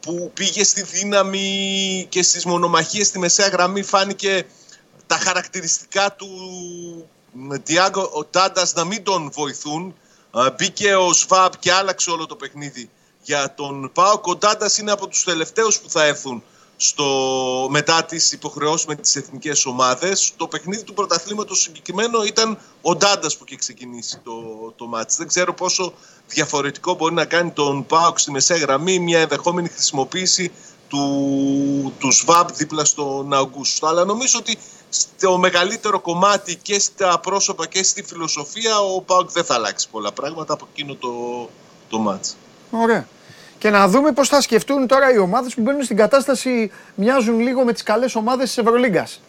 [0.00, 4.46] που πήγε στη δύναμη και στις μονομαχίες στη μεσαία γραμμή φάνηκε
[5.06, 6.28] τα χαρακτηριστικά του
[7.64, 9.94] Διάγκο Τάντας να μην τον βοηθούν.
[10.30, 12.90] Α, Μπήκε ο Σβάμπ και άλλαξε όλο το παιχνίδι
[13.22, 14.20] για τον Πάο.
[14.22, 16.42] Ο Τάντας είναι από τους τελευταίους που θα έρθουν
[16.76, 17.06] στο,
[17.70, 20.32] μετά τις υποχρεώσεις με τις εθνικές ομάδες.
[20.36, 24.32] Το παιχνίδι του πρωταθλήματος συγκεκριμένο ήταν ο Ντάντας που είχε ξεκινήσει το,
[24.76, 25.16] το μάτς.
[25.16, 25.92] Δεν ξέρω πόσο
[26.26, 30.52] διαφορετικό μπορεί να κάνει τον ΠΑΟΚ στη μεσαία γραμμή μια ενδεχόμενη χρησιμοποίηση
[30.88, 33.86] του, του ΣΒΑΠ δίπλα στον Αυγούστο.
[33.86, 34.58] Αλλά νομίζω ότι
[34.88, 40.12] στο μεγαλύτερο κομμάτι και στα πρόσωπα και στη φιλοσοφία ο ΠΑΟΚ δεν θα αλλάξει πολλά
[40.12, 41.10] πράγματα από εκείνο το,
[41.88, 42.36] το μάτς.
[42.70, 43.08] Ωραία.
[43.58, 47.64] Και να δούμε πώς θα σκεφτούν τώρα οι ομάδες που μπαίνουν στην κατάσταση, μοιάζουν λίγο
[47.64, 49.20] με τις καλές ομάδες της Ευρωλίγκας.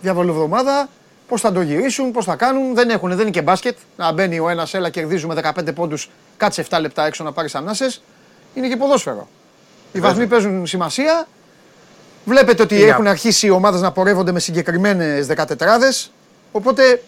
[0.00, 0.88] Διαβολοβδομάδα,
[1.28, 2.74] πώς θα το γυρίσουν, πώς θα κάνουν.
[2.74, 3.76] Δεν έχουν, δεν είναι και μπάσκετ.
[3.96, 8.02] Να μπαίνει ο ένας, έλα, κερδίζουμε 15 πόντους, κάτσε 7 λεπτά έξω να πάρεις ανάσες.
[8.54, 9.28] Είναι και ποδόσφαιρο.
[9.92, 11.26] Οι βαθμοί παίζουν σημασία.
[12.24, 16.10] Βλέπετε ότι έχουν αρχίσει οι ομάδες να πορεύονται με συγκεκριμένες 14
[16.52, 17.02] Οπότε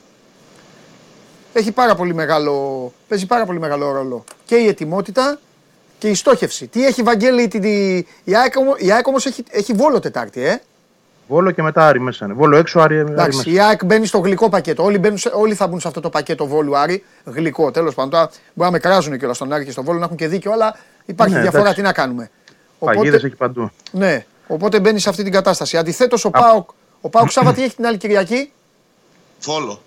[1.53, 5.39] έχει πάρα πολύ μεγάλο, παίζει πάρα πολύ μεγάλο ρόλο και η ετοιμότητα
[6.05, 6.67] και η στόχευση.
[6.67, 7.63] Τι έχει Βαγγέλη, την,
[8.25, 10.61] η ΑΕΚ, η ΑΕΚ όμως έχει, έχει Βόλο Τετάρτη, ε.
[11.29, 12.35] Βόλο και μετά Άρη μέσα είναι.
[12.35, 13.51] Βόλο έξω, Άρη, Εντάξει, μέσα.
[13.51, 14.83] η ΑΕΚ μπαίνει στο γλυκό πακέτο.
[14.85, 17.05] Όλοι, μπαίνουν, όλοι θα μπουν σε αυτό το πακέτο Βόλου Άρη.
[17.25, 18.11] Γλυκό, τέλος πάντων.
[18.11, 18.25] Τώρα
[18.55, 20.53] μπορεί να με κράζουν και όλα στον Άρη και στον Βόλο να έχουν και δίκιο,
[20.53, 21.63] αλλά υπάρχει Ναι, διαφορά.
[21.63, 21.81] εντάξει.
[21.81, 22.31] Τι να κάνουμε.
[22.79, 23.71] Παγίδες έχει παντού.
[23.91, 25.77] Ναι, οπότε μπαίνει σε αυτή την κατάσταση.
[25.77, 26.71] Αντιθέτως, ο Πάοκ,
[27.01, 28.53] ο Πάοκ Σάββατη έχει την άλλη Κυριακή.
[29.43, 29.83] Βόλο.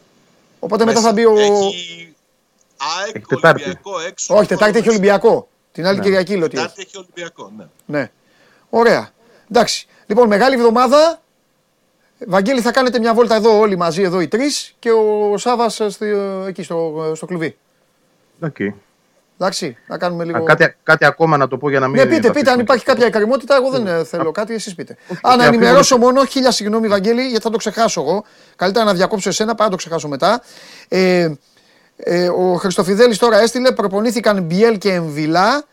[0.59, 1.07] Οπότε μετά Μέσα.
[1.07, 1.33] θα μπει ο.
[1.39, 2.15] Έχει
[3.03, 3.61] ΑΕΚ, Έχει Τετάρτη.
[3.63, 4.33] Ολυμπιακό έξω.
[4.33, 4.97] Όχι, Βόλο Τετάρτη έχει μέσα.
[4.99, 5.47] Ολυμπιακό.
[5.77, 6.67] Την άλλη Κυριακή λέω ότι έχει.
[6.67, 7.65] Τετάρτη έχει Ολυμπιακό, ναι.
[7.85, 8.11] Ναι.
[8.69, 9.09] Ωραία.
[9.51, 9.87] Εντάξει.
[10.05, 11.21] Λοιπόν, μεγάλη εβδομάδα.
[12.27, 15.79] Βαγγέλη, θα κάνετε μια βόλτα εδώ όλοι μαζί, εδώ οι τρεις και ο Σάβας
[16.47, 17.57] εκεί στο, στο κλουβί.
[18.39, 18.55] Οκ.
[19.39, 20.37] Εντάξει, να κάνουμε λίγο.
[20.37, 21.95] Α, Κάτι, κάτι ακόμα να το πω για να μην.
[21.95, 22.61] Ναι, πείτε, πείτε, αν αφήσουμε.
[22.61, 24.97] υπάρχει κάποια εκκρεμότητα, εγώ δεν ε, θέλω κάτι, εσείς πείτε.
[25.21, 28.23] Α, να και ενημερώσω μόνο, χίλια συγγνώμη, Βαγγέλη, γιατί θα το ξεχάσω εγώ.
[28.55, 30.41] Καλύτερα να διακόψω εσένα παρά να το ξεχάσω μετά.
[30.87, 31.31] Ε,
[31.97, 35.63] ε, ο Χριστοφιδέλης τώρα έστειλε, προπονήθηκαν Μπιέλ και Εμβιλά.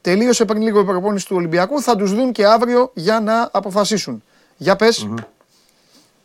[0.00, 1.82] Τελείωσε πριν λίγο η προπόνηση του Ολυμπιακού.
[1.82, 4.22] Θα τους δουν και αύριο για να αποφασίσουν.
[4.56, 5.08] Για πες.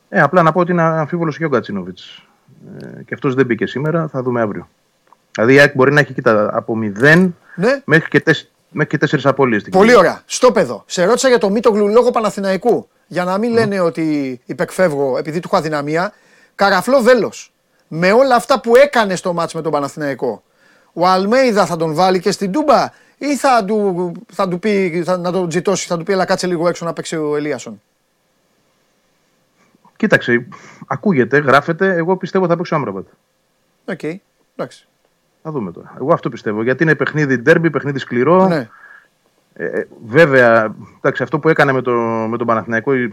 [0.09, 1.97] Ε, απλά να πω ότι είναι αμφίβολος και ο Γκατσίνοβιτ.
[2.81, 4.67] Ε, και αυτός δεν μπήκε σήμερα, θα δούμε αύριο.
[5.31, 7.81] Δηλαδή η ΑΕΚ μπορεί να έχει κοίτα, από 0 Ναι.
[7.85, 9.59] μέχρι και, τεσ, μέχρι και 4 απολύε.
[9.71, 10.21] Πολύ ωραία.
[10.25, 10.83] Στο παιδό.
[10.85, 12.87] Σε ρώτησα για το Μίτογλου λόγω Παναθηναϊκού.
[13.07, 16.13] Για να μην λένε ότι υπεκφεύγω επειδή του έχω αδυναμία.
[16.55, 17.51] Καραφλό βέλος.
[17.87, 20.43] Με όλα αυτά που έκανε στο μάτς με τον Παναθηναϊκό.
[20.93, 25.17] Ο Αλμέιδα θα τον βάλει και στην Τούμπα ή θα του, θα του πει, θα,
[25.17, 27.81] να τον τζιτώσει, θα του πει έλα κάτσε λίγο έξω να παίξει ο Ελίασον.
[29.95, 30.47] Κοίταξε,
[30.87, 31.95] ακούγεται, γράφεται.
[31.95, 33.07] Εγώ πιστεύω θα παίξει ο Άμραμπατ.
[33.85, 34.03] Οκ.
[34.55, 34.87] Εντάξει.
[35.43, 35.93] Θα δούμε τώρα.
[35.99, 36.63] Εγώ αυτό πιστεύω.
[36.63, 38.47] Γιατί είναι παιχνίδι ντέρμπι, παιχνίδι σκληρό.
[38.47, 38.69] Ναι.
[39.53, 41.91] Ε, ε, βέβαια, εντάξει, αυτό που έκανε με, το,
[42.29, 43.09] με τον Παναθηναϊκό, ε,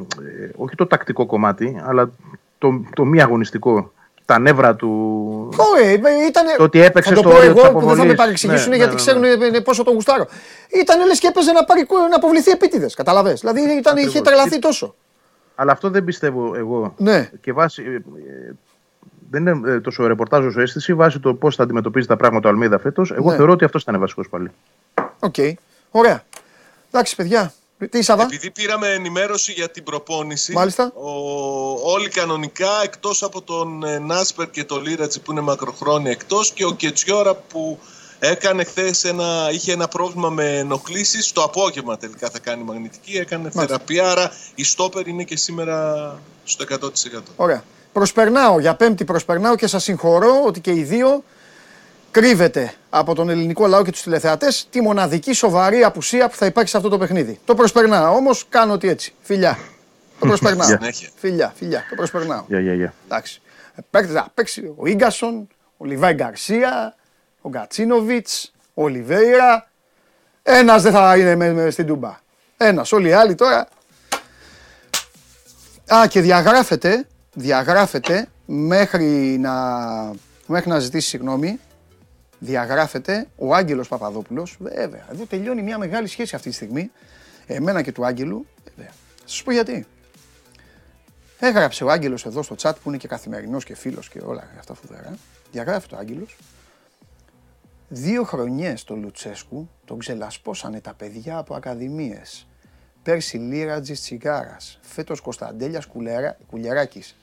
[0.56, 2.10] όχι το τακτικό κομμάτι, αλλά
[2.58, 3.92] το, το μη αγωνιστικό.
[4.26, 4.88] Τα νεύρα του.
[5.56, 5.92] Ωραία,
[6.28, 6.44] ήταν.
[6.56, 8.14] Το ότι έπαιξε θα το στο πω όριο εγώ της που δεν θα με αποβολής.
[8.14, 9.28] παρεξηγήσουν Ναι, γιατί ναι, ξέρουν ναι.
[9.56, 10.26] ε, πόσο το γουστάρω.
[10.80, 12.94] Ήταν λες και έπαιζε να, πάρει, να αποβληθεί επίτηδες.
[12.94, 13.32] Κατάλαβες.
[13.32, 14.28] Δηλαδή ήταν, είχε Ακριβώς.
[14.28, 14.94] τρελαθεί τόσο.
[15.54, 16.94] Αλλά αυτό δεν πιστεύω εγώ.
[16.96, 17.30] Ναι.
[17.40, 17.82] Και βάσει.
[17.82, 18.00] ε, ε,
[19.30, 22.52] δεν είναι ε, τόσο ρεπορτάζ όσο αίσθηση, βάσει το πώς θα αντιμετωπίζει τα πράγματα ο
[22.52, 23.10] Αλμέιδα φέτος.
[23.12, 23.36] Εγώ Ναι.
[23.36, 24.50] θεωρώ ότι αυτός ήταν βασικός πάλι.
[25.18, 25.34] Οκ.
[25.90, 26.22] Ωραία.
[26.90, 27.52] Εντάξει, παιδιά.
[27.90, 30.92] Τι Σάβα; Επειδή πήραμε ενημέρωση για την προπόνηση, Μάλιστα.
[30.94, 31.10] Ο,
[31.92, 36.64] όλοι κανονικά εκτός από τον ε, Νάσμπεργκ και τον Λύρατζη που είναι μακροχρόνια εκτός και
[36.64, 37.78] ο Κεντζιόρα που
[38.18, 43.50] έκανε χθες ένα, είχε ένα πρόβλημα με ενοχλήσεις, το απόγευμα τελικά θα κάνει μαγνητική, έκανε
[43.50, 46.88] θεραπεία, άρα η στόπερ είναι και σήμερα στο 100%.
[47.36, 47.64] Ωραία.
[47.92, 51.24] Προσπερνάω, για πέμπτη προσπερνάω και σας συγχωρώ ότι και οι δύο
[52.14, 56.70] κρύβεται από τον ελληνικό λαό και τους τηλεθεατές τη μοναδική σοβαρή απουσία που θα υπάρχει
[56.70, 57.38] σε αυτό το παιχνίδι.
[57.44, 59.14] Το προσπερνάω όμως, κάνω ότι έτσι.
[59.22, 59.58] Φιλιά.
[60.20, 60.66] Το προσπερνάω.
[60.66, 61.08] Συνέχεια.
[61.14, 61.84] φιλιά, φιλιά.
[61.90, 62.44] Το προσπερνάω.
[62.46, 62.94] Γεια, γεια, γεια.
[63.04, 63.40] Εντάξει.
[63.74, 66.94] Ε, Παίκτες να παίξει ο Ίγκασον, ο Λιβάη Γκαρσία,
[67.40, 69.68] ο Γκατσίνοβιτς, ο Ολιβέηρα.
[70.42, 72.18] Ένας δεν θα είναι με, με στην Τούμπα.
[72.56, 72.92] Ένας.
[72.92, 73.68] Όλοι οι άλλοι τώρα.
[75.94, 79.54] Α, και διαγράφεται, διαγράφεται μέχρι να,
[80.46, 81.60] μέχρι να ζητήσει συγγνώμη,
[82.44, 84.56] διαγράφεται ο Άγγελος Παπαδόπουλος.
[84.60, 86.90] Βέβαια, εδώ τελειώνει μια μεγάλη σχέση αυτή τη στιγμή.
[87.46, 88.46] Εμένα και του Άγγελου.
[88.64, 88.92] Βέβαια.
[89.16, 89.86] Θα σας πω γιατί.
[91.38, 94.74] Έγραψε ο Άγγελος εδώ στο chat που είναι και καθημερινός και φίλος και όλα αυτά
[94.74, 95.16] φουδερά.
[95.52, 96.36] Διαγράφει το Άγγελος.
[97.88, 102.46] Δύο χρονιές το Λουτσέσκου τον ξελασπώσανε τα παιδιά από ακαδημίες.
[103.02, 107.16] Πέρσι Λίρατζης Τσιγάρας, φέτος Κωνσταντέλιας Κουλερα, Κουλιαράκης.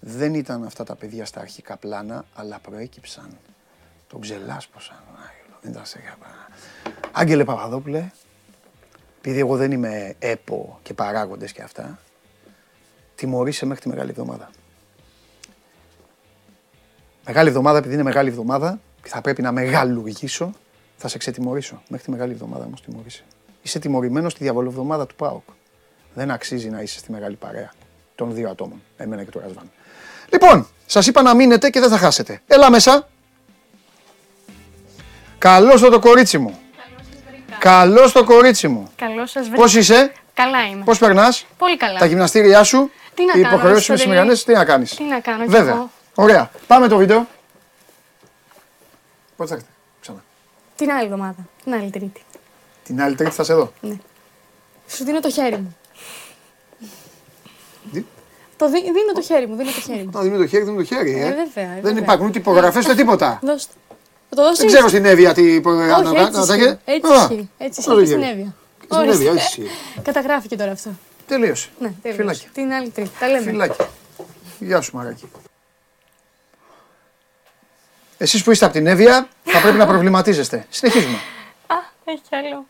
[0.00, 3.36] Δεν ήταν αυτά τα παιδιά στα αρχικά πλάνα, αλλά προέκυψαν.
[4.08, 4.96] Τον ξελάσπωσαν.
[5.06, 5.56] τον Άγγελο.
[5.60, 6.48] Δεν ήταν σε καμπάνα.
[7.12, 8.10] Άγγελε Παπαδόπουλε,
[9.18, 11.98] επειδή εγώ δεν είμαι έπο και παράγοντες και αυτά,
[13.14, 14.50] τιμωρήσε μέχρι τη Μεγάλη Εβδομάδα.
[17.26, 20.52] Μεγάλη Εβδομάδα, επειδή είναι Μεγάλη Εβδομάδα και θα πρέπει να μεγαλουργήσω,
[20.96, 21.82] θα σε ξετιμωρήσω.
[21.88, 23.24] Μέχρι τη Μεγάλη Εβδομάδα όμως τιμωρήσε.
[23.62, 25.42] Είσαι τιμωρημένος στη διαβολοβδομάδα του ΠΑΟΚ.
[26.14, 27.72] Δεν αξίζει να είσαι στη μεγάλη παρέα
[28.14, 29.70] των δύο ατόμων, εμένα και του Ρασβάν.
[30.32, 32.40] Λοιπόν, σας είπα να μείνετε και δεν θα χάσετε.
[32.46, 33.08] Έλα μέσα.
[35.38, 36.58] Καλώς το, το κορίτσι μου.
[37.58, 38.90] Καλώς το κορίτσι μου.
[38.96, 39.62] Καλώ σας βρήκα.
[39.62, 40.84] Πώς είσαι, Καλά είμαι.
[40.84, 41.98] πώς περνάς, Πολύ καλά.
[41.98, 45.04] τα γυμναστήριά σου, Τι να οι κάνω, υποχρεώσεις σου Αριστοτέλη; σημερινές, τι να κάνεις; Τι
[45.04, 45.72] να κάνω, κι Βέβαια.
[45.74, 45.90] εγώ.
[46.14, 46.50] Ωραία.
[46.66, 47.26] Πάμε το βίντεο.
[49.36, 50.22] Πότε θα έρθετε, ξανά.
[50.76, 51.36] Την άλλη εβδομάδα.
[51.64, 52.22] Την άλλη Τρίτη.
[52.84, 53.72] Την άλλη τρίτη θα σε δω.
[54.88, 55.76] Σου δίνω το χέρι μου.
[57.92, 58.04] Τι;
[58.56, 60.10] Το δι- δίνω το χέρι μου, δίνω το χέρι μου.
[60.12, 61.10] Να δίνουμε το χέρι, δίνουμε το χέρι.
[61.20, 61.34] Ε, Ε.
[61.34, 62.02] βέβαια, ε, Δεν βέβαια.
[62.02, 63.38] υπάρχουν ούτε υπογραφές ούτε τίποτα.
[63.42, 63.72] Δώστε.
[64.30, 66.26] Θα το δώσω Δεν ξέρω στην Εύβοια τι Όχι, υπογραφές.
[66.26, 66.78] έτσι ισχύει.
[66.84, 67.48] Έτσι ισχύει.
[67.58, 68.54] Έτσι ισχύει και στην Εύβοια.
[68.84, 69.12] Στην Ορίστε.
[69.12, 69.70] Εύβοια, έτσι ισχύει.
[70.02, 70.90] Καταγράφηκε τώρα αυτό.
[71.26, 71.68] Τελείωσε.
[71.78, 72.16] Ναι, τέλος.
[72.16, 72.48] Φιλάκια.
[72.52, 73.10] Την άλλη Τρίτη.
[73.18, 73.50] Τα λέμε.
[73.50, 73.88] Φιλάκια.
[74.58, 75.28] Γεια σου Μαράκη.
[78.18, 80.66] Εσείς που είστε από την Εύβοια θα πρέπει να προβληματίζεστε.
[80.70, 81.16] Συνεχίζουμε.
[81.66, 81.74] Α,
[82.04, 82.64] έχει κι άλλο.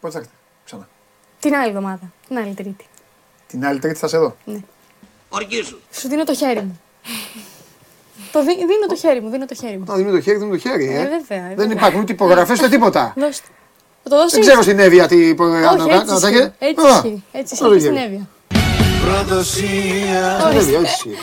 [0.00, 0.88] Πότε θα έρθετε, ξανά.
[1.40, 2.12] Την άλλη εβδομάδα.
[2.28, 2.86] Την άλλη Τρίτη.
[3.46, 4.36] Την άλλη τρίτη θα σε δω.
[5.92, 6.80] Σου δίνω το χέρι μου.
[8.34, 9.84] Το δι- δίνω το χέρι μου, δίνω το χέρι μου.
[9.88, 10.86] Να δίνουμε το χέρι, δίνουμε το χέρι.
[10.88, 11.08] Ε, Ε.
[11.08, 11.72] βέβαια, ε, Δεν βέβαια.
[11.72, 13.12] υπάρχουν ούτε υπογραφές ούτε τίποτα.
[13.16, 13.46] Δώστε.
[14.02, 15.80] Θα το δώσω Δεν ξέρω στην Εύβοια τι υπογραφές.
[15.84, 16.52] Όχι, έτσι ισχύει.
[16.58, 17.22] Έτσι ισχύει.
[17.32, 18.28] Έτσι ισχύει και στην Εύβοια.
[19.42, 19.64] Στην
[20.58, 21.16] Εύβοια, έτσι ισχύει.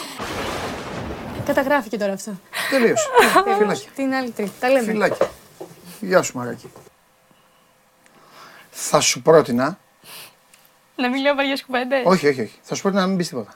[1.46, 2.32] Καταγράφηκε τώρα αυτό.
[2.70, 3.08] Τελείωσε.
[3.58, 3.90] Φιλάκια.
[3.96, 4.52] Την άλλη Τρίτη.
[4.60, 4.86] Τα λέμε.
[4.92, 5.30] Φιλάκια.
[6.00, 6.72] Γεια σου Μαράκη.
[8.72, 9.78] Θα σου πρότεινα
[10.96, 12.02] Να μην λέω βαριές κουβέντες.
[12.06, 12.60] Όχι, όχι, όχι.
[12.62, 13.54] Θα σου πρότεινα να μην πεις τίποτα.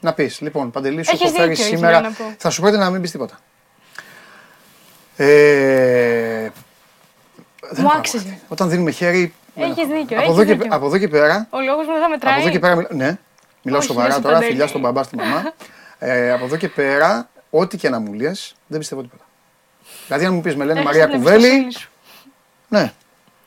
[0.00, 2.00] Να πεις, λοιπόν, Παντελή, σου Έχεις έχω φέρει δίκιο, ήθελα σήμερα.
[2.00, 2.24] να πω.
[2.38, 3.38] Θα σου πρότεινα να μην πεις τίποτα.
[5.16, 6.50] Ε,
[7.60, 8.24] δεν Μου πάω άξιζε.
[8.24, 8.40] κάτι.
[8.48, 9.34] Όταν δίνουμε χέρι.
[9.54, 9.94] Έχεις δεν έχω.
[10.00, 10.68] δίκιο, Από έχεις εδώ, και, δίκιο.
[10.76, 11.46] από εδώ και πέρα.
[11.50, 12.32] Ο λόγος μου δεν θα μετράει.
[12.32, 12.74] Από εδώ και πέρα.
[12.76, 13.18] μιλ- Ναι,
[13.62, 14.34] μιλάω Όχι, σοβαρά Γιώργο τώρα.
[14.34, 14.52] Παντελή.
[14.52, 15.52] Φιλιά στον μπαμπά, στη μαμά.
[15.98, 19.24] ε, από εδώ και πέρα, ό,τι και να μου λες, δεν πιστεύω τίποτα.
[20.06, 21.44] Δηλαδή, αν μου πεις με λένε Έχεις Μαρία την Κουβέλη.
[21.46, 21.90] εμπιστοσύνη σου.
[22.68, 22.92] Ναι, Έχεις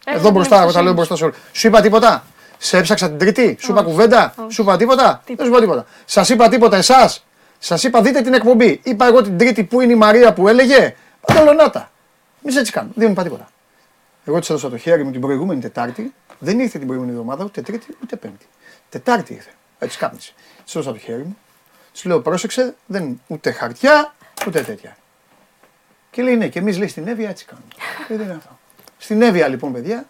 [0.06, 0.96] εδώ την μπροστά, εγώ τα εμπιστοσύνη λέω σου.
[0.96, 1.38] μπροστά σε όλους.
[1.52, 2.24] Σου είπα τίποτα.
[2.58, 3.58] Σε έψαξα την Τρίτη.
[3.60, 4.34] Σου είπα κουβέντα.
[4.50, 5.22] Σου είπα τίποτα.
[5.26, 5.86] Δεν σου είπα τίποτα.
[6.06, 7.26] Σας είπα τίποτα εσάς.
[7.60, 8.80] Σας είπα δείτε την εκπομπή.
[8.84, 10.96] Είπα εγώ την Τρίτη που είναι η Μαρία που έλεγε.
[11.22, 11.92] Παντελονάτα.
[12.42, 12.90] Μη έτσι κάνω.
[12.96, 13.50] Δεν μου είπα τίποτα.
[14.26, 16.14] Εγώ της έδωσα το χέρι μου την προηγούμενη Τετάρτη.
[16.40, 18.46] Δεν ήρθε την προηγούμενη εβδομάδα ούτε Τρίτη ούτε Πέμπτη.
[18.90, 19.50] Τετάρτη ήρθε.
[19.80, 20.34] Έτσι κάπνισε.
[20.64, 21.38] Της έδωσα το χέρι μου.
[21.92, 22.76] Της λέω πρόσεξε.
[22.86, 24.14] Δεν ούτε χαρτιά
[24.48, 24.98] ούτε τέτοια.
[26.12, 27.68] Και λέει ναι, και εμείς λέει στην Εύβοια έτσι κάνουμε.
[28.08, 28.60] Και δεν είναι αυτό.
[28.98, 30.06] Στην Εύβοια λοιπόν, παιδιά,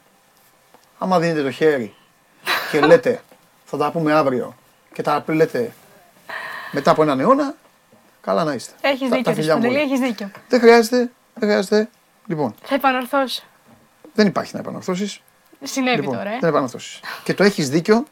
[0.97, 1.93] άμα δίνετε το χέρι
[2.79, 3.21] και λέτε
[3.65, 4.55] θα τα πούμε αύριο
[4.93, 5.73] και τα λέτε
[6.71, 7.55] μετά από έναν αιώνα,
[8.21, 8.73] καλά να είστε.
[8.81, 9.23] Έχεις Τα- δίκιο.
[9.23, 9.85] τα φιλιά μου Παντελή, όλα.
[9.93, 10.31] έχεις δίκιο.
[10.49, 10.97] Δεν χρειάζεται,
[11.33, 11.89] δεν χρειάζεται.
[12.27, 13.43] Λοιπόν, Θα επανορθώσω.
[14.13, 15.21] δεν υπάρχει να επανορθώσεις.
[15.63, 16.37] Συνέβη Λοιπόν, τώρα, ε.
[16.39, 16.99] δεν επανορθώσεις.
[17.23, 18.05] Και το έχεις δίκιο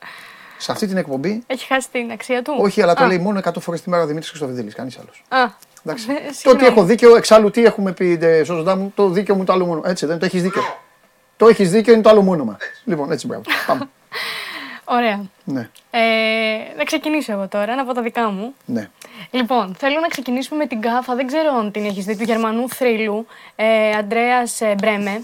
[0.58, 1.44] σε αυτή την εκπομπή.
[1.48, 4.04] Έχει χάσει την αξία του; Όχι, αλλά το Α, λέει μόνο 100 φορές τη μέρα
[4.04, 4.72] ο Δημήτρης Χρυστοφιδέλη.
[4.72, 5.24] Κανείς άλλος.
[5.30, 5.38] Α,
[5.86, 6.06] Εντάξει.
[6.10, 6.66] ε, Το ότι συγγνώμη.
[6.68, 9.82] έχω δίκιο, εξάλλου τι έχουμε πει ε, σώζοντά μου, το δίκιο μου το άλλο μόνο.
[9.86, 10.62] Έτσι δεν το έχεις δίκιο.
[11.38, 12.58] Το έχεις δίκιο είναι το άλλο μόνομα.
[12.84, 13.44] Λοιπόν, έτσι μπράβο.
[13.68, 13.90] Πάμε.
[14.92, 15.26] Ωραία.
[15.44, 16.00] Ναι, Ε,
[16.78, 18.54] να ξεκινήσω εγώ τώρα, να πω τα δικά μου.
[18.66, 18.90] ναι.
[19.32, 22.70] Λοιπόν, θέλω να ξεκινήσουμε με την γκάφα, δεν ξέρω αν την έχεις δει, του Γερμανού
[22.70, 25.22] θρύλου, ε, Αντρέας ε, Μπρέμε.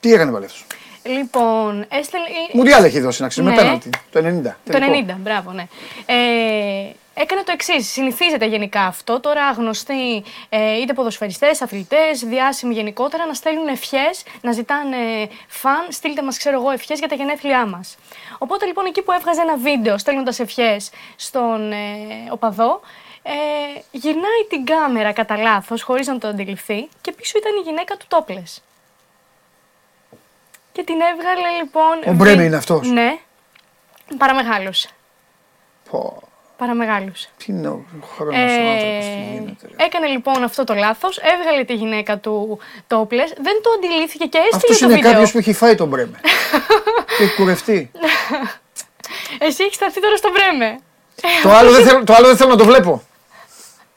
[0.00, 0.66] Τι έκανε πάλι αυτός;
[1.04, 2.22] Λοιπόν, έστελε...
[2.52, 3.58] Μουντιάλ έχει δώσει να ξέρει, με Ναι.
[3.60, 3.90] πέναλτι.
[4.10, 4.42] Το 90.
[4.64, 5.04] Το τελικό.
[5.12, 5.66] 90, μπράβο, ναι.
[6.06, 6.14] Ε,
[7.18, 7.90] έκανε το εξής.
[7.90, 9.20] Συνηθίζεται γενικά αυτό.
[9.20, 16.22] Τώρα γνωστοί ε, είτε ποδοσφαιριστές, αθλητές, διάσημοι γενικότερα να στέλνουν ευχές, να ζητάνε φαν, στείλτε
[16.22, 17.96] μας, ξέρω εγώ, ευχές για τα γενέθλιά μας.
[18.38, 21.76] Οπότε λοιπόν εκεί που έβγαζε ένα βίντεο στέλνοντας ευχές στον ε,
[22.30, 22.80] οπαδό,
[23.22, 23.32] ε,
[23.90, 28.04] γυρνάει την κάμερα κατά λάθος, χωρίς να το αντιληφθεί, και πίσω ήταν η γυναίκα του
[28.08, 28.62] τόπλες.
[30.72, 31.98] Και την έβγαλε λοιπόν.
[32.06, 33.18] Ο Μπρέμε βι- είναι αυτός; Ναι.
[34.18, 34.88] Παραμεγάλωσε.
[35.90, 36.22] Πω,
[36.56, 37.28] Παραμεγάλωσε.
[37.36, 37.84] τι είναι ο
[38.16, 39.66] χρόνος Ε, ο άνθρωπος, τι γίνεται.
[39.76, 39.84] ρε.
[39.84, 44.56] έκανε λοιπόν αυτό το λάθος, έβγαλε τη γυναίκα του τόπλες, δεν το αντιλήφθηκε και έστειλε
[44.56, 45.10] Αυτός το είναι βίντεο.
[45.12, 46.20] κάποιος που έχει φάει τον Μπρέμε.
[47.18, 47.90] και έχει κουρευτεί.
[49.38, 50.78] Εσύ έχεις σταθεί τώρα στο Μπρέμε.
[51.42, 53.02] το, άλλο δεν θέλω, το άλλο δεν θέλω να το βλέπω.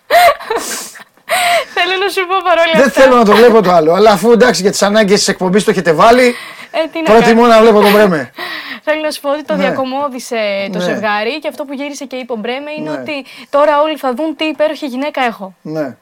[1.74, 3.02] Θέλω να σου πω παρόλα δεν αυτά.
[3.02, 3.94] θέλω να το βλέπω το άλλο.
[3.94, 6.36] Αλλά αφού εντάξει για τις ανάγκες της εκπομπής το έχετε βάλει,
[6.72, 7.54] Ε, τι να προτιμώ κάνω.
[7.54, 8.32] να βλέπω τον Μπρέμε.
[8.90, 9.64] Θέλω να σου πω ότι το Ναι.
[9.64, 10.84] διακομώδισε το Ναι.
[10.84, 12.98] ζευγάρι και αυτό που γύρισε και είπε ο Μπρέμε είναι Ναι.
[13.00, 15.54] ότι τώρα όλοι θα δουν τι υπέροχη γυναίκα έχω.
[15.62, 15.96] ναι.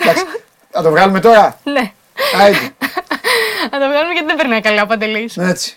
[0.00, 0.24] εντάξει.
[0.70, 1.92] Θα το βγάλουμε τώρα; Ναι.
[2.40, 2.74] Άιντε.
[3.70, 5.36] Θα το βγάλουμε γιατί δεν περνάει καλά ο Παντελής.
[5.36, 5.76] Έτσι.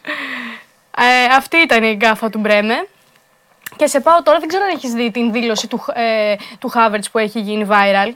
[0.98, 2.88] Ε, αυτή ήταν η γκάφα του Μπρέμε.
[3.76, 7.04] Και σε πάω τώρα, δεν ξέρω αν έχεις δει την δήλωση του, ε, του Havertz
[7.12, 8.12] που έχει γίνει viral.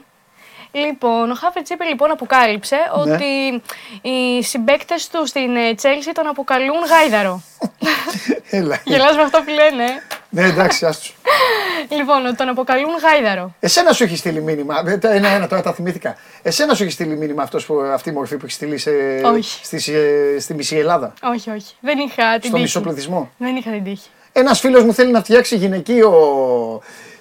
[0.72, 3.12] Λοιπόν, ο Havertz είπε λοιπόν, αποκάλυψε Ναι.
[3.12, 3.62] ότι
[4.02, 7.42] οι συμπαίκτες του στην ε, Chelsea τον αποκαλούν γάιδαρο.
[8.50, 8.80] Έλα.
[8.84, 9.84] Γελάς με αυτό που λένε.
[9.84, 9.88] ε.
[10.28, 11.16] ναι, εντάξει, άστος.
[11.98, 13.54] Λοιπόν, ότι τον αποκαλούν γάιδαρο.
[13.60, 14.82] Εσένα σου έχει στείλει μήνυμα.
[14.86, 16.16] ε, τα- Ένα-ένα τώρα τα θυμήθηκα.
[16.42, 18.90] Εσένα σου έχει στείλει μήνυμα αυτός που, αυτή η μορφή που έχει στείλει σε,
[19.24, 19.64] Όχι.
[19.64, 21.74] στη, σε- στη μισή Ελλάδα; Όχι, όχι.
[21.80, 22.60] Δεν είχα την Στο τύχη.
[22.60, 23.30] μισό πληθυσμό.
[23.38, 24.08] Δεν είχα την τύχη.
[24.32, 26.12] Ένας φίλος μου θέλει να φτιάξει γυναικείο.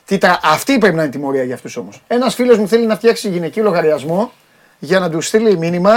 [0.08, 0.40] Τι τα...
[0.44, 2.02] Αυτή πρέπει να είναι τιμωρία για αυτούς όμως.
[2.08, 4.32] Ένας φίλος μου θέλει να φτιάξει γυναικείο λογαριασμό
[4.80, 5.94] για να του στείλει μήνυμα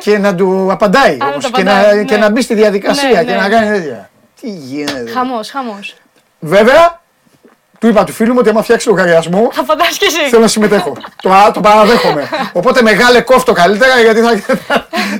[0.00, 1.16] και να του απαντάει.
[1.16, 2.20] να όμως, του και, να, απαντάει, και ναι.
[2.20, 3.36] να μπει στη διαδικασία Ναι, και ναι.
[3.36, 4.10] να κάνει τέτοια.
[4.40, 5.10] Τι γίνεται.
[5.10, 5.94] Χαμός, χαμός.
[6.40, 7.02] Βέβαια,
[7.78, 10.28] του είπα του φίλου μου ότι άμα φτιάξει λογαριασμό Θα φαντάσει κι εσύ.
[10.28, 10.92] θέλω να συμμετέχω.
[11.22, 12.28] το, α- το παραδέχομαι.
[12.52, 14.42] Οπότε μεγάλε κόφτο καλύτερα γιατί θα,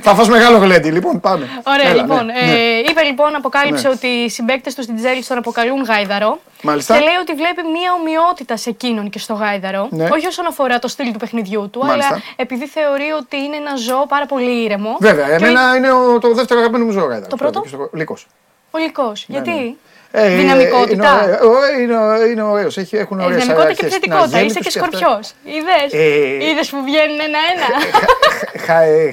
[0.01, 0.89] θα φας μεγάλο γλέντι.
[0.91, 1.47] Λοιπόν, πάμε.
[1.63, 2.25] Ωραία, Έλα, λοιπόν.
[2.25, 2.89] ναι, ε, ναι.
[2.89, 3.93] είπε λοιπόν, αποκάλυψε Ναι.
[3.93, 6.39] ότι οι συμπαίκτες τους στην Τζέλη τον αποκαλούν γάιδαρο.
[6.61, 6.93] Μάλιστα.
[6.97, 9.87] Και λέει ότι βλέπει μία ομοιότητα σε εκείνον και στο γάιδαρο.
[9.91, 10.07] Ναι.
[10.11, 12.13] Όχι όσον αφορά το στυλ του παιχνιδιού του, Μάλιστα.
[12.13, 14.97] αλλά επειδή θεωρεί ότι είναι ένα ζώο πάρα πολύ ήρεμο.
[14.99, 17.05] Βέβαια, Και εμένα είναι ο, το δεύτερο αγαπημένο μου ζώο.
[17.05, 17.27] γάιδαρο.
[17.29, 17.63] Το πρώτο;
[17.93, 18.27] Λύκος.
[18.71, 19.11] Ο λυκό.
[19.27, 19.77] Γιατί;
[20.15, 20.21] Ναι.
[20.33, 20.93] Ε, Δυναμικότητα.
[21.23, 22.77] Είναι, ωραίο- είναι, ωραίο- είναι ωραίος.
[22.77, 24.41] Έχουν Ε, ωραίε δυναμικότητα και επιθετικότητα.
[24.41, 25.33] Είσαι και σκορπιός.
[25.43, 27.67] Είδες; Ε, Είδες που βγαίνουν ένα-ένα;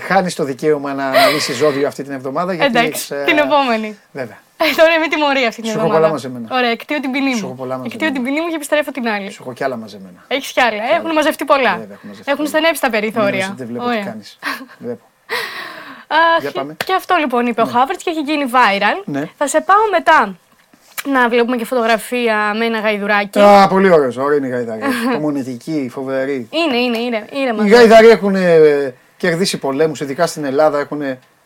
[0.08, 2.52] Χάνεις το δικαίωμα να αναλύσει ζώδιο αυτή την εβδομάδα.
[2.54, 3.98] Γιατί Εντάξει, έχεις, ε, την επόμενη.
[4.12, 4.38] Βέβαια.
[4.56, 5.98] Ε, Τώρα είμαι τιμωρία αυτή την Σου έχω εβδομάδα.
[6.00, 6.48] πολλά μαζεμένα.
[6.56, 7.54] Ωραία, εκτείω την ποινή Σου έχω μου.
[7.54, 7.94] πολλά μαζεμένα.
[7.94, 9.30] Εκτείω την ποινή μου και επιστρέφω την άλλη.
[9.30, 10.24] Σου έχω κι άλλα μαζεμένα.
[10.28, 10.82] Έχεις κι άλλα.
[10.92, 11.70] ε, Έχουν μαζευτεί πολλά.
[11.78, 12.48] Βέβαια, έχουν μαζευτεί Έχουν πολλά.
[12.48, 13.46] στενέψει τα Μην νομίζεις περιθώρια.
[13.46, 14.04] ότι Δεν βλέπω τι Ωραία.
[14.04, 14.38] κάνεις.
[14.78, 15.04] Βλέπω.
[16.06, 16.76] Αχ, Για πάμε.
[16.84, 18.98] Και αυτό λοιπόν είπε ο Χάβερτς και έχει γίνει viral.
[19.04, 19.22] Ναι.
[19.38, 20.34] Θα σε πάω μετά
[21.04, 23.38] να βλέπουμε και φωτογραφία με ένα γαϊδουράκι.
[23.38, 24.16] Α, πολύ ωραίος.
[24.16, 24.82] Ωραία είναι η γαϊδαρή.
[25.14, 26.48] Κομμουνητική, φοβερή.
[26.50, 27.24] Είναι, είναι, είναι.
[27.32, 27.66] ήρεμα.
[27.66, 31.02] Οι γαϊδαροί έχουν ε, κερδίσει πολέμους, ειδικά στην Ελλάδα έχουν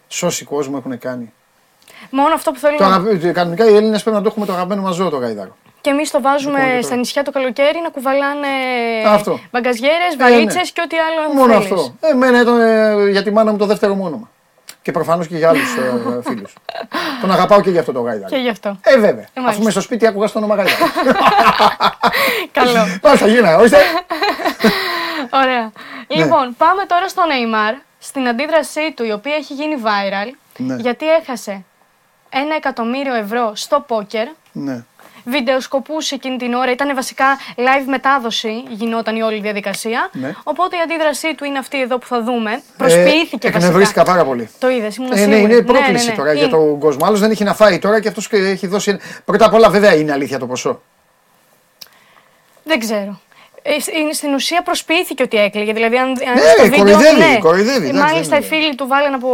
[0.09, 1.33] σώσει κόσμο, έχουν κάνει.
[2.11, 2.95] Μόνο αυτό που θέλω Το να.
[2.95, 5.57] αγαπη- Κανονικά οι Έλληνες πρέπει να το έχουμε το αγαπημένο μας ζώο το γαϊδάρο.
[5.81, 6.97] Και εμείς το βάζουμε Λοιπόν, και στα τώρα.
[6.97, 8.47] νησιά το καλοκαίρι να κουβαλάνε
[9.09, 9.39] Α, αυτό.
[9.53, 10.25] μπαγκαζιέρες, ναι.
[10.25, 11.71] βαλίτσες και ό,τι άλλο Μόνο θέλεις.
[11.73, 11.95] αυτό.
[12.01, 14.31] Εμένα ήταν ε, για τη μάνα μου το δεύτερο μου όνομα.
[14.87, 16.53] Και προφανώς και για άλλους ε, φίλους.
[17.21, 18.29] Τον αγαπάω και για αυτό το γαϊδάρο.
[18.29, 18.79] Και γι' αυτό.
[18.83, 19.13] Ε, βέβαια.
[19.13, 19.49] μάλιστα.
[19.49, 20.85] Αφού είμαι στο σπίτι άκουγα στο όνομα γαϊδάρο.
[22.53, 22.73] Καλό.
[23.03, 23.79] Μάλιστα, γίνα, ορίστε.
[25.31, 25.73] Ωραία.
[26.07, 30.75] Λοιπόν, πάμε τώρα στο Neymar, στην αντίδρασή του, η οποία έχει γίνει viral, Ναι.
[30.75, 31.65] γιατί έχασε
[32.29, 34.27] ένα εκατομμύριο ευρώ στο πόκερ.
[34.53, 34.85] Ναι.
[35.29, 37.25] Βιντεοσκοπούσε εκείνη την ώρα, ήταν βασικά
[37.57, 40.11] live μετάδοση, γινόταν η όλη διαδικασία.
[40.13, 40.35] Ναι.
[40.43, 42.63] Οπότε η αντίδρασή του είναι αυτή εδώ που θα δούμε.
[42.77, 43.57] Προσποιήθηκε Ε, βασικά.
[43.57, 44.51] εκνευρίστηκα πάρα πολύ.
[44.59, 45.37] Το είδες, ήμουν Ε, σίγουρη.
[45.37, 46.17] ναι, είναι Ναι, πρόκληση ναι, ναι.
[46.17, 46.51] τώρα για Είναι.
[46.51, 47.07] τον κόσμο.
[47.07, 48.91] Άλλος δεν έχει να φάει τώρα και αυτός έχει δώσει.
[48.91, 50.81] ένα- Πρώτα απ' όλα, βέβαια, είναι αλήθεια το ποσό.
[52.65, 53.21] Δεν ξέρω.
[53.63, 55.73] Ε, σ- είναι- στην ουσία προσποιήθηκε ότι έκλαιγε.
[55.73, 56.79] Δηλαδή, αν, αν Ναι, στο βίντεο.
[56.79, 58.63] κοροϊδεύει, κοροϊδεύει, Ε, εντάξει, Μάλιστα, οι δεν είναι.
[58.63, 59.33] φίλοι του βάλαν από,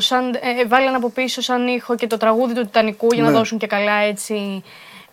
[0.00, 3.36] σαν, ε, βάλαν από πίσω σαν ήχο και το τραγούδι του Τιτανικού για να Ναι.
[3.36, 4.62] δώσουν και καλά έτσι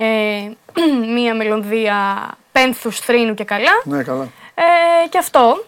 [0.04, 0.52] ε,
[1.16, 3.72] μία μελωδία πένθους, θρήνου και καλά.
[3.84, 4.24] Ναι, καλά.
[4.56, 5.66] Ε, και αυτό,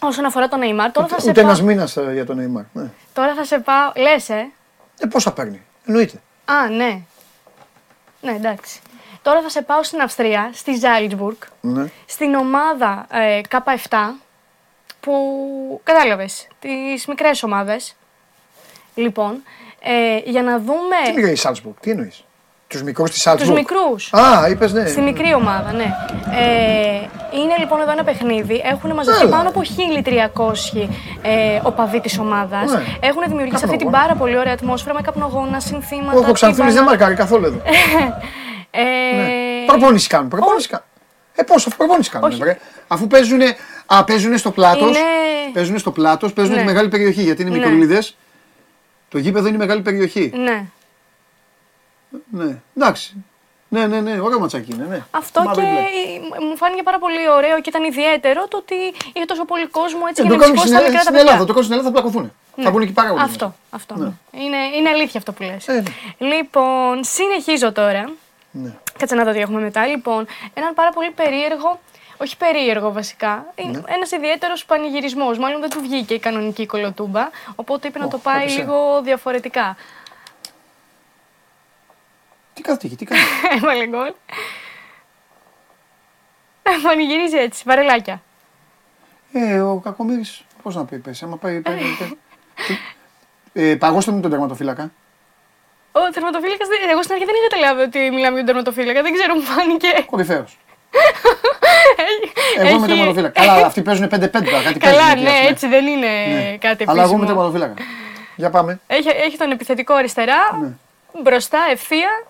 [0.00, 2.64] όσον αφορά τον Neymar, τώρα θα, σε Ούτε πάω, ένας μήνας για τον Neymar.
[2.72, 2.90] Ναι.
[3.12, 3.92] τώρα θα σε πάω.
[3.96, 4.50] Λες, ε.
[4.98, 5.62] Ε, πόσα παίρνει.
[5.86, 6.20] Εννοείται.
[6.44, 7.00] Α, ναι.
[8.20, 8.80] Ναι, εντάξει.
[9.22, 11.90] Τώρα θα σε πάω στην Αυστρία, στη Ζάλιτσμπουργκ, Ναι.
[12.06, 13.96] στην ομάδα ε, K7,
[15.00, 15.14] που
[15.84, 17.96] κατάλαβες, τις μικρές ομάδες.
[18.94, 19.42] Λοιπόν,
[19.80, 22.24] ε, για να Τι δούμε μιλάει η Σάλτσμπουργκ, τι εννοείς;
[22.68, 23.56] Τους μικρούς της Σάλτσμπουργκ.
[23.58, 24.12] τους μικρούς.
[24.12, 24.86] Α, είπες ναι.
[24.86, 25.84] Στη μικρή ομάδα, ναι.
[26.38, 27.08] Ε,
[27.38, 28.62] είναι λοιπόν εδώ ένα παιχνίδι.
[28.64, 29.36] Έχουν μαζευτεί Έλα.
[29.36, 29.60] πάνω από
[30.74, 30.88] 1.300
[31.22, 32.70] ε, οπαδοί της ομάδας.
[32.72, 32.82] Ναι.
[33.00, 33.98] Έχουν δημιουργήσει αυτή την Καπνογόνα.
[33.98, 36.18] πάρα πολύ ωραία ατμόσφαιρα με καπνογόνα, συνθήματα.
[36.18, 36.90] Όχι, ο Ξανθούλη δεν τύμπανα.
[36.90, 37.60] μαρκάρει καθόλου εδώ.
[38.70, 38.82] Ε,
[39.16, 39.28] Ναι.
[39.66, 40.28] Προπόνηση κάνουν.
[40.28, 40.84] Προπόνηση κάνουν.
[41.34, 42.28] Ε, πώς, αφού προπόνηση κάνουν.
[42.30, 42.38] Όχι.
[42.38, 42.58] βρε.
[42.88, 43.40] Αφού παίζουν,
[43.86, 44.88] α, παίζουν στο πλάτος.
[44.88, 44.98] Είναι-
[45.52, 46.60] Παίζουν στο πλάτος, παίζουν Ναι.
[46.60, 47.22] τη μεγάλη περιοχή.
[47.22, 47.56] Γιατί είναι Ναι.
[47.56, 48.02] μικρολίδε.
[49.08, 50.32] Το γήπεδο είναι μεγάλη περιοχή.
[50.34, 50.64] Ναι.
[52.30, 53.24] Ναι, εντάξει.
[53.70, 54.86] Ναι, ναι, ναι, ωραίο ματσάκι είναι.
[54.88, 55.02] Ναι.
[55.10, 56.46] Αυτό Μαύρη και μπλε.
[56.46, 58.74] μου φάνηκε πάρα πολύ ωραίο και ήταν ιδιαίτερο το ότι
[59.12, 61.00] είχε τόσο πολύ κόσμο έτσι Ε, για το να κάνουν μισηκώσει στην, τα μικρά τα
[61.02, 61.20] στην παιδιά.
[61.30, 61.44] Ελλάδα.
[61.46, 62.32] Το κάνουν στην Ελλάδα θα πλακωθούν.
[62.62, 63.22] Θα βγουν εκεί πάρα πολύ.
[63.22, 63.94] Αυτό, αυτό.
[63.96, 64.10] Ναι.
[64.30, 65.68] Είναι, είναι αλήθεια αυτό που λες.
[65.68, 65.82] Ε, ναι.
[66.28, 68.10] Λοιπόν, συνεχίζω τώρα.
[68.50, 68.72] Ναι.
[68.98, 69.86] Κάτσε να δω τι έχουμε μετά.
[69.86, 71.80] Λοιπόν, έναν πάρα πολύ περίεργο,
[72.16, 73.62] όχι περίεργο βασικά, Ναι.
[73.68, 75.38] ένας ένας ιδιαίτερος πανηγυρισμός.
[75.38, 78.58] Μάλλον δεν του βγήκε η κανονική κολοτούμπα, οπότε είπε να Ω, το πάει έπεσε.
[78.58, 79.76] λίγο διαφορετικά.
[82.58, 83.20] Τι κάθεται εκεί, τι κάνει;
[83.56, 84.12] Έβαλε γκολ.
[86.82, 88.22] Πανηγυρίζει έτσι, βαρελάκια.
[89.32, 91.60] ε, ο Κακομοίρης, πώς να πει, πες, άμα πάει.
[91.60, 92.10] πάει, πάει.
[93.52, 94.90] ε, παγώστε μου τον τερματοφύλακα.
[95.92, 96.68] Ο τερματοφύλακας.
[96.90, 99.02] Εγώ στην αρχή δεν είχα καταλάβει ότι μιλάμε για τον τερματοφύλακα.
[99.02, 99.88] Δεν ξέρω, μου φάνηκε.
[100.06, 100.58] Κορυφαίος.
[102.58, 103.40] Εγώ είμαι Έχει- τερματοφύλακα.
[103.40, 104.10] Καλά, αυτοί παίζουν 5-5
[104.44, 104.62] τώρα.
[104.62, 105.48] Κάτι Καλά, παίζουν εκεί, ναι, ας πούμε.
[105.50, 106.56] έτσι δεν είναι Ναι.
[106.56, 107.24] κάτι Αλλά εγώ είμαι επίσημο.
[107.26, 107.74] τερματοφύλακα.
[108.36, 108.80] Για πάμε.
[108.86, 110.70] Έχει, έχει τον επιθετικό αριστερά, Ναι.
[111.22, 112.26] Μπροστά ευθεία.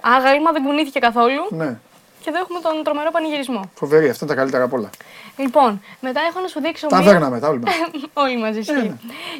[0.00, 1.46] Άγαλμα, δεν κουνήθηκε καθόλου.
[1.50, 1.78] Ναι.
[2.22, 3.70] Και εδώ έχουμε τον τρομερό πανηγυρισμό.
[3.74, 4.90] Φοβερή, αυτά είναι τα καλύτερα απ' όλα.
[5.36, 6.86] Λοιπόν, μετά έχω να σου δείξω.
[6.86, 7.74] Τα μία- βέρναμε, τα όλοι μας.
[8.24, 8.74] όλοι μαζί Ε, ισχύει.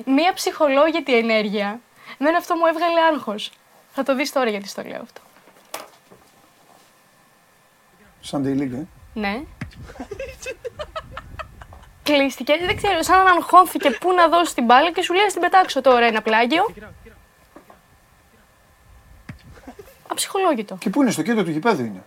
[0.05, 0.13] ναι.
[0.13, 1.81] Μία ψυχολόγητη ενέργεια.
[2.19, 3.51] Εμένα αυτό μου έβγαλε άγχος.
[3.95, 5.21] Θα το δεις τώρα γιατί στο λέω αυτό.
[8.21, 8.77] Σαν τη λίγα.
[8.79, 8.87] ε.
[9.15, 9.41] Ναι.
[12.03, 15.33] Κλείστηκε, δεν ξέρω, σαν να αγχώθηκε πού να δώσει την μπάλα και σου λέει «Ας
[15.33, 16.67] την πετάξω τώρα ένα πλάγιο.
[20.25, 20.77] Αψυχολόγητο.
[20.79, 22.03] Και πού είναι, στο κέντρο του γηπέδου είναι.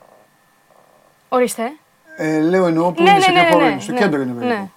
[1.29, 1.71] Ορίστε.
[2.17, 3.81] Ε, λέω εννοώ που Ναι, είναι ναι, σε ναι, ποιο χώρο ναι, είναι.
[3.81, 4.39] Στο ναι, κέντρο είναι ναι.
[4.39, 4.71] περίπου.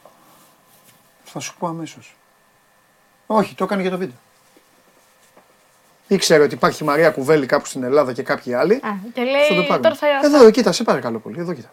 [1.25, 2.17] Θα σου πω αμέσως.
[3.27, 4.17] Όχι, το έκανε για το βίντεο.
[6.09, 8.75] Ήξερε ότι υπάρχει Μαρία Κουβέλη κάπου στην Ελλάδα και κάποιοι άλλοι.
[8.75, 8.79] Α,
[9.15, 9.79] και Θα το λέει πάρουμε.
[9.89, 10.07] τώρα θα.
[10.25, 11.41] Εδώ, εδώ, κοίτα, σε παρακαλώ πολύ.
[11.41, 11.73] Εδώ, κοίτα.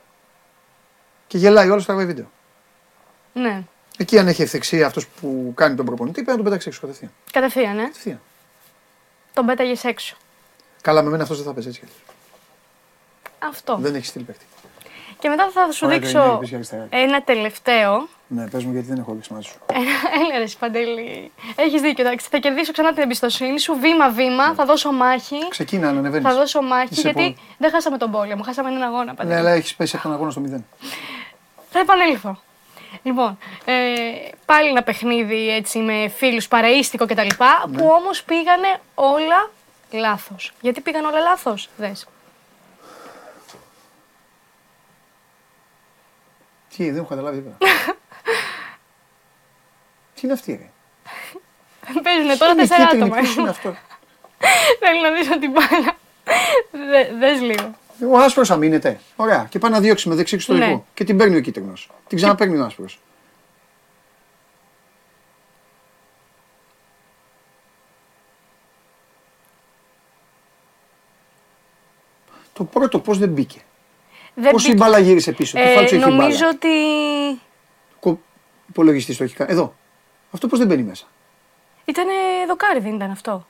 [1.28, 2.32] Και γελάει όλος στο βίντεο.
[3.34, 3.64] Ναι,
[3.98, 7.12] Εκεί αν έχει ευθεξία αυτός που κάνει τον προπονητή, πρέπει να τον πετάξει έξω κατευθείαν.
[7.32, 7.82] κατευθείαν, ναι.
[7.82, 8.22] κατευθείαν.
[9.34, 10.16] Τον πέταγες έξω.
[10.84, 11.80] Καλά, με μένα αυτός δεν θα παίζει έτσι.
[11.80, 13.54] κι αλλιώς.
[13.56, 13.78] Αυτό.
[13.80, 14.46] Δεν έχει στείλει παίκτη.
[15.20, 16.88] Και μετά θα σου Ωραία, δείξω Καρινάκη, πες για αριστερά.
[16.90, 18.08] ένα τελευταίο.
[18.28, 19.58] Ναι, πες μου γιατί δεν έχω ρίξει μαζί σου.
[19.74, 21.32] Έλα ρε Σπαντέλη.
[21.56, 22.28] Έχεις δίκιο, εντάξει.
[22.32, 23.76] Θα κερδίσω ξανά την εμπιστοσύνη σου.
[23.80, 25.48] Βήμα-βήμα, θα δώσω μάχη.
[25.50, 26.28] Ξεκίνα να ανεβαίνεις.
[26.32, 27.38] Θα δώσω μάχη Είσαι γιατί πολύ.
[27.58, 28.44] δεν χάσαμε τον πόλεμο.
[28.44, 29.40] Χάσαμε έναν αγώνα, Ναι, Παντέλη.
[29.40, 30.66] αλλά έχεις πέσει από τον αγώνα στο μηδέν.
[31.70, 32.40] Θα επανέλθω.
[33.04, 33.74] Λοιπόν, ε,
[34.46, 37.22] πάλι ένα παιχνίδι έτσι με φίλους, παρεΐστικο κτλ.
[37.22, 37.78] Ναι.
[37.78, 39.50] Που όμως πήγανε όλα
[39.98, 40.52] λάθος.
[40.62, 42.08] Γιατί πήγαν όλα λάθος, δες.
[46.76, 47.58] Τι, δεν έχω καταλάβει τίποτα.
[50.16, 50.70] Τι είναι αυτή, ρε;
[52.02, 53.22] Παίζουνε τώρα Είναι τέσσερα κίτρινη, άτομα.
[53.22, 53.76] ποιος είναι αυτό;
[54.80, 55.98] Θέλω να δεις την μπάλα.
[56.72, 57.76] Δε- Δες λίγο.
[58.12, 59.00] Ο άσπρος αμήνεται.
[59.16, 59.46] Ωραία.
[59.50, 60.66] Και πάει να διώξει με δεξί εξωτερικό.
[60.68, 60.82] Ναι.
[60.94, 61.90] Και την παίρνει ο κίτρινος.
[62.08, 63.00] Την ξαναπαίρνει ο άσπρος.
[72.54, 73.62] Το πρώτο πώς δεν μπήκε;
[74.36, 74.84] Δεν Πώς η μπήκε.
[74.84, 76.68] μπάλα γύρισε πίσω; Τι Ε, φάλτσο έχει η μπάλα; νομίζω ότι
[78.00, 78.20] Κο...
[78.70, 79.52] Υπολογιστής το έχει κάνει.
[79.52, 79.76] Εδώ.
[80.32, 81.06] Αυτό πώς δεν μπαίνει μέσα;
[81.86, 82.06] ήταν
[82.48, 83.48] δοκάρι, δεν ήταν αυτό;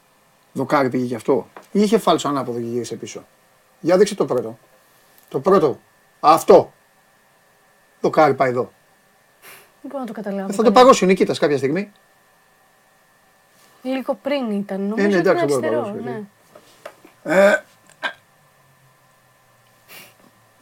[0.54, 1.48] Δοκάρι πήγε και αυτό.
[1.72, 3.26] Ή είχε φάλτσο ανάποδο και γύρισε πίσω;
[3.80, 4.58] Για δείξε το πρώτο.
[5.30, 5.80] Το πρώτο.
[6.20, 6.74] Αυτό.
[8.02, 8.72] Δοκάρι πάει εδώ.
[9.82, 10.50] Δεν μπορώ να το καταλάβω.
[10.50, 10.72] Ε, θα το καλά.
[10.72, 11.92] παγώσει ο Νικήτας κάποια στιγμή.
[13.82, 14.82] Λίγο πριν ήταν.
[14.82, 16.02] Νομίζω ναι, ότι ήταν εντάξει, μπορώ να αριστερό.
[16.04, 16.24] παγώσει,
[17.24, 17.46] ναι.
[17.50, 17.64] Ε,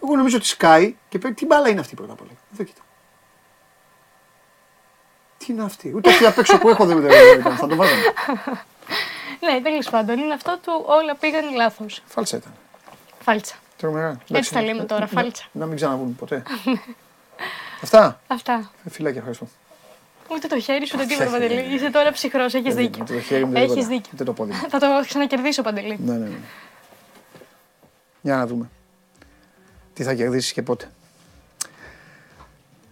[0.04, 1.36] εγώ νομίζω ότι σκάει και πρέπει.
[1.36, 2.30] Τι μπάλα είναι αυτή πρώτα απ' όλα.
[2.54, 2.82] Εδώ κοίτα.
[5.38, 7.56] Τι είναι αυτή; Ούτε αυτή απ' έξω που έχω δεν δεν ήταν.
[7.58, 8.02] Θα το βάζαμε.
[9.40, 12.02] Ναι, τέλος πάντων είναι αυτό του όλα πήγαν λάθος.
[12.06, 12.54] Φάλτσα ήταν.
[13.22, 13.56] Φάλτσα.
[13.78, 14.18] Τρομερά.
[14.30, 15.46] Εντάξει, τα λέμε τώρα, να- φάλτσα.
[15.52, 16.44] Να μην ξαναβγούν ποτέ.
[17.84, 18.22] Αυτά.
[18.28, 18.72] Αυτά.
[18.86, 19.48] Ε, Φιλάκια, ευχαριστώ.
[20.32, 21.60] Ούτε το χέρι σου, ούτε Όχι, τίποτα όχι, παντελή.
[21.62, 21.74] όχι.
[21.76, 23.04] Είσαι τώρα ψυχρός, έχεις Δεν δίκιο.
[23.04, 23.90] Ούτε το χέρι μου, ούτε Έχεις τίποτα.
[23.90, 24.10] δίκιο.
[24.14, 24.70] Ούτε το πόδι μου.
[24.70, 25.98] Θα το ξανακερδίσω παντελή.
[26.06, 26.36] Ναι, ναι, ναι.
[28.22, 28.70] Για να δούμε.
[29.94, 30.90] Τι θα κερδίσεις και πότε.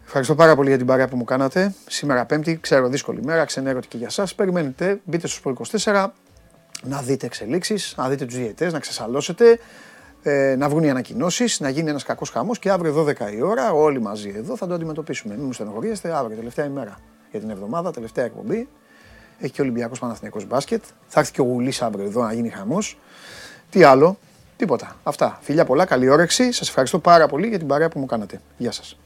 [0.06, 1.74] Ευχαριστώ πάρα πολύ για την παρέα που μου κάνατε.
[1.88, 4.36] Σήμερα Πέμπτη, ξέρω δύσκολη μέρα, ξενέρωτη και για σας.
[4.36, 6.08] Περιμένετε, μπείτε στο Sport 24,
[6.84, 9.60] να δείτε εξελίξεις, να δείτε τους διαιτές, να ξεσαλώσετε,
[10.24, 13.72] ε, να βγουν οι ανακοινώσεις, να γίνει ένας κακός χαμός και αύριο 12 η ώρα
[13.72, 15.36] όλοι μαζί εδώ θα το αντιμετωπίσουμε.
[15.36, 17.00] Μην μου στενοχωρήσετε, αύριο τελευταία ημέρα
[17.32, 18.68] για την εβδομάδα, τελευταία εκπομπή.
[19.40, 20.84] Έχει και ο Ολυμπιακός Παναθηναϊκός μπάσκετ.
[21.08, 22.98] Θα έρθει και ο Γουλής αύριο εδώ να γίνει χαμός.
[23.70, 24.18] Τι άλλο,
[24.60, 24.96] τίποτα.
[25.04, 25.40] Αυτά.
[25.42, 26.52] Φιλιά πολλά, καλή όρεξη.
[26.52, 28.42] Σας ευχαριστώ πάρα πολύ για την παρέα που μου κάνατε.
[28.58, 28.98] Γεια σας.